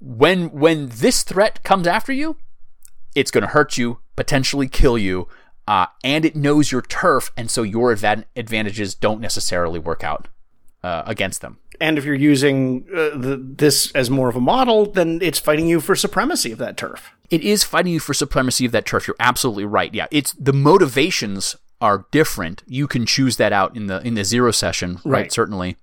when 0.00 0.50
when 0.50 0.88
this 0.88 1.22
threat 1.22 1.62
comes 1.62 1.86
after 1.86 2.12
you, 2.12 2.36
it's 3.14 3.30
going 3.30 3.42
to 3.42 3.48
hurt 3.48 3.78
you, 3.78 4.00
potentially 4.16 4.66
kill 4.66 4.98
you, 4.98 5.28
uh, 5.66 5.86
and 6.02 6.24
it 6.24 6.36
knows 6.36 6.72
your 6.72 6.82
turf, 6.82 7.30
and 7.36 7.50
so 7.50 7.62
your 7.62 7.94
advan- 7.94 8.24
advantages 8.36 8.94
don't 8.94 9.20
necessarily 9.20 9.78
work 9.78 10.02
out 10.02 10.28
uh, 10.82 11.02
against 11.06 11.40
them. 11.40 11.58
And 11.80 11.98
if 11.98 12.04
you're 12.04 12.14
using 12.14 12.86
uh, 12.90 13.16
the, 13.16 13.40
this 13.42 13.90
as 13.92 14.10
more 14.10 14.28
of 14.28 14.36
a 14.36 14.40
model, 14.40 14.86
then 14.86 15.18
it's 15.22 15.38
fighting 15.38 15.66
you 15.66 15.80
for 15.80 15.96
supremacy 15.96 16.52
of 16.52 16.58
that 16.58 16.76
turf. 16.76 17.10
It 17.30 17.42
is 17.42 17.64
fighting 17.64 17.92
you 17.92 18.00
for 18.00 18.14
supremacy 18.14 18.64
of 18.66 18.72
that 18.72 18.86
turf. 18.86 19.06
You're 19.06 19.16
absolutely 19.18 19.64
right. 19.64 19.92
Yeah, 19.92 20.06
it's 20.10 20.32
the 20.32 20.52
motivations 20.52 21.56
are 21.80 22.06
different. 22.12 22.62
You 22.66 22.86
can 22.86 23.04
choose 23.06 23.36
that 23.38 23.52
out 23.52 23.76
in 23.76 23.88
the 23.88 24.00
in 24.06 24.14
the 24.14 24.24
zero 24.24 24.52
session, 24.52 25.00
right? 25.04 25.22
right 25.22 25.32
certainly. 25.32 25.76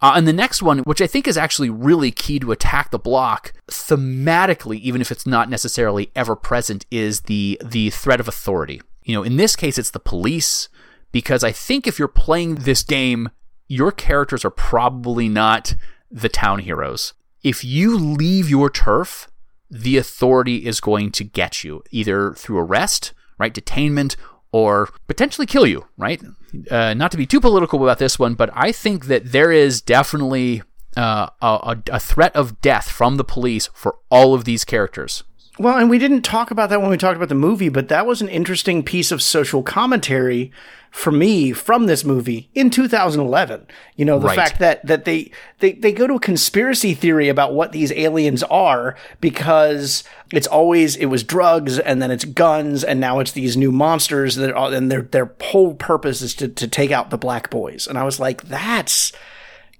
Uh, 0.00 0.12
and 0.14 0.28
the 0.28 0.32
next 0.32 0.62
one, 0.62 0.78
which 0.80 1.00
I 1.00 1.08
think 1.08 1.26
is 1.26 1.36
actually 1.36 1.70
really 1.70 2.12
key 2.12 2.38
to 2.38 2.52
attack 2.52 2.92
the 2.92 2.98
block 2.98 3.52
thematically, 3.68 4.78
even 4.78 5.00
if 5.00 5.10
it's 5.10 5.26
not 5.26 5.50
necessarily 5.50 6.12
ever 6.14 6.36
present, 6.36 6.86
is 6.90 7.22
the 7.22 7.60
the 7.64 7.90
threat 7.90 8.20
of 8.20 8.28
authority. 8.28 8.80
You 9.10 9.16
know, 9.16 9.24
in 9.24 9.38
this 9.38 9.56
case, 9.56 9.76
it's 9.76 9.90
the 9.90 9.98
police, 9.98 10.68
because 11.10 11.42
I 11.42 11.50
think 11.50 11.88
if 11.88 11.98
you're 11.98 12.06
playing 12.06 12.54
this 12.54 12.84
game, 12.84 13.30
your 13.66 13.90
characters 13.90 14.44
are 14.44 14.50
probably 14.50 15.28
not 15.28 15.74
the 16.12 16.28
town 16.28 16.60
heroes. 16.60 17.12
If 17.42 17.64
you 17.64 17.98
leave 17.98 18.48
your 18.48 18.70
turf, 18.70 19.28
the 19.68 19.96
authority 19.96 20.64
is 20.64 20.80
going 20.80 21.10
to 21.10 21.24
get 21.24 21.64
you, 21.64 21.82
either 21.90 22.34
through 22.34 22.58
arrest, 22.58 23.12
right, 23.36 23.52
detainment, 23.52 24.14
or 24.52 24.88
potentially 25.08 25.46
kill 25.46 25.66
you, 25.66 25.86
right? 25.96 26.22
Uh, 26.70 26.94
not 26.94 27.10
to 27.10 27.16
be 27.16 27.26
too 27.26 27.40
political 27.40 27.82
about 27.82 27.98
this 27.98 28.16
one, 28.16 28.34
but 28.34 28.50
I 28.52 28.70
think 28.70 29.06
that 29.06 29.32
there 29.32 29.50
is 29.50 29.82
definitely 29.82 30.62
uh, 30.96 31.30
a, 31.42 31.78
a 31.90 31.98
threat 31.98 32.36
of 32.36 32.60
death 32.60 32.88
from 32.88 33.16
the 33.16 33.24
police 33.24 33.70
for 33.74 33.96
all 34.08 34.34
of 34.34 34.44
these 34.44 34.64
characters. 34.64 35.24
Well, 35.58 35.76
and 35.76 35.90
we 35.90 35.98
didn't 35.98 36.22
talk 36.22 36.50
about 36.50 36.70
that 36.70 36.80
when 36.80 36.90
we 36.90 36.96
talked 36.96 37.16
about 37.16 37.28
the 37.28 37.34
movie, 37.34 37.68
but 37.68 37.88
that 37.88 38.06
was 38.06 38.22
an 38.22 38.28
interesting 38.28 38.82
piece 38.82 39.10
of 39.10 39.20
social 39.20 39.62
commentary 39.62 40.52
for 40.90 41.12
me 41.12 41.52
from 41.52 41.86
this 41.86 42.04
movie 42.04 42.50
in 42.54 42.70
2011. 42.70 43.66
You 43.96 44.04
know, 44.04 44.18
the 44.18 44.28
right. 44.28 44.36
fact 44.36 44.58
that 44.58 44.84
that 44.86 45.04
they, 45.04 45.30
they 45.58 45.72
they 45.72 45.92
go 45.92 46.06
to 46.06 46.14
a 46.14 46.20
conspiracy 46.20 46.94
theory 46.94 47.28
about 47.28 47.54
what 47.54 47.72
these 47.72 47.92
aliens 47.92 48.42
are 48.44 48.96
because 49.20 50.02
it's 50.32 50.46
always 50.46 50.96
it 50.96 51.06
was 51.06 51.22
drugs 51.22 51.78
and 51.78 52.02
then 52.02 52.10
it's 52.10 52.24
guns 52.24 52.82
and 52.82 53.00
now 53.00 53.20
it's 53.20 53.32
these 53.32 53.56
new 53.56 53.70
monsters 53.70 54.36
that 54.36 54.52
are 54.52 54.72
and 54.72 54.90
their 54.90 55.02
their 55.02 55.34
whole 55.40 55.74
purpose 55.74 56.22
is 56.22 56.34
to 56.34 56.48
to 56.48 56.66
take 56.66 56.90
out 56.90 57.10
the 57.10 57.18
black 57.18 57.50
boys. 57.50 57.86
And 57.86 57.98
I 57.98 58.04
was 58.04 58.18
like, 58.18 58.42
that's 58.42 59.12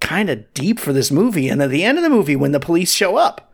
kind 0.01 0.31
of 0.31 0.53
deep 0.55 0.79
for 0.79 0.93
this 0.93 1.11
movie. 1.11 1.49
And 1.49 1.61
at 1.63 1.71
the 1.71 1.85
end 1.85 1.99
of 1.99 2.05
the 2.05 2.11
movie 2.11 2.37
when 2.37 2.53
the 2.53 2.61
police 2.61 2.93
show 2.93 3.17
up, 3.17 3.50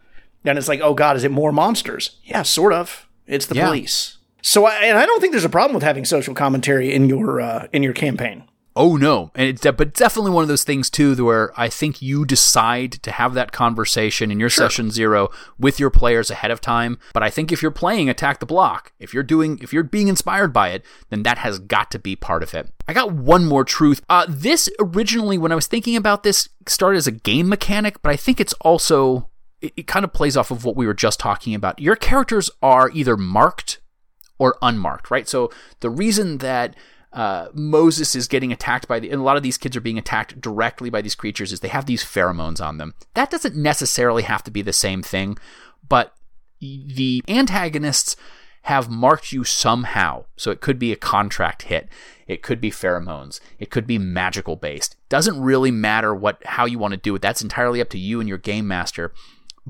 then 0.47 0.57
it's 0.59 0.69
like, 0.69 0.81
oh 0.81 0.95
god, 0.95 1.17
is 1.17 1.25
it 1.25 1.31
more 1.31 1.53
monsters? 1.53 2.19
Yeah, 2.25 2.43
sort 2.43 2.73
of. 2.73 3.09
It's 3.27 3.47
the 3.47 3.57
Yeah. 3.57 3.67
police. 3.67 4.19
So, 4.43 4.65
I, 4.65 4.75
and 4.85 4.97
I 4.97 5.07
don't 5.07 5.21
think 5.21 5.33
there's 5.33 5.45
a 5.45 5.49
problem 5.49 5.75
with 5.75 5.83
having 5.83 6.05
social 6.05 6.33
commentary 6.33 6.95
in 6.95 7.09
your 7.09 7.41
uh, 7.41 7.67
in 7.73 7.83
your 7.83 7.93
campaign. 7.93 8.45
Oh 8.79 8.97
no, 8.97 9.31
and 9.35 9.49
it's 9.49 9.63
de- 9.63 9.73
but 9.73 9.95
definitely 9.95 10.33
one 10.33 10.43
of 10.43 10.49
those 10.49 10.63
things 10.63 10.91
too, 10.91 11.17
where 11.25 11.51
I 11.59 11.71
think 11.71 12.03
you 12.03 12.27
decide 12.27 12.93
to 13.05 13.11
have 13.11 13.33
that 13.33 13.51
conversation 13.51 14.31
in 14.31 14.39
your 14.39 14.51
session 14.51 14.91
zero 14.91 15.31
with 15.59 15.81
your 15.81 15.89
players 15.89 16.31
ahead 16.31 16.51
of 16.51 16.61
time. 16.61 16.99
But 17.15 17.23
I 17.23 17.31
think 17.31 17.51
if 17.51 17.63
you're 17.63 17.71
playing 17.71 18.11
Attack 18.11 18.39
the 18.39 18.45
Block, 18.47 18.93
if 19.01 19.15
you're 19.15 19.23
doing, 19.23 19.59
if 19.63 19.73
you're 19.73 19.83
being 19.83 20.09
inspired 20.09 20.53
by 20.53 20.69
it, 20.69 20.85
then 21.09 21.23
that 21.23 21.39
has 21.39 21.59
got 21.59 21.91
to 21.93 21.99
be 21.99 22.15
part 22.17 22.43
of 22.43 22.53
it. 22.55 22.71
I 22.87 22.93
got 22.93 23.13
one 23.13 23.47
more 23.47 23.65
truth. 23.65 24.03
Uh, 24.11 24.27
this 24.29 24.69
originally, 24.79 25.39
when 25.39 25.53
I 25.53 25.57
was 25.57 25.67
thinking 25.67 25.97
about 25.97 26.23
this, 26.23 26.51
started 26.69 26.99
as 26.99 27.07
a 27.07 27.13
game 27.13 27.49
mechanic, 27.49 28.03
but 28.03 28.13
I 28.13 28.17
think 28.17 28.41
it's 28.41 28.53
also 28.61 29.31
it, 29.67 29.73
it 29.77 29.87
kind 29.87 30.05
of 30.05 30.13
plays 30.13 30.37
off 30.37 30.51
of 30.51 30.65
what 30.65 30.77
we 30.77 30.87
were 30.87 30.95
just 30.95 31.21
talking 31.21 31.55
about. 31.55 31.79
Your 31.81 31.97
characters 31.97 32.51
are 32.63 32.91
either 32.93 33.17
marked 33.17 33.79
or 34.39 34.57
unmarked, 34.63 35.11
right? 35.11 35.29
So 35.29 35.51
the 35.81 35.91
reason 35.91 36.39
that 36.39 36.75
uh, 37.13 37.49
Moses 37.55 38.15
is 38.15 38.29
getting 38.29 38.53
attacked 38.53 38.87
by 38.87 39.01
the, 39.01 39.11
and 39.11 39.21
a 39.21 39.25
lot 39.25 39.37
of 39.37 39.43
these 39.43 39.59
kids 39.59 39.77
are 39.77 39.81
being 39.81 39.99
attacked 39.99 40.41
directly 40.41 40.91
by 40.91 41.01
these 41.01 41.15
creatures 41.15 41.53
is 41.53 41.61
they 41.61 41.69
have 41.69 41.87
these 41.87 42.05
pheromones 42.05 42.61
on 42.61 42.79
them. 42.79 42.95
That 43.15 43.31
doesn't 43.31 43.57
necessarily 43.57 44.23
have 44.23 44.45
to 44.45 44.51
be 44.51 44.63
the 44.63 44.73
same 44.73 45.03
thing, 45.03 45.39
but 45.89 46.15
the 46.61 47.23
antagonists 47.29 48.17
have 48.63 48.91
marked 48.91 49.33
you 49.33 49.45
somehow. 49.45 50.25
So 50.37 50.51
it 50.51 50.61
could 50.61 50.79
be 50.79 50.93
a 50.93 50.97
contract 50.97 51.63
hit. 51.63 51.89
It 52.27 52.43
could 52.43 52.61
be 52.61 52.71
pheromones. 52.71 53.39
It 53.61 53.71
could 53.71 53.87
be 53.87 53.97
magical 53.97 54.57
based. 54.57 54.97
Doesn't 55.09 55.41
really 55.41 55.71
matter 55.71 56.13
what 56.15 56.45
how 56.45 56.67
you 56.67 56.79
want 56.79 56.93
to 56.93 56.99
do 56.99 57.15
it. 57.15 57.23
That's 57.23 57.43
entirely 57.43 57.81
up 57.81 57.91
to 57.91 57.99
you 57.99 58.19
and 58.19 58.29
your 58.29 58.39
game 58.39 58.67
master. 58.67 59.13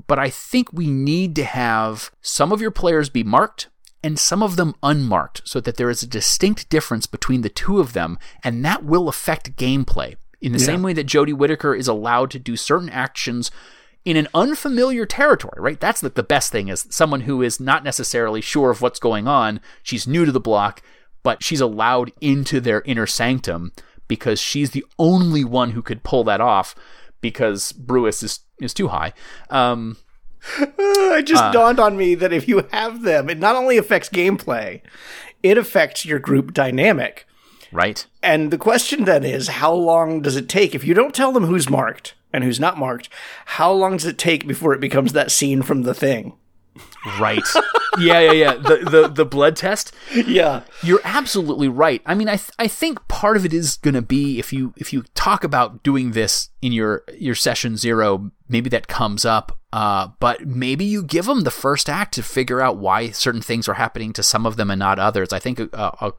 But 0.05 0.19
I 0.19 0.29
think 0.29 0.71
we 0.71 0.87
need 0.87 1.35
to 1.37 1.43
have 1.43 2.11
some 2.21 2.51
of 2.51 2.61
your 2.61 2.71
players 2.71 3.09
be 3.09 3.23
marked 3.23 3.69
and 4.03 4.19
some 4.19 4.43
of 4.43 4.55
them 4.55 4.75
unmarked 4.83 5.41
so 5.43 5.59
that 5.59 5.77
there 5.77 5.89
is 5.89 6.03
a 6.03 6.07
distinct 6.07 6.69
difference 6.69 7.07
between 7.07 7.41
the 7.41 7.49
two 7.49 7.79
of 7.79 7.93
them, 7.93 8.19
and 8.43 8.63
that 8.63 8.85
will 8.85 9.09
affect 9.09 9.55
gameplay. 9.55 10.15
In 10.39 10.51
the 10.51 10.59
same 10.59 10.83
way 10.83 10.93
that 10.93 11.07
Jodie 11.07 11.33
Whittaker 11.33 11.73
is 11.73 11.87
allowed 11.87 12.29
to 12.31 12.39
do 12.39 12.55
certain 12.55 12.89
actions 12.89 13.49
in 14.05 14.15
an 14.15 14.27
unfamiliar 14.33 15.05
territory, 15.05 15.59
right? 15.59 15.79
That's 15.79 15.99
the, 15.99 16.09
the 16.09 16.23
best 16.23 16.51
thing 16.51 16.69
is 16.69 16.87
someone 16.89 17.21
who 17.21 17.41
is 17.41 17.59
not 17.59 17.83
necessarily 17.83 18.39
sure 18.39 18.69
of 18.69 18.81
what's 18.81 18.99
going 18.99 19.27
on. 19.27 19.59
She's 19.83 20.07
new 20.07 20.25
to 20.25 20.31
the 20.31 20.39
block, 20.39 20.81
but 21.23 21.43
she's 21.43 21.59
allowed 21.59 22.13
into 22.21 22.61
their 22.61 22.81
inner 22.81 23.07
sanctum 23.07 23.73
because 24.07 24.39
she's 24.39 24.69
the 24.69 24.85
only 24.97 25.43
one 25.43 25.71
who 25.71 25.81
could 25.81 26.03
pull 26.03 26.23
that 26.25 26.39
off 26.39 26.75
because 27.19 27.73
Brewis 27.73 28.23
is, 28.23 28.39
is 28.59 28.73
too 28.73 28.89
high. 28.89 29.13
Um, 29.49 29.97
it 30.59 31.23
just 31.23 31.51
dawned 31.53 31.79
on 31.79 31.97
me 31.97 32.15
that 32.15 32.33
if 32.33 32.47
you 32.47 32.67
have 32.71 33.01
them, 33.03 33.29
it 33.29 33.39
not 33.39 33.55
only 33.55 33.77
affects 33.77 34.09
gameplay, 34.09 34.81
it 35.43 35.57
affects 35.57 36.05
your 36.05 36.19
group 36.19 36.53
dynamic. 36.53 37.25
right? 37.71 38.05
And 38.23 38.51
the 38.51 38.57
question 38.57 39.05
then 39.05 39.23
is, 39.23 39.47
how 39.47 39.73
long 39.73 40.21
does 40.21 40.35
it 40.35 40.49
take 40.49 40.73
if 40.73 40.85
you 40.85 40.93
don't 40.93 41.13
tell 41.13 41.31
them 41.31 41.45
who's 41.45 41.69
marked 41.69 42.15
and 42.31 42.43
who's 42.43 42.59
not 42.59 42.77
marked? 42.77 43.09
How 43.45 43.71
long 43.71 43.97
does 43.97 44.05
it 44.05 44.17
take 44.17 44.47
before 44.47 44.73
it 44.73 44.81
becomes 44.81 45.13
that 45.13 45.31
scene 45.31 45.61
from 45.61 45.83
the 45.83 45.93
thing? 45.93 46.33
Right. 47.19 47.43
yeah, 47.99 48.19
yeah, 48.19 48.31
yeah. 48.31 48.53
The, 48.55 48.77
the 48.89 49.07
the 49.07 49.25
blood 49.25 49.55
test. 49.55 49.93
Yeah. 50.13 50.63
You're 50.83 51.01
absolutely 51.03 51.67
right. 51.69 52.01
I 52.05 52.15
mean, 52.15 52.27
I 52.27 52.35
th- 52.35 52.51
I 52.59 52.67
think 52.67 53.07
part 53.07 53.37
of 53.37 53.45
it 53.45 53.53
is 53.53 53.77
going 53.77 53.93
to 53.93 54.01
be 54.01 54.39
if 54.39 54.51
you 54.51 54.73
if 54.77 54.91
you 54.91 55.03
talk 55.15 55.43
about 55.43 55.83
doing 55.83 56.11
this 56.11 56.49
in 56.61 56.71
your 56.71 57.03
your 57.17 57.35
session 57.35 57.77
zero, 57.77 58.31
maybe 58.49 58.69
that 58.69 58.87
comes 58.87 59.25
up. 59.25 59.57
Uh, 59.73 60.09
but 60.21 60.47
maybe 60.47 60.85
you 60.85 61.03
give 61.03 61.25
them 61.25 61.41
the 61.41 61.51
first 61.51 61.89
act 61.89 62.13
to 62.13 62.23
figure 62.23 62.61
out 62.61 62.77
why 62.77 63.11
certain 63.11 63.41
things 63.41 63.67
are 63.67 63.73
happening 63.73 64.13
to 64.13 64.23
some 64.23 64.45
of 64.45 64.55
them 64.55 64.71
and 64.71 64.79
not 64.79 64.97
others. 64.97 65.33
I 65.33 65.39
think 65.39 65.59
a, 65.59 65.69
a, 65.73 66.13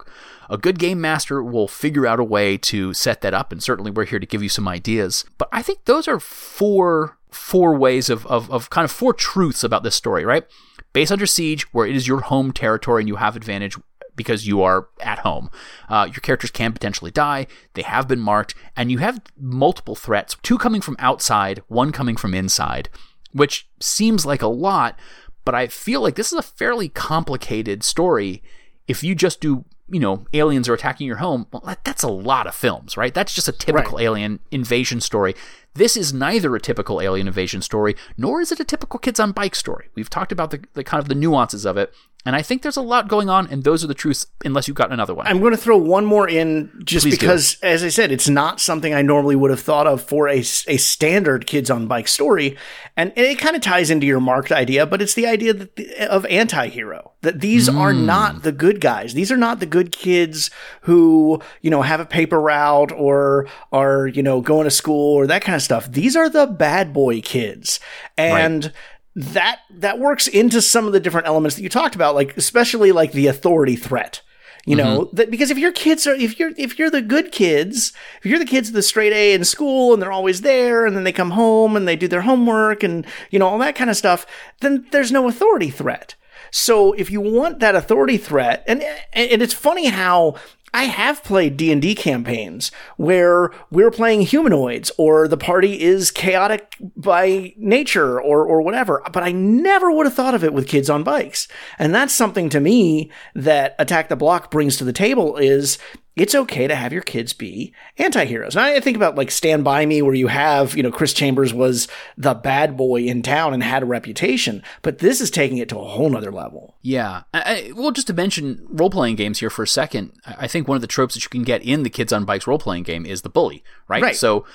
a 0.50 0.58
good 0.58 0.78
game 0.78 1.00
master 1.00 1.42
will 1.42 1.66
figure 1.66 2.06
out 2.06 2.20
a 2.20 2.24
way 2.24 2.58
to 2.58 2.92
set 2.92 3.22
that 3.22 3.32
up, 3.34 3.50
and 3.50 3.62
certainly 3.62 3.90
we're 3.90 4.04
here 4.04 4.18
to 4.18 4.26
give 4.26 4.42
you 4.42 4.50
some 4.50 4.68
ideas. 4.68 5.24
But 5.38 5.48
I 5.50 5.62
think 5.62 5.86
those 5.86 6.06
are 6.06 6.20
four 6.20 7.17
four 7.30 7.76
ways 7.76 8.10
of, 8.10 8.26
of, 8.26 8.50
of 8.50 8.70
kind 8.70 8.84
of 8.84 8.90
four 8.90 9.12
truths 9.12 9.64
about 9.64 9.82
this 9.82 9.94
story, 9.94 10.24
right? 10.24 10.44
Base 10.92 11.10
under 11.10 11.26
siege, 11.26 11.72
where 11.72 11.86
it 11.86 11.96
is 11.96 12.08
your 12.08 12.20
home 12.20 12.52
territory 12.52 13.02
and 13.02 13.08
you 13.08 13.16
have 13.16 13.36
advantage 13.36 13.76
because 14.18 14.46
you 14.46 14.62
are 14.62 14.88
at 15.00 15.20
home. 15.20 15.48
Uh, 15.88 16.06
your 16.06 16.20
characters 16.20 16.50
can 16.50 16.72
potentially 16.72 17.10
die. 17.10 17.46
They 17.74 17.82
have 17.82 18.08
been 18.08 18.20
marked, 18.20 18.54
and 18.76 18.90
you 18.90 18.98
have 18.98 19.22
multiple 19.38 19.94
threats 19.94 20.36
two 20.42 20.58
coming 20.58 20.82
from 20.82 20.96
outside, 20.98 21.62
one 21.68 21.92
coming 21.92 22.16
from 22.16 22.34
inside, 22.34 22.90
which 23.32 23.68
seems 23.80 24.26
like 24.26 24.42
a 24.42 24.48
lot, 24.48 24.98
but 25.44 25.54
I 25.54 25.68
feel 25.68 26.02
like 26.02 26.16
this 26.16 26.32
is 26.32 26.38
a 26.38 26.42
fairly 26.42 26.90
complicated 26.90 27.82
story. 27.82 28.42
If 28.86 29.02
you 29.02 29.14
just 29.14 29.40
do, 29.40 29.64
you 29.88 30.00
know, 30.00 30.26
aliens 30.34 30.68
are 30.68 30.74
attacking 30.74 31.06
your 31.06 31.16
home, 31.16 31.46
well, 31.52 31.62
that, 31.64 31.84
that's 31.84 32.02
a 32.02 32.08
lot 32.08 32.46
of 32.46 32.54
films, 32.54 32.96
right? 32.96 33.14
That's 33.14 33.32
just 33.32 33.48
a 33.48 33.52
typical 33.52 33.98
alien 33.98 34.40
invasion 34.50 35.00
story. 35.00 35.34
This 35.78 35.96
is 35.96 36.12
neither 36.12 36.56
a 36.56 36.60
typical 36.60 37.00
alien 37.00 37.28
invasion 37.28 37.62
story, 37.62 37.94
nor 38.16 38.40
is 38.40 38.50
it 38.50 38.58
a 38.58 38.64
typical 38.64 38.98
kids 38.98 39.20
on 39.20 39.30
bike 39.30 39.54
story. 39.54 39.90
We've 39.94 40.10
talked 40.10 40.32
about 40.32 40.50
the, 40.50 40.64
the 40.74 40.82
kind 40.82 41.00
of 41.00 41.08
the 41.08 41.14
nuances 41.14 41.64
of 41.64 41.76
it, 41.76 41.94
and 42.28 42.36
I 42.36 42.42
think 42.42 42.60
there's 42.60 42.76
a 42.76 42.82
lot 42.82 43.08
going 43.08 43.30
on, 43.30 43.46
and 43.46 43.64
those 43.64 43.82
are 43.82 43.86
the 43.86 43.94
truths, 43.94 44.26
unless 44.44 44.68
you've 44.68 44.76
got 44.76 44.92
another 44.92 45.14
one. 45.14 45.26
I'm 45.26 45.40
going 45.40 45.52
to 45.52 45.56
throw 45.56 45.78
one 45.78 46.04
more 46.04 46.28
in 46.28 46.70
just 46.84 47.06
Please 47.06 47.16
do. 47.16 47.20
because, 47.20 47.56
as 47.62 47.82
I 47.82 47.88
said, 47.88 48.12
it's 48.12 48.28
not 48.28 48.60
something 48.60 48.92
I 48.92 49.00
normally 49.00 49.34
would 49.34 49.50
have 49.50 49.60
thought 49.60 49.86
of 49.86 50.02
for 50.02 50.28
a, 50.28 50.40
a 50.40 50.76
standard 50.76 51.46
kids 51.46 51.70
on 51.70 51.86
bike 51.86 52.06
story. 52.06 52.58
And 52.98 53.14
it 53.16 53.38
kind 53.38 53.56
of 53.56 53.62
ties 53.62 53.88
into 53.88 54.06
your 54.06 54.20
marked 54.20 54.52
idea, 54.52 54.84
but 54.84 55.00
it's 55.00 55.14
the 55.14 55.26
idea 55.26 55.54
that 55.54 55.76
the, 55.76 56.06
of 56.06 56.26
anti 56.26 56.68
hero. 56.68 57.12
That 57.22 57.40
these 57.40 57.66
are 57.66 57.94
hmm. 57.94 58.04
not 58.04 58.42
the 58.42 58.52
good 58.52 58.82
guys. 58.82 59.14
These 59.14 59.32
are 59.32 59.38
not 59.38 59.58
the 59.58 59.66
good 59.66 59.90
kids 59.90 60.50
who, 60.82 61.40
you 61.62 61.70
know, 61.70 61.80
have 61.80 61.98
a 61.98 62.04
paper 62.04 62.38
route 62.38 62.92
or 62.92 63.48
are, 63.72 64.06
you 64.06 64.22
know, 64.22 64.42
going 64.42 64.64
to 64.64 64.70
school 64.70 65.14
or 65.14 65.26
that 65.28 65.40
kind 65.40 65.56
of 65.56 65.62
stuff. 65.62 65.90
These 65.90 66.14
are 66.14 66.28
the 66.28 66.46
bad 66.46 66.92
boy 66.92 67.22
kids. 67.22 67.80
And 68.18 68.70
that 69.18 69.62
that 69.68 69.98
works 69.98 70.28
into 70.28 70.62
some 70.62 70.86
of 70.86 70.92
the 70.92 71.00
different 71.00 71.26
elements 71.26 71.56
that 71.56 71.62
you 71.62 71.68
talked 71.68 71.96
about, 71.96 72.14
like 72.14 72.36
especially 72.36 72.92
like 72.92 73.10
the 73.10 73.26
authority 73.26 73.74
threat. 73.74 74.22
You 74.64 74.76
know, 74.76 75.00
mm-hmm. 75.06 75.16
that 75.16 75.30
because 75.30 75.50
if 75.50 75.58
your 75.58 75.72
kids 75.72 76.06
are 76.06 76.14
if 76.14 76.38
you're 76.38 76.52
if 76.56 76.78
you're 76.78 76.90
the 76.90 77.02
good 77.02 77.32
kids, 77.32 77.92
if 78.18 78.26
you're 78.26 78.38
the 78.38 78.44
kids 78.44 78.68
of 78.68 78.74
the 78.74 78.82
straight 78.82 79.12
A 79.12 79.32
in 79.32 79.44
school 79.44 79.92
and 79.92 80.00
they're 80.00 80.12
always 80.12 80.42
there 80.42 80.86
and 80.86 80.94
then 80.94 81.04
they 81.04 81.12
come 81.12 81.30
home 81.30 81.74
and 81.74 81.88
they 81.88 81.96
do 81.96 82.06
their 82.06 82.20
homework 82.20 82.82
and 82.82 83.06
you 83.30 83.38
know 83.38 83.48
all 83.48 83.58
that 83.58 83.74
kind 83.74 83.90
of 83.90 83.96
stuff, 83.96 84.24
then 84.60 84.86
there's 84.92 85.10
no 85.10 85.26
authority 85.26 85.70
threat. 85.70 86.14
So 86.50 86.92
if 86.92 87.10
you 87.10 87.20
want 87.20 87.60
that 87.60 87.74
authority 87.74 88.18
threat, 88.18 88.62
and 88.66 88.82
and 89.12 89.42
it's 89.42 89.54
funny 89.54 89.86
how 89.86 90.36
I 90.72 90.84
have 90.84 91.24
played 91.24 91.56
D&D 91.56 91.94
campaigns 91.94 92.70
where 92.96 93.50
we're 93.70 93.90
playing 93.90 94.22
humanoids 94.22 94.90
or 94.98 95.28
the 95.28 95.36
party 95.36 95.80
is 95.80 96.10
chaotic 96.10 96.76
by 96.96 97.54
nature 97.56 98.20
or 98.20 98.44
or 98.44 98.62
whatever, 98.62 99.02
but 99.12 99.22
I 99.22 99.32
never 99.32 99.90
would 99.90 100.06
have 100.06 100.14
thought 100.14 100.34
of 100.34 100.44
it 100.44 100.52
with 100.52 100.68
kids 100.68 100.90
on 100.90 101.02
bikes. 101.02 101.48
And 101.78 101.94
that's 101.94 102.14
something 102.14 102.48
to 102.50 102.60
me 102.60 103.10
that 103.34 103.74
Attack 103.78 104.08
the 104.08 104.16
Block 104.16 104.50
brings 104.50 104.76
to 104.76 104.84
the 104.84 104.92
table 104.92 105.36
is 105.36 105.78
it's 106.20 106.34
okay 106.34 106.66
to 106.66 106.74
have 106.74 106.92
your 106.92 107.02
kids 107.02 107.32
be 107.32 107.72
anti-heroes. 107.98 108.56
And 108.56 108.64
I 108.64 108.80
think 108.80 108.96
about 108.96 109.16
like 109.16 109.30
Stand 109.30 109.64
By 109.64 109.86
Me 109.86 110.02
where 110.02 110.14
you 110.14 110.28
have, 110.28 110.76
you 110.76 110.82
know, 110.82 110.90
Chris 110.90 111.12
Chambers 111.12 111.52
was 111.52 111.88
the 112.16 112.34
bad 112.34 112.76
boy 112.76 113.02
in 113.02 113.22
town 113.22 113.54
and 113.54 113.62
had 113.62 113.82
a 113.82 113.86
reputation, 113.86 114.62
but 114.82 114.98
this 114.98 115.20
is 115.20 115.30
taking 115.30 115.58
it 115.58 115.68
to 115.70 115.78
a 115.78 115.84
whole 115.84 116.10
nother 116.10 116.32
level. 116.32 116.76
Yeah. 116.82 117.22
I, 117.34 117.72
well, 117.74 117.90
just 117.90 118.06
to 118.08 118.12
mention 118.12 118.66
role 118.70 118.90
playing 118.90 119.16
games 119.16 119.40
here 119.40 119.50
for 119.50 119.62
a 119.62 119.68
second, 119.68 120.12
I 120.24 120.46
think 120.46 120.68
one 120.68 120.76
of 120.76 120.82
the 120.82 120.86
tropes 120.86 121.14
that 121.14 121.24
you 121.24 121.30
can 121.30 121.42
get 121.42 121.62
in 121.62 121.82
the 121.82 121.90
Kids 121.90 122.12
on 122.12 122.24
Bikes 122.24 122.46
role 122.46 122.58
playing 122.58 122.84
game 122.84 123.06
is 123.06 123.22
the 123.22 123.28
bully, 123.28 123.62
right? 123.88 124.02
Right. 124.02 124.16
So, 124.16 124.46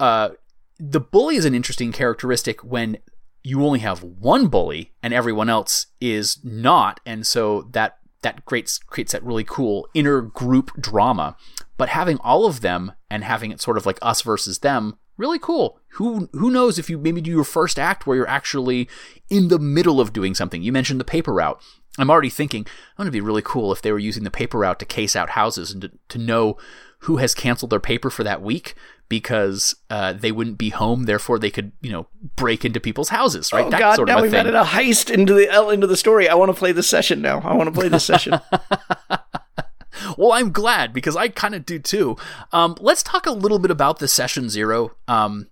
uh, 0.00 0.30
the 0.78 1.00
bully 1.00 1.36
is 1.36 1.44
an 1.44 1.54
interesting 1.54 1.92
characteristic 1.92 2.64
when 2.64 2.98
you 3.44 3.64
only 3.64 3.78
have 3.78 4.02
one 4.02 4.48
bully 4.48 4.92
and 5.02 5.14
everyone 5.14 5.48
else 5.48 5.86
is 6.00 6.38
not, 6.42 6.98
and 7.06 7.26
so 7.26 7.68
that 7.72 7.98
that 8.24 8.44
creates 8.44 8.78
creates 8.78 9.12
that 9.12 9.22
really 9.22 9.44
cool 9.44 9.86
inner 9.94 10.20
group 10.20 10.72
drama. 10.80 11.36
But 11.76 11.90
having 11.90 12.18
all 12.18 12.46
of 12.46 12.60
them 12.60 12.92
and 13.08 13.22
having 13.22 13.52
it 13.52 13.60
sort 13.60 13.76
of 13.76 13.86
like 13.86 13.98
us 14.02 14.22
versus 14.22 14.60
them, 14.60 14.98
really 15.16 15.38
cool. 15.38 15.78
Who 15.90 16.28
who 16.32 16.50
knows 16.50 16.78
if 16.78 16.90
you 16.90 16.98
maybe 16.98 17.20
do 17.20 17.30
your 17.30 17.44
first 17.44 17.78
act 17.78 18.06
where 18.06 18.16
you're 18.16 18.28
actually 18.28 18.88
in 19.30 19.48
the 19.48 19.60
middle 19.60 20.00
of 20.00 20.12
doing 20.12 20.34
something. 20.34 20.62
You 20.62 20.72
mentioned 20.72 20.98
the 20.98 21.04
paper 21.04 21.32
route. 21.32 21.60
I'm 21.96 22.10
already 22.10 22.30
thinking, 22.30 22.62
I'm 22.62 23.04
going 23.04 23.06
to 23.06 23.12
be 23.12 23.20
really 23.20 23.42
cool 23.42 23.70
if 23.70 23.80
they 23.80 23.92
were 23.92 24.00
using 24.00 24.24
the 24.24 24.30
paper 24.30 24.58
route 24.58 24.80
to 24.80 24.84
case 24.84 25.14
out 25.14 25.30
houses 25.30 25.70
and 25.70 25.82
to, 25.82 25.92
to 26.08 26.18
know 26.18 26.56
who 27.04 27.18
has 27.18 27.34
canceled 27.34 27.70
their 27.70 27.80
paper 27.80 28.10
for 28.10 28.24
that 28.24 28.40
week 28.42 28.74
because 29.08 29.74
uh, 29.90 30.12
they 30.14 30.32
wouldn't 30.32 30.56
be 30.56 30.70
home. 30.70 31.04
Therefore, 31.04 31.38
they 31.38 31.50
could, 31.50 31.72
you 31.82 31.92
know, 31.92 32.06
break 32.36 32.64
into 32.64 32.80
people's 32.80 33.10
houses, 33.10 33.52
right? 33.52 33.66
Oh 33.66 33.70
that 33.70 33.78
God! 33.78 33.96
sort 33.96 34.08
now 34.08 34.16
of 34.16 34.22
we've 34.22 34.34
added 34.34 34.54
a 34.54 34.64
heist 34.64 35.10
into 35.10 35.34
the 35.34 35.48
L 35.50 35.70
into 35.70 35.86
the 35.86 35.96
story. 35.96 36.28
I 36.28 36.34
want 36.34 36.50
to 36.50 36.58
play 36.58 36.72
this 36.72 36.88
session 36.88 37.20
now. 37.20 37.40
I 37.40 37.54
want 37.54 37.68
to 37.68 37.78
play 37.78 37.88
this 37.88 38.04
session. 38.04 38.40
Well, 40.18 40.32
I'm 40.32 40.52
glad 40.52 40.92
because 40.92 41.16
I 41.16 41.28
kind 41.28 41.54
of 41.54 41.64
do 41.64 41.78
too. 41.78 42.16
Um, 42.52 42.76
let's 42.80 43.02
talk 43.02 43.26
a 43.26 43.32
little 43.32 43.58
bit 43.58 43.70
about 43.70 43.98
the 43.98 44.08
session 44.08 44.48
zero. 44.48 44.96
Um, 45.08 45.48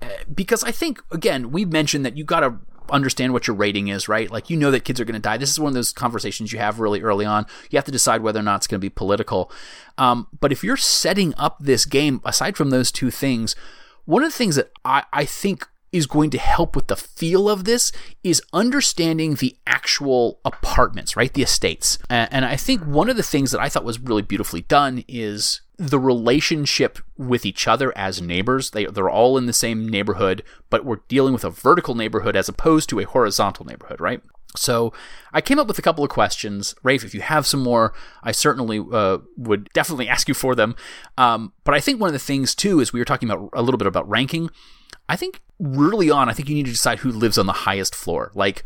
eh, 0.00 0.08
because 0.32 0.64
I 0.64 0.70
think 0.70 1.02
again 1.10 1.50
we 1.50 1.64
mentioned 1.64 2.06
that 2.06 2.16
you 2.16 2.24
got 2.24 2.40
to 2.40 2.56
understand 2.90 3.32
what 3.32 3.46
your 3.46 3.56
rating 3.56 3.88
is, 3.88 4.08
right? 4.08 4.30
Like 4.30 4.50
you 4.50 4.56
know 4.56 4.70
that 4.70 4.84
kids 4.84 5.00
are 5.00 5.04
going 5.04 5.14
to 5.14 5.20
die. 5.20 5.36
This 5.36 5.50
is 5.50 5.60
one 5.60 5.68
of 5.68 5.74
those 5.74 5.92
conversations 5.92 6.52
you 6.52 6.58
have 6.58 6.80
really 6.80 7.02
early 7.02 7.24
on. 7.24 7.46
You 7.70 7.76
have 7.76 7.84
to 7.84 7.92
decide 7.92 8.22
whether 8.22 8.40
or 8.40 8.42
not 8.42 8.56
it's 8.56 8.66
going 8.66 8.78
to 8.78 8.84
be 8.84 8.90
political. 8.90 9.50
Um, 9.98 10.26
but 10.40 10.52
if 10.52 10.62
you're 10.64 10.76
setting 10.76 11.34
up 11.36 11.58
this 11.60 11.84
game, 11.84 12.20
aside 12.24 12.56
from 12.56 12.70
those 12.70 12.92
two 12.92 13.10
things, 13.10 13.56
one 14.04 14.22
of 14.22 14.30
the 14.30 14.36
things 14.36 14.56
that 14.56 14.70
I, 14.84 15.04
I 15.12 15.24
think 15.24 15.66
is 15.92 16.06
going 16.06 16.30
to 16.30 16.38
help 16.38 16.76
with 16.76 16.86
the 16.86 16.96
feel 16.96 17.48
of 17.48 17.64
this 17.64 17.92
is 18.22 18.42
understanding 18.52 19.34
the 19.34 19.56
actual 19.66 20.38
apartments, 20.44 21.16
right? 21.16 21.32
The 21.32 21.42
estates. 21.42 21.98
And 22.08 22.44
I 22.44 22.56
think 22.56 22.82
one 22.82 23.08
of 23.08 23.16
the 23.16 23.22
things 23.22 23.50
that 23.50 23.60
I 23.60 23.68
thought 23.68 23.84
was 23.84 23.98
really 23.98 24.22
beautifully 24.22 24.62
done 24.62 25.04
is 25.08 25.62
the 25.80 25.98
relationship 25.98 26.98
with 27.16 27.46
each 27.46 27.66
other 27.66 27.96
as 27.96 28.20
neighbors. 28.20 28.72
They, 28.72 28.84
they're 28.84 29.08
all 29.08 29.38
in 29.38 29.46
the 29.46 29.54
same 29.54 29.88
neighborhood, 29.88 30.42
but 30.68 30.84
we're 30.84 31.00
dealing 31.08 31.32
with 31.32 31.42
a 31.42 31.48
vertical 31.48 31.94
neighborhood 31.94 32.36
as 32.36 32.50
opposed 32.50 32.90
to 32.90 33.00
a 33.00 33.04
horizontal 33.04 33.64
neighborhood, 33.64 33.98
right? 33.98 34.20
So 34.54 34.92
I 35.32 35.40
came 35.40 35.58
up 35.58 35.68
with 35.68 35.78
a 35.78 35.82
couple 35.82 36.04
of 36.04 36.10
questions. 36.10 36.74
Rafe, 36.82 37.02
if 37.02 37.14
you 37.14 37.22
have 37.22 37.46
some 37.46 37.62
more, 37.62 37.94
I 38.22 38.30
certainly 38.30 38.84
uh, 38.92 39.18
would 39.38 39.70
definitely 39.72 40.06
ask 40.06 40.28
you 40.28 40.34
for 40.34 40.54
them. 40.54 40.76
Um, 41.16 41.54
but 41.64 41.74
I 41.74 41.80
think 41.80 41.98
one 41.98 42.08
of 42.08 42.12
the 42.12 42.18
things, 42.18 42.54
too, 42.54 42.80
is 42.80 42.92
we 42.92 43.00
were 43.00 43.06
talking 43.06 43.30
about 43.30 43.48
a 43.54 43.62
little 43.62 43.78
bit 43.78 43.86
about 43.86 44.06
ranking. 44.06 44.50
I 45.08 45.16
think 45.16 45.40
early 45.64 46.10
on, 46.10 46.28
I 46.28 46.34
think 46.34 46.50
you 46.50 46.54
need 46.54 46.66
to 46.66 46.72
decide 46.72 46.98
who 46.98 47.10
lives 47.10 47.38
on 47.38 47.46
the 47.46 47.52
highest 47.52 47.94
floor. 47.94 48.32
Like, 48.34 48.64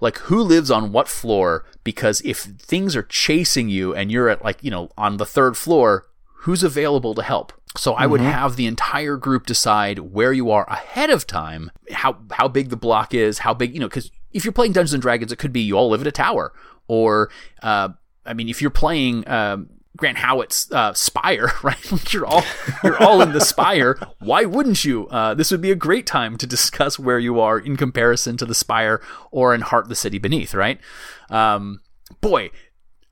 like 0.00 0.16
who 0.18 0.40
lives 0.40 0.70
on 0.70 0.90
what 0.90 1.06
floor? 1.06 1.66
Because 1.84 2.22
if 2.22 2.38
things 2.38 2.96
are 2.96 3.02
chasing 3.02 3.68
you 3.68 3.94
and 3.94 4.10
you're 4.10 4.30
at 4.30 4.42
like 4.42 4.64
you 4.64 4.70
know 4.70 4.88
on 4.96 5.18
the 5.18 5.26
third 5.26 5.58
floor, 5.58 6.06
who's 6.40 6.62
available 6.62 7.14
to 7.14 7.22
help? 7.22 7.52
So 7.76 7.94
I 7.94 8.06
would 8.06 8.20
have 8.20 8.56
the 8.56 8.66
entire 8.66 9.16
group 9.16 9.46
decide 9.46 10.00
where 10.00 10.32
you 10.32 10.50
are 10.50 10.68
ahead 10.68 11.08
of 11.08 11.24
time, 11.24 11.70
how 11.92 12.18
how 12.32 12.48
big 12.48 12.68
the 12.68 12.76
block 12.76 13.14
is, 13.14 13.38
how 13.38 13.54
big 13.54 13.74
you 13.74 13.80
know, 13.80 13.86
because 13.86 14.10
if 14.32 14.44
you're 14.44 14.52
playing 14.52 14.72
Dungeons 14.72 14.92
and 14.92 15.02
Dragons, 15.02 15.30
it 15.30 15.36
could 15.36 15.52
be 15.52 15.60
you 15.60 15.76
all 15.76 15.88
live 15.88 16.00
at 16.00 16.06
a 16.06 16.12
tower, 16.12 16.52
or 16.88 17.30
uh, 17.62 17.90
I 18.26 18.34
mean, 18.34 18.48
if 18.48 18.60
you're 18.60 18.70
playing. 18.70 19.28
Um, 19.28 19.70
Grant 19.96 20.18
Howitt's 20.18 20.70
uh, 20.72 20.94
Spire, 20.94 21.52
right? 21.62 22.12
you're 22.12 22.24
all 22.24 22.42
you're 22.82 23.00
all 23.02 23.20
in 23.20 23.32
the 23.32 23.40
Spire. 23.40 23.98
Why 24.18 24.46
wouldn't 24.46 24.82
you? 24.82 25.06
Uh, 25.08 25.34
this 25.34 25.50
would 25.50 25.60
be 25.60 25.70
a 25.70 25.76
great 25.76 26.06
time 26.06 26.38
to 26.38 26.46
discuss 26.46 26.98
where 26.98 27.18
you 27.18 27.38
are 27.38 27.58
in 27.58 27.76
comparison 27.76 28.38
to 28.38 28.46
the 28.46 28.54
Spire 28.54 29.02
or 29.30 29.54
in 29.54 29.60
Heart 29.60 29.90
the 29.90 29.94
City 29.94 30.16
Beneath, 30.16 30.54
right? 30.54 30.80
Um, 31.28 31.82
boy, 32.22 32.50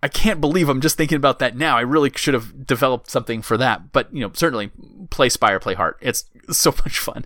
I 0.03 0.09
can't 0.09 0.41
believe 0.41 0.69
I'm 0.69 0.81
just 0.81 0.97
thinking 0.97 1.17
about 1.17 1.41
that 1.41 1.57
now. 1.57 1.77
I 1.77 1.81
really 1.81 2.11
should 2.15 2.35
have 2.35 2.67
developed 2.67 3.11
something 3.11 3.43
for 3.43 3.57
that. 3.57 3.93
But 3.93 4.13
you 4.15 4.21
know, 4.21 4.31
certainly 4.33 4.71
play 5.11 5.29
Spire, 5.29 5.59
play 5.59 5.75
Heart. 5.75 5.99
It's 6.01 6.25
so 6.51 6.71
much 6.71 6.99
fun. 6.99 7.25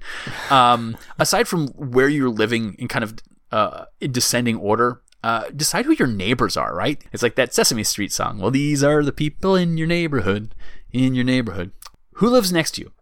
Um, 0.50 0.96
aside 1.18 1.48
from 1.48 1.68
where 1.68 2.08
you're 2.08 2.30
living 2.30 2.74
in 2.78 2.88
kind 2.88 3.04
of 3.04 3.14
uh, 3.50 3.84
in 4.00 4.12
descending 4.12 4.56
order, 4.56 5.02
uh, 5.22 5.50
decide 5.54 5.84
who 5.84 5.92
your 5.92 6.08
neighbors 6.08 6.56
are, 6.56 6.74
right? 6.74 7.02
It's 7.12 7.22
like 7.22 7.36
that 7.36 7.54
Sesame 7.54 7.84
Street 7.84 8.12
song. 8.12 8.38
Well, 8.38 8.50
these 8.50 8.82
are 8.82 9.02
the 9.02 9.12
people 9.12 9.54
in 9.54 9.76
your 9.76 9.86
neighborhood, 9.86 10.54
in 10.92 11.14
your 11.14 11.24
neighborhood. 11.24 11.72
Who 12.14 12.28
lives 12.28 12.52
next 12.52 12.72
to 12.72 12.82
you? 12.82 12.92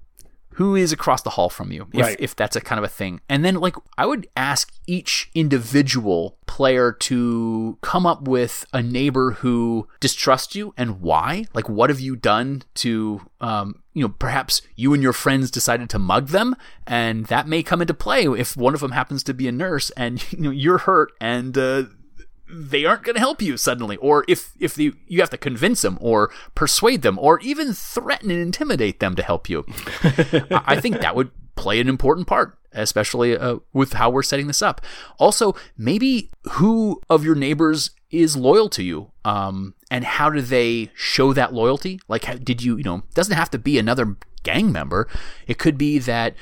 Who 0.60 0.76
is 0.76 0.92
across 0.92 1.22
the 1.22 1.30
hall 1.30 1.48
from 1.48 1.72
you? 1.72 1.88
If, 1.94 2.00
Right. 2.00 2.16
if 2.20 2.36
that's 2.36 2.54
a 2.54 2.60
kind 2.60 2.78
of 2.78 2.84
a 2.84 2.88
thing. 2.88 3.22
And 3.30 3.42
then, 3.42 3.54
like, 3.54 3.76
I 3.96 4.04
would 4.04 4.28
ask 4.36 4.70
each 4.86 5.30
individual 5.34 6.36
player 6.46 6.92
to 6.92 7.78
come 7.80 8.04
up 8.04 8.28
with 8.28 8.66
a 8.74 8.82
neighbor 8.82 9.30
who 9.40 9.88
distrusts 10.00 10.54
you 10.54 10.74
and 10.76 11.00
why. 11.00 11.46
Like, 11.54 11.70
what 11.70 11.88
have 11.88 11.98
you 12.00 12.14
done 12.14 12.62
to, 12.74 13.22
um, 13.40 13.82
you 13.94 14.02
know, 14.02 14.14
perhaps 14.18 14.60
you 14.76 14.92
and 14.92 15.02
your 15.02 15.14
friends 15.14 15.50
decided 15.50 15.88
to 15.90 15.98
mug 15.98 16.28
them, 16.28 16.54
and 16.86 17.24
that 17.26 17.48
may 17.48 17.62
come 17.62 17.80
into 17.80 17.94
play 17.94 18.24
if 18.26 18.54
one 18.54 18.74
of 18.74 18.80
them 18.80 18.90
happens 18.92 19.22
to 19.24 19.32
be 19.32 19.48
a 19.48 19.52
nurse 19.52 19.88
and 19.96 20.22
you 20.32 20.40
know 20.40 20.50
you're 20.50 20.78
hurt 20.78 21.12
and 21.22 21.56
uh, 21.56 21.84
they 22.52 22.84
aren't 22.84 23.04
going 23.04 23.14
to 23.14 23.20
help 23.20 23.40
you 23.42 23.56
suddenly 23.56 23.96
or 23.96 24.24
if 24.28 24.52
if 24.58 24.74
the, 24.74 24.92
you 25.06 25.20
have 25.20 25.30
to 25.30 25.38
convince 25.38 25.82
them 25.82 25.98
or 26.00 26.30
persuade 26.54 27.02
them 27.02 27.18
or 27.18 27.40
even 27.40 27.72
threaten 27.72 28.30
and 28.30 28.40
intimidate 28.40 29.00
them 29.00 29.14
to 29.16 29.22
help 29.22 29.48
you. 29.48 29.64
I 30.50 30.80
think 30.80 31.00
that 31.00 31.16
would 31.16 31.30
play 31.54 31.80
an 31.80 31.88
important 31.88 32.26
part 32.26 32.56
especially 32.72 33.36
uh, 33.36 33.56
with 33.72 33.94
how 33.94 34.08
we're 34.08 34.22
setting 34.22 34.46
this 34.46 34.62
up. 34.62 34.80
Also 35.18 35.54
maybe 35.76 36.30
who 36.52 37.00
of 37.10 37.24
your 37.24 37.34
neighbors 37.34 37.90
is 38.10 38.36
loyal 38.36 38.68
to 38.68 38.82
you 38.82 39.10
um, 39.24 39.74
and 39.90 40.04
how 40.04 40.30
do 40.30 40.40
they 40.40 40.90
show 40.94 41.32
that 41.32 41.52
loyalty? 41.52 42.00
Like 42.08 42.24
how, 42.24 42.34
did 42.34 42.62
you 42.62 42.76
you 42.76 42.84
know 42.84 43.02
doesn't 43.14 43.36
have 43.36 43.50
to 43.50 43.58
be 43.58 43.78
another 43.78 44.16
gang 44.42 44.72
member. 44.72 45.08
It 45.46 45.58
could 45.58 45.76
be 45.76 45.98
that 45.98 46.34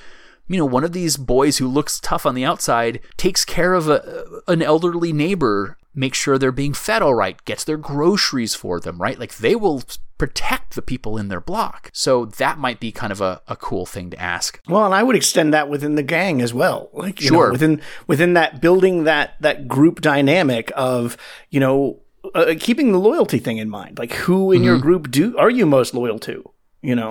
you 0.48 0.56
know, 0.56 0.64
one 0.64 0.84
of 0.84 0.92
these 0.92 1.16
boys 1.16 1.58
who 1.58 1.68
looks 1.68 2.00
tough 2.00 2.24
on 2.24 2.34
the 2.34 2.44
outside 2.44 3.00
takes 3.16 3.44
care 3.44 3.74
of 3.74 3.88
a, 3.88 4.24
an 4.48 4.62
elderly 4.62 5.12
neighbor, 5.12 5.76
makes 5.94 6.18
sure 6.18 6.38
they're 6.38 6.52
being 6.52 6.74
fed 6.74 7.02
all 7.02 7.14
right, 7.14 7.42
gets 7.44 7.64
their 7.64 7.76
groceries 7.76 8.54
for 8.54 8.78
them, 8.80 9.00
right? 9.00 9.18
Like 9.18 9.36
they 9.36 9.54
will 9.56 9.82
protect 10.16 10.74
the 10.74 10.82
people 10.82 11.16
in 11.16 11.28
their 11.28 11.40
block. 11.40 11.90
So 11.92 12.24
that 12.24 12.58
might 12.58 12.80
be 12.80 12.90
kind 12.92 13.12
of 13.12 13.20
a, 13.20 13.40
a 13.48 13.54
cool 13.56 13.86
thing 13.86 14.10
to 14.10 14.20
ask. 14.20 14.60
Well, 14.68 14.84
and 14.84 14.94
I 14.94 15.02
would 15.02 15.14
extend 15.16 15.54
that 15.54 15.68
within 15.68 15.94
the 15.94 16.02
gang 16.02 16.42
as 16.42 16.52
well. 16.52 16.90
Like, 16.92 17.20
you 17.20 17.28
Sure. 17.28 17.46
know, 17.46 17.52
within 17.52 17.80
within 18.06 18.34
that 18.34 18.60
building 18.60 19.04
that 19.04 19.34
that 19.40 19.68
group 19.68 20.00
dynamic 20.00 20.72
of 20.76 21.16
you 21.50 21.60
know 21.60 22.00
uh, 22.34 22.54
keeping 22.58 22.92
the 22.92 22.98
loyalty 22.98 23.38
thing 23.38 23.58
in 23.58 23.70
mind. 23.70 23.98
Like, 23.98 24.12
who 24.12 24.50
in 24.52 24.58
Mm-hmm. 24.58 24.64
your 24.66 24.78
group 24.78 25.10
do 25.10 25.36
are 25.38 25.50
you 25.50 25.66
most 25.66 25.94
loyal 25.94 26.18
to? 26.20 26.44
You 26.82 26.94
know, 26.96 27.10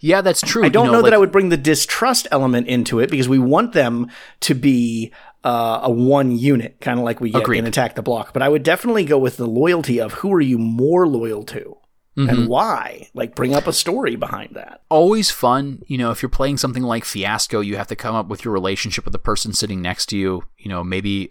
Yeah, 0.00 0.20
that's 0.22 0.40
true. 0.40 0.64
I 0.64 0.68
don't 0.70 0.86
you 0.86 0.92
know, 0.92 0.98
that 0.98 1.04
like- 1.04 1.12
I 1.14 1.18
would 1.18 1.30
bring 1.32 1.50
the 1.50 1.56
distrust 1.58 2.26
element 2.30 2.66
into 2.68 3.00
it 3.00 3.10
because 3.10 3.28
we 3.28 3.38
want 3.38 3.72
them 3.74 4.08
to 4.40 4.54
be 4.54 5.12
uh, 5.44 5.80
a 5.84 5.90
one 5.90 6.36
unit, 6.36 6.80
kind 6.80 6.98
of 6.98 7.04
like 7.04 7.20
we 7.20 7.30
get 7.30 7.42
Agreed. 7.42 7.58
in 7.60 7.66
Attack 7.66 7.94
the 7.94 8.02
Block. 8.02 8.32
But 8.32 8.42
I 8.42 8.48
would 8.48 8.62
definitely 8.62 9.04
go 9.04 9.18
with 9.18 9.36
the 9.36 9.46
loyalty 9.46 10.00
of 10.00 10.12
who 10.14 10.32
are 10.34 10.40
you 10.40 10.58
more 10.58 11.06
loyal 11.08 11.42
to 11.44 11.76
Mm-hmm. 12.16 12.28
and 12.28 12.48
why. 12.48 13.08
Like, 13.14 13.36
bring 13.36 13.54
up 13.54 13.68
a 13.68 13.72
story 13.72 14.16
behind 14.16 14.56
that. 14.56 14.82
always 14.90 15.30
fun. 15.30 15.80
You 15.86 15.96
know, 15.96 16.10
if 16.10 16.20
you're 16.22 16.28
playing 16.28 16.56
something 16.56 16.82
like 16.82 17.04
Fiasco, 17.04 17.60
you 17.60 17.76
have 17.76 17.86
to 17.86 17.94
come 17.96 18.16
up 18.16 18.26
with 18.26 18.44
your 18.44 18.52
relationship 18.52 19.04
with 19.04 19.12
the 19.12 19.18
person 19.20 19.52
sitting 19.52 19.80
next 19.80 20.06
to 20.06 20.18
you. 20.18 20.42
You 20.58 20.68
know, 20.70 20.82
maybe 20.82 21.30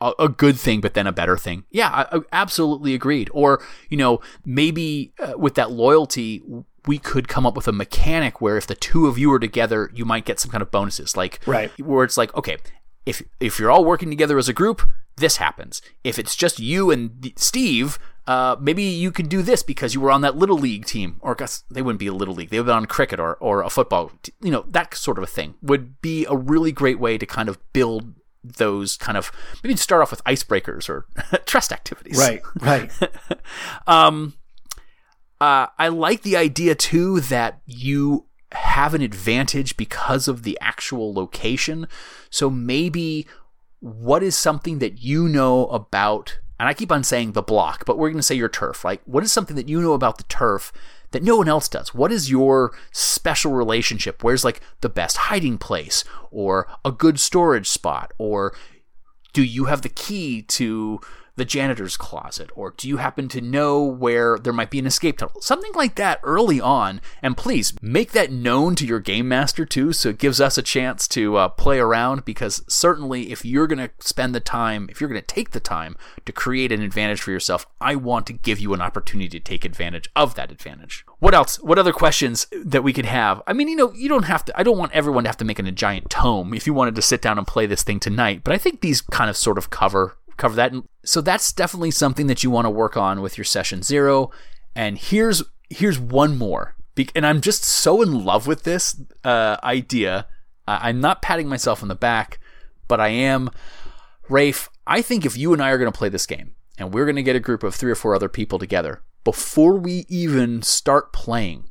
a, 0.00 0.12
a 0.20 0.28
good 0.28 0.56
thing, 0.56 0.80
but 0.80 0.94
then 0.94 1.08
a 1.08 1.12
better 1.12 1.36
thing. 1.36 1.64
Yeah, 1.70 1.88
I, 1.90 2.16
I 2.16 2.20
absolutely 2.32 2.94
agreed. 2.94 3.28
Or, 3.34 3.60
you 3.88 3.96
know, 3.96 4.20
maybe 4.44 5.12
uh, 5.18 5.32
with 5.36 5.56
that 5.56 5.72
loyalty, 5.72 6.42
we 6.86 6.98
could 6.98 7.26
come 7.26 7.44
up 7.44 7.56
with 7.56 7.66
a 7.66 7.72
mechanic 7.72 8.40
where 8.40 8.56
if 8.56 8.68
the 8.68 8.76
two 8.76 9.08
of 9.08 9.18
you 9.18 9.32
are 9.32 9.40
together, 9.40 9.90
you 9.92 10.04
might 10.04 10.24
get 10.24 10.38
some 10.38 10.50
kind 10.52 10.62
of 10.62 10.70
bonuses. 10.70 11.16
Like, 11.16 11.40
Right. 11.44 11.70
where 11.80 12.04
it's 12.04 12.16
like, 12.16 12.32
okay, 12.36 12.56
if 13.10 13.22
if 13.40 13.58
you're 13.58 13.70
all 13.70 13.84
working 13.84 14.08
together 14.10 14.38
as 14.38 14.48
a 14.48 14.52
group, 14.52 14.88
this 15.16 15.36
happens. 15.36 15.82
If 16.04 16.18
it's 16.18 16.34
just 16.36 16.58
you 16.58 16.90
and 16.90 17.32
Steve, 17.36 17.98
uh, 18.26 18.56
maybe 18.60 18.82
you 18.82 19.10
could 19.10 19.28
do 19.28 19.42
this 19.42 19.62
because 19.62 19.94
you 19.94 20.00
were 20.00 20.10
on 20.10 20.22
that 20.22 20.36
little 20.36 20.56
league 20.58 20.86
team, 20.86 21.16
or 21.20 21.34
guess 21.34 21.64
they 21.70 21.82
wouldn't 21.82 21.98
be 22.00 22.06
a 22.06 22.14
little 22.14 22.34
league; 22.34 22.50
they 22.50 22.58
would 22.58 22.66
be 22.66 22.72
on 22.72 22.86
cricket 22.86 23.20
or 23.20 23.34
or 23.36 23.62
a 23.62 23.70
football. 23.70 24.12
t- 24.22 24.32
You 24.40 24.50
know, 24.50 24.64
that 24.68 24.94
sort 24.94 25.18
of 25.18 25.24
a 25.24 25.26
thing 25.26 25.54
would 25.60 26.00
be 26.00 26.24
a 26.26 26.36
really 26.36 26.72
great 26.72 26.98
way 26.98 27.18
to 27.18 27.26
kind 27.26 27.48
of 27.48 27.58
build 27.72 28.14
those 28.42 28.96
kind 28.96 29.18
of 29.18 29.30
maybe 29.62 29.76
start 29.76 30.00
off 30.00 30.10
with 30.10 30.24
icebreakers 30.24 30.88
or 30.88 31.06
trust 31.44 31.72
activities. 31.72 32.18
Right, 32.18 32.40
right. 32.60 32.90
Um, 33.86 34.34
uh, 35.40 35.66
I 35.78 35.88
like 35.88 36.22
the 36.22 36.36
idea 36.36 36.74
too 36.74 37.20
that 37.20 37.60
you 37.66 38.26
have 38.70 38.94
an 38.94 39.02
advantage 39.02 39.76
because 39.76 40.28
of 40.28 40.42
the 40.42 40.56
actual 40.60 41.12
location. 41.12 41.86
So 42.30 42.48
maybe 42.48 43.26
what 43.80 44.22
is 44.22 44.36
something 44.36 44.78
that 44.78 45.02
you 45.02 45.28
know 45.28 45.66
about, 45.66 46.38
and 46.58 46.68
I 46.68 46.74
keep 46.74 46.92
on 46.92 47.04
saying 47.04 47.32
the 47.32 47.42
block, 47.42 47.84
but 47.84 47.98
we're 47.98 48.10
going 48.10 48.18
to 48.18 48.22
say 48.22 48.34
your 48.34 48.48
turf. 48.48 48.84
Like, 48.84 49.02
what 49.04 49.24
is 49.24 49.32
something 49.32 49.56
that 49.56 49.68
you 49.68 49.80
know 49.80 49.92
about 49.92 50.18
the 50.18 50.24
turf 50.24 50.72
that 51.10 51.22
no 51.22 51.36
one 51.36 51.48
else 51.48 51.68
does? 51.68 51.94
What 51.94 52.12
is 52.12 52.30
your 52.30 52.72
special 52.92 53.52
relationship? 53.52 54.22
Where's 54.22 54.44
like 54.44 54.60
the 54.80 54.88
best 54.88 55.16
hiding 55.16 55.58
place 55.58 56.04
or 56.30 56.68
a 56.84 56.92
good 56.92 57.18
storage 57.18 57.68
spot? 57.68 58.12
Or 58.18 58.54
do 59.32 59.42
you 59.42 59.64
have 59.66 59.82
the 59.82 59.88
key 59.88 60.42
to 60.42 61.00
the 61.40 61.44
janitor's 61.46 61.96
closet 61.96 62.50
or 62.54 62.74
do 62.76 62.86
you 62.86 62.98
happen 62.98 63.26
to 63.28 63.40
know 63.40 63.82
where 63.82 64.38
there 64.38 64.52
might 64.52 64.70
be 64.70 64.78
an 64.78 64.86
escape 64.86 65.16
tunnel? 65.16 65.40
Something 65.40 65.72
like 65.74 65.94
that 65.94 66.20
early 66.22 66.60
on. 66.60 67.00
And 67.22 67.34
please 67.34 67.72
make 67.80 68.12
that 68.12 68.30
known 68.30 68.74
to 68.74 68.86
your 68.86 69.00
game 69.00 69.26
master 69.26 69.64
too 69.64 69.94
so 69.94 70.10
it 70.10 70.18
gives 70.18 70.40
us 70.40 70.58
a 70.58 70.62
chance 70.62 71.08
to 71.08 71.36
uh, 71.36 71.48
play 71.48 71.78
around 71.78 72.26
because 72.26 72.62
certainly 72.68 73.32
if 73.32 73.42
you're 73.42 73.66
going 73.66 73.78
to 73.78 73.90
spend 74.00 74.34
the 74.34 74.40
time 74.40 74.86
if 74.90 75.00
you're 75.00 75.08
going 75.08 75.20
to 75.20 75.26
take 75.26 75.52
the 75.52 75.60
time 75.60 75.96
to 76.26 76.32
create 76.32 76.70
an 76.70 76.82
advantage 76.82 77.22
for 77.22 77.30
yourself 77.30 77.66
i 77.80 77.94
want 77.94 78.26
to 78.26 78.32
give 78.34 78.60
you 78.60 78.74
an 78.74 78.82
opportunity 78.82 79.28
to 79.28 79.40
take 79.40 79.64
advantage 79.64 80.10
of 80.14 80.34
that 80.34 80.50
advantage. 80.50 81.04
What 81.20 81.34
else? 81.34 81.56
What 81.60 81.78
other 81.78 81.92
questions 81.92 82.46
that 82.52 82.82
we 82.82 82.92
could 82.92 83.06
have? 83.06 83.42
I 83.46 83.52
mean 83.54 83.68
you 83.68 83.76
know 83.76 83.92
you 83.94 84.08
don't 84.08 84.24
have 84.24 84.44
to 84.44 84.58
i 84.58 84.62
don't 84.62 84.78
want 84.78 84.92
everyone 84.92 85.24
to 85.24 85.28
have 85.28 85.36
to 85.38 85.44
make 85.44 85.58
it 85.58 85.66
a 85.66 85.72
giant 85.72 86.10
tome 86.10 86.52
if 86.52 86.66
you 86.66 86.74
wanted 86.74 86.96
to 86.96 87.02
sit 87.02 87.22
down 87.22 87.38
and 87.38 87.46
play 87.46 87.66
this 87.66 87.82
thing 87.82 88.00
tonight 88.00 88.42
but 88.42 88.52
i 88.52 88.58
think 88.58 88.80
these 88.80 89.00
kind 89.00 89.30
of 89.30 89.36
sort 89.36 89.56
of 89.56 89.70
cover 89.70 90.16
cover 90.40 90.56
that. 90.56 90.72
So 91.04 91.20
that's 91.20 91.52
definitely 91.52 91.90
something 91.90 92.26
that 92.26 92.42
you 92.42 92.50
want 92.50 92.66
to 92.66 92.70
work 92.70 92.96
on 92.96 93.20
with 93.20 93.38
your 93.38 93.44
session 93.44 93.82
zero. 93.82 94.30
And 94.74 94.98
here's 94.98 95.42
here's 95.68 95.98
one 95.98 96.36
more, 96.36 96.74
and 97.14 97.26
I'm 97.26 97.40
just 97.40 97.64
so 97.64 98.02
in 98.02 98.24
love 98.24 98.46
with 98.46 98.64
this 98.64 99.00
uh, 99.24 99.56
idea. 99.62 100.26
I'm 100.66 101.00
not 101.00 101.22
patting 101.22 101.48
myself 101.48 101.82
on 101.82 101.88
the 101.88 101.94
back, 101.94 102.38
but 102.88 103.00
I 103.00 103.08
am. 103.08 103.50
Rafe, 104.28 104.68
I 104.86 105.02
think 105.02 105.26
if 105.26 105.36
you 105.36 105.52
and 105.52 105.60
I 105.60 105.70
are 105.70 105.78
going 105.78 105.90
to 105.90 105.98
play 105.98 106.08
this 106.08 106.26
game 106.26 106.54
and 106.78 106.94
we're 106.94 107.04
going 107.04 107.16
to 107.16 107.22
get 107.22 107.34
a 107.34 107.40
group 107.40 107.64
of 107.64 107.74
three 107.74 107.90
or 107.90 107.96
four 107.96 108.14
other 108.14 108.28
people 108.28 108.60
together, 108.60 109.02
before 109.24 109.76
we 109.76 110.06
even 110.08 110.62
start 110.62 111.12
playing, 111.12 111.70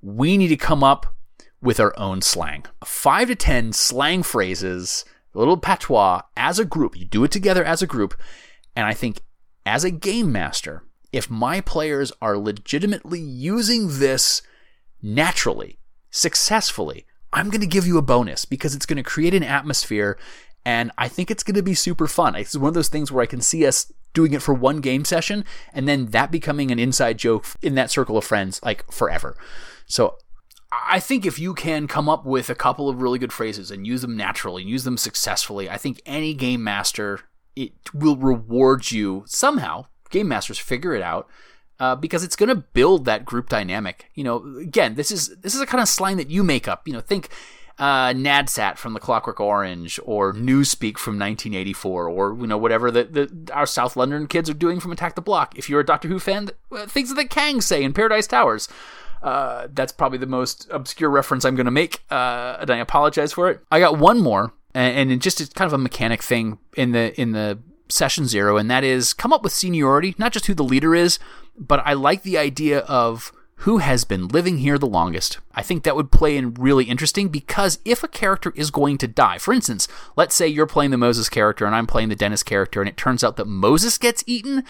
we 0.00 0.36
need 0.38 0.48
to 0.48 0.56
come 0.56 0.82
up 0.82 1.14
with 1.60 1.80
our 1.80 1.92
own 1.98 2.22
slang. 2.22 2.64
Five 2.84 3.28
to 3.28 3.34
10 3.34 3.72
slang 3.72 4.22
phrases, 4.22 5.04
little 5.38 5.56
patois 5.56 6.22
as 6.36 6.58
a 6.58 6.64
group. 6.64 6.96
You 6.96 7.04
do 7.04 7.24
it 7.24 7.30
together 7.30 7.64
as 7.64 7.82
a 7.82 7.86
group. 7.86 8.14
And 8.74 8.86
I 8.86 8.94
think 8.94 9.22
as 9.64 9.84
a 9.84 9.90
game 9.90 10.32
master, 10.32 10.84
if 11.12 11.30
my 11.30 11.60
players 11.60 12.12
are 12.20 12.36
legitimately 12.36 13.20
using 13.20 13.98
this 13.98 14.42
naturally, 15.02 15.78
successfully, 16.10 17.06
I'm 17.32 17.50
going 17.50 17.60
to 17.60 17.66
give 17.66 17.86
you 17.86 17.98
a 17.98 18.02
bonus 18.02 18.44
because 18.44 18.74
it's 18.74 18.86
going 18.86 18.96
to 18.96 19.02
create 19.02 19.34
an 19.34 19.42
atmosphere 19.42 20.18
and 20.64 20.90
I 20.98 21.08
think 21.08 21.30
it's 21.30 21.42
going 21.42 21.54
to 21.54 21.62
be 21.62 21.74
super 21.74 22.06
fun. 22.06 22.34
It's 22.34 22.56
one 22.56 22.68
of 22.68 22.74
those 22.74 22.88
things 22.88 23.10
where 23.10 23.22
I 23.22 23.26
can 23.26 23.40
see 23.40 23.66
us 23.66 23.90
doing 24.12 24.32
it 24.32 24.42
for 24.42 24.52
one 24.52 24.80
game 24.80 25.04
session 25.04 25.44
and 25.72 25.86
then 25.88 26.06
that 26.06 26.30
becoming 26.30 26.70
an 26.70 26.78
inside 26.78 27.18
joke 27.18 27.46
in 27.62 27.74
that 27.76 27.90
circle 27.90 28.18
of 28.18 28.24
friends 28.24 28.60
like 28.62 28.90
forever. 28.90 29.36
So 29.86 30.18
I 30.70 31.00
think 31.00 31.24
if 31.24 31.38
you 31.38 31.54
can 31.54 31.86
come 31.86 32.08
up 32.08 32.26
with 32.26 32.50
a 32.50 32.54
couple 32.54 32.88
of 32.88 33.00
really 33.00 33.18
good 33.18 33.32
phrases 33.32 33.70
and 33.70 33.86
use 33.86 34.02
them 34.02 34.16
naturally 34.16 34.62
and 34.62 34.70
use 34.70 34.84
them 34.84 34.98
successfully, 34.98 35.70
I 35.70 35.78
think 35.78 36.00
any 36.04 36.34
game 36.34 36.62
master 36.62 37.20
it 37.56 37.72
will 37.92 38.16
reward 38.16 38.90
you 38.90 39.24
somehow. 39.26 39.86
Game 40.10 40.28
masters 40.28 40.58
figure 40.58 40.94
it 40.94 41.02
out 41.02 41.28
uh, 41.80 41.96
because 41.96 42.22
it's 42.22 42.36
going 42.36 42.48
to 42.48 42.54
build 42.54 43.04
that 43.04 43.24
group 43.24 43.48
dynamic. 43.48 44.10
You 44.14 44.24
know, 44.24 44.56
again, 44.58 44.94
this 44.94 45.10
is 45.10 45.36
this 45.40 45.54
is 45.54 45.60
a 45.60 45.66
kind 45.66 45.82
of 45.82 45.88
slang 45.88 46.16
that 46.18 46.30
you 46.30 46.44
make 46.44 46.68
up. 46.68 46.86
You 46.86 46.94
know, 46.94 47.00
think 47.00 47.30
uh, 47.78 48.10
NADSAT 48.10 48.76
from 48.76 48.92
the 48.92 49.00
Clockwork 49.00 49.40
Orange 49.40 50.00
or 50.04 50.32
Newspeak 50.32 50.98
from 50.98 51.18
1984 51.18 52.08
or 52.08 52.36
you 52.38 52.46
know 52.46 52.58
whatever 52.58 52.90
the 52.90 53.50
our 53.52 53.66
South 53.66 53.96
London 53.96 54.26
kids 54.26 54.50
are 54.50 54.54
doing 54.54 54.80
from 54.80 54.92
Attack 54.92 55.14
the 55.14 55.22
Block. 55.22 55.56
If 55.58 55.68
you're 55.68 55.80
a 55.80 55.86
Doctor 55.86 56.08
Who 56.08 56.18
fan, 56.18 56.50
uh, 56.72 56.86
things 56.86 57.08
that 57.08 57.16
the 57.16 57.24
Kang 57.24 57.60
say 57.60 57.82
in 57.82 57.92
Paradise 57.92 58.26
Towers. 58.26 58.68
Uh, 59.22 59.68
that's 59.72 59.92
probably 59.92 60.18
the 60.18 60.26
most 60.26 60.68
obscure 60.70 61.10
reference 61.10 61.44
I'm 61.44 61.56
going 61.56 61.66
to 61.66 61.70
make, 61.70 62.02
uh, 62.10 62.58
and 62.60 62.70
I 62.70 62.78
apologize 62.78 63.32
for 63.32 63.50
it. 63.50 63.60
I 63.70 63.80
got 63.80 63.98
one 63.98 64.20
more, 64.20 64.52
and, 64.74 65.10
and 65.10 65.22
just 65.22 65.54
kind 65.54 65.66
of 65.66 65.72
a 65.72 65.78
mechanic 65.78 66.22
thing 66.22 66.58
in 66.76 66.92
the 66.92 67.18
in 67.20 67.32
the 67.32 67.58
session 67.88 68.26
zero, 68.26 68.56
and 68.56 68.70
that 68.70 68.84
is 68.84 69.12
come 69.12 69.32
up 69.32 69.42
with 69.42 69.52
seniority, 69.52 70.14
not 70.18 70.32
just 70.32 70.46
who 70.46 70.54
the 70.54 70.64
leader 70.64 70.94
is, 70.94 71.18
but 71.56 71.82
I 71.84 71.94
like 71.94 72.22
the 72.22 72.38
idea 72.38 72.80
of 72.80 73.32
who 73.62 73.78
has 73.78 74.04
been 74.04 74.28
living 74.28 74.58
here 74.58 74.78
the 74.78 74.86
longest. 74.86 75.38
I 75.52 75.62
think 75.62 75.82
that 75.82 75.96
would 75.96 76.12
play 76.12 76.36
in 76.36 76.54
really 76.54 76.84
interesting 76.84 77.28
because 77.28 77.80
if 77.84 78.04
a 78.04 78.08
character 78.08 78.52
is 78.54 78.70
going 78.70 78.98
to 78.98 79.08
die, 79.08 79.38
for 79.38 79.52
instance, 79.52 79.88
let's 80.16 80.36
say 80.36 80.46
you're 80.46 80.66
playing 80.66 80.92
the 80.92 80.96
Moses 80.96 81.28
character 81.28 81.66
and 81.66 81.74
I'm 81.74 81.86
playing 81.86 82.08
the 82.08 82.14
Dennis 82.14 82.44
character, 82.44 82.80
and 82.80 82.88
it 82.88 82.96
turns 82.96 83.24
out 83.24 83.36
that 83.36 83.46
Moses 83.46 83.98
gets 83.98 84.22
eaten 84.26 84.62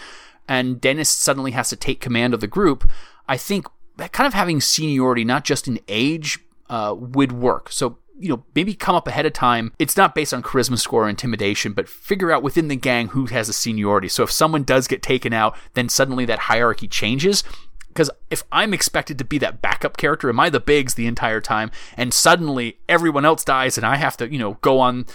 and 0.47 0.81
Dennis 0.81 1.09
suddenly 1.09 1.51
has 1.51 1.69
to 1.69 1.75
take 1.75 2.01
command 2.01 2.33
of 2.33 2.39
the 2.39 2.47
group, 2.47 2.89
I 3.27 3.37
think 3.37 3.67
kind 4.07 4.27
of 4.27 4.33
having 4.33 4.61
seniority, 4.61 5.23
not 5.23 5.43
just 5.43 5.67
in 5.67 5.79
age, 5.87 6.39
uh, 6.69 6.95
would 6.97 7.31
work. 7.31 7.71
So 7.71 7.97
you 8.19 8.29
know, 8.29 8.43
maybe 8.53 8.73
come 8.75 8.95
up 8.95 9.07
ahead 9.07 9.25
of 9.25 9.33
time. 9.33 9.71
It's 9.79 9.95
not 9.95 10.13
based 10.13 10.33
on 10.33 10.43
charisma 10.43 10.77
score 10.77 11.05
or 11.05 11.09
intimidation, 11.09 11.71
but 11.71 11.87
figure 11.87 12.31
out 12.31 12.43
within 12.43 12.67
the 12.67 12.75
gang 12.75 13.07
who 13.07 13.25
has 13.27 13.47
a 13.47 13.53
seniority. 13.53 14.09
So 14.09 14.23
if 14.23 14.31
someone 14.31 14.63
does 14.63 14.87
get 14.87 15.01
taken 15.01 15.31
out, 15.31 15.55
then 15.73 15.87
suddenly 15.87 16.25
that 16.25 16.39
hierarchy 16.39 16.87
changes. 16.87 17.43
Because 17.87 18.11
if 18.29 18.43
I'm 18.51 18.73
expected 18.73 19.17
to 19.17 19.25
be 19.25 19.37
that 19.39 19.61
backup 19.61 19.97
character, 19.97 20.29
am 20.29 20.39
I 20.39 20.49
the 20.49 20.61
Biggz 20.61 20.95
the 20.95 21.07
entire 21.07 21.41
time? 21.41 21.71
And 21.95 22.13
suddenly 22.13 22.77
everyone 22.89 23.25
else 23.25 23.43
dies 23.43 23.77
and 23.77 23.85
I 23.85 23.95
have 23.95 24.17
to, 24.17 24.31
you 24.31 24.37
know, 24.37 24.55
go 24.55 24.79
on 24.79 25.05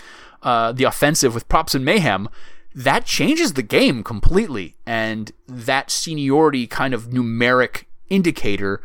uh, 0.42 0.72
the 0.72 0.84
offensive 0.84 1.34
with 1.34 1.48
Probs 1.48 1.74
and 1.74 1.84
mayhem. 1.84 2.28
That 2.74 3.04
changes 3.04 3.52
the 3.52 3.62
game 3.62 4.02
completely. 4.02 4.76
And 4.86 5.30
that 5.46 5.90
seniority 5.90 6.66
kind 6.66 6.94
of 6.94 7.10
numeric 7.10 7.84
indicator 8.08 8.82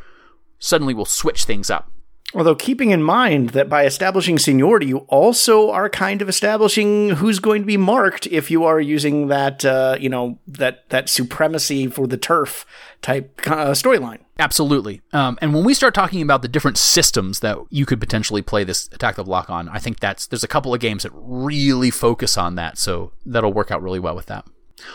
suddenly 0.60 0.94
will 0.94 1.06
switch 1.06 1.46
things 1.46 1.70
up. 1.70 1.92
Although 2.36 2.54
keeping 2.54 2.92
in 2.92 3.02
mind 3.02 3.50
that 3.50 3.70
by 3.70 3.86
establishing 3.86 4.38
seniority, 4.38 4.86
you 4.86 5.00
also 5.08 5.72
are 5.72 5.90
kind 5.90 6.22
of 6.22 6.30
establishing 6.30 7.12
who's 7.12 7.40
going 7.40 7.64
to 7.64 7.66
be 7.66 7.78
marked 7.78 8.28
if 8.28 8.52
you 8.52 8.66
are 8.66 8.80
using 8.80 9.30
that, 9.30 9.66
uh, 9.66 9.98
you 10.00 10.10
know, 10.10 10.38
that 10.48 10.88
that 10.90 11.10
supremacy 11.10 11.88
for 11.88 12.06
the 12.06 12.18
turf 12.18 12.68
type 13.02 13.42
uh, 13.48 13.72
storyline. 13.72 14.20
Absolutely. 14.38 15.02
Um, 15.12 15.40
and 15.42 15.56
when 15.56 15.64
we 15.64 15.74
start 15.74 15.96
talking 15.96 16.22
about 16.22 16.44
the 16.44 16.48
different 16.48 16.78
systems 16.78 17.40
that 17.40 17.58
you 17.72 17.88
could 17.88 18.00
potentially 18.00 18.44
play 18.44 18.64
this 18.64 18.90
attack 18.94 19.16
the 19.16 19.24
block 19.24 19.50
on, 19.50 19.68
I 19.68 19.80
think 19.80 20.00
that's 20.00 20.28
there's 20.28 20.44
a 20.44 20.48
couple 20.48 20.72
of 20.72 20.80
games 20.80 21.02
that 21.04 21.12
really 21.16 21.90
focus 21.90 22.38
on 22.38 22.54
that, 22.56 22.78
so 22.78 23.12
that'll 23.26 23.54
work 23.54 23.72
out 23.72 23.82
really 23.82 24.00
well 24.00 24.16
with 24.16 24.28
that. 24.28 24.46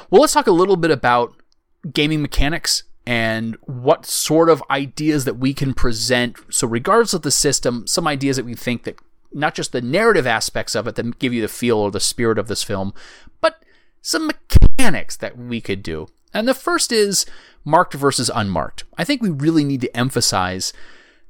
Well, 0.08 0.20
let's 0.20 0.34
talk 0.34 0.46
a 0.46 0.52
little 0.52 0.76
bit 0.76 0.92
about 0.92 1.34
gaming 1.92 2.22
mechanics 2.22 2.84
and 3.06 3.56
what 3.62 4.06
sort 4.06 4.48
of 4.48 4.62
ideas 4.70 5.24
that 5.24 5.38
we 5.38 5.52
can 5.52 5.74
present. 5.74 6.36
So, 6.50 6.66
regardless 6.66 7.14
of 7.14 7.22
the 7.22 7.30
system, 7.30 7.86
some 7.86 8.06
ideas 8.06 8.36
that 8.36 8.46
we 8.46 8.54
think 8.54 8.84
that 8.84 8.98
not 9.32 9.54
just 9.54 9.72
the 9.72 9.82
narrative 9.82 10.26
aspects 10.26 10.74
of 10.74 10.86
it 10.86 10.94
that 10.94 11.18
give 11.18 11.32
you 11.32 11.42
the 11.42 11.48
feel 11.48 11.78
or 11.78 11.90
the 11.90 12.00
spirit 12.00 12.38
of 12.38 12.48
this 12.48 12.62
film, 12.62 12.94
but 13.40 13.62
some 14.00 14.26
mechanics 14.26 15.16
that 15.16 15.36
we 15.36 15.60
could 15.60 15.82
do. 15.82 16.06
And 16.32 16.48
the 16.48 16.54
first 16.54 16.92
is 16.92 17.26
marked 17.64 17.94
versus 17.94 18.30
unmarked. 18.34 18.84
I 18.96 19.04
think 19.04 19.22
we 19.22 19.30
really 19.30 19.64
need 19.64 19.80
to 19.82 19.96
emphasize 19.96 20.72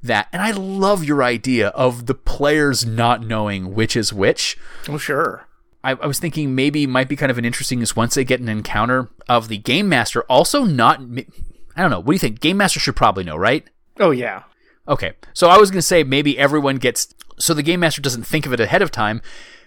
that. 0.01 0.27
And 0.31 0.41
I 0.41 0.51
love 0.51 1.03
your 1.03 1.23
idea 1.23 1.69
of 1.69 2.05
the 2.05 2.15
players 2.15 2.85
not 2.85 3.25
knowing 3.25 3.73
which 3.73 3.95
is 3.95 4.13
which. 4.13 4.57
Oh, 4.87 4.97
sure. 4.97 5.47
I, 5.83 5.91
I, 5.91 6.07
was 6.07 6.19
thinking 6.19 6.55
maybe 6.55 6.87
might 6.87 7.07
be 7.07 7.15
kind 7.15 7.31
of 7.31 7.37
an 7.37 7.45
interesting 7.45 7.81
is 7.81 7.95
once 7.95 8.15
they 8.15 8.23
get 8.23 8.39
an 8.39 8.49
encounter 8.49 9.09
of 9.29 9.47
the 9.47 9.57
game 9.57 9.87
master 9.87 10.23
also 10.23 10.63
not 10.63 10.99
I 11.75 11.81
don't 11.81 11.91
know. 11.91 11.99
What 11.99 12.07
do 12.07 12.13
you 12.13 12.19
think? 12.19 12.39
Game 12.39 12.57
Master 12.57 12.79
should 12.79 12.95
probably 12.95 13.23
know, 13.23 13.35
right? 13.35 13.67
Oh 13.99 14.11
yeah. 14.11 14.43
Okay. 14.87 15.13
So 15.33 15.47
I 15.49 15.57
was 15.57 15.71
going 15.71 15.79
to 15.79 15.87
say 15.87 16.03
maybe 16.03 16.37
everyone 16.37 16.77
gets 16.77 17.13
so 17.37 17.53
the 17.53 17.63
game 17.63 17.79
master 17.79 18.01
doesn't 18.01 18.23
think 18.23 18.45
of 18.45 18.53
it 18.53 18.59
ahead 18.59 18.81
of 18.81 18.91
time. 18.91 19.21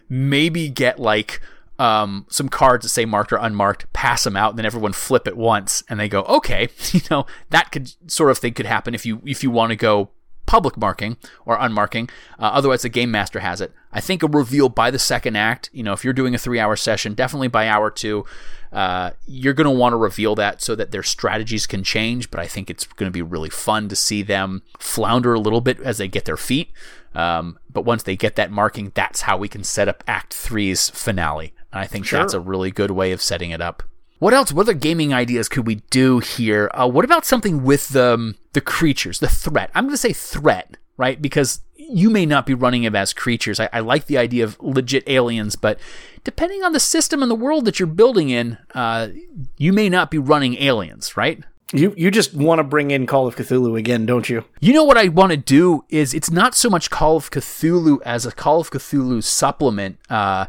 Maybe 0.08 0.68
get 0.68 0.98
like 0.98 1.40
um, 1.78 2.26
some 2.28 2.48
cards 2.48 2.84
that 2.84 2.88
say 2.88 3.04
marked 3.04 3.32
or 3.32 3.36
unmarked, 3.36 3.92
pass 3.92 4.24
them 4.24 4.36
out, 4.36 4.50
and 4.50 4.58
then 4.58 4.66
everyone 4.66 4.92
flip 4.92 5.28
it 5.28 5.36
once, 5.36 5.82
and 5.88 6.00
they 6.00 6.08
go, 6.08 6.22
okay, 6.22 6.68
you 6.92 7.00
know 7.10 7.26
that 7.50 7.70
could 7.70 7.92
sort 8.10 8.30
of 8.30 8.38
thing 8.38 8.54
could 8.54 8.66
happen 8.66 8.94
if 8.94 9.04
you 9.04 9.20
if 9.24 9.42
you 9.42 9.50
want 9.50 9.70
to 9.70 9.76
go 9.76 10.10
public 10.48 10.78
marking 10.78 11.18
or 11.44 11.58
unmarking. 11.58 12.08
Uh, 12.38 12.50
otherwise, 12.54 12.82
the 12.82 12.88
game 12.88 13.10
master 13.10 13.40
has 13.40 13.60
it. 13.60 13.70
I 13.92 14.00
think 14.00 14.22
a 14.22 14.26
reveal 14.26 14.70
by 14.70 14.90
the 14.90 14.98
second 14.98 15.36
act. 15.36 15.68
You 15.74 15.82
know, 15.82 15.92
if 15.92 16.04
you're 16.04 16.14
doing 16.14 16.34
a 16.34 16.38
three 16.38 16.58
hour 16.58 16.74
session, 16.74 17.12
definitely 17.12 17.48
by 17.48 17.68
hour 17.68 17.90
two, 17.90 18.24
uh, 18.72 19.10
you're 19.26 19.52
going 19.52 19.66
to 19.66 19.70
want 19.70 19.92
to 19.92 19.98
reveal 19.98 20.34
that 20.36 20.62
so 20.62 20.74
that 20.74 20.90
their 20.90 21.02
strategies 21.02 21.66
can 21.66 21.84
change. 21.84 22.30
But 22.30 22.40
I 22.40 22.46
think 22.46 22.70
it's 22.70 22.86
going 22.86 23.08
to 23.08 23.12
be 23.12 23.22
really 23.22 23.50
fun 23.50 23.88
to 23.90 23.96
see 23.96 24.22
them 24.22 24.62
flounder 24.78 25.34
a 25.34 25.40
little 25.40 25.60
bit 25.60 25.78
as 25.80 25.98
they 25.98 26.08
get 26.08 26.24
their 26.24 26.38
feet. 26.38 26.72
Um, 27.14 27.58
but 27.70 27.84
once 27.84 28.02
they 28.02 28.16
get 28.16 28.36
that 28.36 28.50
marking, 28.50 28.90
that's 28.94 29.22
how 29.22 29.36
we 29.36 29.48
can 29.48 29.64
set 29.64 29.86
up 29.86 30.02
Act 30.08 30.32
Three's 30.32 30.88
finale. 30.90 31.52
And 31.72 31.80
I 31.80 31.86
think 31.86 32.06
sure. 32.06 32.20
that's 32.20 32.34
a 32.34 32.40
really 32.40 32.70
good 32.70 32.90
way 32.90 33.12
of 33.12 33.20
setting 33.20 33.50
it 33.50 33.60
up. 33.60 33.82
What 34.18 34.34
else? 34.34 34.52
What 34.52 34.62
other 34.62 34.74
gaming 34.74 35.14
ideas 35.14 35.48
could 35.48 35.66
we 35.66 35.76
do 35.90 36.18
here? 36.18 36.70
Uh, 36.74 36.88
what 36.88 37.04
about 37.04 37.24
something 37.24 37.62
with 37.62 37.90
the 37.90 38.14
um, 38.14 38.34
the 38.52 38.60
creatures, 38.60 39.20
the 39.20 39.28
threat? 39.28 39.70
I'm 39.74 39.84
going 39.84 39.94
to 39.94 39.98
say 39.98 40.12
threat, 40.12 40.76
right? 40.96 41.20
Because 41.20 41.60
you 41.76 42.10
may 42.10 42.26
not 42.26 42.44
be 42.44 42.54
running 42.54 42.82
them 42.82 42.96
as 42.96 43.12
creatures. 43.12 43.60
I, 43.60 43.68
I, 43.72 43.80
like 43.80 44.06
the 44.06 44.18
idea 44.18 44.44
of 44.44 44.60
legit 44.60 45.08
aliens, 45.08 45.56
but 45.56 45.78
depending 46.24 46.62
on 46.62 46.72
the 46.72 46.80
system 46.80 47.22
and 47.22 47.30
the 47.30 47.36
world 47.36 47.64
that 47.64 47.78
you're 47.78 47.86
building 47.86 48.28
in, 48.28 48.58
uh, 48.74 49.08
you 49.56 49.72
may 49.72 49.88
not 49.88 50.10
be 50.10 50.18
running 50.18 50.56
aliens, 50.56 51.16
right? 51.16 51.42
You 51.72 51.94
you 51.96 52.10
just 52.10 52.34
want 52.34 52.60
to 52.60 52.64
bring 52.64 52.90
in 52.90 53.06
Call 53.06 53.26
of 53.26 53.36
Cthulhu 53.36 53.78
again, 53.78 54.06
don't 54.06 54.28
you? 54.28 54.44
You 54.58 54.72
know 54.72 54.84
what 54.84 54.96
I 54.96 55.08
want 55.08 55.32
to 55.32 55.36
do 55.36 55.84
is 55.90 56.14
it's 56.14 56.30
not 56.30 56.54
so 56.54 56.70
much 56.70 56.90
Call 56.90 57.16
of 57.16 57.30
Cthulhu 57.30 58.00
as 58.04 58.24
a 58.24 58.32
Call 58.32 58.60
of 58.60 58.70
Cthulhu 58.70 59.22
supplement. 59.22 59.98
Uh, 60.08 60.46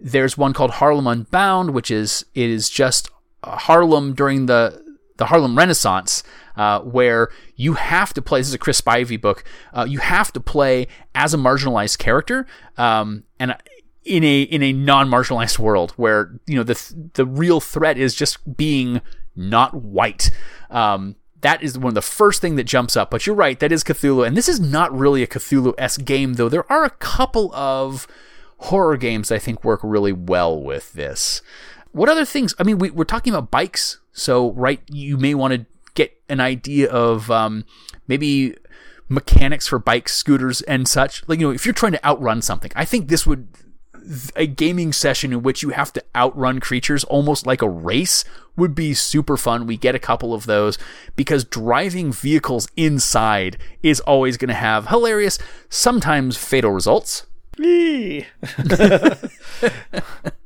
there's 0.00 0.36
one 0.36 0.52
called 0.52 0.72
Harlem 0.72 1.06
Unbound, 1.06 1.70
which 1.70 1.90
is 1.90 2.24
it 2.34 2.48
is 2.48 2.68
just 2.68 3.10
Harlem 3.44 4.14
during 4.14 4.46
the 4.46 4.82
the 5.18 5.26
Harlem 5.26 5.56
Renaissance, 5.56 6.22
uh, 6.56 6.80
where 6.80 7.28
you 7.54 7.74
have 7.74 8.12
to 8.14 8.22
play. 8.22 8.40
This 8.40 8.48
is 8.48 8.54
a 8.54 8.58
Chris 8.58 8.80
Spivey 8.80 9.20
book. 9.20 9.44
Uh, 9.72 9.86
you 9.88 9.98
have 9.98 10.32
to 10.32 10.40
play 10.40 10.88
as 11.14 11.34
a 11.34 11.36
marginalized 11.36 11.98
character, 11.98 12.46
um, 12.76 13.24
and 13.38 13.54
in 14.04 14.24
a 14.24 14.42
in 14.42 14.62
a 14.62 14.72
non 14.72 15.08
marginalized 15.08 15.58
world 15.58 15.92
where 15.92 16.38
you 16.46 16.56
know 16.56 16.62
the 16.62 17.10
the 17.14 17.26
real 17.26 17.60
threat 17.60 17.98
is 17.98 18.14
just 18.14 18.56
being 18.56 19.00
not 19.36 19.74
white. 19.74 20.30
Um, 20.70 21.16
that 21.40 21.62
is 21.62 21.76
one 21.76 21.88
of 21.88 21.94
the 21.94 22.02
first 22.02 22.40
thing 22.40 22.56
that 22.56 22.64
jumps 22.64 22.96
up. 22.96 23.10
But 23.10 23.26
you're 23.26 23.36
right, 23.36 23.58
that 23.60 23.72
is 23.72 23.84
Cthulhu, 23.84 24.26
and 24.26 24.36
this 24.36 24.48
is 24.48 24.60
not 24.60 24.96
really 24.96 25.22
a 25.22 25.26
Cthulhu 25.26 25.74
esque 25.76 26.04
game, 26.04 26.34
though. 26.34 26.48
There 26.48 26.70
are 26.72 26.84
a 26.84 26.90
couple 26.90 27.54
of 27.54 28.06
horror 28.58 28.96
games 28.96 29.32
I 29.32 29.38
think 29.38 29.64
work 29.64 29.80
really 29.82 30.12
well 30.12 30.60
with 30.60 30.92
this. 30.92 31.42
What 31.92 32.08
other 32.08 32.24
things? 32.24 32.54
I 32.58 32.62
mean, 32.62 32.78
we, 32.78 32.90
are 32.90 33.04
talking 33.04 33.32
about 33.32 33.50
bikes, 33.50 33.98
so 34.12 34.52
right, 34.52 34.80
you 34.88 35.16
may 35.16 35.34
want 35.34 35.54
to 35.54 35.66
get 35.94 36.18
an 36.28 36.40
idea 36.40 36.90
of 36.90 37.30
um, 37.30 37.64
maybe 38.08 38.56
mechanics 39.08 39.68
for 39.68 39.78
bikes, 39.78 40.14
scooters, 40.14 40.62
and 40.62 40.88
such. 40.88 41.26
Like 41.28 41.38
you 41.38 41.46
know, 41.46 41.52
if 41.52 41.66
you're 41.66 41.74
trying 41.74 41.92
to 41.92 42.04
outrun 42.04 42.42
something, 42.42 42.72
I 42.74 42.84
think 42.84 43.08
this 43.08 43.26
would 43.26 43.48
a 44.34 44.46
gaming 44.46 44.92
session 44.92 45.32
in 45.32 45.42
which 45.42 45.62
you 45.62 45.70
have 45.70 45.92
to 45.92 46.02
outrun 46.16 46.58
creatures 46.58 47.04
almost 47.04 47.46
like 47.46 47.62
a 47.62 47.68
race 47.68 48.24
would 48.56 48.74
be 48.74 48.94
super 48.94 49.36
fun. 49.36 49.66
We 49.66 49.76
get 49.76 49.94
a 49.94 50.00
couple 50.00 50.34
of 50.34 50.46
those 50.46 50.76
because 51.14 51.44
driving 51.44 52.12
vehicles 52.12 52.68
inside 52.76 53.58
is 53.82 54.00
always 54.00 54.36
going 54.36 54.48
to 54.48 54.54
have 54.54 54.88
hilarious, 54.88 55.38
sometimes 55.68 56.36
fatal 56.36 56.72
results. 56.72 57.26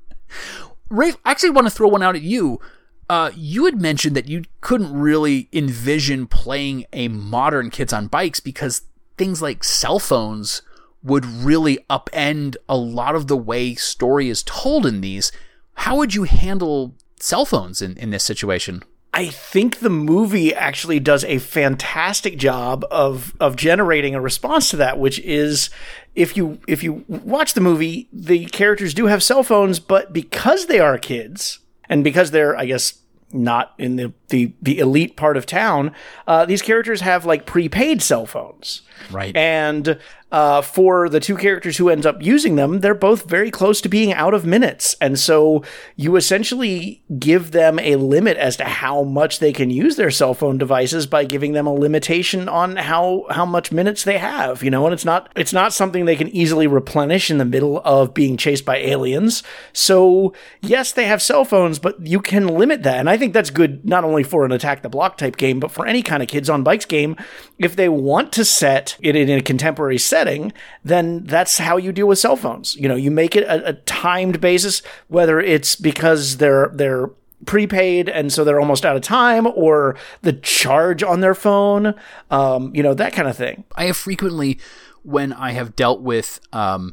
Rafe, 0.89 1.17
I 1.25 1.31
actually 1.31 1.51
want 1.51 1.67
to 1.67 1.71
throw 1.71 1.89
one 1.89 2.03
out 2.03 2.17
at 2.17 2.23
you. 2.23 2.61
Uh, 3.09 3.31
you 3.35 3.65
had 3.65 3.81
mentioned 3.81 4.17
that 4.17 4.29
you 4.29 4.43
couldn't 4.61 4.93
really 4.93 5.49
envision 5.53 6.27
playing 6.27 6.87
a 6.93 7.09
modern 7.09 7.71
Kids 7.71 7.93
on 7.93 8.09
Bikes 8.09 8.41
because 8.41 8.83
things 9.17 9.41
like 9.41 9.63
cell 9.63 9.99
phones 9.99 10.63
would 11.03 11.25
really 11.25 11.79
upend 11.89 12.57
a 12.69 12.77
lot 12.77 13.15
of 13.15 13.29
the 13.29 13.37
way 13.37 13.75
story 13.75 14.29
is 14.29 14.43
told 14.43 14.85
in 14.85 15.01
these. 15.01 15.31
How 15.75 15.97
would 15.97 16.15
you 16.15 16.25
handle 16.25 16.95
cell 17.21 17.45
phones 17.45 17.81
in, 17.81 17.97
in 17.97 18.11
this 18.11 18.25
situation? 18.25 18.83
I 19.15 19.29
think 19.29 19.79
the 19.79 19.89
movie 19.89 20.55
actually 20.55 21.01
does 21.01 21.25
a 21.25 21.39
fantastic 21.39 22.37
job 22.37 22.85
of 22.91 23.35
of 23.41 23.57
generating 23.57 24.15
a 24.15 24.21
response 24.21 24.69
to 24.71 24.77
that, 24.77 24.99
which 24.99 25.19
is 25.21 25.71
if 26.16 26.36
you 26.36 26.59
if 26.66 26.82
you 26.82 27.05
watch 27.09 27.55
the 27.55 27.60
movie, 27.60 28.09
the 28.12 28.47
characters 28.47 28.94
do 28.94 29.06
have 29.06 29.22
cell 29.22 29.43
phones, 29.43 29.78
but 29.78 30.12
because 30.12 30.66
they 30.66 30.80
are 30.80 30.98
kids 30.98 31.60
and 31.88 32.02
because 32.02 32.30
they're, 32.32 32.56
I 32.56 32.64
guess, 32.64 33.01
not 33.32 33.74
in 33.78 33.97
the 33.97 34.12
the, 34.28 34.53
the 34.62 34.78
elite 34.78 35.16
part 35.16 35.36
of 35.36 35.47
town, 35.47 35.93
uh, 36.27 36.44
these 36.44 36.62
characters 36.62 37.01
have 37.01 37.24
like 37.24 37.47
prepaid 37.47 38.03
cell 38.03 38.27
phones. 38.27 38.82
Right. 39.11 39.36
And 39.36 39.98
uh, 40.32 40.61
for 40.61 41.09
the 41.09 41.20
two 41.20 41.36
characters 41.36 41.77
who 41.77 41.89
ends 41.89 42.05
up 42.05 42.20
using 42.20 42.57
them, 42.57 42.81
they're 42.81 42.94
both 42.94 43.28
very 43.28 43.51
close 43.51 43.81
to 43.81 43.89
being 43.89 44.12
out 44.12 44.35
of 44.35 44.44
minutes. 44.44 44.97
And 45.01 45.19
so 45.19 45.62
you 45.94 46.16
essentially 46.16 47.05
give 47.19 47.53
them 47.53 47.78
a 47.78 47.97
limit 47.97 48.36
as 48.36 48.57
to 48.57 48.65
how 48.65 49.05
much 49.05 49.39
they 49.39 49.53
can 49.53 49.70
use 49.70 49.97
their 49.97 50.11
cell 50.11 50.35
phone 50.35 50.59
devices 50.59 51.07
by 51.07 51.24
giving 51.24 51.53
them 51.53 51.66
a 51.66 51.73
limitation 51.73 52.48
on 52.48 52.77
how, 52.77 53.27
how 53.31 53.47
much 53.47 53.70
minutes 53.70 54.03
they 54.03 54.19
have, 54.19 54.65
you 54.65 54.70
know, 54.70 54.85
and 54.85 54.93
it's 54.93 55.05
not, 55.05 55.31
it's 55.36 55.53
not 55.53 55.73
something 55.73 56.05
they 56.05 56.16
can 56.16 56.28
easily 56.28 56.66
replenish 56.66 57.31
in 57.31 57.39
the 57.39 57.44
middle 57.44 57.81
of 57.85 58.12
being 58.12 58.36
chased 58.36 58.65
by 58.65 58.78
aliens. 58.78 59.44
So 59.73 60.32
yes, 60.61 60.90
they 60.90 61.07
have 61.07 61.23
cell 61.23 61.44
phones, 61.44 61.78
but 61.78 62.05
you 62.05 62.20
can 62.20 62.48
limit 62.48 62.82
that. 62.82 62.98
And 62.98 63.09
I 63.09 63.16
think 63.16 63.32
that's 63.32 63.51
good 63.51 63.86
not 63.86 64.05
only 64.05 64.15
for 64.22 64.44
an 64.44 64.52
attack 64.52 64.82
the 64.82 64.88
block 64.88 65.16
type 65.16 65.36
game, 65.36 65.60
but 65.60 65.70
for 65.70 65.86
any 65.86 66.02
kind 66.02 66.22
of 66.22 66.28
kids 66.28 66.51
on 66.51 66.62
bikes 66.62 66.84
game. 66.84 67.16
If 67.59 67.76
they 67.76 67.88
want 67.88 68.32
to 68.34 68.44
set 68.44 68.97
it 69.01 69.16
in 69.16 69.30
a 69.30 69.43
contemporary 69.43 69.98
setting, 69.98 70.52
then 70.84 71.24
that's 71.24 71.59
how 71.59 71.76
you 71.76 71.93
deal 71.93 72.09
with 72.09 72.18
cell 72.18 72.36
phones. 72.36 72.76
You 72.76 72.88
know, 72.88 72.97
you 72.97 73.10
make 73.10 73.36
it 73.36 73.44
a, 73.44 73.68
a 73.68 73.72
timed 73.72 74.40
basis, 74.40 74.82
whether 75.09 75.40
it's 75.40 75.76
because 75.76 76.36
they're 76.38 76.70
they're 76.74 77.10
prepaid 77.44 78.09
and 78.09 78.32
so 78.32 78.44
they're 78.44 78.59
almost 78.59 78.86
out 78.86 78.97
of 78.97 79.02
time 79.02 79.47
or 79.47 79.94
the 80.22 80.32
charge 80.32 81.02
on 81.02 81.20
their 81.20 81.34
phone 81.34 81.94
um, 82.30 82.74
you 82.74 82.82
know 82.82 82.94
that 82.94 83.12
kind 83.12 83.28
of 83.28 83.36
thing 83.36 83.62
I 83.76 83.84
have 83.84 83.97
frequently, 83.97 84.59
when 85.02 85.32
I 85.32 85.52
have 85.52 85.76
dealt 85.76 86.01
with 86.01 86.40
um, 86.52 86.93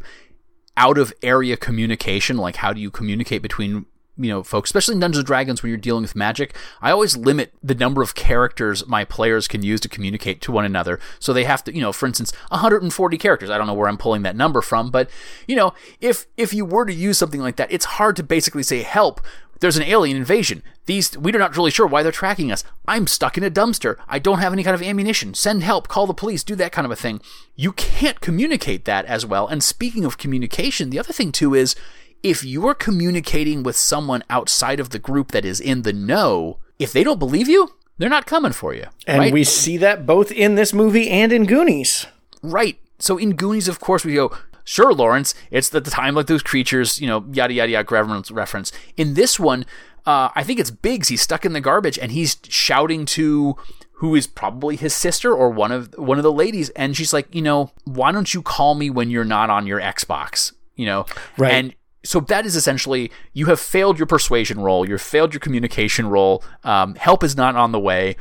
out 0.77 0.97
of 0.97 1.13
area 1.21 1.57
communication, 1.57 2.37
like 2.37 2.57
how 2.57 2.73
do 2.73 2.79
you 2.79 2.91
communicate 2.91 3.41
between 3.41 3.85
you 4.17 4.29
know 4.29 4.43
folks, 4.43 4.69
especially 4.69 4.95
in 4.95 4.99
Dungeons 4.99 5.19
and 5.19 5.27
Dragons 5.27 5.63
when 5.63 5.69
you're 5.69 5.77
dealing 5.77 6.03
with 6.03 6.15
magic, 6.15 6.55
I 6.81 6.91
always 6.91 7.17
limit 7.17 7.53
the 7.63 7.75
number 7.75 8.01
of 8.01 8.15
characters 8.15 8.85
my 8.87 9.05
players 9.05 9.47
can 9.47 9.63
use 9.63 9.79
to 9.81 9.89
communicate 9.89 10.41
to 10.41 10.51
one 10.51 10.65
another. 10.65 10.99
So 11.19 11.33
they 11.33 11.45
have 11.45 11.63
to, 11.65 11.75
you 11.75 11.81
know, 11.81 11.91
for 11.91 12.05
instance, 12.05 12.31
140 12.49 13.17
characters. 13.17 13.49
I 13.49 13.57
don't 13.57 13.67
know 13.67 13.73
where 13.73 13.89
I'm 13.89 13.97
pulling 13.97 14.21
that 14.23 14.35
number 14.35 14.61
from, 14.61 14.91
but 14.91 15.09
you 15.47 15.55
know, 15.55 15.73
if 15.99 16.27
if 16.37 16.53
you 16.53 16.65
were 16.65 16.85
to 16.85 16.93
use 16.93 17.17
something 17.17 17.41
like 17.41 17.55
that, 17.57 17.71
it's 17.71 17.85
hard 17.85 18.15
to 18.17 18.23
basically 18.23 18.63
say 18.63 18.81
help. 18.81 19.21
There's 19.59 19.77
an 19.77 19.83
alien 19.83 20.17
invasion. 20.17 20.61
These 20.87 21.17
we're 21.17 21.39
not 21.39 21.55
really 21.55 21.71
sure 21.71 21.87
why 21.87 22.03
they're 22.03 22.11
tracking 22.11 22.51
us. 22.51 22.65
I'm 22.85 23.07
stuck 23.07 23.37
in 23.37 23.45
a 23.45 23.49
dumpster. 23.49 23.95
I 24.09 24.19
don't 24.19 24.39
have 24.39 24.51
any 24.51 24.61
kind 24.61 24.75
of 24.75 24.81
ammunition. 24.81 25.33
Send 25.35 25.63
help, 25.63 25.87
call 25.87 26.05
the 26.05 26.13
police, 26.13 26.43
do 26.43 26.55
that 26.55 26.73
kind 26.73 26.85
of 26.85 26.91
a 26.91 26.97
thing. 26.97 27.21
You 27.55 27.71
can't 27.71 28.19
communicate 28.19 28.83
that 28.83 29.05
as 29.05 29.25
well. 29.25 29.47
And 29.47 29.63
speaking 29.63 30.03
of 30.03 30.17
communication, 30.17 30.89
the 30.89 30.99
other 30.99 31.13
thing 31.13 31.31
too 31.31 31.53
is 31.53 31.77
if 32.23 32.43
you 32.43 32.65
are 32.67 32.73
communicating 32.73 33.63
with 33.63 33.75
someone 33.75 34.23
outside 34.29 34.79
of 34.79 34.89
the 34.91 34.99
group 34.99 35.31
that 35.31 35.45
is 35.45 35.59
in 35.59 35.81
the 35.83 35.93
know, 35.93 36.57
if 36.79 36.93
they 36.93 37.03
don't 37.03 37.19
believe 37.19 37.47
you, 37.49 37.69
they're 37.97 38.09
not 38.09 38.25
coming 38.25 38.53
for 38.53 38.73
you. 38.73 38.85
and 39.05 39.19
right? 39.19 39.33
we 39.33 39.43
see 39.43 39.77
that 39.77 40.05
both 40.05 40.31
in 40.31 40.55
this 40.55 40.73
movie 40.73 41.09
and 41.09 41.31
in 41.31 41.45
goonies 41.45 42.05
Right. 42.41 42.77
So 42.99 43.17
in 43.17 43.35
Goonies, 43.35 43.67
of 43.69 43.79
course, 43.79 44.03
we 44.05 44.15
go, 44.15 44.31
sure, 44.65 44.93
Lawrence, 44.93 45.33
it's 45.51 45.69
the, 45.69 45.79
time 45.81 46.13
like 46.15 46.27
those 46.27 46.43
creatures, 46.43 46.99
you 47.01 47.07
know, 47.07 47.25
yada, 47.31 47.53
yada, 47.53 47.71
yada, 47.71 47.87
reference. 47.89 48.31
reference. 48.31 48.71
In 48.97 49.13
this 49.13 49.39
one, 49.39 49.65
uh, 50.05 50.29
I 50.35 50.43
think 50.43 50.59
it's 50.59 50.71
Biggz. 50.71 51.07
He's 51.07 51.21
stuck 51.21 51.45
in 51.45 51.53
the 51.53 51.61
garbage 51.61 51.97
and 51.97 52.11
he's 52.11 52.37
shouting 52.49 53.05
to 53.07 53.55
who 53.93 54.15
is 54.15 54.27
probably 54.27 54.75
his 54.75 54.93
sister 54.93 55.33
or 55.33 55.49
one 55.49 55.71
of 55.71 55.93
one 55.97 56.17
of 56.17 56.23
the 56.23 56.31
ladies 56.33 56.69
and 56.71 56.97
she's 56.97 57.13
like 57.13 57.33
you 57.33 57.41
know 57.41 57.71
why 57.85 58.11
don't 58.11 58.33
you 58.33 58.41
call 58.41 58.75
me 58.75 58.89
when 58.89 59.09
you're 59.09 59.23
not 59.23 59.49
on 59.49 59.65
your 59.65 59.79
xbox 59.79 60.51
you 60.75 60.85
know 60.85 61.05
Right. 61.37 61.53
and 61.53 61.75
so 62.03 62.19
that 62.19 62.45
is 62.45 62.55
essentially 62.55 63.11
you 63.33 63.47
have 63.47 63.59
failed 63.59 63.97
your 63.97 64.07
persuasion 64.07 64.59
role 64.59 64.87
you've 64.87 65.01
failed 65.01 65.33
your 65.33 65.39
communication 65.39 66.07
role 66.07 66.43
um, 66.63 66.95
help 66.95 67.23
is 67.23 67.35
not 67.35 67.55
on 67.55 67.71
the 67.71 67.79
way 67.79 68.15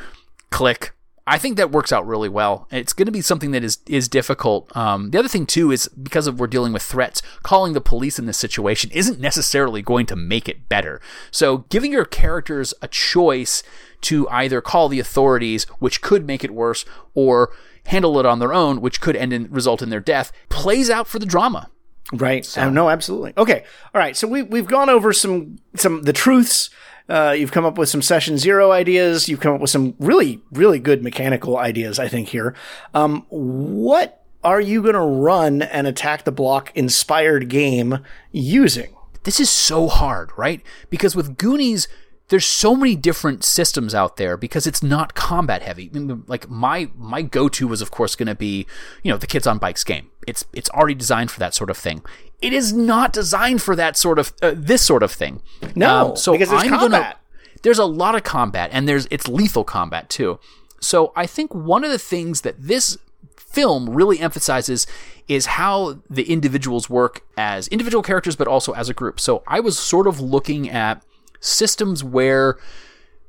click 0.51 0.93
I 1.27 1.39
think 1.39 1.57
that 1.57 1.71
works 1.71 1.93
out 1.93 2.07
really 2.07 2.29
well. 2.29 2.67
It's 2.73 2.93
going 2.93 3.07
to 3.07 3.13
be 3.13 3.21
something 3.21 3.53
that 3.53 3.63
is 3.63 3.79
is 3.87 4.09
difficult. 4.09 4.77
Um, 4.77 5.11
the 5.11 5.19
other 5.19 5.29
thing 5.29 5.47
too 5.47 5.71
is 5.71 5.89
because 5.89 6.27
of 6.27 6.41
we're 6.41 6.49
dealing 6.49 6.73
with 6.73 6.83
threats, 6.83 7.23
calling 7.43 7.75
the 7.75 7.81
police 7.81 8.19
in 8.19 8.27
this 8.27 8.39
situation 8.39 8.91
isn't 8.93 9.21
necessarily 9.21 9.83
going 9.83 10.07
to 10.07 10.17
make 10.17 10.49
it 10.49 10.69
better. 10.69 11.01
So 11.31 11.59
giving 11.69 11.93
your 11.93 12.05
characters 12.05 12.75
a 12.83 12.89
choice 12.89 13.63
to 14.03 14.29
either 14.31 14.61
call 14.61 14.89
the 14.89 14.99
authorities, 14.99 15.65
which 15.79 16.03
could 16.03 16.27
make 16.27 16.43
it 16.43 16.51
worse, 16.51 16.85
or 17.15 17.53
handle 17.87 18.19
it 18.19 18.27
on 18.27 18.41
their 18.41 18.53
own, 18.53 18.81
which 18.81 19.01
could 19.01 19.15
end 19.15 19.33
in 19.33 19.49
result 19.51 19.81
in 19.81 19.91
their 19.91 20.01
death, 20.01 20.33
plays 20.49 20.91
out 20.91 21.07
for 21.07 21.21
the 21.21 21.27
drama. 21.27 21.71
Right. 22.13 22.59
Uh, 22.59 22.71
no, 22.71 22.91
absolutely. 22.91 23.33
Okay. 23.37 23.65
All 23.95 23.99
right. 23.99 24.17
So 24.17 24.27
we 24.27 24.43
we've 24.43 24.67
gone 24.67 24.91
over 24.91 25.13
some 25.13 25.59
some 25.77 26.03
the 26.03 26.13
truths. 26.13 26.71
Uh, 27.09 27.35
you've 27.37 27.53
come 27.53 27.65
up 27.65 27.79
with 27.79 27.89
some 27.89 28.03
session 28.03 28.39
zero 28.39 28.71
ideas. 28.71 29.29
You've 29.29 29.41
come 29.41 29.55
up 29.55 29.61
with 29.61 29.71
some 29.71 29.95
really 29.99 30.41
really 30.53 30.79
good 30.79 31.03
mechanical 31.03 31.57
ideas. 31.57 31.99
I 31.99 32.09
think 32.09 32.29
here. 32.29 32.55
Um, 32.95 33.27
what 33.29 34.25
are 34.45 34.61
you 34.61 34.83
going 34.83 34.95
to 34.95 35.01
run 35.01 35.63
an 35.63 35.87
attack 35.87 36.25
the 36.25 36.33
block 36.33 36.73
inspired 36.75 37.49
game 37.49 38.05
using? 38.33 38.95
this 39.25 39.41
is 39.41 39.51
so 39.51 39.89
hard, 39.89 40.31
right? 40.37 40.63
Because 40.91 41.15
with 41.15 41.39
Goonies, 41.39 41.89
there's 42.33 42.47
so 42.47 42.75
many 42.75 42.97
different 42.97 43.45
systems 43.45 43.95
out 43.95 44.17
there 44.17 44.39
because 44.39 44.67
it's 44.67 44.83
not 44.83 45.13
combat 45.13 45.61
heavy. 45.61 45.91
Like 46.27 46.49
my 46.49 46.89
my 46.97 47.21
go-to 47.21 47.69
was 47.69 47.83
of 47.83 47.91
course 47.91 48.17
going 48.17 48.27
to 48.27 48.35
be, 48.35 48.67
you 49.03 49.13
know, 49.13 49.19
the 49.19 49.27
Kids 49.27 49.47
on 49.47 49.59
Bikes 49.59 49.85
game. 49.85 50.09
It's 50.27 50.47
it's 50.55 50.71
already 50.71 50.95
designed 50.95 51.31
for 51.31 51.39
that 51.41 51.55
sort 51.55 51.69
of 51.69 51.77
thing. 51.77 52.03
It 52.41 52.55
is 52.55 52.73
not 52.73 53.13
designed 53.13 53.61
for 53.61 53.77
that 53.77 53.99
sort 53.99 54.19
of 54.19 54.33
uh, 54.41 54.55
this 54.57 54.81
sort 54.81 55.03
of 55.03 55.13
thing. 55.13 55.43
No, 55.77 56.15
because 56.15 56.49
there's 56.49 56.63
gonna- 56.63 56.79
combat. 56.79 57.21
there's 57.65 57.79
a 57.79 57.85
lot 57.85 58.15
of 58.15 58.23
combat 58.23 58.71
and 58.73 58.89
there's 58.89 59.07
it's 59.11 59.29
lethal 59.29 59.63
combat 59.63 60.09
too. 60.09 60.41
So 60.81 61.13
I 61.15 61.27
think 61.27 61.55
one 61.55 61.85
of 61.85 61.91
the 61.91 61.99
things 61.99 62.41
that 62.41 62.55
this 62.59 62.97
film 63.37 63.91
really 63.91 64.21
emphasizes 64.21 64.87
is 65.29 65.45
how 65.45 65.99
the 66.09 66.33
individuals 66.33 66.89
work 66.89 67.27
as 67.37 67.69
individual 67.69 68.03
characters 68.03 68.37
but 68.37 68.49
also 68.49 68.73
as 68.73 68.89
a 68.89 68.95
group. 68.95 69.21
So 69.21 69.43
I 69.47 69.61
was 69.61 69.79
sort 69.79 70.07
of 70.07 70.19
looking 70.19 70.71
at 70.71 71.05
systems 71.43 72.03
where 72.03 72.57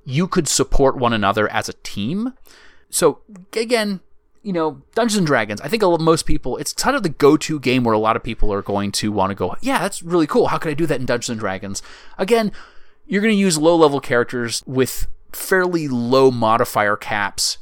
you 0.05 0.27
could 0.27 0.47
support 0.47 0.95
one 0.95 1.11
another 1.11 1.49
as 1.49 1.67
a 1.67 1.73
team. 1.73 2.33
So 2.89 3.19
again, 3.51 3.99
you 4.43 4.53
know, 4.53 4.81
Dungeons 4.93 5.17
and 5.17 5.27
Dragons. 5.27 5.59
I 5.61 5.67
think 5.67 5.83
most 5.83 6.25
people, 6.25 6.57
it's 6.57 6.73
kind 6.73 6.95
of 6.95 7.03
the 7.03 7.09
go-to 7.09 7.59
game 7.59 7.83
where 7.83 7.93
a 7.93 7.99
lot 7.99 8.15
of 8.15 8.23
people 8.23 8.53
are 8.53 8.61
going 8.61 8.91
to 8.93 9.11
want 9.11 9.31
to 9.31 9.35
go. 9.35 9.55
Yeah, 9.61 9.79
that's 9.79 10.03
really 10.03 10.27
cool. 10.27 10.47
How 10.47 10.57
could 10.57 10.71
I 10.71 10.73
do 10.73 10.85
that 10.85 10.99
in 10.99 11.05
Dungeons 11.05 11.29
and 11.29 11.39
Dragons? 11.39 11.81
Again, 12.17 12.51
you're 13.07 13.21
going 13.21 13.33
to 13.33 13.39
use 13.39 13.57
low-level 13.57 14.01
characters 14.01 14.61
with 14.65 15.07
fairly 15.31 15.87
low 15.87 16.29
modifier 16.29 16.97
caps 16.97 17.57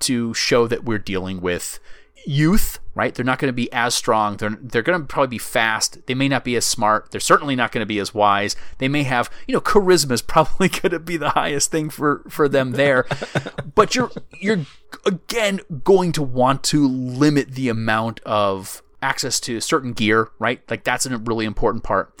to 0.00 0.32
show 0.34 0.68
that 0.68 0.84
we're 0.84 0.98
dealing 0.98 1.40
with 1.40 1.80
youth, 2.26 2.78
right? 2.98 3.14
They're 3.14 3.24
not 3.24 3.38
going 3.38 3.48
to 3.48 3.52
be 3.52 3.72
as 3.72 3.94
strong. 3.94 4.36
They're 4.38 4.58
they're 4.60 4.82
going 4.82 5.00
to 5.00 5.06
probably 5.06 5.28
be 5.28 5.38
fast. 5.38 6.04
They 6.06 6.14
may 6.14 6.26
not 6.26 6.42
be 6.42 6.56
as 6.56 6.64
smart. 6.64 7.12
They're 7.12 7.20
certainly 7.20 7.54
not 7.54 7.70
going 7.70 7.82
to 7.82 7.86
be 7.86 8.00
as 8.00 8.12
wise. 8.12 8.56
They 8.78 8.88
may 8.88 9.04
have, 9.04 9.30
you 9.46 9.54
know, 9.54 9.60
charisma 9.60 10.10
is 10.10 10.22
probably 10.34 10.68
going 10.68 10.90
to 10.90 10.98
be 10.98 11.16
the 11.16 11.30
highest 11.30 11.70
thing 11.70 11.90
for 11.90 12.24
for 12.28 12.48
them 12.48 12.72
there. 12.72 13.06
but 13.76 13.94
you're 13.94 14.10
you're 14.40 14.66
again 15.06 15.60
going 15.84 16.10
to 16.12 16.22
want 16.22 16.64
to 16.64 16.88
limit 16.88 17.52
the 17.52 17.68
amount 17.68 18.18
of 18.26 18.82
access 19.00 19.38
to 19.40 19.60
certain 19.60 19.92
gear, 19.92 20.30
right? 20.40 20.60
Like 20.68 20.82
that's 20.82 21.06
a 21.06 21.16
really 21.18 21.44
important 21.44 21.84
part. 21.84 22.12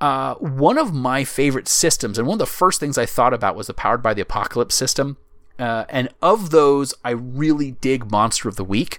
Uh, 0.00 0.34
one 0.36 0.78
of 0.78 0.94
my 0.94 1.24
favorite 1.24 1.68
systems, 1.68 2.18
and 2.18 2.26
one 2.26 2.36
of 2.36 2.38
the 2.38 2.46
first 2.46 2.80
things 2.80 2.96
I 2.96 3.06
thought 3.06 3.34
about 3.34 3.54
was 3.54 3.66
the 3.66 3.74
Powered 3.74 4.02
by 4.02 4.14
the 4.14 4.22
Apocalypse 4.22 4.74
system. 4.74 5.18
Uh, 5.58 5.84
and 5.88 6.10
of 6.20 6.50
those, 6.50 6.92
I 7.02 7.10
really 7.10 7.72
dig 7.72 8.10
Monster 8.10 8.48
of 8.48 8.56
the 8.56 8.64
Week. 8.64 8.98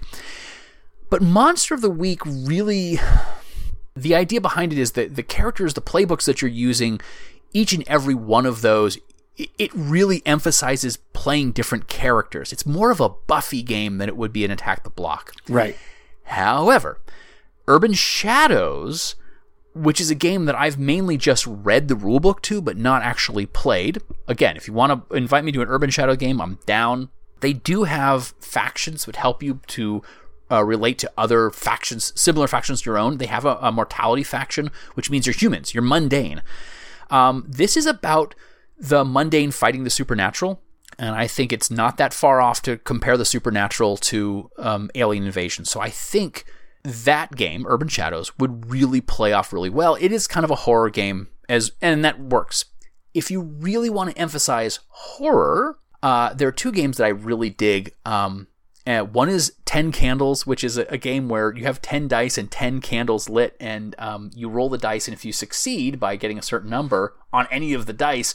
But 1.10 1.22
Monster 1.22 1.74
of 1.74 1.80
the 1.80 1.90
Week 1.90 2.20
really 2.24 2.98
the 3.96 4.14
idea 4.14 4.40
behind 4.40 4.72
it 4.72 4.78
is 4.78 4.92
that 4.92 5.16
the 5.16 5.22
characters, 5.22 5.74
the 5.74 5.80
playbooks 5.80 6.24
that 6.24 6.42
you're 6.42 6.50
using, 6.50 7.00
each 7.52 7.72
and 7.72 7.86
every 7.88 8.14
one 8.14 8.46
of 8.46 8.60
those, 8.62 8.98
it 9.36 9.70
really 9.74 10.22
emphasizes 10.26 10.96
playing 11.12 11.52
different 11.52 11.88
characters. 11.88 12.52
It's 12.52 12.66
more 12.66 12.90
of 12.90 13.00
a 13.00 13.08
Buffy 13.08 13.62
game 13.62 13.98
than 13.98 14.08
it 14.08 14.16
would 14.16 14.32
be 14.32 14.44
an 14.44 14.50
Attack 14.50 14.84
the 14.84 14.90
Block. 14.90 15.32
Right. 15.48 15.76
However, 16.24 17.00
Urban 17.66 17.92
Shadows, 17.92 19.14
which 19.74 20.00
is 20.00 20.10
a 20.10 20.14
game 20.14 20.46
that 20.46 20.56
I've 20.56 20.78
mainly 20.78 21.16
just 21.16 21.46
read 21.46 21.88
the 21.88 21.94
rulebook 21.94 22.42
to, 22.42 22.60
but 22.60 22.76
not 22.76 23.02
actually 23.02 23.46
played. 23.46 23.98
Again, 24.26 24.56
if 24.56 24.66
you 24.66 24.74
want 24.74 25.08
to 25.08 25.16
invite 25.16 25.44
me 25.44 25.52
to 25.52 25.62
an 25.62 25.68
Urban 25.68 25.90
Shadow 25.90 26.16
game, 26.16 26.40
I'm 26.40 26.58
down. 26.66 27.08
They 27.40 27.52
do 27.52 27.84
have 27.84 28.34
factions 28.40 29.04
that 29.04 29.16
help 29.16 29.42
you 29.42 29.60
to 29.68 30.02
uh, 30.50 30.64
relate 30.64 30.98
to 30.98 31.12
other 31.16 31.50
factions, 31.50 32.12
similar 32.20 32.46
factions 32.46 32.82
to 32.82 32.90
your 32.90 32.98
own. 32.98 33.18
They 33.18 33.26
have 33.26 33.44
a, 33.44 33.58
a 33.60 33.72
mortality 33.72 34.22
faction, 34.22 34.70
which 34.94 35.10
means 35.10 35.26
you're 35.26 35.34
humans, 35.34 35.74
you're 35.74 35.82
mundane. 35.82 36.42
Um, 37.10 37.44
this 37.48 37.76
is 37.76 37.86
about 37.86 38.34
the 38.78 39.04
mundane 39.04 39.50
fighting 39.50 39.84
the 39.84 39.90
supernatural. 39.90 40.60
And 40.98 41.14
I 41.14 41.26
think 41.26 41.52
it's 41.52 41.70
not 41.70 41.96
that 41.98 42.12
far 42.12 42.40
off 42.40 42.60
to 42.62 42.76
compare 42.78 43.16
the 43.16 43.24
supernatural 43.24 43.96
to 43.98 44.50
um, 44.58 44.90
alien 44.94 45.24
invasion. 45.24 45.64
So 45.64 45.80
I 45.80 45.90
think 45.90 46.44
that 46.82 47.36
game, 47.36 47.66
Urban 47.68 47.88
Shadows, 47.88 48.36
would 48.38 48.70
really 48.70 49.00
play 49.00 49.32
off 49.32 49.52
really 49.52 49.70
well. 49.70 49.96
It 50.00 50.10
is 50.12 50.26
kind 50.26 50.44
of 50.44 50.50
a 50.50 50.56
horror 50.56 50.90
game, 50.90 51.28
as 51.48 51.72
and 51.80 52.04
that 52.04 52.18
works. 52.18 52.64
If 53.14 53.30
you 53.30 53.40
really 53.42 53.90
want 53.90 54.10
to 54.10 54.18
emphasize 54.18 54.80
horror, 54.88 55.78
uh, 56.02 56.34
there 56.34 56.48
are 56.48 56.52
two 56.52 56.72
games 56.72 56.96
that 56.96 57.04
I 57.04 57.08
really 57.08 57.50
dig. 57.50 57.94
Um, 58.04 58.48
and 58.88 59.12
one 59.12 59.28
is 59.28 59.52
10 59.66 59.92
Candles, 59.92 60.46
which 60.46 60.64
is 60.64 60.78
a, 60.78 60.86
a 60.88 60.96
game 60.96 61.28
where 61.28 61.54
you 61.54 61.64
have 61.64 61.82
10 61.82 62.08
dice 62.08 62.38
and 62.38 62.50
10 62.50 62.80
candles 62.80 63.28
lit, 63.28 63.54
and 63.60 63.94
um, 63.98 64.30
you 64.34 64.48
roll 64.48 64.70
the 64.70 64.78
dice, 64.78 65.06
and 65.06 65.14
if 65.14 65.26
you 65.26 65.32
succeed 65.32 66.00
by 66.00 66.16
getting 66.16 66.38
a 66.38 66.42
certain 66.42 66.70
number 66.70 67.14
on 67.30 67.46
any 67.50 67.74
of 67.74 67.84
the 67.84 67.92
dice, 67.92 68.34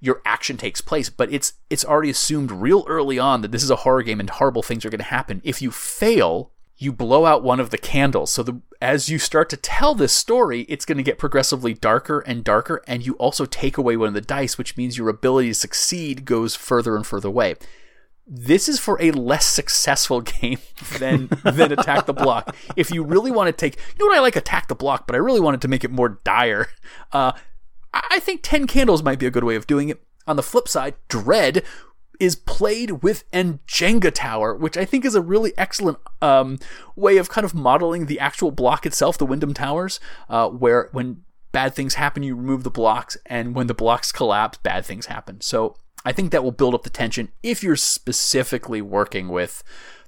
your 0.00 0.20
action 0.24 0.56
takes 0.56 0.80
place. 0.80 1.10
But 1.10 1.32
it's 1.32 1.52
it's 1.70 1.84
already 1.84 2.10
assumed 2.10 2.50
real 2.50 2.84
early 2.88 3.20
on 3.20 3.42
that 3.42 3.52
this 3.52 3.62
is 3.62 3.70
a 3.70 3.76
horror 3.76 4.02
game 4.02 4.18
and 4.18 4.28
horrible 4.28 4.64
things 4.64 4.84
are 4.84 4.90
going 4.90 4.98
to 4.98 5.04
happen. 5.04 5.40
If 5.44 5.62
you 5.62 5.70
fail, 5.70 6.50
you 6.76 6.90
blow 6.90 7.24
out 7.24 7.44
one 7.44 7.60
of 7.60 7.70
the 7.70 7.78
candles. 7.78 8.32
So 8.32 8.42
the, 8.42 8.60
as 8.82 9.08
you 9.08 9.20
start 9.20 9.48
to 9.50 9.56
tell 9.56 9.94
this 9.94 10.12
story, 10.12 10.62
it's 10.62 10.84
going 10.84 10.98
to 10.98 11.04
get 11.04 11.18
progressively 11.20 11.72
darker 11.72 12.18
and 12.18 12.42
darker, 12.42 12.82
and 12.88 13.06
you 13.06 13.14
also 13.14 13.46
take 13.46 13.78
away 13.78 13.96
one 13.96 14.08
of 14.08 14.14
the 14.14 14.20
dice, 14.20 14.58
which 14.58 14.76
means 14.76 14.98
your 14.98 15.08
ability 15.08 15.50
to 15.50 15.54
succeed 15.54 16.24
goes 16.24 16.56
further 16.56 16.96
and 16.96 17.06
further 17.06 17.28
away 17.28 17.54
this 18.26 18.68
is 18.68 18.78
for 18.78 19.00
a 19.00 19.10
less 19.10 19.46
successful 19.46 20.20
game 20.40 20.58
than 20.98 21.28
than 21.44 21.72
Attack 21.72 22.06
the 22.06 22.12
Block. 22.12 22.54
If 22.76 22.90
you 22.90 23.04
really 23.04 23.30
want 23.30 23.48
to 23.48 23.52
take, 23.52 23.76
you 23.76 24.04
know 24.04 24.06
what 24.06 24.16
I 24.16 24.20
like 24.20 24.36
Attack 24.36 24.68
the 24.68 24.74
Block, 24.74 25.06
but 25.06 25.14
I 25.14 25.18
really 25.18 25.40
wanted 25.40 25.60
to 25.62 25.68
make 25.68 25.84
it 25.84 25.90
more 25.90 26.20
dire. 26.24 26.68
Uh, 27.12 27.32
I 27.92 28.18
think 28.18 28.40
Ten 28.42 28.66
Candles 28.66 29.02
might 29.02 29.18
be 29.18 29.26
a 29.26 29.30
good 29.30 29.44
way 29.44 29.56
of 29.56 29.66
doing 29.66 29.88
it. 29.88 30.02
On 30.26 30.36
the 30.36 30.42
flip 30.42 30.68
side, 30.68 30.94
Dread 31.08 31.62
is 32.18 32.36
played 32.36 33.02
with 33.02 33.24
an 33.32 33.60
Jenga 33.66 34.12
tower, 34.12 34.54
which 34.54 34.76
I 34.76 34.84
think 34.84 35.04
is 35.04 35.14
a 35.14 35.20
really 35.20 35.52
excellent 35.58 35.98
um, 36.22 36.58
way 36.96 37.18
of 37.18 37.28
kind 37.28 37.44
of 37.44 37.54
modeling 37.54 38.06
the 38.06 38.20
actual 38.20 38.50
block 38.50 38.86
itself, 38.86 39.18
the 39.18 39.26
Wyndham 39.26 39.52
Towers, 39.52 40.00
uh, 40.28 40.48
where 40.48 40.88
when 40.92 41.22
bad 41.52 41.74
things 41.74 41.94
happen, 41.94 42.22
you 42.22 42.34
remove 42.34 42.62
the 42.62 42.70
blocks, 42.70 43.16
and 43.26 43.54
when 43.54 43.66
the 43.66 43.74
blocks 43.74 44.12
collapse, 44.12 44.58
bad 44.58 44.84
things 44.84 45.06
happen. 45.06 45.40
So 45.40 45.76
I 46.04 46.12
think 46.12 46.32
that 46.32 46.44
will 46.44 46.52
build 46.52 46.74
up 46.74 46.82
the 46.82 46.90
tension 46.90 47.30
if 47.42 47.62
you're 47.62 47.76
specifically 47.76 48.82
working 48.82 49.28
with 49.28 49.62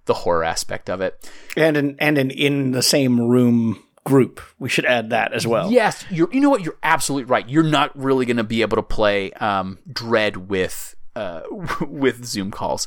the 0.04 0.14
horror 0.14 0.44
aspect 0.44 0.88
of 0.88 1.00
it. 1.00 1.28
And 1.56 1.76
an 1.76 1.96
and 1.98 2.18
an 2.18 2.30
in 2.30 2.72
the 2.72 2.82
same 2.82 3.20
room 3.20 3.82
group. 4.04 4.40
We 4.58 4.68
should 4.68 4.84
add 4.84 5.10
that 5.10 5.32
as 5.32 5.46
well. 5.46 5.70
Yes. 5.70 6.04
You 6.10 6.28
know 6.32 6.48
what? 6.48 6.62
You're 6.62 6.78
absolutely 6.82 7.28
right. 7.28 7.48
You're 7.48 7.64
not 7.64 7.96
really 7.98 8.24
going 8.24 8.36
to 8.36 8.44
be 8.44 8.62
able 8.62 8.76
to 8.76 8.82
play 8.82 9.32
um, 9.32 9.78
Dread 9.92 10.48
with 10.48 10.94
uh, 11.14 11.42
with 11.80 12.24
Zoom 12.24 12.50
calls. 12.50 12.86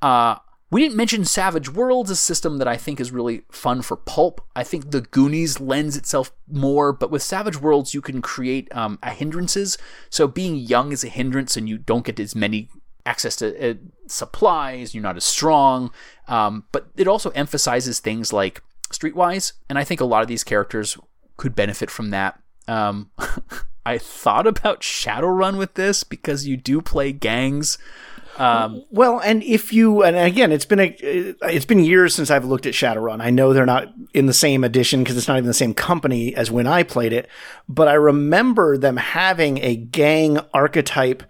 Uh, 0.00 0.36
we 0.70 0.80
didn't 0.80 0.96
mention 0.96 1.24
Savage 1.24 1.68
Worlds, 1.68 2.10
a 2.10 2.16
system 2.16 2.58
that 2.58 2.68
I 2.68 2.76
think 2.76 3.00
is 3.00 3.10
really 3.10 3.42
fun 3.50 3.82
for 3.82 3.96
pulp. 3.96 4.40
I 4.54 4.62
think 4.62 4.90
the 4.90 5.00
Goonies 5.00 5.58
lends 5.58 5.96
itself 5.96 6.32
more, 6.48 6.92
but 6.92 7.10
with 7.10 7.22
Savage 7.22 7.60
Worlds, 7.60 7.92
you 7.92 8.00
can 8.00 8.22
create 8.22 8.74
um, 8.74 8.98
hindrances. 9.02 9.76
So 10.10 10.28
being 10.28 10.54
young 10.54 10.92
is 10.92 11.02
a 11.02 11.08
hindrance, 11.08 11.56
and 11.56 11.68
you 11.68 11.76
don't 11.76 12.04
get 12.04 12.20
as 12.20 12.36
many 12.36 12.68
access 13.04 13.34
to 13.36 13.70
uh, 13.70 13.74
supplies. 14.06 14.94
You're 14.94 15.02
not 15.02 15.16
as 15.16 15.24
strong, 15.24 15.90
um, 16.28 16.64
but 16.70 16.88
it 16.96 17.08
also 17.08 17.30
emphasizes 17.30 17.98
things 17.98 18.32
like 18.32 18.62
Streetwise, 18.92 19.54
and 19.68 19.78
I 19.78 19.84
think 19.84 20.00
a 20.00 20.04
lot 20.04 20.22
of 20.22 20.28
these 20.28 20.44
characters 20.44 20.96
could 21.36 21.56
benefit 21.56 21.90
from 21.90 22.10
that. 22.10 22.40
Um, 22.68 23.10
I 23.86 23.98
thought 23.98 24.46
about 24.46 24.82
Shadowrun 24.82 25.56
with 25.56 25.74
this 25.74 26.04
because 26.04 26.46
you 26.46 26.56
do 26.56 26.80
play 26.80 27.12
gangs. 27.12 27.78
Um, 28.40 28.84
Well, 28.90 29.20
and 29.20 29.42
if 29.42 29.70
you 29.72 30.02
and 30.02 30.16
again, 30.16 30.50
it's 30.50 30.64
been 30.64 30.80
a 30.80 30.96
it's 30.98 31.66
been 31.66 31.84
years 31.84 32.14
since 32.14 32.30
I've 32.30 32.46
looked 32.46 32.64
at 32.64 32.72
Shadowrun. 32.72 33.20
I 33.20 33.28
know 33.28 33.52
they're 33.52 33.66
not 33.66 33.92
in 34.14 34.24
the 34.26 34.32
same 34.32 34.64
edition 34.64 35.02
because 35.02 35.16
it's 35.18 35.28
not 35.28 35.36
even 35.36 35.46
the 35.46 35.54
same 35.54 35.74
company 35.74 36.34
as 36.34 36.50
when 36.50 36.66
I 36.66 36.82
played 36.82 37.12
it, 37.12 37.28
but 37.68 37.86
I 37.86 37.94
remember 37.94 38.78
them 38.78 38.96
having 38.96 39.58
a 39.58 39.76
gang 39.76 40.38
archetype 40.54 41.22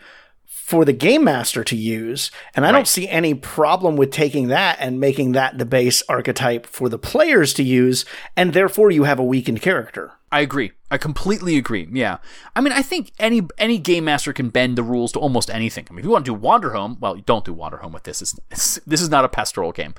for 0.46 0.84
the 0.84 0.92
game 0.92 1.24
master 1.24 1.64
to 1.64 1.74
use, 1.74 2.30
and 2.54 2.64
I 2.64 2.70
don't 2.70 2.86
see 2.86 3.08
any 3.08 3.34
problem 3.34 3.96
with 3.96 4.12
taking 4.12 4.46
that 4.48 4.76
and 4.78 5.00
making 5.00 5.32
that 5.32 5.58
the 5.58 5.64
base 5.64 6.00
archetype 6.08 6.64
for 6.64 6.88
the 6.88 6.98
players 6.98 7.52
to 7.54 7.64
use, 7.64 8.04
and 8.36 8.52
therefore 8.52 8.92
you 8.92 9.02
have 9.02 9.18
a 9.18 9.24
weakened 9.24 9.62
character. 9.62 10.12
I 10.32 10.40
agree. 10.40 10.70
I 10.92 10.98
completely 10.98 11.56
agree. 11.56 11.88
Yeah. 11.90 12.18
I 12.54 12.60
mean, 12.60 12.72
I 12.72 12.82
think 12.82 13.12
any 13.18 13.42
any 13.58 13.78
game 13.78 14.04
master 14.04 14.32
can 14.32 14.48
bend 14.48 14.78
the 14.78 14.82
rules 14.82 15.10
to 15.12 15.18
almost 15.18 15.50
anything. 15.50 15.86
I 15.90 15.92
mean, 15.92 16.00
if 16.00 16.04
you 16.04 16.10
want 16.10 16.24
to 16.24 16.34
do 16.34 16.40
Wanderhome, 16.40 17.00
well, 17.00 17.16
don't 17.16 17.44
do 17.44 17.54
Wanderhome 17.54 17.92
with 17.92 18.04
this. 18.04 18.22
It's, 18.22 18.38
it's, 18.50 18.76
this 18.86 19.00
is 19.00 19.08
not 19.08 19.24
a 19.24 19.28
pastoral 19.28 19.72
game. 19.72 19.94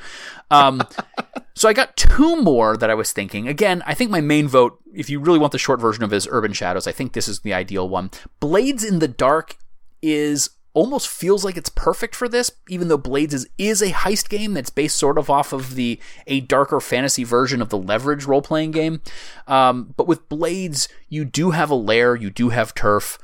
Um, 0.49 0.81
so 1.53 1.67
I 1.67 1.73
got 1.73 1.97
two 1.97 2.41
more 2.41 2.77
that 2.77 2.89
I 2.89 2.93
was 2.93 3.11
thinking. 3.11 3.47
Again, 3.47 3.83
I 3.85 3.93
think 3.93 4.09
my 4.09 4.21
main 4.21 4.47
vote, 4.47 4.79
if 4.93 5.09
you 5.09 5.19
really 5.19 5.39
want 5.39 5.51
the 5.51 5.57
short 5.57 5.81
version 5.81 6.03
of 6.03 6.13
it, 6.13 6.17
is 6.17 6.27
Urban 6.31 6.53
Shadows. 6.53 6.87
I 6.87 6.93
think 6.93 7.11
this 7.11 7.27
is 7.27 7.41
the 7.41 7.53
ideal 7.53 7.89
one. 7.89 8.09
Blades 8.39 8.83
in 8.83 8.99
the 8.99 9.09
Dark 9.09 9.57
is 10.01 10.51
almost 10.73 11.07
feels 11.07 11.43
like 11.43 11.57
it's 11.57 11.69
perfect 11.69 12.15
for 12.15 12.29
this, 12.29 12.51
even 12.69 12.87
though 12.87 12.97
Blades 12.97 13.33
is, 13.33 13.47
is 13.57 13.81
a 13.81 13.91
heist 13.91 14.29
game 14.29 14.53
that's 14.53 14.69
based 14.69 14.97
sort 14.97 15.17
of 15.17 15.29
off 15.29 15.53
of 15.53 15.75
the 15.75 15.99
a 16.27 16.39
darker 16.41 16.79
fantasy 16.79 17.23
version 17.23 17.61
of 17.61 17.69
the 17.69 17.77
Leverage 17.77 18.25
role 18.25 18.41
playing 18.41 18.71
game. 18.71 19.01
Um, 19.47 19.93
but 19.97 20.07
with 20.07 20.29
Blades, 20.29 20.87
you 21.09 21.25
do 21.25 21.51
have 21.51 21.69
a 21.69 21.75
lair, 21.75 22.15
you 22.15 22.29
do 22.29 22.49
have 22.49 22.73
turf, 22.73 23.17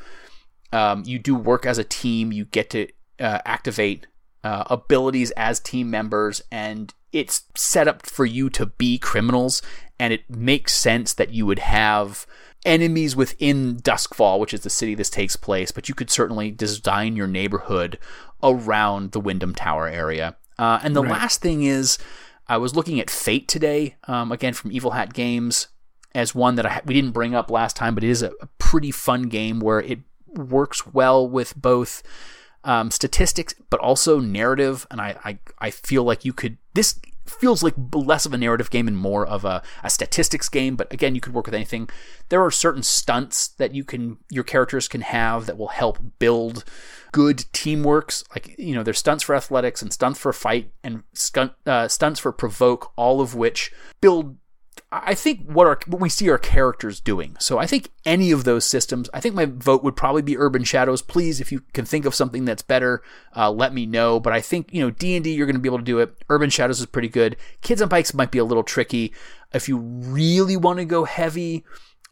um, 0.73 1.03
you 1.05 1.19
do 1.19 1.35
work 1.35 1.65
as 1.65 1.77
a 1.77 1.83
team, 1.83 2.31
you 2.31 2.45
get 2.45 2.69
to 2.71 2.87
uh, 3.19 3.39
activate 3.45 4.07
uh, 4.43 4.65
abilities 4.69 5.31
as 5.31 5.59
team 5.59 5.89
members, 5.89 6.41
and 6.51 6.93
it's 7.11 7.43
set 7.55 7.87
up 7.87 8.05
for 8.05 8.25
you 8.25 8.49
to 8.49 8.65
be 8.65 8.97
criminals, 8.97 9.61
and 9.99 10.13
it 10.13 10.29
makes 10.29 10.73
sense 10.73 11.13
that 11.13 11.31
you 11.31 11.45
would 11.45 11.59
have 11.59 12.27
enemies 12.65 13.15
within 13.15 13.77
Duskwall, 13.77 14.39
which 14.39 14.53
is 14.53 14.61
the 14.61 14.69
city 14.69 14.95
this 14.95 15.09
takes 15.09 15.35
place, 15.35 15.71
but 15.71 15.87
you 15.87 15.95
could 15.95 16.09
certainly 16.09 16.51
design 16.51 17.15
your 17.15 17.27
neighborhood 17.27 17.97
around 18.43 19.11
the 19.11 19.19
Wyndham 19.19 19.55
Tower 19.55 19.87
area. 19.87 20.35
Uh, 20.59 20.79
and 20.83 20.95
the 20.95 21.03
last 21.03 21.41
thing 21.41 21.63
is, 21.63 21.97
I 22.47 22.57
was 22.57 22.75
looking 22.75 22.99
at 22.99 23.09
Fate 23.09 23.47
today, 23.47 23.95
um, 24.07 24.31
again 24.31 24.53
from 24.53 24.71
Evil 24.71 24.91
Hat 24.91 25.13
Games, 25.13 25.67
as 26.15 26.33
one 26.33 26.55
that 26.55 26.65
I, 26.65 26.81
we 26.85 26.93
didn't 26.93 27.11
bring 27.11 27.35
up 27.35 27.51
last 27.51 27.75
time, 27.75 27.93
but 27.93 28.03
it 28.03 28.09
is 28.09 28.23
a, 28.23 28.31
a 28.41 28.47
pretty 28.57 28.91
fun 28.91 29.23
game 29.23 29.59
where 29.59 29.79
it 29.79 29.99
works 30.27 30.85
well 30.85 31.27
with 31.27 31.55
both 31.55 32.01
um, 32.63 32.91
statistics 32.91 33.53
but 33.69 33.79
also 33.79 34.19
narrative. 34.19 34.87
And 34.89 34.99
I, 34.99 35.15
I, 35.23 35.39
I 35.59 35.69
feel 35.71 36.03
like 36.03 36.25
you 36.25 36.33
could 36.33 36.57
this 36.73 36.99
feels 37.29 37.63
like 37.63 37.75
less 37.93 38.25
of 38.25 38.33
a 38.33 38.37
narrative 38.37 38.69
game 38.69 38.87
and 38.87 38.97
more 38.97 39.25
of 39.25 39.45
a, 39.45 39.61
a 39.83 39.89
statistics 39.89 40.49
game 40.49 40.75
but 40.75 40.91
again 40.91 41.15
you 41.15 41.21
could 41.21 41.33
work 41.33 41.45
with 41.45 41.55
anything. 41.55 41.89
There 42.29 42.43
are 42.43 42.51
certain 42.51 42.83
stunts 42.83 43.47
that 43.47 43.73
you 43.73 43.83
can 43.83 44.17
your 44.29 44.43
characters 44.43 44.87
can 44.87 45.01
have 45.01 45.45
that 45.45 45.57
will 45.57 45.69
help 45.69 45.99
build 46.19 46.63
good 47.11 47.37
teamworks. 47.53 48.23
Like 48.31 48.55
you 48.57 48.75
know 48.75 48.83
there's 48.83 48.99
stunts 48.99 49.23
for 49.23 49.35
athletics 49.35 49.81
and 49.81 49.93
stunts 49.93 50.19
for 50.19 50.33
fight 50.33 50.71
and 50.83 51.03
stunt, 51.13 51.53
uh, 51.65 51.87
stunts 51.87 52.19
for 52.19 52.31
provoke 52.31 52.91
all 52.95 53.21
of 53.21 53.35
which 53.35 53.71
build 54.01 54.37
I 54.91 55.13
think 55.15 55.45
what 55.45 55.67
our 55.67 55.79
what 55.87 56.01
we 56.01 56.09
see 56.09 56.29
our 56.29 56.37
characters 56.37 56.99
doing. 56.99 57.35
So 57.39 57.57
I 57.57 57.67
think 57.67 57.89
any 58.05 58.31
of 58.31 58.43
those 58.43 58.65
systems. 58.65 59.09
I 59.13 59.19
think 59.19 59.35
my 59.35 59.45
vote 59.45 59.83
would 59.83 59.95
probably 59.95 60.21
be 60.21 60.37
Urban 60.37 60.63
Shadows. 60.63 61.01
Please, 61.01 61.41
if 61.41 61.51
you 61.51 61.61
can 61.73 61.85
think 61.85 62.05
of 62.05 62.15
something 62.15 62.45
that's 62.45 62.61
better, 62.61 63.03
uh, 63.35 63.51
let 63.51 63.73
me 63.73 63.85
know. 63.85 64.19
But 64.19 64.33
I 64.33 64.41
think 64.41 64.73
you 64.73 64.81
know 64.81 64.89
D 64.89 65.15
and 65.15 65.23
D, 65.23 65.33
you're 65.33 65.45
going 65.45 65.55
to 65.55 65.61
be 65.61 65.69
able 65.69 65.79
to 65.79 65.83
do 65.83 65.99
it. 65.99 66.23
Urban 66.29 66.49
Shadows 66.49 66.79
is 66.79 66.85
pretty 66.85 67.09
good. 67.09 67.35
Kids 67.61 67.81
on 67.81 67.89
Bikes 67.89 68.13
might 68.13 68.31
be 68.31 68.39
a 68.39 68.45
little 68.45 68.63
tricky 68.63 69.13
if 69.53 69.67
you 69.67 69.77
really 69.77 70.57
want 70.57 70.79
to 70.79 70.85
go 70.85 71.03
heavy 71.05 71.63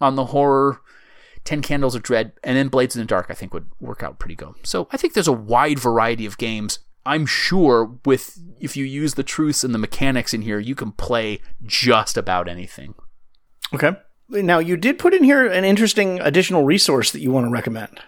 on 0.02 0.16
the 0.16 0.26
horror. 0.28 0.82
Ten 1.44 1.62
Candles 1.62 1.94
of 1.94 2.02
Dread, 2.02 2.34
and 2.44 2.58
then 2.58 2.70
Blades 2.70 2.96
in 2.96 3.02
the 3.02 3.06
Dark, 3.06 3.28
I 3.30 3.36
think 3.36 3.54
would 3.54 3.70
work 3.80 4.02
out 4.02 4.18
pretty 4.18 4.34
good. 4.34 4.56
So 4.64 4.88
I 4.92 4.98
think 4.98 5.14
there's 5.14 5.28
a 5.28 5.32
wide 5.32 5.78
variety 5.78 6.26
of 6.26 6.40
games. 6.40 6.80
I'm 7.06 7.26
sure 7.26 7.98
with 8.06 8.40
if 8.60 8.76
you 8.76 8.86
use 8.86 9.14
the 9.14 9.24
truths 9.24 9.64
and 9.64 9.74
the 9.74 9.80
mechanics 9.80 10.34
in 10.34 10.42
here, 10.42 10.60
you 10.60 10.76
can 10.76 10.92
play 10.92 11.40
just 11.66 12.18
about 12.18 12.48
anything. 12.48 12.96
Okay. 13.74 13.92
Now, 14.30 14.60
you 14.60 14.76
did 14.76 14.98
put 14.98 15.14
in 15.14 15.24
here 15.24 15.46
an 15.46 15.64
interesting 15.64 16.20
additional 16.20 16.64
resource 16.64 17.12
that 17.12 17.20
you 17.20 17.32
want 17.32 17.46
to 17.46 17.52
recommend. 17.52 18.00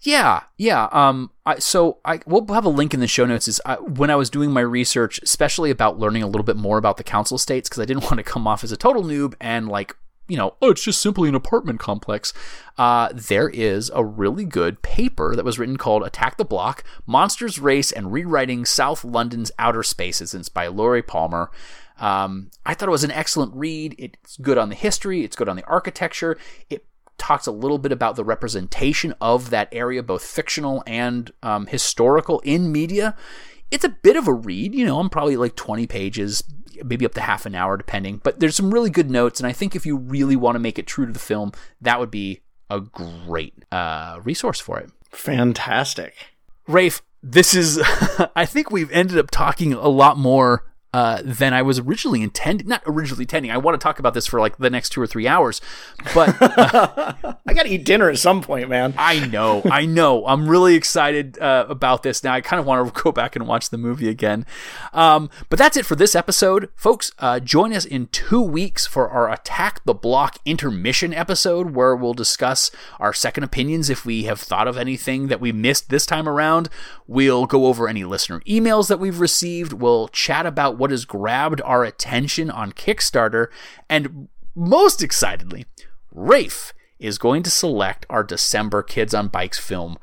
Yeah, 0.00 0.44
yeah. 0.56 0.88
Um, 0.92 1.32
I, 1.44 1.58
so 1.58 1.98
I 2.04 2.20
we'll 2.24 2.46
have 2.54 2.64
a 2.64 2.70
link 2.70 2.94
in 2.94 3.00
the 3.00 3.08
show 3.08 3.26
notes. 3.26 3.48
Is 3.48 3.60
I, 3.66 3.74
when 3.76 4.10
I 4.10 4.16
was 4.16 4.30
doing 4.30 4.50
my 4.50 4.60
research, 4.60 5.20
especially 5.22 5.70
about 5.70 5.98
learning 5.98 6.22
a 6.22 6.26
little 6.26 6.44
bit 6.44 6.56
more 6.56 6.78
about 6.78 6.96
the 6.96 7.04
council 7.04 7.34
estates, 7.34 7.68
because 7.68 7.82
I 7.82 7.84
didn't 7.84 8.04
want 8.10 8.16
to 8.16 8.22
come 8.22 8.46
off 8.46 8.62
as 8.62 8.72
a 8.72 8.76
total 8.76 9.02
noob 9.02 9.34
and 9.40 9.68
like 9.68 9.96
you 10.28 10.36
know, 10.36 10.54
oh, 10.62 10.70
it's 10.70 10.84
just 10.84 11.00
simply 11.00 11.28
an 11.28 11.34
apartment 11.34 11.80
complex. 11.80 12.32
Uh, 12.76 13.08
there 13.12 13.48
is 13.48 13.90
a 13.94 14.04
really 14.04 14.44
good 14.44 14.82
paper 14.82 15.34
that 15.34 15.44
was 15.44 15.58
written 15.58 15.76
called 15.76 16.04
Attack 16.04 16.36
the 16.36 16.44
Block 16.44 16.84
Monsters, 17.06 17.58
Race, 17.58 17.90
and 17.90 18.12
Rewriting 18.12 18.64
South 18.64 19.04
London's 19.04 19.50
Outer 19.58 19.82
Spaces. 19.82 20.34
It's 20.34 20.48
by 20.48 20.68
Laurie 20.68 21.02
Palmer. 21.02 21.50
Um, 21.98 22.50
I 22.64 22.74
thought 22.74 22.88
it 22.88 22.92
was 22.92 23.04
an 23.04 23.10
excellent 23.10 23.54
read. 23.54 23.94
It's 23.98 24.36
good 24.36 24.58
on 24.58 24.68
the 24.68 24.74
history, 24.74 25.24
it's 25.24 25.34
good 25.34 25.48
on 25.48 25.56
the 25.56 25.64
architecture. 25.64 26.38
It 26.70 26.84
talks 27.16 27.46
a 27.46 27.52
little 27.52 27.78
bit 27.78 27.90
about 27.90 28.16
the 28.16 28.24
representation 28.24 29.12
of 29.20 29.50
that 29.50 29.68
area, 29.72 30.02
both 30.02 30.24
fictional 30.24 30.82
and 30.86 31.32
um, 31.42 31.66
historical, 31.66 32.40
in 32.40 32.70
media. 32.70 33.16
It's 33.70 33.84
a 33.84 33.90
bit 33.90 34.16
of 34.16 34.28
a 34.28 34.32
read, 34.32 34.74
you 34.74 34.86
know, 34.86 34.98
I'm 34.98 35.10
probably 35.10 35.36
like 35.36 35.56
20 35.56 35.86
pages, 35.86 36.42
maybe 36.84 37.06
up 37.06 37.14
to 37.14 37.20
half 37.20 37.46
an 37.46 37.54
hour, 37.54 37.76
depending. 37.76 38.20
But 38.22 38.40
there's 38.40 38.56
some 38.56 38.72
really 38.72 38.90
good 38.90 39.10
notes, 39.10 39.40
and 39.40 39.46
I 39.46 39.52
think 39.52 39.74
if 39.74 39.86
you 39.86 39.96
really 39.96 40.36
want 40.36 40.56
to 40.56 40.60
make 40.60 40.78
it 40.78 40.86
true 40.86 41.06
to 41.06 41.12
the 41.12 41.18
film, 41.18 41.52
that 41.80 42.00
would 42.00 42.10
be 42.10 42.40
a 42.70 42.80
great 42.80 43.54
uh, 43.72 44.20
resource 44.22 44.60
for 44.60 44.78
it. 44.78 44.90
Fantastic. 45.10 46.14
Rafe, 46.66 47.02
this 47.22 47.54
is, 47.54 47.80
I 48.36 48.44
think 48.44 48.70
we've 48.70 48.90
ended 48.90 49.18
up 49.18 49.30
talking 49.30 49.72
a 49.72 49.88
lot 49.88 50.18
more 50.18 50.64
uh, 50.94 51.20
than 51.22 51.52
I 51.52 51.62
was 51.62 51.78
originally 51.78 52.22
intending. 52.22 52.66
Not 52.66 52.82
originally 52.86 53.24
intending. 53.24 53.50
I 53.50 53.58
want 53.58 53.78
to 53.78 53.82
talk 53.82 53.98
about 53.98 54.14
this 54.14 54.26
for 54.26 54.40
like 54.40 54.56
the 54.56 54.70
next 54.70 54.90
two 54.90 55.00
or 55.00 55.06
three 55.06 55.28
hours, 55.28 55.60
but 56.14 56.40
uh, 56.40 57.14
I 57.46 57.52
got 57.52 57.64
to 57.64 57.68
eat 57.68 57.84
dinner 57.84 58.08
at 58.08 58.18
some 58.18 58.42
point, 58.42 58.68
man. 58.68 58.94
I 58.96 59.26
know, 59.26 59.62
I 59.70 59.84
know. 59.84 60.26
I'm 60.26 60.48
really 60.48 60.74
excited 60.74 61.38
uh, 61.38 61.66
about 61.68 62.02
this 62.02 62.24
now. 62.24 62.32
I 62.32 62.40
kind 62.40 62.58
of 62.58 62.66
want 62.66 62.94
to 62.94 63.02
go 63.02 63.12
back 63.12 63.36
and 63.36 63.46
watch 63.46 63.68
the 63.68 63.76
movie 63.76 64.08
again. 64.08 64.46
Um, 64.94 65.28
but 65.50 65.58
that's 65.58 65.76
it 65.76 65.84
for 65.84 65.94
this 65.94 66.14
episode, 66.14 66.70
folks. 66.74 67.12
Uh, 67.18 67.38
join 67.38 67.74
us 67.74 67.84
in 67.84 68.06
two 68.06 68.40
weeks 68.40 68.86
for 68.86 69.10
our 69.10 69.30
Attack 69.30 69.84
the 69.84 69.94
Block 69.94 70.38
intermission 70.46 71.12
episode, 71.12 71.74
where 71.74 71.94
we'll 71.94 72.14
discuss 72.14 72.70
our 72.98 73.12
second 73.12 73.44
opinions 73.44 73.90
if 73.90 74.06
we 74.06 74.22
have 74.22 74.40
thought 74.40 74.66
of 74.66 74.78
anything 74.78 75.28
that 75.28 75.40
we 75.40 75.52
missed 75.52 75.90
this 75.90 76.06
time 76.06 76.28
around. 76.28 76.70
We'll 77.06 77.44
go 77.46 77.66
over 77.66 77.88
any 77.88 78.04
listener 78.04 78.40
emails 78.40 78.88
that 78.88 78.98
we've 78.98 79.20
received. 79.20 79.74
We'll 79.74 80.08
chat 80.08 80.46
about 80.46 80.77
what 80.78 80.90
has 80.90 81.04
grabbed 81.04 81.60
our 81.62 81.84
attention 81.84 82.50
on 82.50 82.72
Kickstarter, 82.72 83.48
and 83.88 84.28
most 84.54 85.02
excitedly, 85.02 85.66
Rafe 86.12 86.72
is 86.98 87.18
going 87.18 87.42
to 87.44 87.50
select 87.50 88.06
our 88.10 88.24
December 88.24 88.82
Kids 88.82 89.14
on 89.14 89.28
Bikes 89.28 89.58
film 89.58 89.98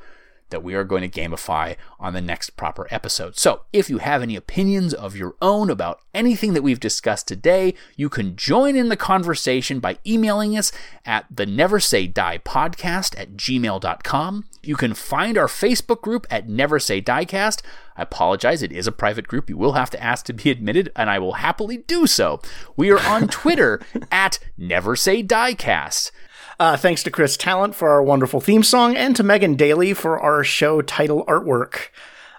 that 0.50 0.64
we 0.64 0.76
are 0.76 0.84
going 0.84 1.02
to 1.02 1.22
gamify 1.22 1.76
on 2.00 2.14
the 2.14 2.22
next 2.22 2.52
proper 2.52 2.88
episode. 2.92 3.38
So, 3.38 3.62
if 3.74 3.90
you 3.90 3.98
have 3.98 4.22
any 4.22 4.36
opinions 4.36 4.94
of 4.94 5.16
your 5.16 5.36
own 5.42 5.70
about 5.70 6.00
anything 6.14 6.54
that 6.54 6.62
we've 6.62 6.80
discussed 6.80 7.28
today, 7.28 7.74
you 7.96 8.10
can 8.10 8.36
join 8.36 8.76
in 8.76 8.90
the 8.90 8.96
conversation 8.96 9.80
by 9.80 9.98
emailing 10.06 10.58
us 10.58 10.72
at 11.06 11.26
the 11.30 11.46
Never 11.46 11.80
Say 11.80 12.08
Die 12.08 12.38
podcast 12.40 13.20
at 13.20 13.34
gmail.com. 13.34 14.46
You 14.66 14.76
can 14.76 14.94
find 14.94 15.38
our 15.38 15.48
Facebook 15.48 16.02
group 16.02 16.26
at 16.30 16.50
Never 16.50 16.80
Say 16.80 17.02
Diecast. 17.02 17.62
I 17.96 18.04
apologize, 18.04 18.62
it 18.62 18.72
is 18.72 18.88
a 18.88 18.92
private 18.92 19.28
group. 19.28 19.50
You 19.50 19.58
will 19.58 19.74
have 19.74 19.90
to 19.92 20.04
ask 20.04 20.26
to 20.26 20.34
be 20.34 20.50
admitted, 20.50 20.92
and 20.96 21.10
I 21.10 21.20
will 21.20 21.34
happily 21.34 21.78
do 21.78 22.08
so. 22.08 22.42
We 22.76 22.92
are 22.92 23.00
on 23.00 23.28
Twitter 23.28 23.82
at 24.12 24.40
Never 24.58 24.96
Say 24.96 25.24
Diecast. 25.24 26.12
Uh, 26.60 26.78
thanks 26.78 27.04
to 27.04 27.12
Chris 27.12 27.36
Talent 27.36 27.76
for 27.76 27.90
our 27.90 28.02
wonderful 28.02 28.40
theme 28.40 28.64
song 28.64 28.96
and 28.96 29.16
to 29.16 29.24
Megan 29.24 29.56
Daly 29.56 29.94
for 29.94 30.20
our 30.20 30.44
show 30.44 30.82
title 30.82 31.26
artwork. 31.26 31.90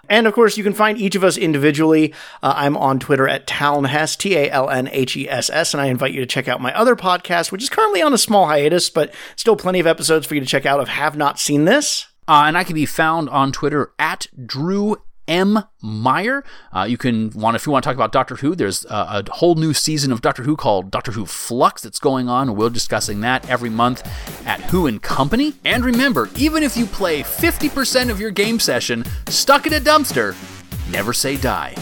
And 0.09 0.25
of 0.25 0.33
course, 0.33 0.57
you 0.57 0.63
can 0.63 0.73
find 0.73 0.97
each 0.97 1.15
of 1.15 1.23
us 1.23 1.37
individually. 1.37 2.13
Uh, 2.41 2.53
I'm 2.55 2.77
on 2.77 2.99
Twitter 2.99 3.27
at 3.27 3.45
Talnhess, 3.45 4.17
T 4.17 4.35
A 4.35 4.49
L 4.49 4.69
N 4.69 4.87
H 4.91 5.17
E 5.17 5.29
S 5.29 5.49
S, 5.49 5.73
and 5.73 5.81
I 5.81 5.87
invite 5.87 6.13
you 6.13 6.21
to 6.21 6.25
check 6.25 6.47
out 6.47 6.61
my 6.61 6.73
other 6.73 6.95
podcast, 6.95 7.51
which 7.51 7.63
is 7.63 7.69
currently 7.69 8.01
on 8.01 8.13
a 8.13 8.17
small 8.17 8.47
hiatus, 8.47 8.89
but 8.89 9.13
still 9.35 9.55
plenty 9.55 9.79
of 9.79 9.87
episodes 9.87 10.25
for 10.25 10.35
you 10.35 10.41
to 10.41 10.47
check 10.47 10.65
out 10.65 10.81
if 10.81 10.87
have 10.87 11.17
not 11.17 11.39
seen 11.39 11.65
this. 11.65 12.07
Uh, 12.27 12.43
and 12.45 12.57
I 12.57 12.63
can 12.63 12.75
be 12.75 12.85
found 12.85 13.29
on 13.29 13.51
Twitter 13.51 13.91
at 13.97 14.27
Drew 14.45 14.97
M. 15.27 15.59
Meyer. 15.81 16.43
Uh, 16.73 16.83
you 16.83 16.97
can 16.97 17.31
want 17.31 17.55
if 17.55 17.65
you 17.65 17.71
want 17.71 17.83
to 17.83 17.87
talk 17.87 17.95
about 17.95 18.11
Doctor 18.11 18.35
Who. 18.35 18.55
There's 18.55 18.85
a, 18.85 19.23
whole 19.29 19.55
new 19.55 19.73
season 19.73 20.11
of 20.11 20.21
Doctor 20.21 20.43
Who 20.43 20.55
called 20.55 20.89
Doctor 20.89 21.11
Who 21.11 21.25
Flux 21.25 21.81
that's 21.81 21.99
going 21.99 22.29
on. 22.29 22.55
We're 22.55 22.69
discussing 22.69 23.21
that 23.21 23.47
every 23.49 23.69
month 23.69 24.07
at 24.45 24.61
Who 24.61 24.87
and 24.87 25.01
Company. 25.01 25.55
And 25.65 25.83
remember, 25.83 26.29
even 26.35 26.63
if 26.63 26.77
you 26.77 26.85
play 26.85 27.23
50% 27.23 28.09
of 28.09 28.19
your 28.19 28.31
game 28.31 28.59
session 28.59 29.03
stuck 29.27 29.67
in 29.67 29.73
a 29.73 29.79
dumpster, 29.79 30.35
never 30.91 31.13
say 31.13 31.37
die. 31.37 31.75